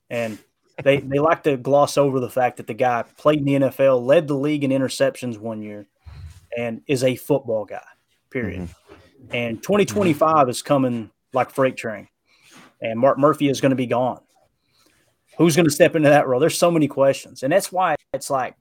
and 0.09 0.37
they 0.83 0.97
they 0.97 1.19
like 1.19 1.43
to 1.43 1.57
gloss 1.57 1.97
over 1.97 2.19
the 2.19 2.29
fact 2.29 2.57
that 2.57 2.67
the 2.67 2.73
guy 2.73 3.03
played 3.17 3.39
in 3.39 3.45
the 3.45 3.69
NFL, 3.69 4.05
led 4.05 4.27
the 4.27 4.35
league 4.35 4.63
in 4.63 4.71
interceptions 4.71 5.37
one 5.37 5.61
year, 5.61 5.87
and 6.57 6.81
is 6.87 7.03
a 7.03 7.15
football 7.15 7.65
guy. 7.65 7.85
Period. 8.29 8.61
Mm-hmm. 8.61 9.35
And 9.35 9.63
2025 9.63 10.49
is 10.49 10.61
coming 10.61 11.09
like 11.33 11.49
freight 11.49 11.77
train, 11.77 12.07
and 12.81 12.99
Mark 12.99 13.17
Murphy 13.17 13.49
is 13.49 13.61
going 13.61 13.71
to 13.71 13.75
be 13.75 13.87
gone. 13.87 14.21
Who's 15.37 15.55
going 15.55 15.65
to 15.65 15.71
step 15.71 15.95
into 15.95 16.09
that 16.09 16.27
role? 16.27 16.39
There's 16.39 16.57
so 16.57 16.71
many 16.71 16.87
questions, 16.87 17.43
and 17.43 17.51
that's 17.51 17.71
why 17.71 17.95
it's 18.13 18.29
like 18.29 18.55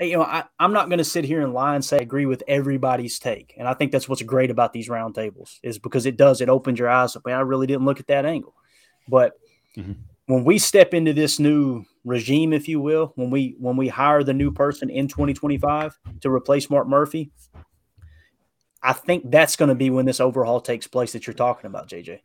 you 0.00 0.16
know, 0.16 0.22
I, 0.22 0.44
am 0.58 0.72
not 0.72 0.88
going 0.88 0.98
to 0.98 1.04
sit 1.04 1.24
here 1.24 1.42
and 1.42 1.52
lie 1.52 1.74
and 1.74 1.84
say 1.84 1.98
I 1.98 2.00
agree 2.00 2.26
with 2.26 2.42
everybody's 2.48 3.18
take. 3.18 3.54
And 3.58 3.68
I 3.68 3.74
think 3.74 3.92
that's 3.92 4.08
what's 4.08 4.22
great 4.22 4.50
about 4.50 4.72
these 4.72 4.88
roundtables 4.88 5.58
is 5.62 5.78
because 5.78 6.06
it 6.06 6.16
does, 6.16 6.40
it 6.40 6.48
opens 6.48 6.78
your 6.78 6.88
eyes 6.88 7.16
up. 7.16 7.26
Man, 7.26 7.36
I 7.36 7.40
really 7.40 7.66
didn't 7.66 7.84
look 7.84 8.00
at 8.00 8.06
that 8.06 8.24
angle. 8.24 8.54
But 9.08 9.34
mm-hmm. 9.76 9.92
when 10.26 10.44
we 10.44 10.58
step 10.58 10.94
into 10.94 11.12
this 11.12 11.38
new 11.38 11.84
regime, 12.04 12.52
if 12.52 12.66
you 12.66 12.80
will, 12.80 13.12
when 13.16 13.30
we 13.30 13.56
when 13.58 13.76
we 13.76 13.88
hire 13.88 14.24
the 14.24 14.32
new 14.32 14.50
person 14.50 14.88
in 14.88 15.06
2025 15.08 15.98
to 16.22 16.30
replace 16.30 16.70
Mark 16.70 16.88
Murphy, 16.88 17.30
I 18.82 18.94
think 18.94 19.30
that's 19.30 19.56
going 19.56 19.68
to 19.68 19.74
be 19.74 19.90
when 19.90 20.06
this 20.06 20.20
overhaul 20.20 20.60
takes 20.60 20.86
place 20.86 21.12
that 21.12 21.26
you're 21.26 21.34
talking 21.34 21.66
about, 21.66 21.88
JJ. 21.88 22.20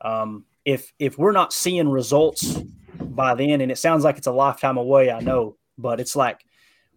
Um, 0.00 0.46
if 0.64 0.92
if 0.98 1.16
we're 1.16 1.32
not 1.32 1.52
seeing 1.52 1.88
results 1.88 2.58
by 2.98 3.34
then, 3.34 3.60
and 3.60 3.70
it 3.70 3.78
sounds 3.78 4.02
like 4.02 4.18
it's 4.18 4.26
a 4.26 4.32
lifetime 4.32 4.76
away, 4.76 5.10
I 5.10 5.20
know, 5.20 5.56
but 5.78 6.00
it's 6.00 6.16
like 6.16 6.44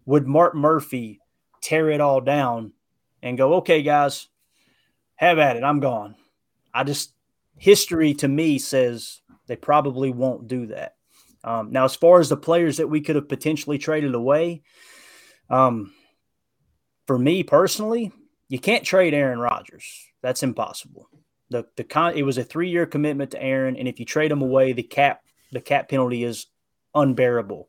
would 0.06 0.26
Mark 0.26 0.54
Murphy 0.54 1.20
tear 1.60 1.90
it 1.90 2.00
all 2.00 2.20
down 2.20 2.72
and 3.22 3.38
go, 3.38 3.54
okay, 3.54 3.82
guys, 3.82 4.28
have 5.16 5.38
at 5.38 5.56
it. 5.56 5.64
I'm 5.64 5.80
gone. 5.80 6.16
I 6.72 6.84
just, 6.84 7.14
history 7.56 8.14
to 8.14 8.28
me 8.28 8.58
says 8.58 9.20
they 9.46 9.56
probably 9.56 10.10
won't 10.10 10.48
do 10.48 10.66
that. 10.66 10.96
Um, 11.42 11.72
now, 11.72 11.84
as 11.84 11.94
far 11.94 12.20
as 12.20 12.28
the 12.28 12.36
players 12.36 12.78
that 12.78 12.88
we 12.88 13.02
could 13.02 13.16
have 13.16 13.28
potentially 13.28 13.78
traded 13.78 14.14
away, 14.14 14.62
um, 15.50 15.92
for 17.06 17.18
me 17.18 17.42
personally, 17.42 18.12
you 18.48 18.58
can't 18.58 18.84
trade 18.84 19.14
Aaron 19.14 19.38
Rodgers. 19.38 20.06
That's 20.22 20.42
impossible. 20.42 21.08
The 21.50 21.66
the 21.76 21.84
con 21.84 22.14
it 22.14 22.22
was 22.22 22.38
a 22.38 22.44
three 22.44 22.70
year 22.70 22.86
commitment 22.86 23.32
to 23.32 23.42
Aaron, 23.42 23.76
and 23.76 23.86
if 23.86 24.00
you 24.00 24.06
trade 24.06 24.32
him 24.32 24.40
away, 24.40 24.72
the 24.72 24.82
cap 24.82 25.20
the 25.52 25.60
cap 25.60 25.88
penalty 25.90 26.24
is 26.24 26.46
unbearable. 26.94 27.68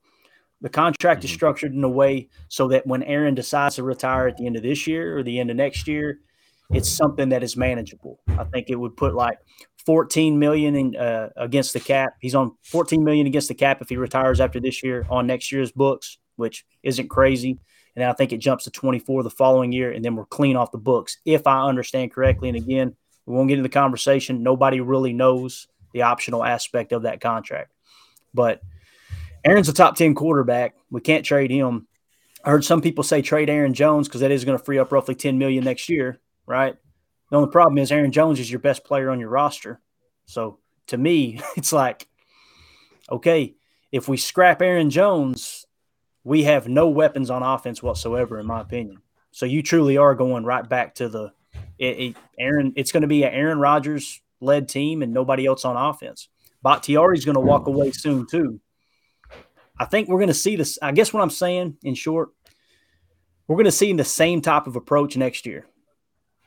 The 0.62 0.70
contract 0.70 1.20
mm-hmm. 1.20 1.26
is 1.26 1.34
structured 1.34 1.74
in 1.74 1.84
a 1.84 1.90
way 1.90 2.30
so 2.48 2.68
that 2.70 2.88
when 2.88 3.04
Aaron 3.04 3.36
decides 3.36 3.76
to 3.76 3.84
retire 3.84 4.28
at 4.28 4.38
the 4.38 4.46
end 4.46 4.56
of 4.56 4.64
this 4.64 4.88
year 4.88 5.18
or 5.18 5.24
the 5.24 5.40
end 5.40 5.50
of 5.52 5.58
next 5.58 5.88
year, 5.88 6.20
it's 6.72 6.90
something 6.90 7.30
that 7.30 7.44
is 7.44 7.56
manageable. 7.56 8.20
I 8.28 8.44
think 8.46 8.70
it 8.70 8.76
would 8.76 8.98
put 8.98 9.14
like 9.14 9.38
14 9.86 10.40
million 10.40 10.76
in, 10.76 10.96
uh, 10.96 11.30
against 11.38 11.74
the 11.74 11.80
cap. 11.80 12.16
He's 12.20 12.36
on 12.36 12.56
14 12.64 13.04
million 13.04 13.28
against 13.28 13.48
the 13.48 13.54
cap 13.54 13.82
if 13.82 13.90
he 13.90 13.98
retires 13.98 14.42
after 14.42 14.60
this 14.60 14.82
year 14.84 15.06
on 15.10 15.28
next 15.28 15.52
year's 15.52 15.72
books, 15.72 16.18
which 16.38 16.66
isn't 16.82 17.10
crazy. 17.10 17.60
And 17.96 18.02
then 18.02 18.10
I 18.10 18.14
think 18.14 18.34
it 18.34 18.38
jumps 18.38 18.66
to 18.66 18.72
24 18.72 19.24
the 19.24 19.30
following 19.30 19.72
year, 19.72 19.92
and 19.92 20.04
then 20.04 20.16
we're 20.16 20.26
clean 20.26 20.58
off 20.58 20.72
the 20.72 20.78
books, 20.78 21.20
if 21.24 21.48
I 21.48 21.62
understand 21.62 22.12
correctly. 22.12 22.50
And 22.50 22.58
again, 22.58 22.96
we 23.26 23.36
won't 23.36 23.48
get 23.48 23.58
into 23.58 23.64
the 23.64 23.70
conversation. 23.70 24.44
Nobody 24.44 24.82
really 24.82 25.14
knows 25.14 25.68
the 25.94 26.02
optional 26.02 26.44
aspect 26.44 26.92
of 26.92 27.04
that 27.04 27.22
contract. 27.22 27.72
But 28.34 28.60
Aaron's 29.46 29.70
a 29.70 29.74
top 29.74 29.96
10 29.96 30.16
quarterback. 30.16 30.76
We 30.90 31.02
can't 31.02 31.24
trade 31.24 31.52
him. 31.52 31.88
I 32.44 32.50
heard 32.50 32.66
some 32.66 32.82
people 32.82 33.04
say 33.04 33.22
trade 33.22 33.50
Aaron 33.50 33.74
Jones 33.74 34.08
because 34.08 34.22
that 34.22 34.32
is 34.32 34.44
going 34.44 34.58
to 34.58 34.64
free 34.64 34.80
up 34.80 34.92
roughly 34.92 35.16
10 35.16 35.38
million 35.38 35.64
next 35.64 35.88
year, 35.88 36.20
right? 36.48 36.76
The 37.30 37.38
only 37.38 37.52
problem 37.52 37.78
is 37.78 37.92
Aaron 37.92 38.12
Jones 38.12 38.40
is 38.40 38.52
your 38.52 38.60
best 38.60 38.84
player 38.84 39.10
on 39.10 39.20
your 39.20 39.30
roster. 39.30 39.80
So 40.26 40.60
to 40.88 40.98
me, 40.98 41.42
it's 41.58 41.72
like, 41.72 42.08
okay, 43.10 43.56
if 43.92 44.08
we 44.08 44.18
scrap 44.18 44.62
Aaron 44.62 44.90
Jones, 44.90 45.66
we 46.24 46.44
have 46.44 46.68
no 46.68 46.90
weapons 46.90 47.30
on 47.30 47.44
offense 47.44 47.84
whatsoever, 47.84 48.40
in 48.40 48.48
my 48.48 48.62
opinion. 48.62 49.02
So 49.32 49.46
you 49.46 49.62
truly 49.62 49.98
are 49.98 50.16
going 50.16 50.44
right 50.44 50.68
back 50.68 50.96
to 50.96 51.08
the 51.08 51.34
it, 51.78 52.00
it, 52.00 52.16
Aaron. 52.40 52.74
It's 52.76 52.92
going 52.92 53.02
to 53.02 53.08
be 53.08 53.24
an 53.24 53.34
Aaron 53.34 53.60
Rodgers 53.60 54.22
led 54.42 54.68
team 54.68 55.02
and 55.02 55.14
nobody 55.14 55.46
else 55.46 55.66
on 55.66 55.78
offense. 55.78 56.30
Bakhtiari's 56.64 57.26
going 57.26 57.36
to 57.36 57.42
walk 57.42 57.68
away 57.68 57.92
soon 57.92 58.26
too. 58.26 58.60
I 59.80 59.86
think 59.86 60.08
we're 60.08 60.20
going 60.20 60.28
to 60.28 60.34
see 60.34 60.56
this. 60.56 60.80
I 60.82 60.92
guess 60.92 61.14
what 61.14 61.22
I'm 61.22 61.30
saying 61.30 61.78
in 61.84 61.96
short, 61.96 62.30
we're 63.48 63.58
going 63.58 63.66
to 63.66 63.72
see 63.72 63.92
the 63.94 64.04
same 64.04 64.42
type 64.42 64.68
of 64.68 64.76
approach 64.76 65.18
next 65.18 65.46
year, 65.46 65.66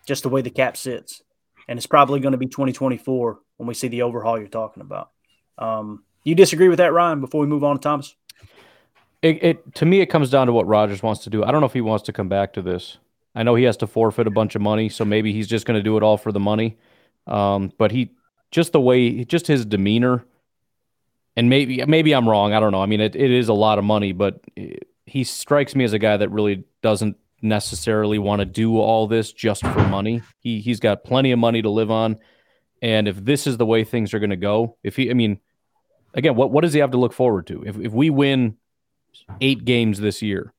just 0.07 0.23
the 0.23 0.29
way 0.29 0.43
the 0.43 0.51
cap 0.51 0.77
sits. 0.77 1.23
and 1.69 1.79
it's 1.79 1.87
probably 1.87 2.19
going 2.21 2.33
to 2.33 2.39
be 2.39 2.47
2024 2.47 3.39
when 3.59 3.67
we 3.67 3.75
see 3.75 3.89
the 3.89 4.03
overhaul 4.03 4.39
you're 4.39 4.49
talking 4.49 4.81
about. 4.81 5.11
Um, 5.59 6.05
you 6.25 6.35
disagree 6.35 6.69
with 6.69 6.79
that, 6.79 6.93
Ryan? 6.93 7.21
Before 7.21 7.41
we 7.43 7.47
move 7.47 7.63
on 7.63 7.77
to 7.77 7.81
Thomas, 7.81 8.15
It, 9.23 9.43
it 9.43 9.75
to 9.75 9.85
me, 9.87 10.01
it 10.01 10.07
comes 10.07 10.31
down 10.31 10.47
to 10.47 10.53
what 10.53 10.67
Rodgers 10.67 11.03
wants 11.03 11.23
to 11.25 11.31
do. 11.31 11.45
I 11.45 11.51
don't 11.51 11.61
know 11.61 11.67
if 11.67 11.73
he 11.73 11.81
wants 11.81 12.05
to 12.07 12.13
come 12.13 12.29
back 12.29 12.53
to 12.55 12.63
this. 12.63 12.99
I 13.35 13.43
know 13.43 13.55
he 13.55 13.65
has 13.65 13.77
to 13.79 13.87
forfeit 13.87 14.27
a 14.27 14.31
bunch 14.31 14.55
of 14.55 14.63
money, 14.63 14.89
so 14.89 15.05
maybe 15.05 15.33
he's 15.33 15.47
just 15.47 15.67
going 15.67 15.79
to 15.79 15.83
do 15.83 15.97
it 15.97 16.03
all 16.03 16.17
for 16.17 16.33
the 16.33 16.41
money. 16.41 16.79
Um, 17.27 17.73
but 17.79 17.91
he 17.93 18.13
just 18.51 18.73
the 18.73 18.81
way, 18.81 19.25
just 19.25 19.47
his 19.47 19.67
demeanor, 19.67 20.25
and 21.39 21.49
maybe 21.49 21.85
maybe 21.87 22.13
I'm 22.13 22.29
wrong. 22.29 22.53
I 22.53 22.59
don't 22.59 22.73
know. 22.73 22.83
I 22.83 22.87
mean, 22.87 23.01
it, 23.01 23.15
it 23.15 23.31
is 23.31 23.49
a 23.49 23.55
lot 23.55 23.79
of 23.79 23.85
money, 23.85 24.13
but 24.13 24.41
he 25.07 25.23
strikes 25.23 25.77
me 25.77 25.85
as 25.85 25.93
a 25.93 25.99
guy 26.01 26.17
that 26.17 26.31
really 26.31 26.65
doesn't 26.83 27.17
necessarily 27.41 28.19
want 28.19 28.41
to 28.41 28.45
do 28.45 28.77
all 28.79 29.07
this 29.07 29.33
just 29.33 29.63
for 29.63 29.87
money. 29.87 30.21
He 30.41 30.59
he's 30.61 30.81
got 30.81 31.05
plenty 31.05 31.31
of 31.31 31.39
money 31.39 31.63
to 31.63 31.71
live 31.71 31.93
on, 31.93 32.19
and 32.83 33.07
if 33.07 33.25
this 33.25 33.47
is 33.47 33.57
the 33.57 33.65
way 33.65 33.85
things 33.85 34.13
are 34.15 34.19
going 34.19 34.31
to 34.31 34.37
go, 34.37 34.79
if 34.83 34.97
he, 34.97 35.11
I 35.11 35.15
mean, 35.15 35.39
again, 36.13 36.35
what 36.35 36.51
what 36.51 36.63
does 36.63 36.73
he 36.73 36.81
have 36.81 36.91
to 36.91 36.99
look 36.99 37.13
forward 37.13 37.47
to? 37.47 37.63
If 37.65 37.79
if 37.79 37.93
we 37.93 38.11
win 38.11 38.57
eight 39.41 39.65
games 39.65 40.01
this 40.01 40.23
year, 40.23 40.53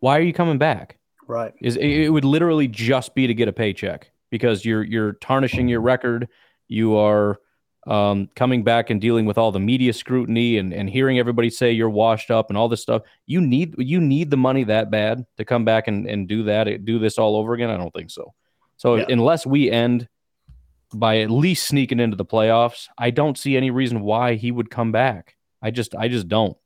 why 0.00 0.16
are 0.16 0.22
you 0.22 0.32
coming 0.32 0.56
back? 0.56 0.96
right? 1.26 1.52
Is 1.60 1.76
it 1.76 1.84
it 1.84 2.08
would 2.08 2.24
literally 2.24 2.66
just 2.66 3.14
be 3.14 3.26
to 3.26 3.34
get 3.34 3.46
a 3.46 3.52
paycheck 3.52 4.10
because 4.30 4.64
you're 4.64 4.82
you're 4.82 5.12
tarnishing 5.12 5.68
your 5.68 5.82
record. 5.82 6.28
You 6.66 6.96
are 6.96 7.38
um, 7.86 8.28
coming 8.36 8.62
back 8.62 8.90
and 8.90 9.00
dealing 9.00 9.26
with 9.26 9.38
all 9.38 9.50
the 9.50 9.58
media 9.60 9.92
scrutiny 9.92 10.58
and, 10.58 10.72
and 10.72 10.88
hearing 10.88 11.18
everybody 11.18 11.50
say 11.50 11.72
you're 11.72 11.90
washed 11.90 12.30
up 12.30 12.48
and 12.48 12.56
all 12.56 12.68
this 12.68 12.80
stuff. 12.82 13.02
You 13.26 13.40
need 13.40 13.74
you 13.78 14.00
need 14.00 14.30
the 14.30 14.36
money 14.36 14.64
that 14.64 14.90
bad 14.90 15.26
to 15.36 15.44
come 15.44 15.64
back 15.64 15.88
and, 15.88 16.06
and 16.06 16.28
do 16.28 16.44
that 16.44 16.84
do 16.84 16.98
this 16.98 17.18
all 17.18 17.36
over 17.36 17.54
again. 17.54 17.70
I 17.70 17.76
don't 17.76 17.92
think 17.92 18.10
so. 18.10 18.34
So 18.76 18.96
Yeah. 18.96 19.06
unless 19.08 19.44
we 19.46 19.70
end 19.70 20.08
by 20.94 21.20
at 21.20 21.30
least 21.30 21.66
sneaking 21.66 21.98
into 22.00 22.16
the 22.16 22.24
playoffs, 22.24 22.88
I 22.98 23.10
don't 23.10 23.36
see 23.36 23.56
any 23.56 23.70
reason 23.70 24.00
why 24.00 24.34
he 24.34 24.52
would 24.52 24.70
come 24.70 24.92
back. 24.92 25.36
I 25.60 25.70
just 25.70 25.94
I 25.94 26.08
just 26.08 26.28
don't. 26.28 26.56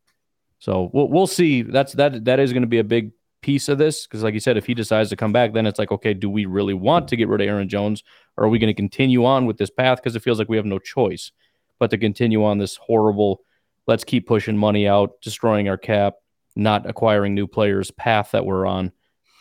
So 0.58 0.90
we'll 0.92 1.08
we'll 1.08 1.26
see. 1.26 1.62
That's 1.62 1.92
that 1.94 2.24
that 2.26 2.40
is 2.40 2.52
going 2.52 2.62
to 2.62 2.66
be 2.68 2.78
a 2.78 2.84
big 2.84 3.12
piece 3.46 3.68
of 3.68 3.78
this 3.78 4.06
because, 4.06 4.24
like 4.24 4.34
you 4.34 4.40
said, 4.40 4.56
if 4.56 4.66
he 4.66 4.74
decides 4.74 5.08
to 5.10 5.16
come 5.16 5.32
back, 5.32 5.52
then 5.52 5.66
it's 5.66 5.78
like, 5.78 5.92
okay, 5.92 6.12
do 6.12 6.28
we 6.28 6.46
really 6.46 6.74
want 6.74 7.06
to 7.06 7.16
get 7.16 7.28
rid 7.28 7.40
of 7.40 7.46
Aaron 7.46 7.68
Jones, 7.68 8.02
or 8.36 8.44
are 8.44 8.48
we 8.48 8.58
going 8.58 8.74
to 8.74 8.74
continue 8.74 9.24
on 9.24 9.46
with 9.46 9.56
this 9.56 9.70
path 9.70 9.98
because 9.98 10.16
it 10.16 10.22
feels 10.22 10.40
like 10.40 10.48
we 10.48 10.56
have 10.56 10.66
no 10.66 10.80
choice 10.80 11.30
but 11.78 11.90
to 11.90 11.98
continue 11.98 12.44
on 12.44 12.58
this 12.58 12.74
horrible, 12.74 13.42
let's 13.86 14.02
keep 14.02 14.26
pushing 14.26 14.56
money 14.56 14.88
out, 14.88 15.20
destroying 15.20 15.68
our 15.68 15.76
cap, 15.76 16.14
not 16.56 16.88
acquiring 16.88 17.34
new 17.34 17.46
players 17.46 17.92
path 17.92 18.32
that 18.32 18.44
we're 18.44 18.66
on. 18.66 18.90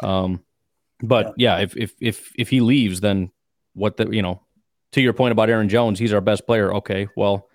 Um, 0.04 0.44
but 1.02 1.34
yeah, 1.38 1.58
if 1.58 1.76
if 1.76 1.94
if 2.00 2.32
if 2.36 2.50
he 2.50 2.62
leaves, 2.62 3.02
then 3.02 3.32
what 3.74 3.98
the 3.98 4.08
you 4.10 4.22
know, 4.22 4.44
to 4.92 5.02
your 5.02 5.14
point 5.14 5.32
about 5.32 5.50
Aaron 5.50 5.70
Jones, 5.70 5.98
he's 5.98 6.14
our 6.14 6.22
best 6.22 6.46
player. 6.46 6.74
Okay, 6.76 7.08
well. 7.16 7.50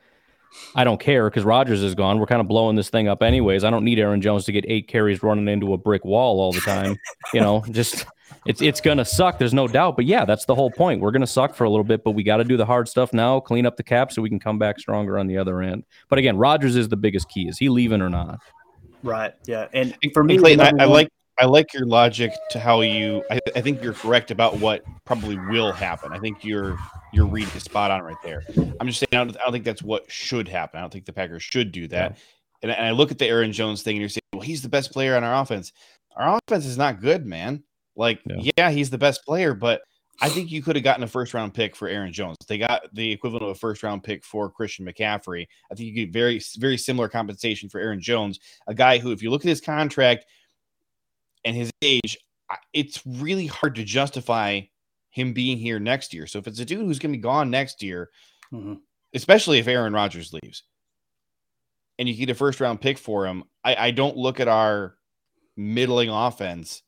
I 0.75 0.85
don't 0.85 1.01
care 1.01 1.29
because 1.29 1.45
Rodgers 1.45 1.83
is 1.83 1.95
gone. 1.95 2.19
We're 2.19 2.27
kind 2.27 2.41
of 2.41 2.49
blowing 2.49 2.77
this 2.77 2.91
thing 2.91 3.09
up 3.09 3.23
anyways. 3.23 3.65
I 3.65 3.71
don't 3.71 3.85
need 3.85 3.99
Aaron 3.99 4.21
Jones 4.21 4.45
to 4.47 4.53
get 4.53 4.65
eight 4.69 4.89
carries 4.89 5.23
running 5.23 5.49
into 5.49 5.73
a 5.73 5.79
brick 5.79 6.05
wall 6.05 6.41
all 6.41 6.53
the 6.53 6.61
time. 6.61 6.97
you 7.33 7.41
know, 7.41 7.65
just 7.71 8.07
it's 8.47 8.63
it's 8.63 8.81
gonna 8.81 9.05
suck. 9.05 9.39
There's 9.39 9.55
no 9.55 9.69
doubt. 9.69 9.97
But 9.97 10.07
yeah, 10.07 10.25
that's 10.25 10.45
the 10.45 10.55
whole 10.55 10.71
point. 10.71 11.01
We're 11.01 11.11
gonna 11.11 11.27
suck 11.27 11.55
for 11.55 11.65
a 11.65 11.71
little 11.71 11.85
bit, 11.85 12.05
but 12.05 12.13
we 12.13 12.23
got 12.23 12.39
to 12.39 12.45
do 12.45 12.57
the 12.57 12.67
hard 12.67 12.89
stuff 12.89 13.13
now, 13.13 13.41
clean 13.41 13.67
up 13.67 13.77
the 13.77 13.83
cap 13.83 14.13
so 14.13 14.23
we 14.23 14.29
can 14.29 14.41
come 14.41 14.59
back 14.59 14.79
stronger 14.79 15.19
on 15.19 15.27
the 15.27 15.39
other 15.39 15.61
end. 15.63 15.85
But 16.09 16.19
again, 16.19 16.37
Rodgers 16.37 16.77
is 16.77 16.89
the 16.89 16.97
biggest 16.97 17.29
key. 17.29 17.49
Is 17.49 17.59
he 17.59 17.69
leaving 17.69 18.03
or 18.03 18.09
not? 18.09 18.41
Right. 19.03 19.33
Yeah. 19.47 19.69
And 19.73 19.97
And 20.03 20.13
for 20.13 20.23
me, 20.23 20.39
Clayton, 20.39 20.61
I, 20.61 20.85
I 20.85 20.87
like 20.87 21.09
I 21.41 21.47
like 21.47 21.73
your 21.73 21.87
logic 21.87 22.33
to 22.51 22.59
how 22.61 22.83
you. 22.83 23.25
I, 23.31 23.41
I 23.57 23.61
think 23.63 23.83
you're 23.83 23.95
correct 23.95 24.31
about 24.31 24.61
what 24.61 24.85
probably 25.07 25.39
will 25.39 25.73
happen. 25.73 26.13
I 26.13 26.19
think 26.19 26.45
your 26.45 26.79
your 27.13 27.27
read 27.27 27.49
is 27.57 27.63
spot 27.63 27.91
on 27.91 28.03
right 28.03 28.17
there. 28.23 28.43
I'm 28.79 28.87
just 28.87 29.01
saying 29.01 29.09
I 29.13 29.25
don't, 29.25 29.37
I 29.37 29.45
don't 29.45 29.53
think 29.53 29.65
that's 29.65 29.83
what 29.83 30.11
should 30.11 30.49
happen. 30.49 30.79
I 30.79 30.81
don't 30.83 30.93
think 30.93 31.07
the 31.07 31.13
Packers 31.13 31.43
should 31.43 31.73
do 31.73 31.89
that. 31.89 32.19
And, 32.63 32.71
and 32.71 32.87
I 32.87 32.91
look 32.91 33.11
at 33.11 33.19
the 33.19 33.27
Aaron 33.27 33.53
Jones 33.53 33.83
thing, 33.83 33.97
and 33.97 34.01
you're 34.01 34.11
saying, 34.11 34.21
well, 34.35 34.43
he's 34.43 34.63
the 34.63 34.69
best 34.69 34.93
player 34.93 35.17
on 35.17 35.25
our 35.25 35.41
offense. 35.43 35.73
Our 36.17 36.39
offense 36.47 36.67
is 36.67 36.77
not 36.77 37.01
good, 37.01 37.25
man. 37.25 37.63
Like, 37.97 38.21
Yeah. 38.27 38.51
yeah, 38.59 38.71
he's 38.71 38.91
the 38.91 38.99
best 38.99 39.25
player, 39.25 39.55
but 39.55 39.81
I 40.21 40.29
think 40.29 40.51
you 40.51 40.63
could 40.63 40.77
have 40.77 40.85
gotten 40.85 41.03
a 41.03 41.09
first 41.09 41.33
round 41.33 41.55
pick 41.55 41.75
for 41.75 41.89
Aaron 41.89 42.13
Jones. 42.13 42.37
They 42.47 42.59
got 42.59 42.83
the 42.93 43.11
equivalent 43.11 43.45
of 43.45 43.51
a 43.51 43.55
first 43.55 43.83
round 43.83 44.03
pick 44.03 44.23
for 44.25 44.51
Christian 44.51 44.85
McCaffrey. 44.85 45.47
I 45.73 45.75
think 45.75 45.89
you 45.89 45.95
get 45.95 46.13
very, 46.13 46.41
very 46.59 46.77
similar 46.77 47.09
compensation 47.09 47.71
for 47.71 47.81
Aaron 47.81 48.01
Jones, 48.01 48.39
a 48.67 48.75
guy 48.75 48.99
who, 48.99 49.13
if 49.13 49.23
you 49.23 49.31
look 49.31 49.45
at 49.45 49.49
his 49.49 49.63
contract 49.63 50.27
and 51.45 51.57
his 51.57 51.71
age, 51.83 52.19
it's 52.73 53.05
really 53.07 53.47
hard 53.47 53.75
to 53.77 53.85
justify 53.85 54.61
him 55.11 55.33
being 55.33 55.59
here 55.59 55.79
next 55.79 56.15
year. 56.15 56.27
So 56.27 56.39
if 56.39 56.47
it's 56.47 56.61
a 56.61 56.65
dude 56.65 56.81
who's 56.81 56.99
going 56.99 57.13
to 57.13 57.19
be 57.19 57.23
gone 57.23 57.51
next 57.51 57.83
year, 57.83 58.11
Mhm. 58.53 58.81
especially 59.15 59.59
if 59.59 59.69
Aaron 59.69 59.93
Rodgers 59.93 60.33
leaves, 60.33 60.63
and 61.99 62.09
you 62.09 62.15
get 62.15 62.31
a 62.31 62.35
first 62.35 62.61
round 62.61 62.81
pick 62.81 62.99
for 62.99 63.27
him, 63.27 63.45
I, 63.65 63.75
I 63.77 63.91
don't 63.91 64.17
look 64.17 64.41
at 64.41 64.49
our 64.49 64.97
middling 65.57 66.11
offense 66.11 66.83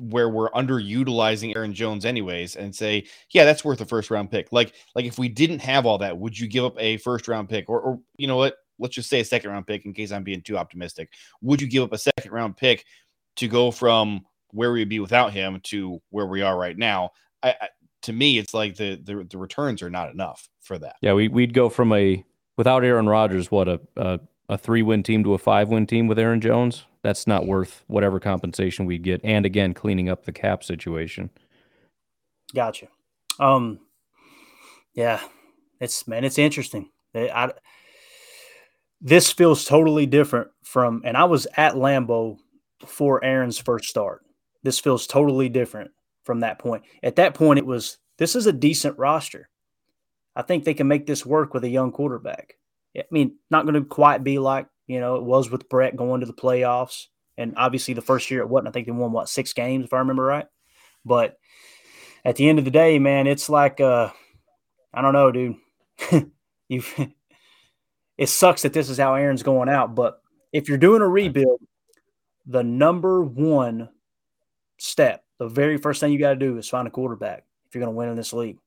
where 0.00 0.28
we're 0.28 0.50
underutilizing 0.50 1.54
Aaron 1.56 1.74
Jones 1.74 2.04
anyways 2.04 2.56
and 2.56 2.74
say, 2.74 3.06
yeah, 3.30 3.44
that's 3.44 3.64
worth 3.64 3.80
a 3.80 3.84
first 3.84 4.10
round 4.10 4.30
pick. 4.30 4.52
Like, 4.52 4.74
like 4.94 5.04
if 5.04 5.18
we 5.18 5.28
didn't 5.28 5.60
have 5.60 5.86
all 5.86 5.98
that, 5.98 6.16
would 6.18 6.38
you 6.38 6.48
give 6.48 6.64
up 6.64 6.76
a 6.78 6.96
first 6.98 7.28
round 7.28 7.48
pick 7.48 7.68
or, 7.68 7.80
or 7.80 8.00
you 8.16 8.26
know 8.26 8.36
what? 8.36 8.56
Let's 8.78 8.94
just 8.94 9.10
say 9.10 9.20
a 9.20 9.24
second 9.24 9.50
round 9.50 9.66
pick 9.66 9.84
in 9.84 9.92
case 9.92 10.10
I'm 10.12 10.24
being 10.24 10.40
too 10.42 10.56
optimistic. 10.56 11.10
Would 11.42 11.60
you 11.60 11.68
give 11.68 11.82
up 11.84 11.92
a 11.92 11.98
second 11.98 12.32
round 12.32 12.56
pick 12.56 12.84
to 13.36 13.48
go 13.48 13.70
from 13.70 14.24
where 14.50 14.72
we'd 14.72 14.88
be 14.88 15.00
without 15.00 15.32
him 15.32 15.60
to 15.64 16.00
where 16.10 16.26
we 16.26 16.42
are 16.42 16.56
right 16.58 16.76
now? 16.76 17.10
I, 17.42 17.50
I 17.60 17.68
to 18.02 18.12
me, 18.12 18.38
it's 18.38 18.52
like 18.54 18.76
the, 18.76 19.00
the 19.02 19.24
the 19.30 19.38
returns 19.38 19.82
are 19.82 19.90
not 19.90 20.10
enough 20.10 20.48
for 20.60 20.78
that. 20.78 20.96
Yeah, 21.02 21.12
we 21.12 21.28
we'd 21.28 21.54
go 21.54 21.68
from 21.68 21.92
a 21.92 22.24
without 22.56 22.84
Aaron 22.84 23.08
Rodgers, 23.08 23.50
what 23.50 23.68
a 23.68 23.80
a, 23.96 24.20
a 24.48 24.58
three 24.58 24.82
win 24.82 25.02
team 25.02 25.22
to 25.24 25.34
a 25.34 25.38
five 25.38 25.68
win 25.68 25.86
team 25.86 26.06
with 26.08 26.18
Aaron 26.18 26.40
Jones. 26.40 26.84
That's 27.02 27.26
not 27.26 27.46
worth 27.46 27.84
whatever 27.88 28.20
compensation 28.20 28.86
we 28.86 28.98
get. 28.98 29.20
And 29.24 29.44
again, 29.46 29.74
cleaning 29.74 30.08
up 30.08 30.24
the 30.24 30.32
cap 30.32 30.62
situation. 30.62 31.30
Gotcha. 32.54 32.86
Um, 33.40 33.80
yeah, 34.94 35.20
it's 35.80 36.06
man, 36.06 36.24
it's 36.24 36.38
interesting. 36.38 36.90
I, 37.14 37.28
I- 37.28 37.52
this 39.04 39.32
feels 39.32 39.64
totally 39.64 40.06
different 40.06 40.48
from, 40.62 41.02
and 41.04 41.16
I 41.16 41.24
was 41.24 41.48
at 41.56 41.74
Lambeau 41.74 42.38
for 42.86 43.22
Aaron's 43.24 43.58
first 43.58 43.88
start. 43.88 44.22
This 44.62 44.78
feels 44.78 45.06
totally 45.06 45.48
different 45.48 45.90
from 46.24 46.40
that 46.40 46.58
point. 46.58 46.84
At 47.02 47.16
that 47.16 47.34
point, 47.34 47.58
it 47.58 47.66
was 47.66 47.98
this 48.18 48.36
is 48.36 48.46
a 48.46 48.52
decent 48.52 48.98
roster. 48.98 49.48
I 50.34 50.42
think 50.42 50.64
they 50.64 50.74
can 50.74 50.88
make 50.88 51.06
this 51.06 51.26
work 51.26 51.52
with 51.52 51.64
a 51.64 51.68
young 51.68 51.92
quarterback. 51.92 52.54
I 52.96 53.04
mean, 53.10 53.36
not 53.50 53.64
going 53.64 53.74
to 53.74 53.84
quite 53.84 54.22
be 54.22 54.38
like 54.38 54.66
you 54.86 55.00
know 55.00 55.16
it 55.16 55.24
was 55.24 55.50
with 55.50 55.68
Brett 55.68 55.96
going 55.96 56.20
to 56.20 56.26
the 56.26 56.32
playoffs, 56.32 57.06
and 57.36 57.54
obviously 57.56 57.94
the 57.94 58.02
first 58.02 58.30
year 58.30 58.40
it 58.40 58.48
wasn't. 58.48 58.68
I 58.68 58.70
think 58.72 58.86
they 58.86 58.92
won 58.92 59.12
what 59.12 59.28
six 59.28 59.52
games 59.52 59.86
if 59.86 59.92
I 59.92 59.98
remember 59.98 60.24
right, 60.24 60.46
but 61.04 61.36
at 62.24 62.36
the 62.36 62.48
end 62.48 62.58
of 62.58 62.64
the 62.64 62.70
day, 62.70 62.98
man, 62.98 63.26
it's 63.26 63.48
like 63.48 63.80
uh 63.80 64.10
I 64.94 65.02
don't 65.02 65.12
know, 65.12 65.32
dude. 65.32 65.56
you 66.68 66.82
it 68.18 68.28
sucks 68.28 68.62
that 68.62 68.72
this 68.72 68.88
is 68.90 68.98
how 68.98 69.14
Aaron's 69.14 69.42
going 69.42 69.68
out, 69.68 69.94
but 69.94 70.20
if 70.52 70.68
you're 70.68 70.78
doing 70.78 71.02
a 71.02 71.08
rebuild, 71.08 71.60
the 72.46 72.62
number 72.62 73.22
one 73.22 73.88
step, 74.78 75.24
the 75.38 75.48
very 75.48 75.76
first 75.76 76.00
thing 76.00 76.12
you 76.12 76.18
got 76.18 76.30
to 76.30 76.36
do 76.36 76.58
is 76.58 76.68
find 76.68 76.88
a 76.88 76.90
quarterback 76.90 77.44
if 77.66 77.74
you're 77.74 77.84
going 77.84 77.92
to 77.92 77.96
win 77.96 78.08
in 78.08 78.16
this 78.16 78.32
league. 78.32 78.58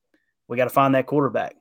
We 0.48 0.58
got 0.58 0.66
to 0.66 0.70
find 0.70 0.96
that 0.96 1.08
quarterback. 1.08 1.56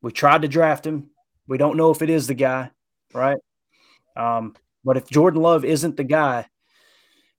We 0.00 0.12
tried 0.12 0.42
to 0.42 0.48
draft 0.48 0.86
him. 0.86 1.10
We 1.46 1.58
don't 1.58 1.76
know 1.76 1.90
if 1.90 2.02
it 2.02 2.10
is 2.10 2.26
the 2.26 2.34
guy, 2.34 2.70
right? 3.14 3.38
Um, 4.16 4.54
but 4.84 4.96
if 4.96 5.08
Jordan 5.08 5.42
Love 5.42 5.64
isn't 5.64 5.96
the 5.96 6.04
guy, 6.04 6.46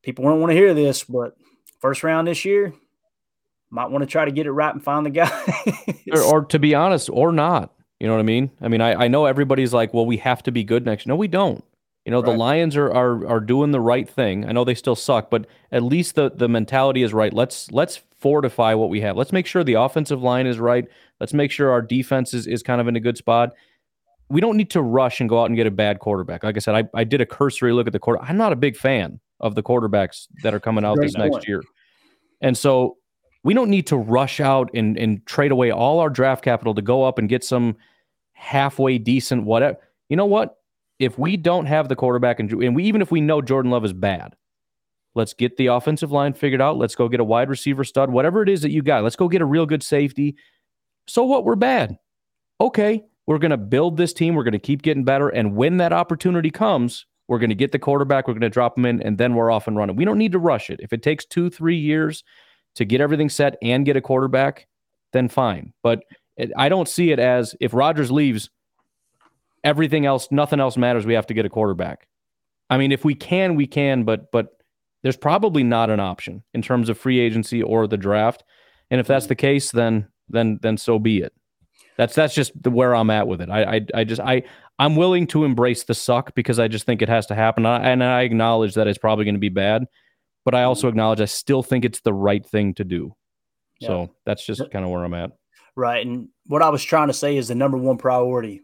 people 0.02 0.26
don't 0.26 0.40
want 0.40 0.52
to 0.52 0.56
hear 0.56 0.74
this, 0.74 1.04
but 1.04 1.36
first 1.80 2.04
round 2.04 2.28
this 2.28 2.46
year, 2.46 2.74
might 3.70 3.90
want 3.90 4.04
to 4.04 4.08
try 4.08 4.24
to 4.24 4.32
get 4.32 4.46
it 4.46 4.52
right 4.52 4.74
and 4.74 4.84
find 4.84 5.06
the 5.06 5.10
guy. 5.10 5.32
Or, 6.12 6.22
or 6.34 6.46
to 6.46 6.60
be 6.60 6.76
honest, 6.76 7.10
or 7.12 7.32
not. 7.32 7.74
You 8.00 8.08
know 8.08 8.14
what 8.14 8.20
I 8.20 8.24
mean? 8.24 8.52
I 8.62 8.68
mean, 8.68 8.82
I, 8.82 9.06
I 9.06 9.08
know 9.08 9.26
everybody's 9.26 9.74
like, 9.74 9.94
well, 9.94 10.06
we 10.06 10.18
have 10.18 10.44
to 10.44 10.52
be 10.52 10.64
good 10.64 10.86
next. 10.86 11.08
No, 11.08 11.16
we 11.16 11.28
don't. 11.28 11.64
You 12.06 12.12
know, 12.12 12.22
the 12.22 12.32
Lions 12.32 12.76
are, 12.76 12.92
are 12.92 13.26
are 13.28 13.40
doing 13.40 13.72
the 13.72 13.80
right 13.80 14.10
thing. 14.10 14.46
I 14.46 14.52
know 14.52 14.66
they 14.66 14.76
still 14.76 14.96
suck, 14.96 15.30
but 15.30 15.48
at 15.72 15.84
least 15.84 16.16
the 16.16 16.30
the 16.30 16.50
mentality 16.50 17.02
is 17.02 17.14
right. 17.14 17.34
Let's 17.34 17.72
let's 17.72 18.02
fortify 18.24 18.74
what 18.74 18.90
we 18.90 19.02
have. 19.02 19.16
Let's 19.16 19.32
make 19.32 19.46
sure 19.46 19.64
the 19.64 19.76
offensive 19.76 20.22
line 20.22 20.46
is 20.46 20.60
right. 20.60 20.86
Let's 21.20 21.34
make 21.34 21.52
sure 21.52 21.72
our 21.72 21.82
defense 21.82 22.34
is, 22.34 22.48
is 22.48 22.64
kind 22.64 22.82
of 22.82 22.88
in 22.88 22.96
a 22.96 23.00
good 23.00 23.18
spot. 23.18 23.52
We 24.30 24.42
don't 24.42 24.58
need 24.58 24.70
to 24.72 24.82
rush 24.82 25.20
and 25.20 25.30
go 25.30 25.42
out 25.42 25.46
and 25.46 25.56
get 25.56 25.68
a 25.68 25.72
bad 25.72 26.00
quarterback. 26.00 26.44
Like 26.44 26.56
I 26.56 26.60
said, 26.60 26.76
I, 26.76 26.84
I 26.94 27.04
did 27.04 27.22
a 27.22 27.26
cursory 27.26 27.74
look 27.74 27.88
at 27.88 27.94
the 27.94 28.00
quarter. 28.00 28.22
I'm 28.22 28.38
not 28.38 28.54
a 28.54 28.56
big 28.56 28.76
fan 28.78 29.20
of 29.42 29.56
the 29.56 29.64
quarterbacks 29.64 30.28
that 30.42 30.54
are 30.54 30.60
coming 30.60 30.86
out 30.86 30.98
this 31.00 31.16
point. 31.16 31.34
next 31.34 31.48
year. 31.48 31.62
And 32.42 32.58
so 32.58 32.98
we 33.44 33.54
don't 33.54 33.70
need 33.70 33.88
to 33.88 33.98
rush 33.98 34.40
out 34.40 34.70
and, 34.74 34.98
and 34.98 35.26
trade 35.26 35.52
away 35.52 35.72
all 35.72 36.00
our 36.00 36.10
draft 36.10 36.44
capital 36.44 36.74
to 36.76 36.82
go 36.82 37.04
up 37.04 37.20
and 37.20 37.28
get 37.28 37.44
some 37.44 37.76
halfway 38.32 38.98
decent 38.98 39.44
whatever. 39.44 39.78
You 40.10 40.16
know 40.16 40.26
what? 40.26 40.58
If 41.00 41.18
we 41.18 41.38
don't 41.38 41.66
have 41.66 41.90
the 41.90 41.96
quarterback 41.96 42.40
and, 42.40 42.52
and 42.52 42.76
we 42.76 42.84
even 42.86 43.02
if 43.02 43.12
we 43.12 43.22
know 43.22 43.42
Jordan 43.42 43.72
Love 43.72 43.84
is 43.84 43.94
bad, 43.94 44.36
Let's 45.16 45.34
get 45.34 45.58
the 45.58 45.68
offensive 45.68 46.12
line 46.12 46.34
figured 46.34 46.62
out. 46.62 46.78
Let's 46.78 46.96
go 46.96 47.08
get 47.08 47.20
a 47.20 47.24
wide 47.24 47.50
receiver 47.50 47.84
stud, 47.84 48.10
whatever 48.10 48.42
it 48.42 48.50
is 48.50 48.62
that 48.62 48.72
you 48.72 48.82
got. 48.82 49.04
Let's 49.04 49.16
go 49.16 49.28
get 49.28 49.42
a 49.42 49.46
real 49.46 49.66
good 49.66 49.84
safety. 49.84 50.36
So 51.08 51.24
what? 51.24 51.46
We're 51.46 51.56
bad. 51.56 51.98
Okay. 52.60 53.04
We're 53.28 53.38
going 53.38 53.52
to 53.52 53.58
build 53.58 53.98
this 53.98 54.14
team. 54.14 54.36
We're 54.36 54.44
going 54.44 54.54
to 54.54 54.60
keep 54.60 54.82
getting 54.82 55.06
better. 55.06 55.30
And 55.30 55.56
when 55.56 55.78
that 55.78 55.94
opportunity 55.94 56.50
comes, 56.50 57.06
we're 57.28 57.40
going 57.40 57.50
to 57.50 57.56
get 57.56 57.72
the 57.72 57.80
quarterback. 57.80 58.28
We're 58.28 58.34
going 58.34 58.42
to 58.42 58.50
drop 58.50 58.78
him 58.78 58.86
in, 58.86 59.02
and 59.02 59.18
then 59.18 59.34
we're 59.34 59.50
off 59.50 59.68
and 59.68 59.78
running. 59.78 59.96
We 59.96 60.04
don't 60.04 60.18
need 60.18 60.34
to 60.34 60.40
rush 60.40 60.70
it. 60.70 60.80
If 60.82 60.92
it 60.92 61.02
takes 61.02 61.26
two, 61.26 61.50
three 61.50 61.78
years 61.78 62.24
to 62.76 62.84
get 62.84 63.00
everything 63.00 63.30
set 63.30 63.56
and 63.62 63.86
get 63.86 63.96
a 63.96 64.02
quarterback, 64.02 64.68
then 65.14 65.30
fine. 65.30 65.74
But 65.84 66.04
I 66.58 66.68
don't 66.68 66.90
see 66.90 67.12
it 67.12 67.20
as 67.20 67.56
if 67.62 67.74
Rodgers 67.74 68.12
leaves, 68.12 68.50
everything 69.64 70.06
else, 70.06 70.28
nothing 70.32 70.60
else 70.60 70.78
matters. 70.78 71.06
We 71.06 71.14
have 71.14 71.28
to 71.28 71.34
get 71.34 71.46
a 71.46 71.50
quarterback. 71.50 72.08
I 72.70 72.78
mean, 72.78 72.92
if 72.92 73.06
we 73.06 73.16
can, 73.16 73.56
we 73.56 73.68
can, 73.68 74.04
but 74.04 74.32
but 74.32 74.58
there's 75.04 75.18
probably 75.18 75.64
not 75.64 75.90
an 75.90 76.00
option 76.00 76.44
in 76.54 76.62
terms 76.62 76.90
of 76.90 76.98
free 76.98 77.20
agency 77.20 77.62
or 77.62 77.88
the 77.88 77.98
draft. 77.98 78.44
And 78.90 79.00
if 79.00 79.08
that's 79.08 79.28
the 79.28 79.36
case, 79.36 79.72
then 79.72 80.08
then 80.30 80.60
then 80.62 80.78
so 80.78 81.00
be 81.00 81.20
it. 81.20 81.34
That's 81.98 82.16
that's 82.16 82.34
just 82.34 82.52
the, 82.62 82.72
where 82.72 82.96
I'm 82.96 83.10
at 83.10 83.28
with 83.28 83.42
it. 83.42 83.50
I, 83.50 83.76
I 83.76 83.82
I 83.94 84.04
just 84.04 84.22
I 84.22 84.44
I'm 84.80 84.96
willing 84.96 85.28
to 85.28 85.46
embrace 85.46 85.84
the 85.84 85.94
suck 85.94 86.34
because 86.36 86.58
I 86.60 86.68
just 86.68 86.86
think 86.86 87.02
it 87.02 87.10
has 87.10 87.28
to 87.28 87.36
happen, 87.36 87.66
I, 87.66 87.92
and 87.92 88.04
I 88.04 88.22
acknowledge 88.22 88.74
that 88.76 88.88
it's 88.88 88.98
probably 88.98 89.26
going 89.26 89.36
to 89.36 89.40
be 89.40 89.50
bad, 89.50 89.86
but 90.46 90.56
I 90.56 90.64
also 90.64 90.88
acknowledge 90.88 91.22
I 91.22 91.26
still 91.26 91.62
think 91.62 91.86
it's 91.86 92.02
the 92.02 92.14
right 92.14 92.44
thing 92.46 92.74
to 92.76 92.84
do. 92.84 93.16
Yeah. 93.80 93.88
So 93.88 94.16
that's 94.26 94.46
just 94.46 94.72
kind 94.72 94.84
of 94.84 94.90
where 94.90 95.04
I'm 95.04 95.14
at. 95.14 95.32
Right. 95.76 96.06
And 96.06 96.30
what 96.48 96.62
I 96.62 96.70
was 96.70 96.84
trying 96.84 97.08
to 97.08 97.14
say 97.14 97.38
is 97.38 97.48
the 97.48 97.56
number 97.56 97.78
one 97.78 97.98
priority 97.98 98.62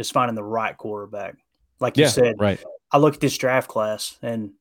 is 0.00 0.10
finding 0.10 0.34
the 0.34 0.42
right 0.42 0.76
quarterback. 0.76 1.36
Like 1.78 1.96
you 1.96 2.04
Yeah, 2.04 2.10
said, 2.10 2.36
right. 2.38 2.62
I 2.90 2.98
look 2.98 3.14
at 3.14 3.20
this 3.20 3.38
draft 3.38 3.68
class 3.68 4.18
and 4.22 4.52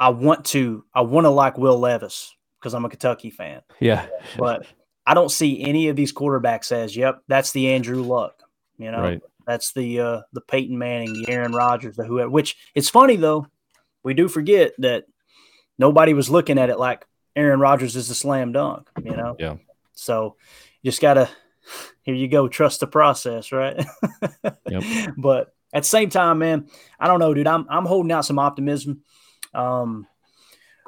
I 0.00 0.10
want 0.10 0.44
to 0.46 0.84
I 0.94 1.02
want 1.02 1.24
to 1.24 1.30
like 1.30 1.58
Will 1.58 1.78
Levis 1.78 2.34
because 2.58 2.74
I'm 2.74 2.84
a 2.84 2.88
Kentucky 2.88 3.30
fan. 3.30 3.62
Yeah, 3.80 4.06
But 4.38 4.66
I 5.06 5.14
don't 5.14 5.30
see 5.30 5.62
any 5.62 5.88
of 5.88 5.96
these 5.96 6.12
quarterbacks 6.12 6.72
as, 6.72 6.96
yep, 6.96 7.20
that's 7.28 7.52
the 7.52 7.72
Andrew 7.72 8.02
Luck. 8.02 8.42
You 8.78 8.92
know, 8.92 9.00
right. 9.00 9.22
that's 9.46 9.72
the 9.72 10.00
uh 10.00 10.20
the 10.32 10.40
Peyton 10.40 10.78
Manning, 10.78 11.12
the 11.12 11.28
Aaron 11.28 11.52
Rodgers, 11.52 11.96
the 11.96 12.04
whoever 12.04 12.30
which 12.30 12.56
it's 12.74 12.88
funny 12.88 13.16
though, 13.16 13.46
we 14.04 14.14
do 14.14 14.28
forget 14.28 14.72
that 14.78 15.04
nobody 15.78 16.14
was 16.14 16.30
looking 16.30 16.58
at 16.58 16.70
it 16.70 16.78
like 16.78 17.04
Aaron 17.34 17.60
Rodgers 17.60 17.96
is 17.96 18.10
a 18.10 18.14
slam 18.14 18.52
dunk, 18.52 18.88
you 19.04 19.16
know? 19.16 19.36
Yeah. 19.38 19.56
So 19.94 20.36
you 20.82 20.90
just 20.90 21.02
gotta 21.02 21.28
here 22.02 22.14
you 22.14 22.28
go, 22.28 22.48
trust 22.48 22.80
the 22.80 22.86
process, 22.86 23.52
right? 23.52 23.84
Yep. 24.70 25.14
But 25.16 25.54
at 25.72 25.82
the 25.82 25.88
same 25.88 26.10
time, 26.10 26.38
man, 26.38 26.68
I 27.00 27.06
don't 27.06 27.20
know, 27.20 27.32
dude. 27.32 27.46
I'm 27.46 27.66
I'm 27.70 27.86
holding 27.86 28.12
out 28.12 28.24
some 28.24 28.38
optimism. 28.38 29.02
Um 29.54 30.06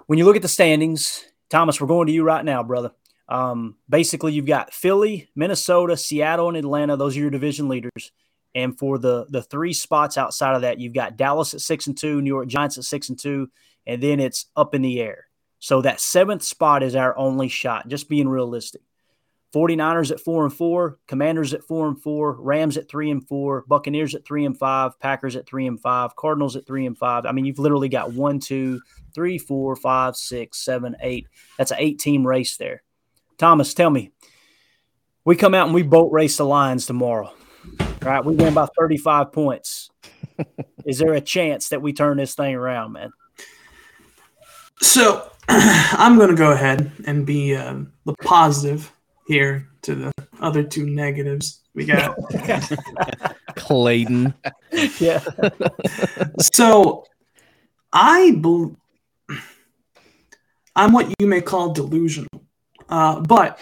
when 0.07 0.19
you 0.19 0.25
look 0.25 0.37
at 0.37 0.43
the 0.43 0.49
standings, 0.49 1.25
Thomas, 1.51 1.81
we're 1.81 1.87
going 1.87 2.09
to 2.09 2.13
you 2.13 2.25
right 2.25 2.45
now, 2.45 2.63
brother. 2.63 2.91
Um, 3.29 3.77
basically, 3.89 4.33
you've 4.33 4.45
got 4.45 4.75
Philly, 4.75 5.31
Minnesota, 5.37 5.97
Seattle, 5.97 6.49
and 6.49 6.57
Atlanta. 6.57 6.97
Those 6.97 7.17
are 7.17 7.21
your 7.21 7.31
division 7.31 7.69
leaders. 7.69 8.11
And 8.55 8.77
for 8.77 8.99
the 8.99 9.27
the 9.31 9.43
three 9.43 9.73
spots 9.73 10.19
outside 10.19 10.57
of 10.57 10.63
that, 10.63 10.81
you've 10.81 10.95
got 10.95 11.17
Dallas 11.17 11.55
at 11.55 11.61
six 11.61 11.87
and 11.87 11.97
two, 11.97 12.21
New 12.21 12.29
York 12.29 12.49
Giants 12.49 12.77
at 12.77 12.85
six 12.85 13.09
and 13.09 13.19
two, 13.19 13.49
and 13.87 14.03
then 14.03 14.19
it's 14.19 14.47
up 14.57 14.75
in 14.75 14.83
the 14.83 15.01
air. 15.01 15.27
So 15.61 15.81
that 15.83 16.01
seventh 16.01 16.43
spot 16.43 16.83
is 16.83 16.97
our 16.97 17.17
only 17.17 17.49
shot, 17.49 17.87
just 17.87 18.09
being 18.09 18.29
realistic. 18.29 18.83
49ers 19.53 20.11
at 20.11 20.21
four 20.21 20.45
and 20.45 20.55
four, 20.55 20.99
Commanders 21.09 21.53
at 21.55 21.65
four 21.65 21.89
and 21.89 22.01
four, 22.01 22.37
Rams 22.41 22.77
at 22.77 22.89
three 22.89 23.11
and 23.11 23.27
four, 23.27 23.65
Buccaneers 23.67 24.15
at 24.15 24.25
three 24.25 24.45
and 24.45 24.57
five, 24.57 24.99
Packers 25.01 25.35
at 25.35 25.47
three 25.47 25.67
and 25.67 25.81
five, 25.81 26.15
Cardinals 26.15 26.57
at 26.57 26.67
three 26.67 26.87
and 26.87 26.97
five. 26.97 27.27
I 27.27 27.33
mean, 27.33 27.45
you've 27.45 27.59
literally 27.59 27.89
got 27.89 28.13
one, 28.13 28.39
two, 28.39 28.81
three, 29.13 29.39
four, 29.39 29.75
five, 29.75 30.17
six, 30.17 30.59
seven, 30.59 30.97
eight. 31.01 31.27
That's 31.59 31.73
an 31.73 31.79
eight 31.81 31.99
team 31.99 32.27
race 32.27 32.57
there. 32.57 32.83
Thomas, 33.39 33.75
tell 33.75 33.91
me, 33.91 34.13
we 35.25 35.35
come 35.35 35.55
out 35.55 35.67
and 35.67 35.75
we 35.75 35.83
boat 35.83 36.13
race 36.13 36.37
the 36.37 36.45
Lions 36.45 36.87
tomorrow, 36.87 37.33
right? 38.03 38.25
We 38.25 38.37
win 38.37 38.55
by 38.55 38.69
35 38.79 39.33
points. 39.33 39.91
Is 40.87 40.99
there 40.99 41.15
a 41.15 41.21
chance 41.21 41.71
that 41.71 41.83
we 41.83 41.93
turn 41.93 42.19
this 42.19 42.35
thing 42.35 42.55
around, 42.55 42.93
man? 42.93 43.11
So 44.81 45.31
I'm 45.49 46.17
going 46.17 46.31
to 46.31 46.37
go 46.37 46.53
ahead 46.53 46.93
and 47.05 47.27
be 47.27 47.57
um, 47.57 47.93
the 48.07 48.15
positive 48.23 48.93
here 49.31 49.69
to 49.83 49.95
the 49.95 50.13
other 50.41 50.65
two 50.65 50.87
negatives 50.87 51.61
we 51.73 51.87
got. 51.87 52.17
Clayton. 53.57 54.35
Yeah. 54.99 55.23
so 56.41 57.05
I 57.93 58.33
believe 58.33 58.77
I'm 60.75 60.93
what 60.93 61.13
you 61.19 61.27
may 61.27 61.41
call 61.41 61.73
delusional, 61.73 62.45
uh, 62.89 63.21
but 63.21 63.61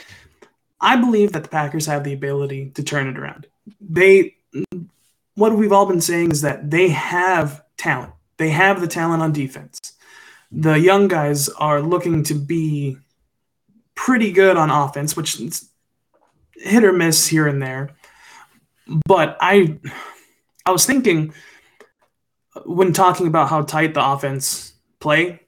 I 0.80 0.96
believe 0.96 1.32
that 1.32 1.42
the 1.42 1.48
Packers 1.48 1.86
have 1.86 2.04
the 2.04 2.12
ability 2.12 2.70
to 2.70 2.82
turn 2.82 3.08
it 3.08 3.18
around. 3.18 3.46
They, 3.80 4.36
what 5.34 5.54
we've 5.54 5.72
all 5.72 5.86
been 5.86 6.00
saying 6.00 6.30
is 6.30 6.42
that 6.42 6.70
they 6.70 6.88
have 6.90 7.62
talent. 7.76 8.12
They 8.36 8.50
have 8.50 8.80
the 8.80 8.86
talent 8.86 9.22
on 9.22 9.32
defense. 9.32 9.78
The 10.50 10.78
young 10.78 11.08
guys 11.08 11.48
are 11.48 11.82
looking 11.82 12.22
to 12.24 12.34
be 12.34 12.98
pretty 13.98 14.30
good 14.30 14.56
on 14.56 14.70
offense, 14.70 15.16
which 15.16 15.40
is 15.40 15.68
hit 16.54 16.84
or 16.84 16.92
miss 16.92 17.26
here 17.26 17.48
and 17.48 17.60
there. 17.60 17.90
But 19.06 19.36
I, 19.40 19.78
I 20.64 20.70
was 20.70 20.86
thinking 20.86 21.34
when 22.64 22.92
talking 22.92 23.26
about 23.26 23.48
how 23.48 23.62
tight 23.62 23.94
the 23.94 24.08
offense 24.08 24.72
play, 25.00 25.40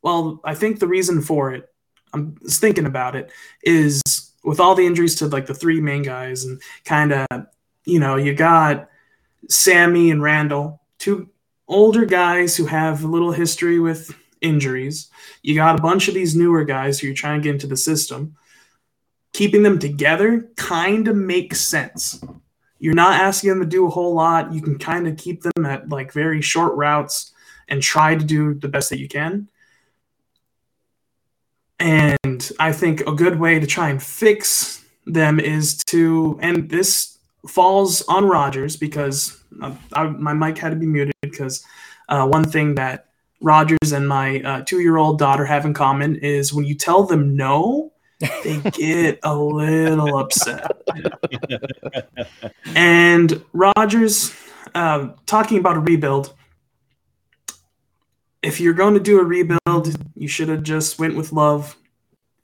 well, 0.00 0.40
I 0.44 0.54
think 0.54 0.78
the 0.78 0.86
reason 0.86 1.22
for 1.22 1.52
it, 1.52 1.68
I'm 2.12 2.36
thinking 2.48 2.86
about 2.86 3.16
it, 3.16 3.32
is 3.64 4.00
with 4.44 4.60
all 4.60 4.76
the 4.76 4.86
injuries 4.86 5.16
to 5.16 5.26
like 5.26 5.46
the 5.46 5.54
three 5.54 5.80
main 5.80 6.02
guys 6.02 6.44
and 6.44 6.62
kind 6.84 7.12
of, 7.12 7.26
you 7.84 7.98
know, 7.98 8.14
you 8.14 8.32
got 8.32 8.88
Sammy 9.48 10.12
and 10.12 10.22
Randall, 10.22 10.80
two 10.98 11.30
older 11.66 12.04
guys 12.04 12.56
who 12.56 12.66
have 12.66 13.02
a 13.02 13.08
little 13.08 13.32
history 13.32 13.80
with 13.80 14.16
injuries. 14.42 15.08
You 15.42 15.54
got 15.54 15.78
a 15.78 15.82
bunch 15.82 16.08
of 16.08 16.14
these 16.14 16.36
newer 16.36 16.64
guys 16.64 16.98
who 16.98 17.06
you're 17.06 17.16
trying 17.16 17.40
to 17.40 17.44
get 17.44 17.54
into 17.54 17.66
the 17.66 17.76
system. 17.76 18.36
Keeping 19.32 19.62
them 19.62 19.78
together 19.78 20.50
kind 20.56 21.08
of 21.08 21.16
makes 21.16 21.60
sense. 21.60 22.22
You're 22.78 22.94
not 22.94 23.20
asking 23.20 23.50
them 23.50 23.60
to 23.60 23.66
do 23.66 23.86
a 23.86 23.90
whole 23.90 24.14
lot. 24.14 24.52
You 24.52 24.60
can 24.60 24.78
kind 24.78 25.06
of 25.06 25.16
keep 25.16 25.42
them 25.42 25.64
at 25.64 25.88
like 25.88 26.12
very 26.12 26.42
short 26.42 26.74
routes 26.74 27.32
and 27.68 27.80
try 27.80 28.14
to 28.14 28.24
do 28.24 28.54
the 28.54 28.68
best 28.68 28.90
that 28.90 28.98
you 28.98 29.08
can. 29.08 29.48
And 31.78 32.52
I 32.58 32.72
think 32.72 33.00
a 33.02 33.12
good 33.12 33.38
way 33.40 33.58
to 33.58 33.66
try 33.66 33.88
and 33.88 34.02
fix 34.02 34.84
them 35.06 35.40
is 35.40 35.82
to, 35.86 36.38
and 36.42 36.68
this 36.68 37.18
falls 37.48 38.02
on 38.02 38.24
Rodgers 38.24 38.76
because 38.76 39.42
uh, 39.60 39.74
I, 39.92 40.04
my 40.04 40.34
mic 40.34 40.58
had 40.58 40.70
to 40.70 40.76
be 40.76 40.86
muted 40.86 41.14
because 41.22 41.64
uh, 42.08 42.26
one 42.26 42.44
thing 42.44 42.74
that 42.76 43.06
Rodgers 43.42 43.92
and 43.92 44.08
my 44.08 44.40
uh, 44.40 44.62
two 44.62 44.80
year 44.80 44.96
old 44.96 45.18
daughter 45.18 45.44
have 45.44 45.66
in 45.66 45.74
common 45.74 46.16
is 46.16 46.54
when 46.54 46.64
you 46.64 46.74
tell 46.74 47.04
them 47.04 47.36
no, 47.36 47.92
they 48.44 48.60
get 48.70 49.18
a 49.24 49.34
little 49.34 50.16
upset. 50.16 50.70
and 52.74 53.44
Rodgers, 53.52 54.34
uh, 54.74 55.08
talking 55.26 55.58
about 55.58 55.76
a 55.76 55.80
rebuild, 55.80 56.34
if 58.42 58.60
you're 58.60 58.74
going 58.74 58.94
to 58.94 59.00
do 59.00 59.20
a 59.20 59.24
rebuild, 59.24 59.94
you 60.14 60.28
should 60.28 60.48
have 60.48 60.62
just 60.62 60.98
went 60.98 61.16
with 61.16 61.32
love. 61.32 61.76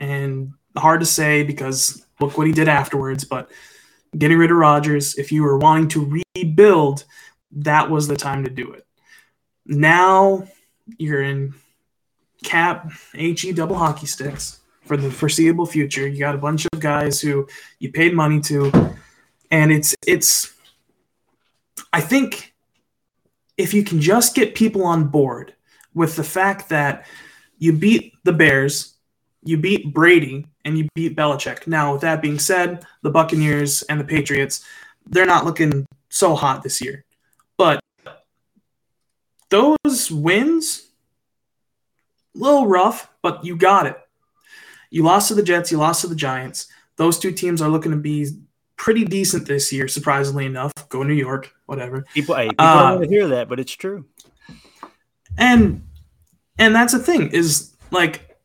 And 0.00 0.52
hard 0.76 1.00
to 1.00 1.06
say 1.06 1.42
because 1.42 2.04
look 2.20 2.36
what 2.36 2.46
he 2.46 2.52
did 2.52 2.68
afterwards. 2.68 3.24
But 3.24 3.50
getting 4.16 4.38
rid 4.38 4.50
of 4.50 4.56
Rodgers, 4.56 5.16
if 5.16 5.32
you 5.32 5.42
were 5.42 5.58
wanting 5.58 5.88
to 5.88 6.22
rebuild, 6.36 7.04
that 7.52 7.90
was 7.90 8.08
the 8.08 8.16
time 8.16 8.44
to 8.44 8.50
do 8.50 8.72
it. 8.72 8.86
Now 9.66 10.46
you're 10.98 11.22
in 11.22 11.54
cap 12.44 12.90
he 13.14 13.52
double 13.52 13.76
hockey 13.76 14.06
sticks 14.06 14.60
for 14.84 14.96
the 14.96 15.10
foreseeable 15.10 15.66
future. 15.66 16.06
You 16.06 16.18
got 16.18 16.34
a 16.34 16.38
bunch 16.38 16.66
of 16.72 16.80
guys 16.80 17.20
who 17.20 17.46
you 17.78 17.92
paid 17.92 18.14
money 18.14 18.40
to, 18.42 18.72
and 19.50 19.70
it's 19.70 19.94
it's. 20.06 20.54
I 21.92 22.00
think 22.00 22.54
if 23.56 23.74
you 23.74 23.84
can 23.84 24.00
just 24.00 24.34
get 24.34 24.54
people 24.54 24.84
on 24.84 25.08
board 25.08 25.54
with 25.94 26.16
the 26.16 26.24
fact 26.24 26.68
that 26.70 27.06
you 27.58 27.72
beat 27.72 28.14
the 28.24 28.32
Bears, 28.32 28.94
you 29.42 29.56
beat 29.56 29.92
Brady, 29.92 30.46
and 30.64 30.78
you 30.78 30.88
beat 30.94 31.16
Belichick. 31.16 31.66
Now, 31.66 31.92
with 31.92 32.02
that 32.02 32.22
being 32.22 32.38
said, 32.38 32.84
the 33.02 33.10
Buccaneers 33.10 33.82
and 33.82 33.98
the 33.98 34.04
Patriots, 34.04 34.64
they're 35.06 35.26
not 35.26 35.44
looking 35.44 35.86
so 36.08 36.34
hot 36.34 36.62
this 36.62 36.80
year. 36.80 37.04
But 37.56 37.80
those 39.50 40.10
wins, 40.10 40.88
a 42.34 42.38
little 42.38 42.66
rough, 42.66 43.10
but 43.22 43.44
you 43.44 43.56
got 43.56 43.86
it. 43.86 43.96
You 44.90 45.02
lost 45.02 45.28
to 45.28 45.34
the 45.34 45.42
Jets, 45.42 45.70
you 45.70 45.78
lost 45.78 46.00
to 46.02 46.06
the 46.06 46.14
Giants. 46.14 46.66
Those 46.96 47.18
two 47.18 47.32
teams 47.32 47.60
are 47.62 47.68
looking 47.68 47.92
to 47.92 47.98
be 47.98 48.28
pretty 48.76 49.04
decent 49.04 49.46
this 49.46 49.72
year, 49.72 49.88
surprisingly 49.88 50.46
enough. 50.46 50.72
Go 50.88 51.02
New 51.02 51.14
York, 51.14 51.54
whatever. 51.66 52.04
People, 52.14 52.34
hey, 52.36 52.48
people 52.48 52.64
Uh, 52.64 52.82
don't 52.82 52.98
want 53.00 53.02
to 53.04 53.08
hear 53.08 53.28
that, 53.28 53.48
but 53.48 53.60
it's 53.60 53.72
true. 53.72 54.06
And 55.36 55.86
and 56.58 56.74
that's 56.74 56.92
the 56.92 56.98
thing 56.98 57.30
is 57.30 57.76
like 57.90 58.36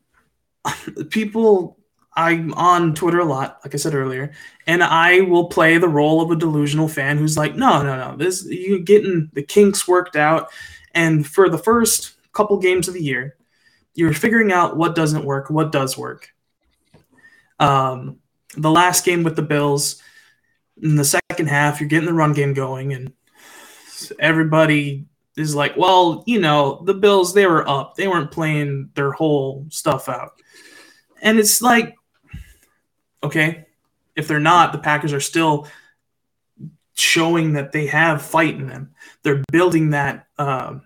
people 1.10 1.78
I'm 2.16 2.54
on 2.54 2.94
Twitter 2.94 3.20
a 3.20 3.26
lot, 3.26 3.60
like 3.64 3.74
I 3.74 3.78
said 3.78 3.96
earlier, 3.96 4.34
and 4.68 4.84
I 4.84 5.22
will 5.22 5.46
play 5.46 5.78
the 5.80 5.88
role 5.88 6.22
of 6.22 6.30
a 6.30 6.36
delusional 6.36 6.88
fan 6.88 7.18
who's 7.18 7.38
like, 7.38 7.56
no, 7.56 7.82
no, 7.82 7.96
no, 7.98 8.16
this 8.16 8.46
you 8.46 8.80
getting 8.80 9.30
the 9.34 9.42
kinks 9.42 9.88
worked 9.88 10.16
out, 10.16 10.50
and 10.94 11.26
for 11.26 11.50
the 11.50 11.58
first 11.58 12.14
couple 12.32 12.58
games 12.58 12.88
of 12.88 12.94
the 12.94 13.04
year, 13.04 13.36
you're 13.94 14.14
figuring 14.14 14.52
out 14.52 14.78
what 14.78 14.96
doesn't 14.96 15.26
work, 15.26 15.50
what 15.50 15.72
does 15.72 15.98
work. 15.98 16.30
Um, 17.60 18.20
the 18.58 18.72
last 18.72 19.06
game 19.06 19.24
with 19.24 19.36
the 19.36 19.42
Bills, 19.42 20.02
in 20.82 20.96
the 20.96 21.06
second 21.06 21.48
half, 21.48 21.80
you're 21.80 21.90
getting 21.90 22.08
the 22.08 22.14
run 22.14 22.34
game 22.34 22.54
going, 22.54 22.94
and 22.94 23.14
everybody 24.20 25.06
is 25.38 25.56
like, 25.56 25.78
well, 25.78 26.24
you 26.28 26.40
know, 26.40 26.82
the 26.86 26.94
Bills 26.94 27.34
they 27.34 27.46
were 27.46 27.68
up, 27.68 27.96
they 27.96 28.08
weren't 28.08 28.32
playing 28.32 28.90
their 28.96 29.12
whole 29.12 29.66
stuff 29.70 30.10
out, 30.10 30.32
and 31.22 31.40
it's 31.40 31.62
like 31.62 31.96
Okay. 33.24 33.66
If 34.16 34.28
they're 34.28 34.40
not, 34.40 34.74
the 34.74 34.80
Packers 34.80 35.14
are 35.14 35.20
still 35.20 35.68
showing 36.94 37.54
that 37.54 37.72
they 37.72 37.88
have 37.88 38.22
fight 38.22 38.56
in 38.56 38.68
them. 38.68 38.94
They're 39.24 39.44
building 39.52 39.92
that. 39.92 40.28
Uh, 40.38 40.80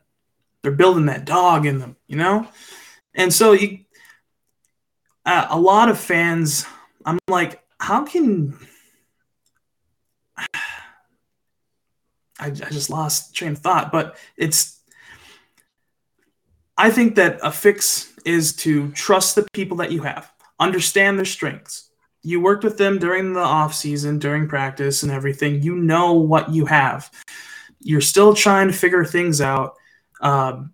they're 0.61 0.71
building 0.71 1.05
that 1.05 1.25
dog 1.25 1.65
in 1.65 1.79
them, 1.79 1.95
you 2.07 2.17
know. 2.17 2.47
And 3.13 3.33
so 3.33 3.53
you, 3.53 3.79
uh, 5.25 5.47
a 5.49 5.59
lot 5.59 5.89
of 5.89 5.99
fans, 5.99 6.65
I'm 7.05 7.19
like, 7.27 7.61
how 7.79 8.05
can 8.05 8.57
I, 10.37 10.47
I 12.39 12.49
just 12.49 12.89
lost 12.89 13.35
train 13.35 13.53
of 13.53 13.59
thought, 13.59 13.91
but 13.91 14.17
it's 14.35 14.79
I 16.77 16.91
think 16.91 17.15
that 17.15 17.39
a 17.41 17.51
fix 17.51 18.13
is 18.23 18.55
to 18.57 18.91
trust 18.91 19.35
the 19.35 19.47
people 19.53 19.77
that 19.77 19.91
you 19.91 20.03
have, 20.03 20.31
understand 20.59 21.17
their 21.17 21.25
strengths, 21.25 21.89
you 22.21 22.41
worked 22.41 22.63
with 22.63 22.77
them 22.77 22.99
during 22.99 23.33
the 23.33 23.39
off 23.39 23.73
season, 23.73 24.19
during 24.19 24.47
practice 24.47 25.01
and 25.01 25.11
everything. 25.11 25.63
You 25.63 25.75
know 25.75 26.13
what 26.13 26.53
you 26.53 26.65
have. 26.65 27.09
You're 27.79 28.01
still 28.01 28.33
trying 28.33 28.67
to 28.67 28.73
figure 28.73 29.05
things 29.05 29.41
out. 29.41 29.75
Um, 30.21 30.73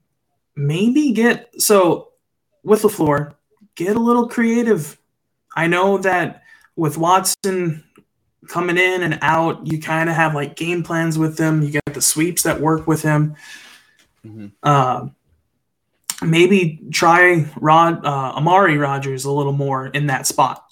maybe 0.56 1.12
get 1.12 1.50
so 1.62 2.10
with 2.64 2.84
LaFleur, 2.84 3.34
get 3.76 3.96
a 3.96 4.00
little 4.00 4.28
creative. 4.28 4.98
I 5.56 5.68
know 5.68 5.98
that 6.00 6.44
with 6.76 6.98
Watson 6.98 7.84
coming 8.48 8.78
in 8.78 9.04
and 9.04 9.20
out, 9.22 9.66
you 9.68 9.80
kind 9.80 10.10
of 10.10 10.16
have 10.16 10.34
like 10.34 10.56
game 10.56 10.84
plans 10.84 11.18
with 11.18 11.38
them. 11.38 11.62
You 11.62 11.72
get 11.72 11.94
the 11.94 12.02
sweeps 12.02 12.44
that 12.44 12.60
work 12.60 12.88
with 12.88 13.02
him. 13.02 13.36
Mm-hmm. 14.26 14.48
Uh, 14.62 15.08
maybe 16.22 16.82
try 16.92 17.46
Rod 17.58 18.06
uh, 18.06 18.34
Amari 18.36 18.78
Rodgers 18.78 19.26
a 19.26 19.32
little 19.32 19.54
more 19.54 19.88
in 19.88 20.08
that 20.08 20.28
spot. 20.28 20.64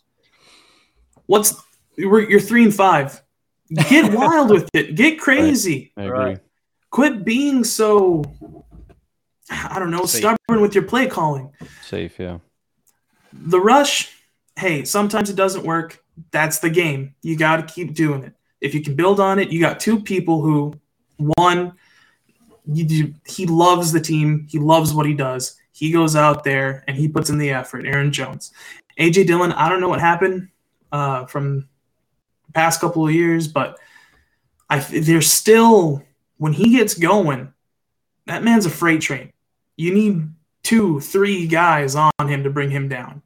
What's 1.25 1.61
you're 1.97 2.39
three 2.39 2.63
and 2.63 2.73
five. 2.73 3.21
Get 3.89 4.13
wild 4.17 4.49
with 4.49 4.69
it. 4.73 4.95
Get 4.95 5.19
crazy. 5.19 5.91
Right. 5.95 6.03
I 6.03 6.07
agree. 6.07 6.37
Quit 6.89 7.23
being 7.23 7.63
so 7.63 8.23
I 9.51 9.79
don't 9.79 9.91
know, 9.91 10.05
Safe. 10.05 10.21
stubborn 10.21 10.61
with 10.61 10.73
your 10.73 10.85
play 10.85 11.07
calling. 11.07 11.51
Safe, 11.83 12.17
yeah. 12.19 12.39
The 13.33 13.59
rush, 13.59 14.11
hey, 14.57 14.85
sometimes 14.85 15.29
it 15.29 15.35
doesn't 15.35 15.65
work. 15.65 16.03
That's 16.31 16.59
the 16.59 16.69
game. 16.69 17.15
You 17.21 17.37
got 17.37 17.67
to 17.67 17.73
keep 17.73 17.93
doing 17.93 18.23
it. 18.23 18.33
If 18.61 18.73
you 18.73 18.81
can 18.81 18.95
build 18.95 19.19
on 19.19 19.39
it, 19.39 19.49
you 19.49 19.59
got 19.59 19.79
two 19.79 20.01
people 20.01 20.41
who, 20.41 20.73
one, 21.17 21.73
you, 22.71 23.13
he 23.25 23.45
loves 23.45 23.91
the 23.91 23.99
team. 23.99 24.47
He 24.49 24.59
loves 24.59 24.93
what 24.93 25.05
he 25.05 25.13
does. 25.13 25.57
He 25.71 25.91
goes 25.91 26.15
out 26.15 26.43
there 26.43 26.83
and 26.87 26.95
he 26.95 27.07
puts 27.07 27.29
in 27.29 27.37
the 27.37 27.51
effort. 27.51 27.85
Aaron 27.85 28.11
Jones, 28.11 28.51
AJ 28.99 29.27
Dillon. 29.27 29.51
I 29.53 29.67
don't 29.67 29.81
know 29.81 29.89
what 29.89 29.99
happened 29.99 30.49
uh, 30.91 31.25
from 31.25 31.59
the 31.59 31.65
past 32.53 32.81
couple 32.81 33.05
of 33.07 33.13
years, 33.13 33.47
but 33.47 33.77
I 34.69 34.79
there's 34.79 35.31
still 35.31 36.03
when 36.37 36.53
he 36.53 36.77
gets 36.77 36.95
going, 36.95 37.53
that 38.25 38.43
man's 38.43 38.65
a 38.65 38.69
freight 38.69 39.01
train. 39.01 39.31
You 39.75 39.93
need 39.93 40.29
two, 40.63 40.99
three 40.99 41.47
guys 41.47 41.95
on 41.95 42.11
him 42.25 42.43
to 42.43 42.49
bring 42.49 42.71
him 42.71 42.87
down. 42.87 43.21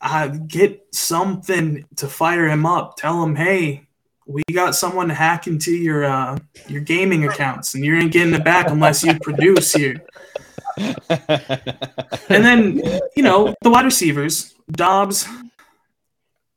Uh, 0.00 0.28
get 0.28 0.86
something 0.92 1.84
to 1.96 2.06
fire 2.06 2.48
him 2.48 2.64
up. 2.66 2.96
Tell 2.96 3.22
him, 3.22 3.34
hey, 3.34 3.88
we 4.26 4.42
got 4.52 4.74
someone 4.74 5.08
to 5.08 5.14
hack 5.14 5.46
into 5.46 5.72
your 5.72 6.04
uh, 6.04 6.38
your 6.68 6.82
gaming 6.82 7.24
accounts, 7.26 7.74
and 7.74 7.84
you 7.84 7.96
ain't 7.96 8.12
getting 8.12 8.34
it 8.34 8.44
back 8.44 8.68
unless 8.70 9.02
you 9.02 9.18
produce 9.18 9.72
here. 9.72 10.04
and 10.76 12.44
then 12.44 12.76
you 13.16 13.22
know 13.22 13.54
the 13.62 13.70
wide 13.70 13.86
receivers, 13.86 14.54
Doubs, 14.70 15.26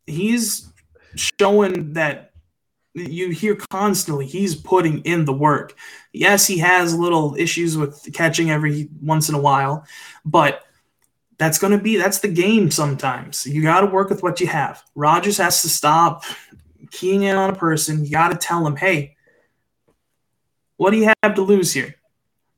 he's 0.05 0.70
showing 1.15 1.93
that 1.93 2.31
you 2.93 3.29
hear 3.29 3.55
constantly 3.55 4.25
he's 4.25 4.55
putting 4.55 4.99
in 4.99 5.25
the 5.25 5.33
work. 5.33 5.75
Yes, 6.11 6.45
he 6.45 6.57
has 6.59 6.95
little 6.97 7.35
issues 7.37 7.77
with 7.77 8.09
catching 8.13 8.51
every 8.51 8.89
once 9.01 9.29
in 9.29 9.35
a 9.35 9.39
while, 9.39 9.85
but 10.25 10.63
that's 11.37 11.57
going 11.57 11.71
to 11.71 11.79
be 11.81 11.97
that's 11.97 12.19
the 12.19 12.27
game 12.27 12.69
sometimes. 12.69 13.45
You 13.45 13.61
got 13.63 13.81
to 13.81 13.87
work 13.87 14.09
with 14.09 14.23
what 14.23 14.39
you 14.39 14.47
have. 14.47 14.83
Rodgers 14.93 15.37
has 15.37 15.61
to 15.61 15.69
stop 15.69 16.23
keying 16.91 17.23
in 17.23 17.35
on 17.35 17.49
a 17.49 17.55
person. 17.55 18.03
You 18.03 18.11
got 18.11 18.29
to 18.29 18.37
tell 18.37 18.65
him, 18.67 18.75
"Hey, 18.75 19.15
what 20.77 20.91
do 20.91 20.97
you 20.97 21.11
have 21.23 21.35
to 21.35 21.41
lose 21.41 21.71
here? 21.71 21.95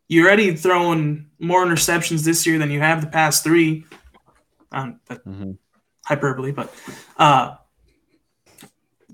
You're 0.08 0.28
already 0.28 0.56
throwing 0.56 1.30
more 1.40 1.66
interceptions 1.66 2.26
this 2.26 2.46
year 2.46 2.58
than 2.58 2.72
you 2.72 2.80
have 2.80 3.02
the 3.02 3.08
past 3.08 3.44
3." 3.44 3.86
Um, 4.72 5.00
but 5.08 5.26
mm-hmm 5.26 5.52
hyperbole, 6.06 6.52
but 6.52 6.74
uh, 7.18 7.56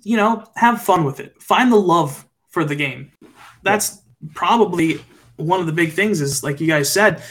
you 0.04 0.18
know, 0.18 0.46
have 0.56 0.82
fun 0.82 1.04
with 1.04 1.20
it. 1.20 1.42
Find 1.42 1.72
the 1.72 1.78
love 1.78 2.26
for 2.50 2.64
the 2.64 2.76
game. 2.76 3.12
That's 3.64 4.02
probably 4.34 5.02
one 5.38 5.60
of 5.60 5.66
the 5.66 5.72
big 5.72 5.94
things. 5.94 6.22
Is 6.22 6.44
like 6.44 6.60
you 6.60 6.68
guys 6.68 6.92
said, 6.92 7.24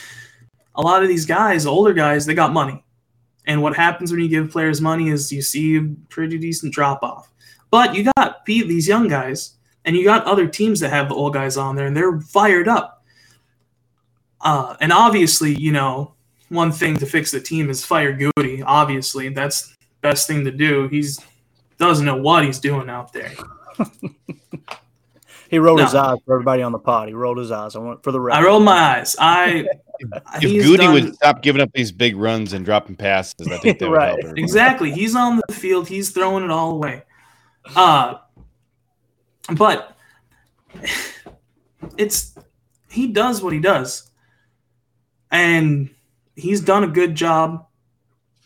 a 0.75 0.83
lot 0.83 1.03
of 1.03 1.09
these 1.09 1.27
guys, 1.27 1.67
older 1.67 1.93
guys, 1.93 2.27
they 2.27 2.35
got 2.35 2.53
money, 2.53 2.85
and 3.47 3.63
what 3.63 3.77
happens 3.77 4.11
when 4.11 4.21
you 4.21 4.29
give 4.29 4.51
players 4.51 4.81
money 4.81 5.09
is 5.09 5.33
you 5.33 5.43
see 5.43 5.77
a 5.77 5.83
pretty 6.09 6.39
decent 6.39 6.73
drop 6.73 7.03
off. 7.03 7.31
But 7.71 7.95
you 7.95 8.11
got 8.17 8.45
these 8.47 8.89
young 8.89 9.09
guys, 9.09 9.57
and 9.85 9.97
you 9.97 10.05
got 10.05 10.25
other 10.25 10.47
teams 10.47 10.81
that 10.81 10.91
have 10.91 11.09
the 11.09 11.15
old 11.15 11.35
guys 11.35 11.57
on 11.57 11.77
there, 11.77 11.87
and 11.87 11.97
they're 11.97 12.21
fired 12.21 12.69
up. 12.69 13.05
Uh, 14.41 14.77
and 14.81 14.93
obviously, 14.93 15.55
you 15.55 15.73
know, 15.73 16.15
one 16.49 16.73
thing 16.73 16.97
to 16.97 17.07
fix 17.07 17.31
the 17.31 17.41
team 17.41 17.69
is 17.71 17.85
fire 17.85 18.17
Gutey. 18.17 18.63
Obviously, 18.65 19.29
that's 19.31 19.75
best 20.01 20.27
thing 20.27 20.45
to 20.45 20.51
do. 20.51 20.89
He's 20.89 21.21
doesn't 21.79 22.05
know 22.05 22.17
what 22.17 22.45
he's 22.45 22.61
doing 22.61 22.91
out 22.91 23.13
there. 23.13 23.33
he 25.51 25.59
rolled 25.59 25.79
no. 25.79 25.85
his 25.85 25.95
eyes 25.95 26.19
for 26.25 26.35
everybody 26.35 26.63
on 26.63 26.73
the 26.73 26.79
pod. 26.79 27.09
He 27.09 27.15
rolled 27.15 27.39
his 27.39 27.51
eyes. 27.51 27.77
I 27.77 27.79
went 27.79 28.03
for 28.03 28.13
the 28.13 28.21
record. 28.21 28.39
I 28.39 28.45
rolled 28.45 28.65
my 28.65 28.99
eyes. 28.99 29.17
I 29.19 29.67
if 30.01 30.43
Gutey 30.43 30.79
done, 30.79 30.93
would 30.93 31.15
stop 31.15 31.43
giving 31.43 31.63
up 31.63 31.71
these 31.73 31.93
big 31.93 32.17
runs 32.17 32.53
and 32.53 32.65
dropping 32.65 32.97
passes, 32.97 33.49
I 33.49 33.59
think 33.59 33.79
that 33.79 33.91
right. 33.91 34.15
would 34.15 34.25
help. 34.25 34.39
Exactly. 34.39 34.93
He's 34.93 35.15
on 35.15 35.41
the 35.47 35.55
field. 35.55 35.89
He's 35.89 36.11
throwing 36.11 36.45
it 36.45 36.51
all 36.51 36.73
away. 36.73 37.03
Uh, 37.75 38.15
but 39.55 39.97
it's 41.97 42.35
he 42.91 43.09
does 43.09 43.43
what 43.43 43.53
he 43.53 43.61
does, 43.61 44.11
and 45.31 45.91
he's 46.35 46.61
done 46.61 46.85
a 46.85 46.89
good 46.89 47.15
job 47.15 47.67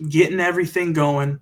getting 0.09 0.41
everything 0.41 0.93
going. 0.93 1.41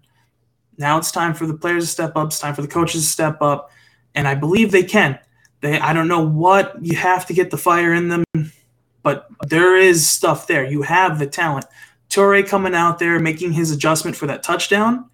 Now 0.80 0.96
it's 0.96 1.12
time 1.12 1.34
for 1.34 1.46
the 1.46 1.52
players 1.52 1.84
to 1.84 1.90
step 1.90 2.16
up. 2.16 2.28
It's 2.28 2.38
time 2.38 2.54
for 2.54 2.62
the 2.62 2.68
coaches 2.68 3.02
to 3.02 3.06
step 3.06 3.42
up, 3.42 3.70
and 4.14 4.26
I 4.26 4.34
believe 4.34 4.72
they 4.72 4.82
can. 4.82 5.18
They 5.60 5.78
I 5.78 5.92
don't 5.92 6.08
know 6.08 6.26
what 6.26 6.74
you 6.82 6.96
have 6.96 7.26
to 7.26 7.34
get 7.34 7.50
the 7.50 7.58
fire 7.58 7.92
in 7.92 8.08
them, 8.08 8.24
but 9.02 9.28
there 9.48 9.76
is 9.76 10.08
stuff 10.08 10.46
there. 10.46 10.64
You 10.64 10.80
have 10.80 11.18
the 11.18 11.26
talent. 11.26 11.66
Toure 12.08 12.48
coming 12.48 12.74
out 12.74 12.98
there 12.98 13.20
making 13.20 13.52
his 13.52 13.70
adjustment 13.70 14.16
for 14.16 14.26
that 14.28 14.42
touchdown, 14.42 15.10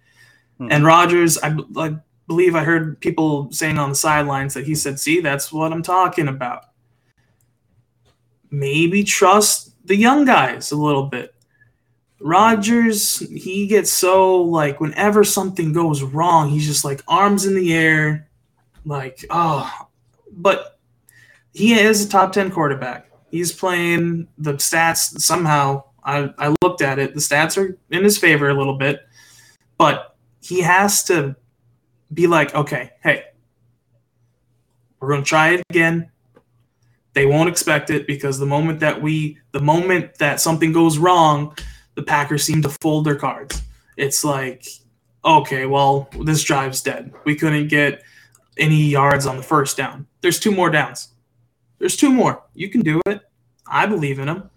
hmm. 0.57 0.69
and 0.71 0.85
Rodgers. 0.85 1.37
I, 1.39 1.53
I 1.75 1.97
believe 2.27 2.55
I 2.55 2.63
heard 2.63 2.97
people 3.01 3.51
saying 3.51 3.77
on 3.77 3.89
the 3.89 3.95
sidelines 3.95 4.53
that 4.53 4.65
he 4.65 4.73
said, 4.73 5.01
"See, 5.01 5.19
that's 5.19 5.51
what 5.51 5.73
I'm 5.73 5.83
talking 5.83 6.29
about." 6.29 6.63
Maybe 8.49 9.03
trust 9.03 9.75
the 9.85 9.97
young 9.97 10.23
guys 10.23 10.71
a 10.71 10.77
little 10.77 11.07
bit. 11.07 11.35
Rodgers, 12.19 13.19
he 13.19 13.67
gets 13.67 13.91
so 13.91 14.37
like 14.41 14.79
whenever 14.79 15.23
something 15.23 15.71
goes 15.71 16.01
wrong, 16.01 16.49
he's 16.49 16.65
just 16.65 16.83
like 16.83 17.03
arms 17.07 17.45
in 17.45 17.55
the 17.55 17.73
air, 17.73 18.27
like 18.85 19.23
oh, 19.29 19.71
but 20.31 20.79
he 21.53 21.73
is 21.73 22.05
a 22.05 22.09
top 22.09 22.31
ten 22.31 22.49
quarterback. 22.49 23.11
He's 23.29 23.51
playing 23.51 24.27
the 24.37 24.53
stats 24.53 25.19
somehow. 25.19 25.83
I, 26.03 26.33
I 26.37 26.55
looked 26.63 26.81
at 26.81 26.99
it. 26.99 27.13
The 27.13 27.19
stats 27.19 27.57
are 27.57 27.77
in 27.91 28.03
his 28.03 28.17
favor 28.17 28.49
a 28.49 28.53
little 28.53 28.77
bit, 28.77 29.01
but 29.77 30.15
he 30.41 30.61
has 30.61 31.03
to 31.05 31.35
be 32.13 32.25
like, 32.25 32.55
okay, 32.55 32.91
hey, 33.03 33.25
we're 34.99 35.09
gonna 35.09 35.23
try 35.23 35.49
it 35.49 35.63
again. 35.69 36.09
They 37.13 37.25
won't 37.25 37.49
expect 37.49 37.89
it 37.89 38.07
because 38.07 38.39
the 38.39 38.45
moment 38.45 38.79
that 38.79 39.01
we, 39.01 39.39
the 39.51 39.59
moment 39.59 40.15
that 40.19 40.39
something 40.39 40.71
goes 40.71 40.97
wrong, 40.97 41.55
the 41.97 42.03
Packers 42.03 42.43
seem 42.43 42.61
to 42.61 42.69
fold 42.81 43.05
their 43.05 43.15
cards. 43.15 43.63
It's 43.97 44.23
like, 44.23 44.67
okay, 45.25 45.65
well, 45.65 46.07
this 46.21 46.43
drive's 46.43 46.81
dead. 46.81 47.11
We 47.25 47.35
couldn't 47.35 47.67
get 47.69 48.03
any 48.57 48.83
yards 48.83 49.25
on 49.25 49.35
the 49.35 49.43
first 49.43 49.75
down. 49.75 50.05
There's 50.21 50.39
two 50.39 50.51
more 50.51 50.69
downs. 50.69 51.09
There's 51.79 51.97
two 51.97 52.11
more. 52.13 52.43
You 52.53 52.69
can 52.69 52.81
do 52.81 53.01
it. 53.07 53.21
I 53.65 53.87
believe 53.87 54.19
in 54.19 54.27
them. 54.27 54.49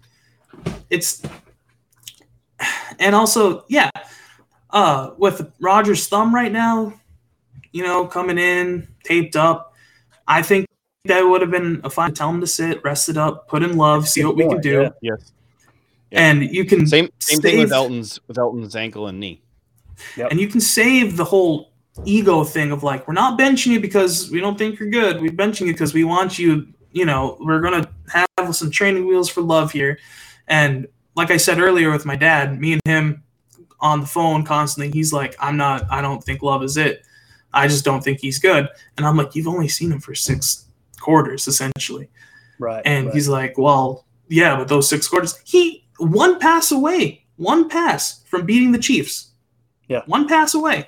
It's 0.91 1.23
and 2.99 3.15
also, 3.15 3.65
yeah, 3.67 3.89
uh, 4.69 5.11
with 5.17 5.51
Rodgers' 5.59 6.07
thumb 6.07 6.33
right 6.33 6.51
now, 6.51 6.93
you 7.71 7.83
know, 7.83 8.05
coming 8.05 8.37
in 8.37 8.87
taped 9.03 9.35
up, 9.35 9.73
I 10.27 10.43
think 10.43 10.67
that 11.05 11.21
would 11.21 11.41
have 11.41 11.49
been 11.49 11.81
a 11.83 11.89
fine. 11.89 12.13
Tell 12.13 12.29
him 12.29 12.39
to 12.41 12.47
sit, 12.47 12.83
rest 12.83 13.09
it 13.09 13.17
up, 13.17 13.47
put 13.47 13.63
in 13.63 13.77
love, 13.77 14.07
see 14.07 14.23
what 14.23 14.35
we 14.35 14.47
can 14.47 14.61
do, 14.61 14.81
Yeah. 14.83 14.89
Yes. 15.01 15.31
Yeah. 16.11 16.29
and 16.29 16.43
you 16.43 16.65
can 16.65 16.85
Same 16.87 17.09
same 17.19 17.39
thing 17.39 17.59
with 17.59 17.71
Elgton's 17.71 18.19
with 18.27 18.37
Elgton's 18.37 18.75
ankle 18.75 19.07
and 19.07 19.19
knee. 19.19 19.41
and 20.29 20.39
you 20.39 20.47
can 20.47 20.59
save 20.59 21.17
the 21.17 21.23
whole 21.23 21.71
ego 22.05 22.43
thing 22.43 22.71
of 22.71 22.83
like 22.83 23.07
we're 23.07 23.13
not 23.13 23.39
benching 23.39 23.67
you 23.67 23.79
because 23.79 24.29
we 24.29 24.39
don't 24.39 24.57
think 24.57 24.79
you're 24.79 24.89
good. 24.89 25.21
We're 25.21 25.31
benching 25.31 25.67
you 25.67 25.73
because 25.73 25.93
we 25.93 26.03
want 26.03 26.37
you. 26.37 26.67
You 26.91 27.05
know, 27.05 27.37
we're 27.39 27.61
gonna 27.61 27.89
have 28.09 28.55
some 28.55 28.69
training 28.69 29.07
wheels 29.07 29.29
for 29.29 29.41
love 29.41 29.71
here, 29.71 29.99
and 30.47 30.87
like 31.15 31.31
I 31.31 31.37
said 31.37 31.59
earlier 31.59 31.91
with 31.91 32.05
my 32.05 32.15
dad, 32.15 32.59
me 32.59 32.73
and 32.73 32.81
him 32.85 33.23
on 33.79 34.01
the 34.01 34.07
phone 34.07 34.43
constantly. 34.43 34.91
He's 34.91 35.11
like, 35.11 35.35
I'm 35.39 35.57
not. 35.57 35.85
I 35.89 36.01
don't 36.01 36.23
think 36.23 36.41
love 36.41 36.63
is 36.63 36.77
it. 36.77 37.03
I 37.53 37.67
just 37.67 37.83
don't 37.83 38.03
think 38.03 38.19
he's 38.19 38.39
good. 38.39 38.69
And 38.97 39.05
I'm 39.05 39.17
like, 39.17 39.35
you've 39.35 39.47
only 39.47 39.67
seen 39.67 39.91
him 39.91 39.99
for 39.99 40.15
six 40.15 40.65
quarters 40.99 41.47
essentially. 41.47 42.09
Right. 42.59 42.81
And 42.85 43.07
right. 43.07 43.15
he's 43.15 43.27
like, 43.27 43.57
well, 43.57 44.05
yeah, 44.29 44.55
but 44.55 44.67
those 44.67 44.87
six 44.87 45.07
quarters, 45.07 45.37
he 45.43 45.80
one 46.01 46.39
pass 46.39 46.71
away, 46.71 47.25
one 47.37 47.69
pass 47.69 48.23
from 48.23 48.45
beating 48.45 48.71
the 48.71 48.79
Chiefs. 48.79 49.31
Yeah. 49.87 50.01
One 50.05 50.27
pass 50.27 50.53
away. 50.53 50.87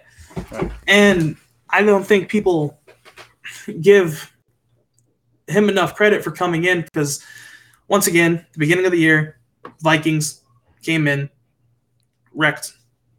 Right. 0.52 0.72
And 0.88 1.38
I 1.70 1.84
don't 1.84 2.06
think 2.06 2.30
people 2.30 2.80
give 3.82 4.32
him 5.48 5.70
enough 5.70 5.96
credit 5.96 6.24
for 6.24 6.32
coming 6.32 6.64
in 6.66 6.82
because 6.82 7.24
once 7.88 8.08
again, 8.08 8.46
the 8.54 8.60
beginning 8.60 8.86
of 8.86 8.92
the 8.92 8.98
year, 8.98 9.40
Vikings 9.82 10.42
came 10.82 11.08
in, 11.08 11.30
wrecked. 12.34 12.74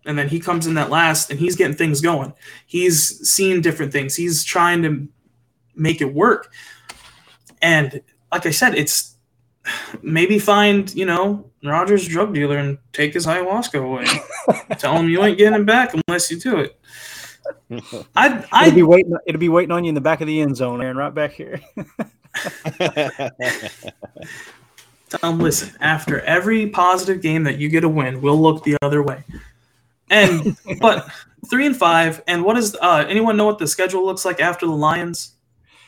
And 0.06 0.18
then 0.18 0.28
he 0.28 0.40
comes 0.40 0.66
in 0.66 0.74
that 0.74 0.90
last 0.90 1.30
and 1.30 1.38
he's 1.38 1.56
getting 1.56 1.76
things 1.76 2.00
going. 2.00 2.34
He's 2.66 3.28
seen 3.28 3.60
different 3.60 3.92
things. 3.92 4.14
He's 4.16 4.44
trying 4.44 4.82
to 4.82 5.08
make 5.74 6.00
it 6.00 6.12
work. 6.12 6.52
And 7.62 8.02
like 8.32 8.46
I 8.46 8.50
said, 8.50 8.74
it's 8.74 9.13
maybe 10.02 10.38
find, 10.38 10.94
you 10.94 11.06
know, 11.06 11.50
Rodgers' 11.62 12.06
drug 12.06 12.34
dealer 12.34 12.58
and 12.58 12.78
take 12.92 13.14
his 13.14 13.26
ayahuasca 13.26 13.82
away. 13.82 14.06
Tell 14.78 14.96
him 14.96 15.08
you 15.08 15.22
ain't 15.24 15.38
getting 15.38 15.60
it 15.60 15.66
back 15.66 15.94
unless 15.94 16.30
you 16.30 16.38
do 16.38 16.58
it. 16.58 16.78
I 18.16 18.44
it'll 18.66 18.74
be 18.74 18.82
waiting. 18.82 19.16
It'll 19.26 19.38
be 19.38 19.48
waiting 19.48 19.72
on 19.72 19.84
you 19.84 19.88
in 19.90 19.94
the 19.94 20.00
back 20.00 20.20
of 20.20 20.26
the 20.26 20.40
end 20.40 20.56
zone, 20.56 20.82
Aaron, 20.82 20.96
right 20.96 21.14
back 21.14 21.32
here. 21.32 21.60
him, 25.22 25.38
listen, 25.38 25.72
after 25.80 26.20
every 26.20 26.68
positive 26.68 27.22
game 27.22 27.44
that 27.44 27.58
you 27.58 27.68
get 27.68 27.84
a 27.84 27.88
win, 27.88 28.20
we'll 28.20 28.40
look 28.40 28.64
the 28.64 28.76
other 28.82 29.02
way. 29.02 29.22
And 30.10 30.56
but 30.80 31.08
three 31.50 31.66
and 31.66 31.76
five, 31.76 32.22
and 32.26 32.44
what 32.44 32.56
is 32.56 32.76
uh 32.80 33.04
anyone 33.08 33.36
know 33.36 33.46
what 33.46 33.58
the 33.58 33.66
schedule 33.66 34.04
looks 34.04 34.24
like 34.24 34.40
after 34.40 34.66
the 34.66 34.72
Lions? 34.72 35.34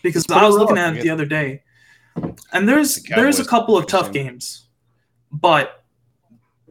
Because 0.02 0.26
I 0.30 0.44
was 0.46 0.56
looking 0.56 0.78
at 0.78 0.96
it 0.96 1.02
the 1.02 1.10
other 1.10 1.24
day. 1.24 1.62
And 2.52 2.68
there's 2.68 2.96
The 2.96 3.14
there's 3.16 3.38
a 3.40 3.44
couple 3.44 3.76
of 3.76 3.86
tough 3.86 4.12
games. 4.12 4.66
But 5.32 5.84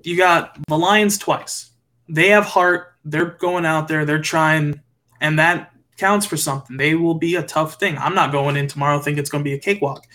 you 0.03 0.17
got 0.17 0.57
the 0.67 0.77
Lions 0.77 1.17
twice. 1.17 1.71
They 2.09 2.29
have 2.29 2.45
heart. 2.45 2.93
They're 3.03 3.25
going 3.25 3.65
out 3.65 3.87
there. 3.87 4.05
They're 4.05 4.21
trying, 4.21 4.81
and 5.21 5.37
that 5.39 5.71
counts 5.97 6.25
for 6.25 6.37
something. 6.37 6.77
They 6.77 6.95
will 6.95 7.13
be 7.15 7.35
a 7.35 7.43
tough 7.43 7.79
thing. 7.79 7.97
I'm 7.97 8.15
not 8.15 8.31
going 8.31 8.57
in 8.57 8.67
tomorrow 8.67 8.99
thinking 8.99 9.19
it's 9.19 9.29
going 9.29 9.43
to 9.43 9.47
be 9.49 9.53
a 9.53 9.59
cakewalk. 9.59 10.05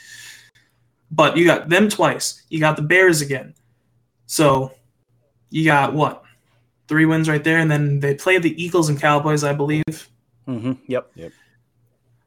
But 1.11 1.37
you 1.37 1.45
got 1.45 1.69
them 1.69 1.89
twice. 1.89 2.43
You 2.49 2.61
got 2.61 2.77
the 2.77 2.83
Bears 2.83 3.21
again. 3.21 3.55
So 4.27 4.73
you 5.51 5.65
got 5.65 5.93
what? 5.95 6.23
Three 6.89 7.07
wins 7.07 7.29
right 7.29 7.43
there, 7.43 7.59
and 7.59 7.71
then 7.71 8.01
they 8.01 8.15
play 8.15 8.39
the 8.39 8.61
Eagles 8.63 8.89
and 8.89 9.01
Cowboys, 9.01 9.45
I 9.45 9.53
believe. 9.53 9.85
hmm 10.47 10.73
Yep. 10.87 11.11
Yep. 11.15 11.33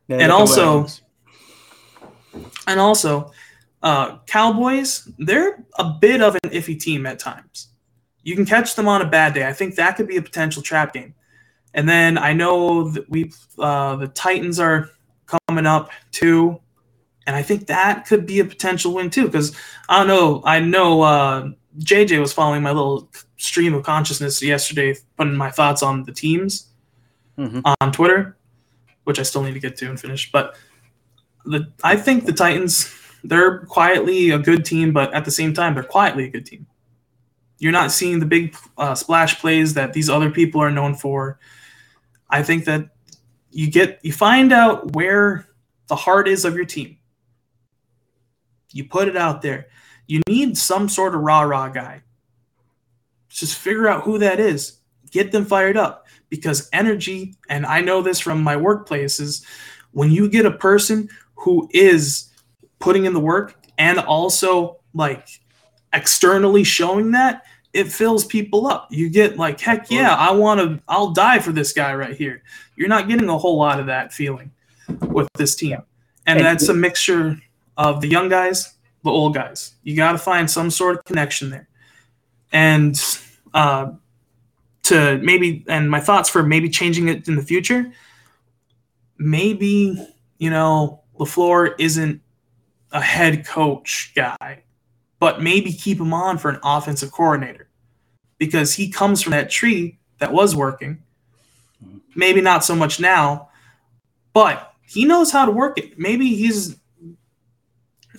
Yeah, 0.08 0.18
And 0.18 0.32
also- 0.32 0.84
back. 0.84 0.92
And 2.68 2.80
also, 2.80 3.32
uh, 3.82 4.18
Cowboys, 4.26 5.08
they're 5.20 5.64
a 5.78 5.84
bit 5.86 6.22
of 6.22 6.36
an 6.44 6.50
iffy 6.52 6.80
team 6.80 7.06
at 7.06 7.20
times. 7.20 7.70
You 8.24 8.36
can 8.36 8.46
catch 8.46 8.76
them 8.76 8.88
on 8.88 9.02
a 9.02 9.10
bad 9.10 9.34
day. 9.34 9.46
I 9.48 9.54
think 9.54 9.76
that 9.76 9.98
could 9.98 10.08
be 10.08 10.18
a 10.18 10.22
potential 10.22 10.62
trap 10.62 10.94
game. 10.94 11.14
And 11.74 11.90
then 11.90 12.18
I 12.18 12.34
know 12.34 12.90
that 12.90 13.10
we 13.10 13.32
uh, 13.60 13.96
the 13.98 14.08
Titans 14.08 14.60
are 14.60 14.90
coming 15.48 15.66
up 15.66 15.90
too, 16.12 16.60
and 17.26 17.36
I 17.36 17.42
think 17.42 17.68
that 17.68 18.06
could 18.06 18.26
be 18.26 18.40
a 18.40 18.46
potential 18.46 18.94
win 18.94 19.10
too. 19.10 19.26
Because 19.26 19.56
I 19.90 19.98
don't 20.00 20.08
know, 20.08 20.42
I 20.46 20.60
know 20.60 21.02
uh, 21.02 21.50
JJ 21.80 22.20
was 22.20 22.32
following 22.32 22.62
my 22.62 22.72
little 22.72 23.10
stream 23.38 23.74
of 23.74 23.84
consciousness 23.84 24.42
yesterday, 24.42 24.96
putting 25.18 25.36
my 25.36 25.50
thoughts 25.52 25.82
on 25.84 26.04
the 26.04 26.12
teams 26.14 26.68
Mhm. 27.38 27.62
on 27.82 27.92
Twitter, 27.92 28.38
which 29.06 29.20
I 29.20 29.24
still 29.24 29.42
need 29.42 29.56
to 29.56 29.60
get 29.60 29.76
to 29.78 29.90
and 29.90 30.00
finish. 30.00 30.32
But 30.32 30.56
the 31.46 31.72
I 31.84 31.96
think 31.96 32.26
the 32.26 32.34
Titans 32.34 32.94
they're 33.24 33.60
quietly 33.60 34.32
a 34.32 34.40
good 34.40 34.66
team, 34.66 34.92
but 34.92 35.14
at 35.14 35.26
the 35.26 35.32
same 35.32 35.54
time 35.54 35.74
they're 35.74 35.84
quietly 35.84 36.26
a 36.26 36.30
good 36.30 36.46
team. 36.46 36.68
You're 37.60 37.72
not 37.72 37.92
seeing 37.92 38.20
the 38.20 38.26
big 38.26 38.56
uh, 38.78 38.96
splash 38.96 39.40
plays 39.40 39.74
that 39.76 39.94
these 39.94 40.10
other 40.10 40.30
people 40.30 40.62
are 40.62 40.72
known 40.72 40.96
for. 40.96 41.40
I 42.30 42.44
think 42.44 42.66
that 42.66 42.90
you 43.52 43.70
get 43.70 44.00
you 44.04 44.12
find 44.12 44.52
out 44.52 44.94
where 44.94 45.48
the 45.88 45.96
heart 45.96 46.28
is 46.28 46.46
of 46.46 46.56
your 46.56 46.66
team. 46.66 46.98
You 48.72 48.86
put 48.86 49.08
it 49.08 49.16
out 49.16 49.42
there. 49.42 49.68
You 50.08 50.22
need 50.28 50.58
some 50.58 50.90
sort 50.90 51.16
of 51.16 51.22
rah 51.22 51.42
rah 51.42 51.70
guy. 51.70 52.04
Just 53.30 53.58
figure 53.58 53.88
out 53.88 54.04
who 54.04 54.18
that 54.20 54.40
is. 54.40 54.80
Get 55.12 55.32
them 55.32 55.46
fired 55.46 55.78
up 55.78 56.08
because 56.30 56.70
energy, 56.74 57.36
and 57.50 57.66
I 57.66 57.82
know 57.82 58.02
this 58.02 58.20
from 58.20 58.42
my 58.44 58.56
workplaces, 58.56 59.46
when 59.92 60.12
you 60.12 60.28
get 60.28 60.46
a 60.46 60.52
person 60.52 61.08
who 61.44 61.70
is 61.72 62.30
putting 62.80 63.06
in 63.06 63.14
the 63.14 63.20
work 63.20 63.56
and 63.78 64.00
also 64.00 64.80
like 64.94 65.28
externally 65.92 66.64
showing 66.64 67.12
that, 67.12 67.44
it 67.74 67.92
fills 67.92 68.26
people 68.26 68.68
up. 68.68 68.88
You 68.92 69.10
get 69.10 69.38
like, 69.38 69.60
heck 69.60 69.90
yeah, 69.92 70.16
I 70.16 70.32
want 70.32 70.60
to, 70.60 70.82
I'll 70.88 71.12
die 71.12 71.40
for 71.40 71.52
this 71.52 71.74
guy 71.74 71.94
right 71.96 72.16
here. 72.16 72.44
You're 72.76 72.88
not 72.88 73.08
getting 73.08 73.30
a 73.30 73.38
whole 73.38 73.58
lot 73.58 73.80
of 73.80 73.88
that 73.88 74.14
feeling 74.14 74.52
with 75.08 75.28
this 75.36 75.56
team. 75.56 75.82
And 76.26 76.40
that's 76.40 76.70
a 76.70 76.74
mixture 76.74 77.38
of 77.76 78.00
the 78.00 78.08
young 78.08 78.30
guys, 78.30 78.76
the 79.04 79.10
old 79.10 79.34
guys. 79.34 79.74
You 79.84 79.96
got 79.96 80.14
to 80.14 80.18
find 80.18 80.50
some 80.50 80.70
sort 80.72 80.98
of 80.98 81.04
connection 81.04 81.50
there. 81.50 81.68
And 82.52 83.02
uh, 83.54 83.92
to 84.84 85.18
maybe, 85.18 85.66
and 85.68 85.90
my 85.90 86.00
thoughts 86.00 86.30
for 86.30 86.44
maybe 86.44 86.70
changing 86.70 87.10
it 87.10 87.28
in 87.28 87.36
the 87.36 87.42
future, 87.42 87.92
maybe, 89.18 90.08
you 90.38 90.50
know, 90.50 91.03
LaFleur 91.20 91.76
isn't 91.80 92.22
a 92.92 93.02
head 93.02 93.46
coach 93.46 94.14
guy, 94.16 94.64
but 95.20 95.42
maybe 95.42 95.72
keep 95.72 96.00
him 96.00 96.14
on 96.14 96.38
for 96.38 96.50
an 96.50 96.60
offensive 96.64 97.12
coordinator 97.12 97.70
because 98.38 98.74
he 98.74 98.90
comes 98.90 99.22
from 99.22 99.32
that 99.32 99.50
tree 99.50 99.98
that 100.20 100.32
was 100.32 100.56
working. 100.56 101.02
Maybe 102.16 102.42
not 102.42 102.64
so 102.64 102.76
much 102.76 103.00
now, 103.00 103.50
but 104.34 104.74
he 104.86 105.06
knows 105.06 105.32
how 105.32 105.46
to 105.46 105.52
work 105.52 105.78
it. 105.78 105.98
Maybe 105.98 106.36
he's 106.36 106.78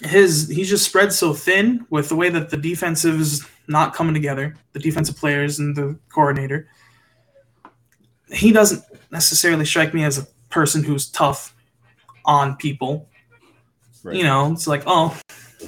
his 0.02 0.48
he's 0.48 0.68
just 0.68 0.84
spread 0.84 1.12
so 1.12 1.32
thin 1.32 1.86
with 1.90 2.08
the 2.08 2.16
way 2.16 2.28
that 2.28 2.50
the 2.50 2.56
defensive 2.56 3.20
is 3.20 3.46
not 3.68 3.94
coming 3.94 4.14
together, 4.14 4.54
the 4.72 4.78
defensive 4.80 5.16
players 5.16 5.58
and 5.58 5.74
the 5.76 5.96
coordinator. 6.12 6.68
He 8.32 8.52
doesn't 8.52 8.82
necessarily 9.10 9.64
strike 9.64 9.94
me 9.94 10.04
as 10.04 10.18
a 10.18 10.26
person 10.50 10.82
who's 10.82 11.08
tough 11.08 11.53
on 12.24 12.56
people. 12.56 13.08
Right. 14.02 14.16
You 14.16 14.24
know, 14.24 14.52
it's 14.52 14.66
like, 14.66 14.82
oh, 14.86 15.18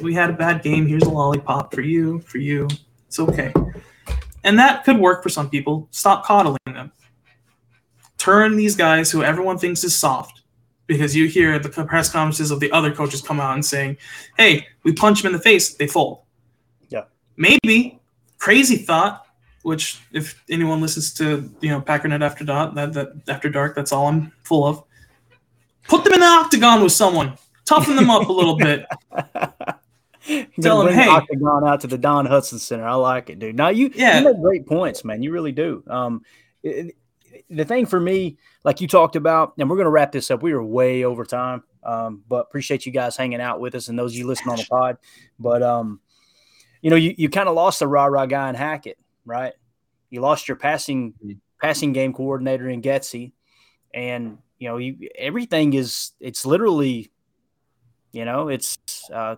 we 0.02 0.14
had 0.14 0.30
a 0.30 0.34
bad 0.34 0.62
game. 0.62 0.86
Here's 0.86 1.02
a 1.02 1.10
lollipop 1.10 1.74
for 1.74 1.80
you, 1.80 2.20
for 2.20 2.38
you. 2.38 2.68
It's 3.06 3.18
okay. 3.18 3.52
And 4.44 4.58
that 4.58 4.84
could 4.84 4.98
work 4.98 5.22
for 5.22 5.28
some 5.28 5.48
people. 5.48 5.88
Stop 5.90 6.24
coddling 6.24 6.58
them. 6.66 6.92
Turn 8.18 8.56
these 8.56 8.76
guys 8.76 9.10
who 9.10 9.22
everyone 9.22 9.58
thinks 9.58 9.84
is 9.84 9.96
soft 9.96 10.42
because 10.86 11.16
you 11.16 11.26
hear 11.26 11.58
the 11.58 11.68
press 11.68 12.10
conferences 12.10 12.50
of 12.50 12.60
the 12.60 12.70
other 12.72 12.92
coaches 12.92 13.20
come 13.20 13.40
out 13.40 13.54
and 13.54 13.64
saying, 13.64 13.96
hey, 14.36 14.66
we 14.84 14.92
punch 14.92 15.22
them 15.22 15.30
in 15.30 15.36
the 15.36 15.42
face, 15.42 15.74
they 15.74 15.86
fold. 15.86 16.22
Yeah. 16.88 17.04
Maybe, 17.36 18.00
crazy 18.38 18.76
thought, 18.76 19.26
which 19.62 20.00
if 20.12 20.42
anyone 20.48 20.80
listens 20.80 21.12
to, 21.14 21.50
you 21.60 21.70
know, 21.70 21.80
Packernet 21.80 22.22
After 22.22 22.44
Dark, 22.44 22.74
that, 22.74 22.92
that, 22.92 23.08
After 23.28 23.48
Dark, 23.48 23.74
that's 23.74 23.92
all 23.92 24.06
I'm 24.06 24.32
full 24.44 24.64
of. 24.64 24.84
Put 25.88 26.04
them 26.04 26.14
in 26.14 26.20
the 26.20 26.26
octagon 26.26 26.82
with 26.82 26.92
someone 26.92 27.36
toughen 27.66 27.96
them 27.96 28.08
up 28.10 28.28
a 28.28 28.32
little 28.32 28.56
bit. 28.56 28.86
Tell 30.60 30.82
gonna 30.82 30.90
him, 30.90 30.96
bring 30.96 30.96
the 30.96 31.02
hey. 31.02 31.08
octagon 31.08 31.68
out 31.68 31.80
to 31.82 31.86
the 31.86 31.98
Don 31.98 32.26
Hutson 32.26 32.58
Center. 32.58 32.84
I 32.86 32.94
like 32.94 33.30
it, 33.30 33.38
dude. 33.38 33.56
Now 33.56 33.68
you, 33.68 33.90
Yeah. 33.94 34.18
you 34.20 34.24
make 34.24 34.40
great 34.40 34.66
points, 34.66 35.04
man. 35.04 35.22
You 35.22 35.30
really 35.32 35.52
do. 35.52 35.84
Um, 35.88 36.22
it- 36.62 36.86
it- 36.86 36.96
the 37.50 37.64
thing 37.64 37.86
for 37.86 38.00
me, 38.00 38.38
like 38.64 38.80
you 38.80 38.88
talked 38.88 39.14
about, 39.14 39.52
and 39.58 39.68
we're 39.70 39.76
gonna 39.76 39.90
wrap 39.90 40.10
this 40.10 40.30
up. 40.30 40.42
We 40.42 40.52
are 40.52 40.62
way 40.62 41.04
over 41.04 41.24
time, 41.24 41.62
um, 41.84 42.24
but 42.26 42.46
appreciate 42.46 42.86
you 42.86 42.92
guys 42.92 43.16
hanging 43.16 43.40
out 43.40 43.60
with 43.60 43.74
us 43.74 43.88
and 43.88 43.96
those 43.98 44.12
of 44.14 44.18
you 44.18 44.26
listening 44.26 44.52
on 44.52 44.56
the 44.56 44.66
pod. 44.68 44.96
But 45.38 45.62
um, 45.62 46.00
you 46.82 46.90
know, 46.90 46.96
you, 46.96 47.14
you 47.18 47.28
kind 47.28 47.48
of 47.48 47.54
lost 47.54 47.78
the 47.80 47.86
rah 47.86 48.06
rah 48.06 48.26
guy 48.26 48.48
in 48.48 48.54
Hackett, 48.56 48.98
right? 49.24 49.52
You 50.10 50.22
lost 50.22 50.48
your 50.48 50.56
passing 50.56 51.14
passing 51.60 51.92
game 51.92 52.12
coordinator 52.12 52.68
in 52.68 52.80
Getsy, 52.82 53.32
and 53.94 54.38
you 54.58 54.68
know, 54.68 54.78
you 54.78 55.08
everything 55.16 55.74
is 55.74 56.12
it's 56.20 56.46
literally, 56.46 57.10
you 58.12 58.24
know, 58.24 58.48
it's 58.48 58.78
uh, 59.12 59.36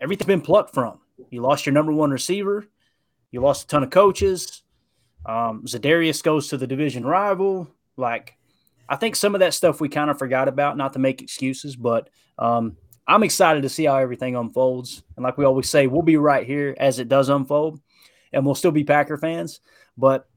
everything's 0.00 0.26
been 0.26 0.40
plucked 0.40 0.74
from. 0.74 1.00
You 1.30 1.42
lost 1.42 1.66
your 1.66 1.72
number 1.72 1.92
one 1.92 2.10
receiver. 2.10 2.66
You 3.30 3.40
lost 3.40 3.64
a 3.64 3.66
ton 3.68 3.82
of 3.82 3.90
coaches. 3.90 4.62
Um, 5.24 5.64
Za'Darius 5.66 6.22
goes 6.22 6.48
to 6.48 6.56
the 6.56 6.66
division 6.66 7.04
rival. 7.04 7.68
Like, 7.96 8.36
I 8.88 8.96
think 8.96 9.16
some 9.16 9.34
of 9.34 9.40
that 9.40 9.54
stuff 9.54 9.80
we 9.80 9.88
kind 9.88 10.10
of 10.10 10.18
forgot 10.18 10.48
about, 10.48 10.76
not 10.76 10.92
to 10.92 10.98
make 10.98 11.20
excuses, 11.20 11.74
but 11.74 12.08
um, 12.38 12.76
I'm 13.08 13.24
excited 13.24 13.62
to 13.62 13.68
see 13.68 13.86
how 13.86 13.96
everything 13.96 14.36
unfolds. 14.36 15.02
And 15.16 15.24
like 15.24 15.36
we 15.36 15.44
always 15.44 15.68
say, 15.68 15.86
we'll 15.86 16.02
be 16.02 16.16
right 16.16 16.46
here 16.46 16.76
as 16.78 16.98
it 16.98 17.08
does 17.08 17.28
unfold, 17.28 17.80
and 18.32 18.46
we'll 18.46 18.54
still 18.54 18.70
be 18.70 18.84
Packer 18.84 19.16
fans. 19.16 19.60
But 19.98 20.28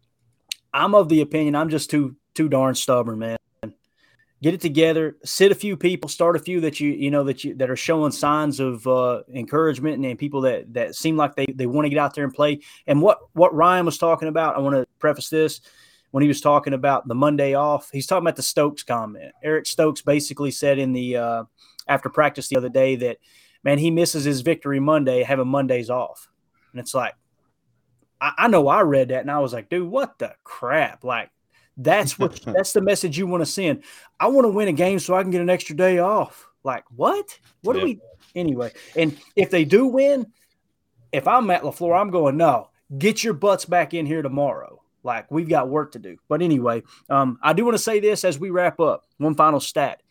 I'm 0.74 0.96
of 0.96 1.10
the 1.10 1.22
opinion 1.22 1.56
I'm 1.56 1.70
just 1.70 1.90
too 1.90 2.16
too 2.34 2.50
darn 2.50 2.74
stubborn, 2.74 3.20
man 3.20 3.38
get 4.42 4.54
it 4.54 4.62
together 4.62 5.18
sit 5.24 5.52
a 5.52 5.56
few 5.56 5.76
people 5.76 6.10
start 6.10 6.36
a 6.36 6.40
few 6.40 6.62
that 6.62 6.80
you 6.80 6.92
you 6.92 7.12
know 7.12 7.24
that 7.24 7.44
you 7.44 7.54
that 7.56 7.70
are 7.70 7.76
showing 7.76 8.12
signs 8.12 8.60
of 8.60 8.86
uh, 8.88 9.22
encouragement 9.34 9.96
and, 9.96 10.06
and 10.06 10.20
people 10.20 10.42
that 10.42 10.74
that 10.74 10.96
seem 10.96 11.18
like 11.18 11.36
they 11.36 11.46
they 11.54 11.66
want 11.66 11.86
to 11.86 11.90
get 11.90 12.00
out 12.00 12.16
there 12.16 12.24
and 12.24 12.34
play. 12.34 12.60
And 12.88 13.02
what 13.02 13.20
what 13.34 13.54
ryan 13.54 13.86
was 13.86 13.98
talking 13.98 14.28
about 14.28 14.56
i 14.56 14.60
want 14.60 14.76
to 14.76 14.88
preface 15.00 15.30
this 15.30 15.62
when 16.12 16.22
he 16.22 16.28
was 16.28 16.42
talking 16.42 16.74
about 16.74 17.08
the 17.08 17.16
monday 17.16 17.54
off 17.54 17.90
he's 17.92 18.08
talking 18.08 18.24
about 18.24 18.36
the 18.36 18.44
stokes 18.44 18.84
comment. 18.84 19.34
Eric 19.44 19.66
stokes 19.66 20.02
basically 20.02 20.52
said 20.52 20.80
in 20.80 20.94
the 20.94 21.18
uh, 21.18 21.44
after 21.88 22.10
practice 22.10 22.48
the 22.48 22.58
other 22.58 22.70
day 22.70 22.96
that 22.96 23.18
man 23.64 23.78
he 23.78 23.92
misses 23.92 24.24
his 24.24 24.42
victory 24.42 24.80
monday 24.80 25.24
having 25.24 25.48
mondays 25.48 25.90
off. 25.90 26.30
And 26.72 26.80
it's 26.80 26.94
like 26.94 27.16
I, 28.22 28.34
I 28.38 28.48
know 28.48 28.68
i 28.68 28.82
read 28.82 29.10
that 29.10 29.22
and 29.22 29.32
i 29.32 29.40
was 29.40 29.54
like 29.54 29.70
dude 29.70 29.90
what 29.90 30.18
the 30.18 30.34
crap? 30.44 31.04
Like 31.04 31.30
that's 31.80 32.20
what 32.20 32.40
that's 32.46 32.74
the 32.74 32.82
message 32.82 33.18
you 33.18 33.26
want 33.28 33.42
to 33.42 33.46
send. 33.46 33.84
I 34.20 34.28
want 34.28 34.46
to 34.46 34.50
win 34.50 34.68
a 34.68 34.74
game 34.74 35.00
so 35.00 35.16
I 35.16 35.22
can 35.24 35.32
get 35.32 35.42
an 35.42 35.50
extra 35.50 35.76
day 35.76 36.00
off. 36.00 36.48
Like 36.64 36.84
what? 36.96 37.38
What 37.64 37.76
Yeah. 37.76 37.80
do 37.82 37.86
we 37.86 38.00
anyway? 38.36 38.72
And 38.96 39.18
if 39.36 39.50
they 39.50 39.66
do 39.66 39.88
win, 39.88 40.28
if 41.12 41.28
I'm 41.28 41.50
at 41.50 41.64
LaFleur, 41.64 42.00
I'm 42.00 42.12
going, 42.12 42.38
no, 42.38 42.70
get 42.98 43.24
your 43.24 43.34
butts 43.34 43.66
back 43.66 43.94
in 43.94 44.06
here 44.06 44.22
tomorrow. 44.22 44.82
Like 45.04 45.32
we've 45.32 45.50
got 45.50 45.70
work 45.70 45.94
to 45.94 46.00
do. 46.00 46.18
But 46.28 46.42
anyway, 46.42 46.84
um, 47.10 47.40
I 47.42 47.54
do 47.54 47.64
want 47.64 47.76
to 47.76 47.84
say 47.84 48.00
this 48.00 48.24
as 48.24 48.38
we 48.38 48.50
wrap 48.50 48.80
up. 48.80 49.06
One 49.18 49.36
final 49.36 49.60
stat. 49.60 50.02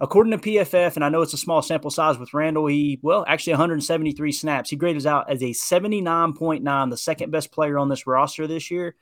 According 0.00 0.30
to 0.30 0.38
PFF, 0.38 0.94
and 0.94 1.04
I 1.04 1.08
know 1.08 1.22
it's 1.22 1.34
a 1.34 1.38
small 1.38 1.60
sample 1.60 1.90
size 1.90 2.18
with 2.18 2.32
Randall, 2.32 2.68
he, 2.68 3.00
well, 3.02 3.24
actually 3.26 3.54
173 3.54 4.30
snaps. 4.30 4.70
He 4.70 4.76
graded 4.76 5.04
out 5.08 5.28
as 5.28 5.42
a 5.42 5.46
79.9, 5.46 6.90
the 6.90 6.96
second 6.96 7.32
best 7.32 7.50
player 7.50 7.76
on 7.78 7.88
this 7.88 8.06
roster 8.06 8.46
this 8.46 8.70
year. 8.70 8.94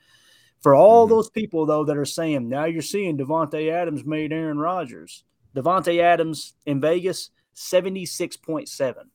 For 0.61 0.73
all 0.75 1.05
Mhm. 1.05 1.09
those 1.09 1.29
people, 1.29 1.65
though, 1.65 1.83
that 1.85 1.97
are 1.97 2.05
saying, 2.05 2.49
now 2.49 2.65
you're 2.65 2.81
seeing 2.81 3.17
Davante 3.17 3.71
Adams 3.71 4.03
made 4.05 4.33
Aaron 4.33 4.57
Rodgers. 4.59 5.23
Davante 5.55 5.99
Adams 6.01 6.55
in 6.65 6.81
Vegas, 6.81 7.29
76.7. 7.53 9.09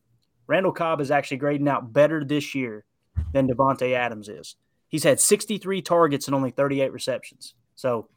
Randall 0.47 0.73
Cobb 0.73 1.01
is 1.01 1.10
actually 1.10 1.36
grading 1.39 1.69
out 1.69 1.93
better 1.93 2.24
this 2.24 2.55
year 2.55 2.85
than 3.32 3.48
Davante 3.48 3.93
Adams 3.94 4.28
is. 4.28 4.56
He's 4.89 5.05
had 5.05 5.20
63 5.20 5.81
targets 5.82 6.27
and 6.27 6.35
only 6.35 6.51
38 6.51 6.93
receptions. 6.93 7.55
So 7.74 8.09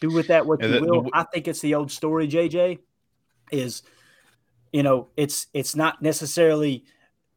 do 0.00 0.10
with 0.10 0.28
that 0.28 0.46
what 0.46 0.60
Yeah, 0.60 0.66
you 0.66 0.72
the- 0.74 0.80
the 0.80 0.86
will. 0.86 0.94
w- 0.96 1.10
I 1.12 1.24
think 1.24 1.48
it's 1.48 1.60
the 1.60 1.74
old 1.74 1.90
story, 1.90 2.26
JJ, 2.26 2.78
is 3.50 3.82
you 4.72 4.82
know, 4.82 5.08
it's 5.18 5.48
it's 5.52 5.76
not 5.76 6.00
necessarily 6.00 6.84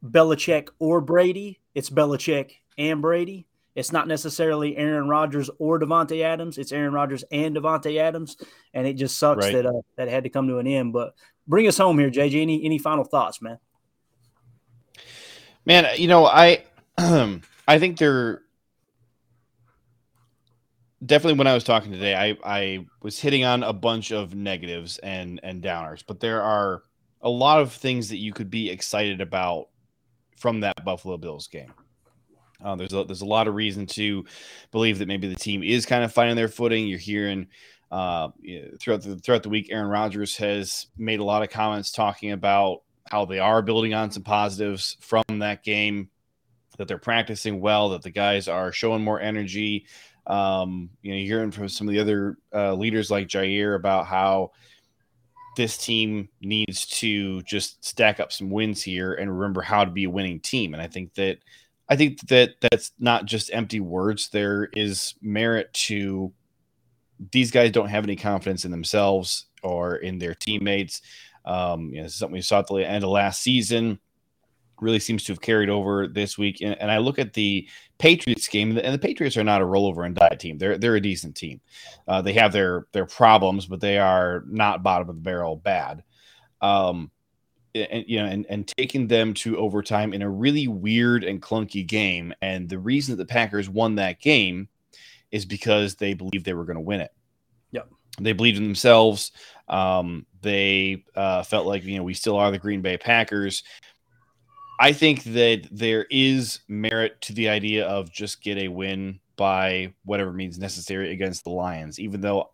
Belichick 0.02 0.70
or 0.78 1.02
Brady. 1.02 1.60
It's 1.74 1.90
Belichick 1.90 2.52
and 2.78 3.02
Brady. 3.02 3.46
It's 3.76 3.92
not 3.92 4.08
necessarily 4.08 4.76
Aaron 4.76 5.08
Rodgers 5.08 5.50
or 5.58 5.78
Davante 5.78 6.22
Adams. 6.22 6.56
It's 6.58 6.72
Aaron 6.72 6.92
Rodgers 6.94 7.24
and 7.30 7.54
Davante 7.54 7.98
Adams, 7.98 8.36
and 8.74 8.86
it 8.86 8.94
just 8.94 9.18
sucks 9.18 9.44
Right. 9.44 9.52
that 9.52 9.66
uh, 9.66 9.82
that 9.96 10.08
had 10.08 10.24
to 10.24 10.30
come 10.30 10.48
to 10.48 10.58
an 10.58 10.66
end. 10.66 10.94
But 10.94 11.14
bring 11.46 11.68
us 11.68 11.76
home 11.76 11.98
here, 11.98 12.10
JJ. 12.10 12.40
Any 12.42 12.64
any 12.64 12.78
final 12.78 13.04
thoughts, 13.04 13.42
man? 13.42 13.58
Man, 15.66 15.86
you 15.96 16.08
know, 16.08 16.24
I 16.26 16.64
I 16.98 17.78
think 17.78 17.98
they're 17.98 18.42
definitely 21.04 21.36
when 21.38 21.46
I 21.46 21.54
was 21.54 21.64
talking 21.64 21.92
today, 21.92 22.14
I 22.14 22.36
I 22.44 22.86
was 23.02 23.18
hitting 23.18 23.44
on 23.44 23.62
a 23.62 23.72
bunch 23.74 24.10
of 24.10 24.34
negatives 24.34 24.98
and 24.98 25.38
and 25.42 25.62
downers, 25.62 26.02
but 26.06 26.20
there 26.20 26.42
are 26.42 26.84
a 27.20 27.28
lot 27.28 27.60
of 27.60 27.72
things 27.72 28.08
that 28.08 28.18
you 28.18 28.32
could 28.32 28.48
be 28.48 28.70
excited 28.70 29.20
about 29.20 29.68
from 30.38 30.60
that 30.60 30.84
Buffalo 30.84 31.16
Bills 31.16 31.48
game. 31.48 31.72
Uh, 32.64 32.76
there's 32.76 32.92
a, 32.92 33.04
there's 33.04 33.22
a 33.22 33.26
lot 33.26 33.48
of 33.48 33.54
reason 33.54 33.86
to 33.86 34.24
believe 34.70 34.98
that 34.98 35.08
maybe 35.08 35.28
the 35.28 35.34
team 35.34 35.62
is 35.62 35.86
kind 35.86 36.04
of 36.04 36.12
finding 36.12 36.36
their 36.36 36.48
footing. 36.48 36.86
You're 36.86 36.98
hearing 36.98 37.48
uh, 37.90 38.28
throughout 38.80 39.02
the 39.02 39.16
throughout 39.16 39.42
the 39.42 39.48
week, 39.48 39.68
Aaron 39.70 39.88
Rodgers 39.88 40.36
has 40.36 40.86
made 40.96 41.20
a 41.20 41.24
lot 41.24 41.42
of 41.42 41.50
comments 41.50 41.92
talking 41.92 42.32
about 42.32 42.82
how 43.10 43.24
they 43.24 43.38
are 43.38 43.62
building 43.62 43.94
on 43.94 44.10
some 44.10 44.24
positives 44.24 44.96
from 45.00 45.24
that 45.38 45.62
game, 45.62 46.10
that 46.78 46.88
they're 46.88 46.98
practicing 46.98 47.60
well, 47.60 47.90
that 47.90 48.02
the 48.02 48.10
guys 48.10 48.48
are 48.48 48.72
showing 48.72 49.04
more 49.04 49.20
energy. 49.20 49.86
Um, 50.26 50.90
you 51.02 51.12
know, 51.12 51.20
hearing 51.20 51.52
from 51.52 51.68
some 51.68 51.86
of 51.86 51.94
the 51.94 52.00
other 52.00 52.36
uh, 52.52 52.74
leaders 52.74 53.12
like 53.12 53.28
Jaire 53.28 53.76
about 53.76 54.06
how 54.06 54.50
this 55.56 55.78
team 55.78 56.28
needs 56.40 56.84
to 56.86 57.42
just 57.42 57.84
stack 57.84 58.18
up 58.18 58.32
some 58.32 58.50
wins 58.50 58.82
here 58.82 59.14
and 59.14 59.38
remember 59.38 59.62
how 59.62 59.84
to 59.84 59.90
be 59.90 60.04
a 60.04 60.10
winning 60.10 60.40
team. 60.40 60.74
And 60.74 60.82
I 60.82 60.88
think 60.88 61.14
that 61.14 61.38
I 61.88 61.96
think 61.96 62.20
that 62.28 62.54
that's 62.60 62.92
not 62.98 63.26
just 63.26 63.50
empty 63.52 63.80
words. 63.80 64.28
There 64.28 64.68
is 64.72 65.14
merit 65.22 65.72
to 65.74 66.32
these 67.32 67.50
guys 67.50 67.70
don't 67.70 67.88
have 67.88 68.04
any 68.04 68.16
confidence 68.16 68.64
in 68.64 68.70
themselves 68.70 69.46
or 69.62 69.96
in 69.96 70.18
their 70.18 70.34
teammates. 70.34 71.02
Um, 71.44 71.90
you 71.92 72.02
know, 72.02 72.08
something 72.08 72.34
we 72.34 72.42
saw 72.42 72.58
at 72.58 72.66
the 72.66 72.76
end 72.76 73.04
of 73.04 73.10
last 73.10 73.42
season. 73.42 73.98
Really 74.78 74.98
seems 74.98 75.24
to 75.24 75.32
have 75.32 75.40
carried 75.40 75.70
over 75.70 76.06
this 76.06 76.36
week. 76.36 76.60
And, 76.60 76.76
and 76.78 76.90
I 76.90 76.98
look 76.98 77.18
at 77.18 77.32
the 77.32 77.66
Patriots 77.98 78.46
game, 78.46 78.76
and 78.76 78.92
the 78.92 78.98
Patriots 78.98 79.38
are 79.38 79.44
not 79.44 79.62
a 79.62 79.64
rollover 79.64 80.04
and 80.04 80.14
die 80.14 80.36
team. 80.38 80.58
They're 80.58 80.76
they're 80.76 80.96
a 80.96 81.00
decent 81.00 81.34
team. 81.34 81.62
Uh, 82.06 82.20
they 82.20 82.34
have 82.34 82.52
their 82.52 82.86
their 82.92 83.06
problems, 83.06 83.64
but 83.64 83.80
they 83.80 83.96
are 83.96 84.44
not 84.46 84.82
bottom 84.82 85.08
of 85.08 85.16
the 85.16 85.22
barrel 85.22 85.56
bad. 85.56 86.04
Um, 86.60 87.10
and 87.76 88.04
you 88.06 88.18
know, 88.18 88.26
and, 88.26 88.46
and 88.48 88.66
taking 88.66 89.06
them 89.06 89.34
to 89.34 89.58
overtime 89.58 90.12
in 90.12 90.22
a 90.22 90.30
really 90.30 90.68
weird 90.68 91.24
and 91.24 91.42
clunky 91.42 91.86
game. 91.86 92.32
And 92.40 92.68
the 92.68 92.78
reason 92.78 93.16
that 93.16 93.22
the 93.22 93.32
Packers 93.32 93.68
won 93.68 93.96
that 93.96 94.20
game 94.20 94.68
is 95.30 95.44
because 95.44 95.96
they 95.96 96.14
believed 96.14 96.44
they 96.44 96.54
were 96.54 96.64
going 96.64 96.76
to 96.76 96.80
win 96.80 97.00
it. 97.00 97.12
Yep. 97.72 97.88
They 98.20 98.32
believed 98.32 98.58
in 98.58 98.64
themselves. 98.64 99.32
Um, 99.68 100.26
they 100.42 101.04
uh, 101.14 101.42
felt 101.42 101.66
like 101.66 101.84
you 101.84 101.96
know 101.96 102.04
we 102.04 102.14
still 102.14 102.36
are 102.36 102.50
the 102.50 102.58
Green 102.58 102.82
Bay 102.82 102.96
Packers. 102.96 103.62
I 104.78 104.92
think 104.92 105.24
that 105.24 105.66
there 105.70 106.06
is 106.10 106.60
merit 106.68 107.20
to 107.22 107.32
the 107.32 107.48
idea 107.48 107.86
of 107.86 108.12
just 108.12 108.42
get 108.42 108.58
a 108.58 108.68
win 108.68 109.20
by 109.36 109.94
whatever 110.04 110.32
means 110.32 110.58
necessary 110.58 111.12
against 111.12 111.44
the 111.44 111.50
Lions, 111.50 111.98
even 111.98 112.20
though 112.20 112.50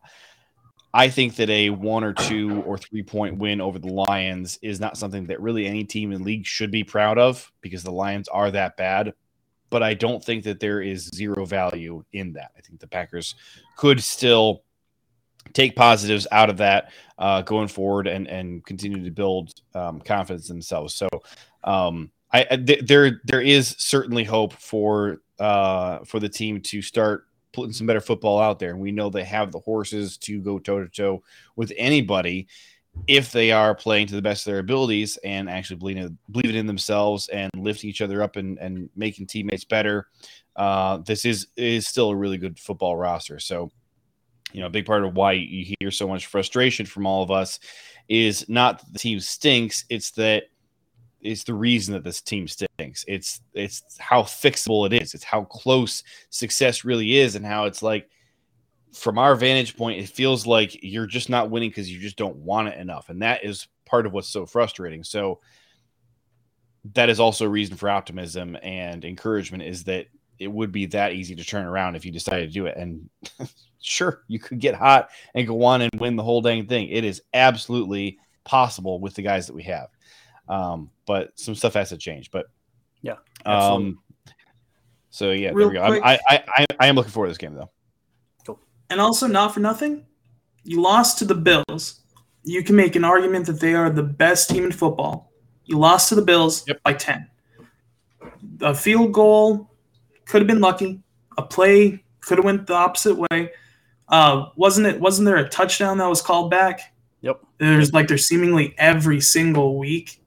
I 0.94 1.08
think 1.08 1.36
that 1.36 1.48
a 1.48 1.70
one 1.70 2.04
or 2.04 2.12
two 2.12 2.62
or 2.62 2.76
three 2.76 3.02
point 3.02 3.38
win 3.38 3.60
over 3.60 3.78
the 3.78 3.92
Lions 3.92 4.58
is 4.62 4.78
not 4.78 4.96
something 4.96 5.26
that 5.26 5.40
really 5.40 5.66
any 5.66 5.84
team 5.84 6.12
in 6.12 6.18
the 6.18 6.24
league 6.24 6.46
should 6.46 6.70
be 6.70 6.84
proud 6.84 7.18
of 7.18 7.50
because 7.62 7.82
the 7.82 7.92
Lions 7.92 8.28
are 8.28 8.50
that 8.50 8.76
bad. 8.76 9.14
But 9.70 9.82
I 9.82 9.94
don't 9.94 10.22
think 10.22 10.44
that 10.44 10.60
there 10.60 10.82
is 10.82 11.08
zero 11.14 11.46
value 11.46 12.04
in 12.12 12.34
that. 12.34 12.50
I 12.58 12.60
think 12.60 12.78
the 12.78 12.86
Packers 12.86 13.34
could 13.76 14.02
still 14.02 14.64
take 15.54 15.74
positives 15.74 16.26
out 16.30 16.50
of 16.50 16.58
that 16.58 16.92
uh, 17.18 17.42
going 17.42 17.68
forward 17.68 18.06
and 18.06 18.26
and 18.28 18.64
continue 18.64 19.02
to 19.02 19.10
build 19.10 19.52
um, 19.74 20.00
confidence 20.00 20.46
themselves. 20.46 20.94
So 20.94 21.08
um, 21.64 22.10
I, 22.32 22.46
I 22.50 22.56
th- 22.56 22.86
there 22.86 23.22
there 23.24 23.40
is 23.40 23.74
certainly 23.78 24.24
hope 24.24 24.52
for 24.52 25.22
uh, 25.38 26.00
for 26.04 26.20
the 26.20 26.28
team 26.28 26.60
to 26.60 26.82
start 26.82 27.26
putting 27.52 27.72
some 27.72 27.86
better 27.86 28.00
football 28.00 28.40
out 28.40 28.58
there, 28.58 28.76
we 28.76 28.92
know 28.92 29.10
they 29.10 29.24
have 29.24 29.52
the 29.52 29.60
horses 29.60 30.16
to 30.18 30.40
go 30.40 30.58
toe 30.58 30.82
to 30.82 30.88
toe 30.88 31.22
with 31.56 31.72
anybody 31.76 32.48
if 33.06 33.32
they 33.32 33.52
are 33.52 33.74
playing 33.74 34.06
to 34.06 34.14
the 34.14 34.22
best 34.22 34.46
of 34.46 34.52
their 34.52 34.60
abilities 34.60 35.16
and 35.24 35.48
actually 35.48 35.76
believing 35.76 36.18
believing 36.30 36.56
in 36.56 36.66
themselves 36.66 37.28
and 37.28 37.50
lifting 37.56 37.88
each 37.88 38.02
other 38.02 38.22
up 38.22 38.36
and, 38.36 38.58
and 38.58 38.90
making 38.94 39.26
teammates 39.26 39.64
better. 39.64 40.08
Uh, 40.56 40.98
this 40.98 41.24
is 41.24 41.48
is 41.56 41.86
still 41.86 42.10
a 42.10 42.16
really 42.16 42.38
good 42.38 42.58
football 42.58 42.96
roster. 42.96 43.38
So 43.38 43.70
you 44.52 44.60
know, 44.60 44.66
a 44.66 44.70
big 44.70 44.86
part 44.86 45.04
of 45.04 45.14
why 45.14 45.32
you 45.32 45.74
hear 45.80 45.90
so 45.90 46.06
much 46.06 46.26
frustration 46.26 46.86
from 46.86 47.06
all 47.06 47.22
of 47.22 47.30
us 47.30 47.58
is 48.08 48.48
not 48.48 48.80
that 48.80 48.92
the 48.92 48.98
team 48.98 49.18
stinks, 49.20 49.84
it's 49.88 50.10
that 50.12 50.44
it's 51.22 51.44
the 51.44 51.54
reason 51.54 51.94
that 51.94 52.04
this 52.04 52.20
team 52.20 52.48
stinks. 52.48 53.04
It's 53.08 53.40
it's 53.54 53.82
how 53.98 54.22
fixable 54.22 54.86
it 54.86 55.02
is. 55.02 55.14
It's 55.14 55.24
how 55.24 55.44
close 55.44 56.02
success 56.30 56.84
really 56.84 57.18
is, 57.18 57.36
and 57.36 57.46
how 57.46 57.64
it's 57.64 57.82
like 57.82 58.08
from 58.92 59.18
our 59.18 59.34
vantage 59.34 59.76
point, 59.76 60.00
it 60.00 60.08
feels 60.08 60.46
like 60.46 60.82
you're 60.82 61.06
just 61.06 61.30
not 61.30 61.50
winning 61.50 61.70
because 61.70 61.90
you 61.90 61.98
just 61.98 62.16
don't 62.16 62.36
want 62.36 62.68
it 62.68 62.78
enough, 62.78 63.08
and 63.08 63.22
that 63.22 63.44
is 63.44 63.68
part 63.86 64.06
of 64.06 64.12
what's 64.12 64.28
so 64.28 64.44
frustrating. 64.44 65.04
So 65.04 65.40
that 66.94 67.08
is 67.08 67.20
also 67.20 67.46
a 67.46 67.48
reason 67.48 67.76
for 67.76 67.88
optimism 67.88 68.56
and 68.62 69.04
encouragement 69.04 69.62
is 69.62 69.84
that 69.84 70.06
it 70.38 70.50
would 70.50 70.72
be 70.72 70.86
that 70.86 71.12
easy 71.12 71.36
to 71.36 71.44
turn 71.44 71.66
around 71.66 71.94
if 71.94 72.04
you 72.04 72.10
decided 72.10 72.48
to 72.48 72.52
do 72.52 72.66
it. 72.66 72.76
And 72.76 73.08
sure, 73.80 74.24
you 74.26 74.40
could 74.40 74.58
get 74.58 74.74
hot 74.74 75.10
and 75.34 75.46
go 75.46 75.62
on 75.64 75.82
and 75.82 76.00
win 76.00 76.16
the 76.16 76.22
whole 76.24 76.42
dang 76.42 76.66
thing. 76.66 76.88
It 76.88 77.04
is 77.04 77.22
absolutely 77.32 78.18
possible 78.44 79.00
with 79.00 79.14
the 79.14 79.22
guys 79.22 79.46
that 79.46 79.54
we 79.54 79.62
have. 79.64 79.88
Um, 80.48 80.90
but 81.06 81.38
some 81.38 81.54
stuff 81.54 81.74
has 81.74 81.88
to 81.90 81.96
change. 81.96 82.30
But 82.30 82.46
Yeah, 83.02 83.16
um, 83.46 83.98
so 85.10 85.30
yeah, 85.30 85.50
Real 85.54 85.68
there 85.68 85.68
we 85.68 85.74
go. 85.74 85.82
I'm- 85.82 85.92
quick- 85.92 86.04
I, 86.04 86.18
I, 86.28 86.44
I, 86.58 86.66
I 86.80 86.86
am 86.86 86.94
looking 86.96 87.12
forward 87.12 87.26
to 87.28 87.30
this 87.30 87.38
game 87.38 87.54
though. 87.54 87.70
Cool. 88.46 88.58
And 88.90 89.00
also, 89.00 89.26
not 89.26 89.54
for 89.54 89.60
nothing, 89.60 90.04
you 90.64 90.80
lost 90.80 91.18
to 91.18 91.24
the 91.24 91.34
Bills. 91.34 92.00
You 92.44 92.62
can 92.64 92.74
make 92.76 92.96
an 92.96 93.04
argument 93.04 93.46
that 93.46 93.60
they 93.60 93.74
are 93.74 93.88
the 93.90 94.02
best 94.02 94.50
team 94.50 94.64
in 94.64 94.72
football. 94.72 95.32
You 95.64 95.78
lost 95.78 96.08
to 96.08 96.14
the 96.16 96.22
Bills 96.22 96.64
Yep. 96.66 96.82
by 96.82 96.92
10. 96.94 97.28
A 98.62 98.74
field 98.74 99.12
goal 99.12 99.70
could 100.26 100.40
have 100.40 100.48
been 100.48 100.60
lucky. 100.60 101.02
A 101.38 101.42
play 101.42 102.02
could 102.20 102.38
have 102.38 102.44
went 102.44 102.66
the 102.66 102.74
opposite 102.74 103.14
way. 103.30 103.52
Uh, 104.08 104.46
wasn't 104.56 104.86
it? 104.86 105.00
Wasn't 105.00 105.24
there 105.24 105.36
a 105.36 105.48
touchdown 105.48 105.98
that 105.98 106.08
was 106.08 106.20
called 106.20 106.50
back? 106.50 106.80
Yep. 107.22 107.40
There's 107.58 107.92
like 107.92 108.08
there's 108.08 108.26
seemingly 108.26 108.74
every 108.78 109.20
single 109.20 109.78
week. 109.78 110.20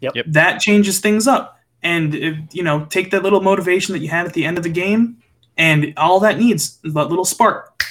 Yep. 0.00 0.12
Yep. 0.14 0.26
That 0.28 0.60
changes 0.60 1.00
things 1.00 1.26
up. 1.26 1.58
And 1.82 2.14
if, 2.14 2.36
you 2.52 2.62
know, 2.62 2.86
take 2.86 3.10
that 3.12 3.22
little 3.22 3.40
motivation 3.40 3.92
that 3.92 4.00
you 4.00 4.08
had 4.08 4.26
at 4.26 4.34
the 4.34 4.44
end 4.44 4.58
of 4.58 4.64
the 4.64 4.70
game, 4.70 5.18
and 5.56 5.92
all 5.96 6.20
that 6.20 6.38
needs 6.38 6.78
is 6.84 6.94
that 6.94 7.08
little 7.08 7.24
spark, 7.24 7.84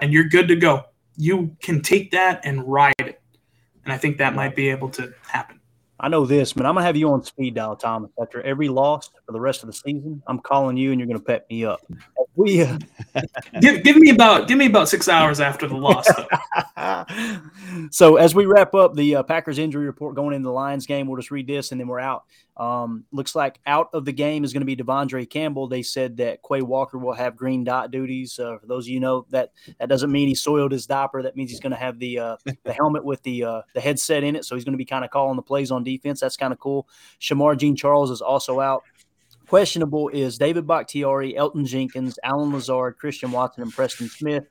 and 0.00 0.12
you're 0.12 0.28
good 0.28 0.48
to 0.48 0.56
go. 0.56 0.84
You 1.16 1.56
can 1.60 1.82
take 1.82 2.10
that 2.12 2.40
and 2.44 2.64
ride 2.66 2.94
it, 2.98 3.20
and 3.84 3.92
I 3.92 3.98
think 3.98 4.18
that 4.18 4.34
might 4.34 4.56
be 4.56 4.68
able 4.70 4.88
to 4.90 5.12
happen. 5.26 5.60
I 6.00 6.08
know 6.08 6.26
this, 6.26 6.56
man. 6.56 6.66
I'm 6.66 6.74
gonna 6.74 6.86
have 6.86 6.96
you 6.96 7.10
on 7.12 7.22
speed 7.22 7.54
dial, 7.54 7.76
Thomas. 7.76 8.10
After 8.20 8.42
every 8.42 8.68
loss 8.68 9.10
for 9.32 9.38
the 9.38 9.40
rest 9.40 9.62
of 9.62 9.66
the 9.66 9.72
season, 9.72 10.22
I'm 10.26 10.38
calling 10.38 10.76
you, 10.76 10.92
and 10.92 11.00
you're 11.00 11.06
gonna 11.06 11.20
pep 11.20 11.46
me 11.48 11.64
up. 11.64 11.80
We 12.34 12.62
uh, 12.62 12.78
Give, 13.60 13.82
give 13.82 13.96
me 13.98 14.08
about 14.08 14.48
give 14.48 14.56
me 14.56 14.64
about 14.64 14.88
six 14.88 15.06
hours 15.06 15.38
after 15.38 15.68
the 15.68 15.76
loss. 15.76 16.08
So 17.90 18.16
as 18.16 18.34
we 18.34 18.44
wrap 18.44 18.74
up 18.74 18.94
the 18.94 19.16
uh, 19.16 19.22
Packers 19.22 19.58
injury 19.58 19.86
report 19.86 20.14
going 20.14 20.34
into 20.34 20.46
the 20.46 20.52
Lions 20.52 20.86
game, 20.86 21.06
we'll 21.06 21.16
just 21.16 21.30
read 21.30 21.46
this 21.46 21.72
and 21.72 21.80
then 21.80 21.88
we're 21.88 22.00
out. 22.00 22.24
Um, 22.56 23.04
looks 23.12 23.34
like 23.34 23.58
out 23.66 23.88
of 23.94 24.04
the 24.04 24.12
game 24.12 24.44
is 24.44 24.52
going 24.52 24.60
to 24.60 24.66
be 24.66 24.76
De'Vondre 24.76 25.28
Campbell. 25.28 25.68
They 25.68 25.82
said 25.82 26.18
that 26.18 26.40
Quay 26.46 26.60
Walker 26.60 26.98
will 26.98 27.14
have 27.14 27.34
green 27.34 27.64
dot 27.64 27.90
duties. 27.90 28.38
Uh, 28.38 28.58
for 28.58 28.66
those 28.66 28.84
of 28.84 28.90
you 28.90 29.00
know 29.00 29.26
that 29.30 29.52
that 29.78 29.88
doesn't 29.88 30.12
mean 30.12 30.28
he 30.28 30.34
soiled 30.34 30.72
his 30.72 30.86
diaper. 30.86 31.22
That 31.22 31.34
means 31.34 31.50
he's 31.50 31.60
going 31.60 31.72
to 31.72 31.78
have 31.78 31.98
the 31.98 32.18
uh, 32.18 32.36
the 32.64 32.72
helmet 32.72 33.04
with 33.04 33.22
the 33.22 33.44
uh, 33.44 33.62
the 33.74 33.80
headset 33.80 34.22
in 34.22 34.36
it. 34.36 34.44
So 34.44 34.54
he's 34.54 34.64
going 34.64 34.74
to 34.74 34.78
be 34.78 34.84
kind 34.84 35.04
of 35.04 35.10
calling 35.10 35.36
the 35.36 35.42
plays 35.42 35.70
on 35.70 35.82
defense. 35.82 36.20
That's 36.20 36.36
kind 36.36 36.52
of 36.52 36.58
cool. 36.58 36.88
Shemar 37.20 37.56
Jean 37.56 37.74
Charles 37.74 38.10
is 38.10 38.20
also 38.20 38.60
out. 38.60 38.82
Questionable 39.52 40.08
is 40.08 40.38
David 40.38 40.66
Bakhtiari, 40.66 41.34
Elgton 41.34 41.66
Jenkins, 41.66 42.18
Allen 42.24 42.54
Lazard, 42.54 42.96
Christian 42.96 43.32
Watson, 43.32 43.62
and 43.62 43.70
Preston 43.70 44.08
Smith. 44.08 44.44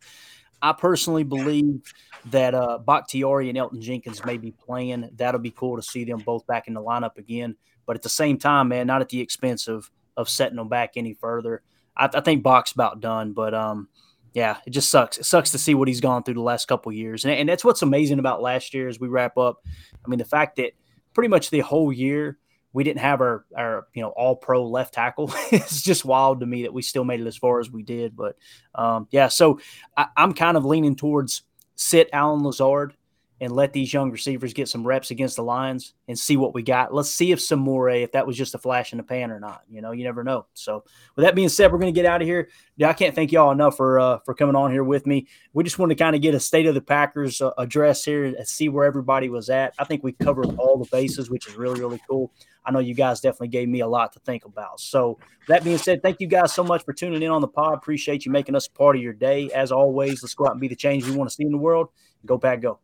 I 0.61 0.73
personally 0.73 1.23
believe 1.23 1.91
that 2.27 2.53
uh, 2.53 2.77
Bakhtiari 2.77 3.49
and 3.49 3.57
Elgton 3.57 3.81
Jenkins 3.81 4.23
may 4.23 4.37
be 4.37 4.51
playing. 4.51 5.09
That'll 5.15 5.41
be 5.41 5.49
cool 5.49 5.75
to 5.75 5.81
see 5.81 6.03
them 6.03 6.19
both 6.19 6.45
back 6.45 6.67
in 6.67 6.75
the 6.75 6.83
lineup 6.83 7.17
again. 7.17 7.55
But 7.87 7.95
at 7.95 8.03
the 8.03 8.09
same 8.09 8.37
time, 8.37 8.67
man, 8.67 8.85
not 8.85 9.01
at 9.01 9.09
the 9.09 9.21
expense 9.21 9.67
of 9.67 9.89
of 10.17 10.29
setting 10.29 10.57
them 10.57 10.69
back 10.69 10.91
any 10.95 11.15
further. 11.15 11.63
I, 11.97 12.07
I 12.13 12.21
think 12.21 12.43
Bach's 12.43 12.73
about 12.73 12.99
done, 12.99 13.33
but 13.33 13.55
um, 13.55 13.87
yeah, 14.35 14.57
it 14.67 14.69
just 14.69 14.91
sucks. 14.91 15.17
It 15.17 15.25
sucks 15.25 15.49
to 15.53 15.57
see 15.57 15.73
what 15.73 15.87
he's 15.87 15.99
gone 15.99 16.21
through 16.21 16.35
the 16.35 16.41
last 16.41 16.67
couple 16.67 16.91
years, 16.91 17.25
and, 17.25 17.33
and 17.33 17.49
that's 17.49 17.65
what's 17.65 17.81
amazing 17.81 18.19
about 18.19 18.43
last 18.43 18.71
year 18.75 18.87
as 18.87 18.99
we 18.99 19.07
wrap 19.07 19.35
up. 19.35 19.65
I 20.05 20.09
mean, 20.09 20.19
the 20.19 20.25
fact 20.25 20.57
that 20.57 20.73
pretty 21.15 21.29
much 21.29 21.49
the 21.49 21.61
whole 21.61 21.91
year 21.91 22.37
we 22.73 22.83
didn't 22.83 23.01
have 23.01 23.21
our 23.21 23.45
our 23.55 23.87
you 23.93 24.01
know 24.01 24.09
all 24.09 24.35
pro 24.35 24.65
left 24.65 24.93
tackle. 24.93 25.31
it's 25.51 25.81
just 25.81 26.05
wild 26.05 26.39
to 26.39 26.45
me 26.45 26.63
that 26.63 26.73
we 26.73 26.81
still 26.81 27.03
made 27.03 27.19
it 27.19 27.27
as 27.27 27.37
far 27.37 27.59
as 27.59 27.71
we 27.71 27.83
did. 27.83 28.15
But 28.15 28.35
um, 28.75 29.07
yeah, 29.11 29.27
so 29.27 29.59
I, 29.95 30.07
I'm 30.15 30.33
kind 30.33 30.57
of 30.57 30.65
leaning 30.65 30.95
towards 30.95 31.43
sit 31.75 32.09
Allen 32.13 32.43
Lazard 32.43 32.93
and 33.41 33.51
let 33.51 33.73
these 33.73 33.91
young 33.91 34.11
receivers 34.11 34.53
get 34.53 34.69
some 34.69 34.85
reps 34.85 35.09
against 35.09 35.35
the 35.35 35.43
Lions 35.43 35.95
and 36.07 36.17
see 36.17 36.37
what 36.37 36.53
we 36.53 36.61
got. 36.61 36.93
Let's 36.93 37.09
see 37.09 37.31
if 37.31 37.39
Samori, 37.39 38.03
if 38.03 38.11
that 38.11 38.27
was 38.27 38.37
just 38.37 38.53
a 38.53 38.59
flash 38.59 38.93
in 38.93 38.97
the 38.97 39.03
pan 39.03 39.31
or 39.31 39.39
not. 39.39 39.63
You 39.67 39.81
know, 39.81 39.91
you 39.91 40.03
never 40.03 40.23
know. 40.23 40.45
So 40.53 40.83
with 41.15 41.25
that 41.25 41.33
being 41.33 41.49
said, 41.49 41.71
we're 41.71 41.79
going 41.79 41.91
to 41.91 41.99
get 41.99 42.05
out 42.05 42.21
of 42.21 42.27
here. 42.27 42.49
Yeah, 42.77 42.89
I 42.89 42.93
can't 42.93 43.15
thank 43.15 43.31
y'all 43.31 43.51
enough 43.51 43.77
for 43.77 43.99
uh, 43.99 44.19
for 44.25 44.35
coming 44.35 44.55
on 44.55 44.71
here 44.71 44.83
with 44.83 45.07
me. 45.07 45.27
We 45.53 45.63
just 45.63 45.79
wanted 45.79 45.97
to 45.97 46.03
kind 46.03 46.15
of 46.15 46.21
get 46.21 46.35
a 46.35 46.39
state 46.39 46.67
of 46.67 46.75
the 46.75 46.81
Packers 46.81 47.41
uh, 47.41 47.49
address 47.57 48.05
here 48.05 48.25
and 48.25 48.47
see 48.47 48.69
where 48.69 48.85
everybody 48.85 49.27
was 49.27 49.49
at. 49.49 49.73
I 49.79 49.85
think 49.85 50.03
we 50.03 50.11
covered 50.11 50.55
all 50.59 50.77
the 50.77 50.89
bases, 50.91 51.31
which 51.31 51.47
is 51.47 51.55
really 51.55 51.79
really 51.79 51.99
cool. 52.07 52.31
I 52.63 52.69
know 52.69 52.77
you 52.77 52.93
guys 52.93 53.21
definitely 53.21 53.47
gave 53.47 53.67
me 53.67 53.79
a 53.79 53.87
lot 53.87 54.13
to 54.13 54.19
think 54.19 54.45
about. 54.45 54.79
So 54.79 55.17
that 55.47 55.63
being 55.63 55.79
said, 55.79 56.03
thank 56.03 56.21
you 56.21 56.27
guys 56.27 56.53
so 56.53 56.63
much 56.63 56.85
for 56.85 56.93
tuning 56.93 57.23
in 57.23 57.31
on 57.31 57.41
the 57.41 57.47
pod. 57.47 57.73
Appreciate 57.73 58.23
you 58.23 58.31
making 58.31 58.55
us 58.55 58.67
part 58.67 58.95
of 58.95 59.01
your 59.01 59.13
day. 59.13 59.49
As 59.49 59.71
always, 59.71 60.21
let's 60.21 60.35
go 60.35 60.45
out 60.45 60.51
and 60.51 60.61
be 60.61 60.67
the 60.67 60.75
change 60.75 61.07
we 61.07 61.15
want 61.15 61.27
to 61.27 61.35
see 61.35 61.43
in 61.43 61.51
the 61.51 61.57
world. 61.57 61.87
Go 62.23 62.37
Pack, 62.37 62.61
go. 62.61 62.79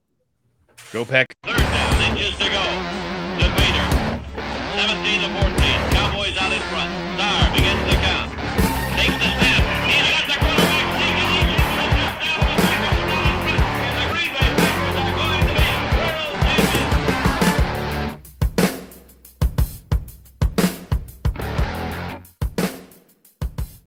Go 0.92 1.06
Pack. 1.06 1.36
Third 1.44 1.58
down, 1.58 2.18
to 2.40 2.50
go. 2.50 3.97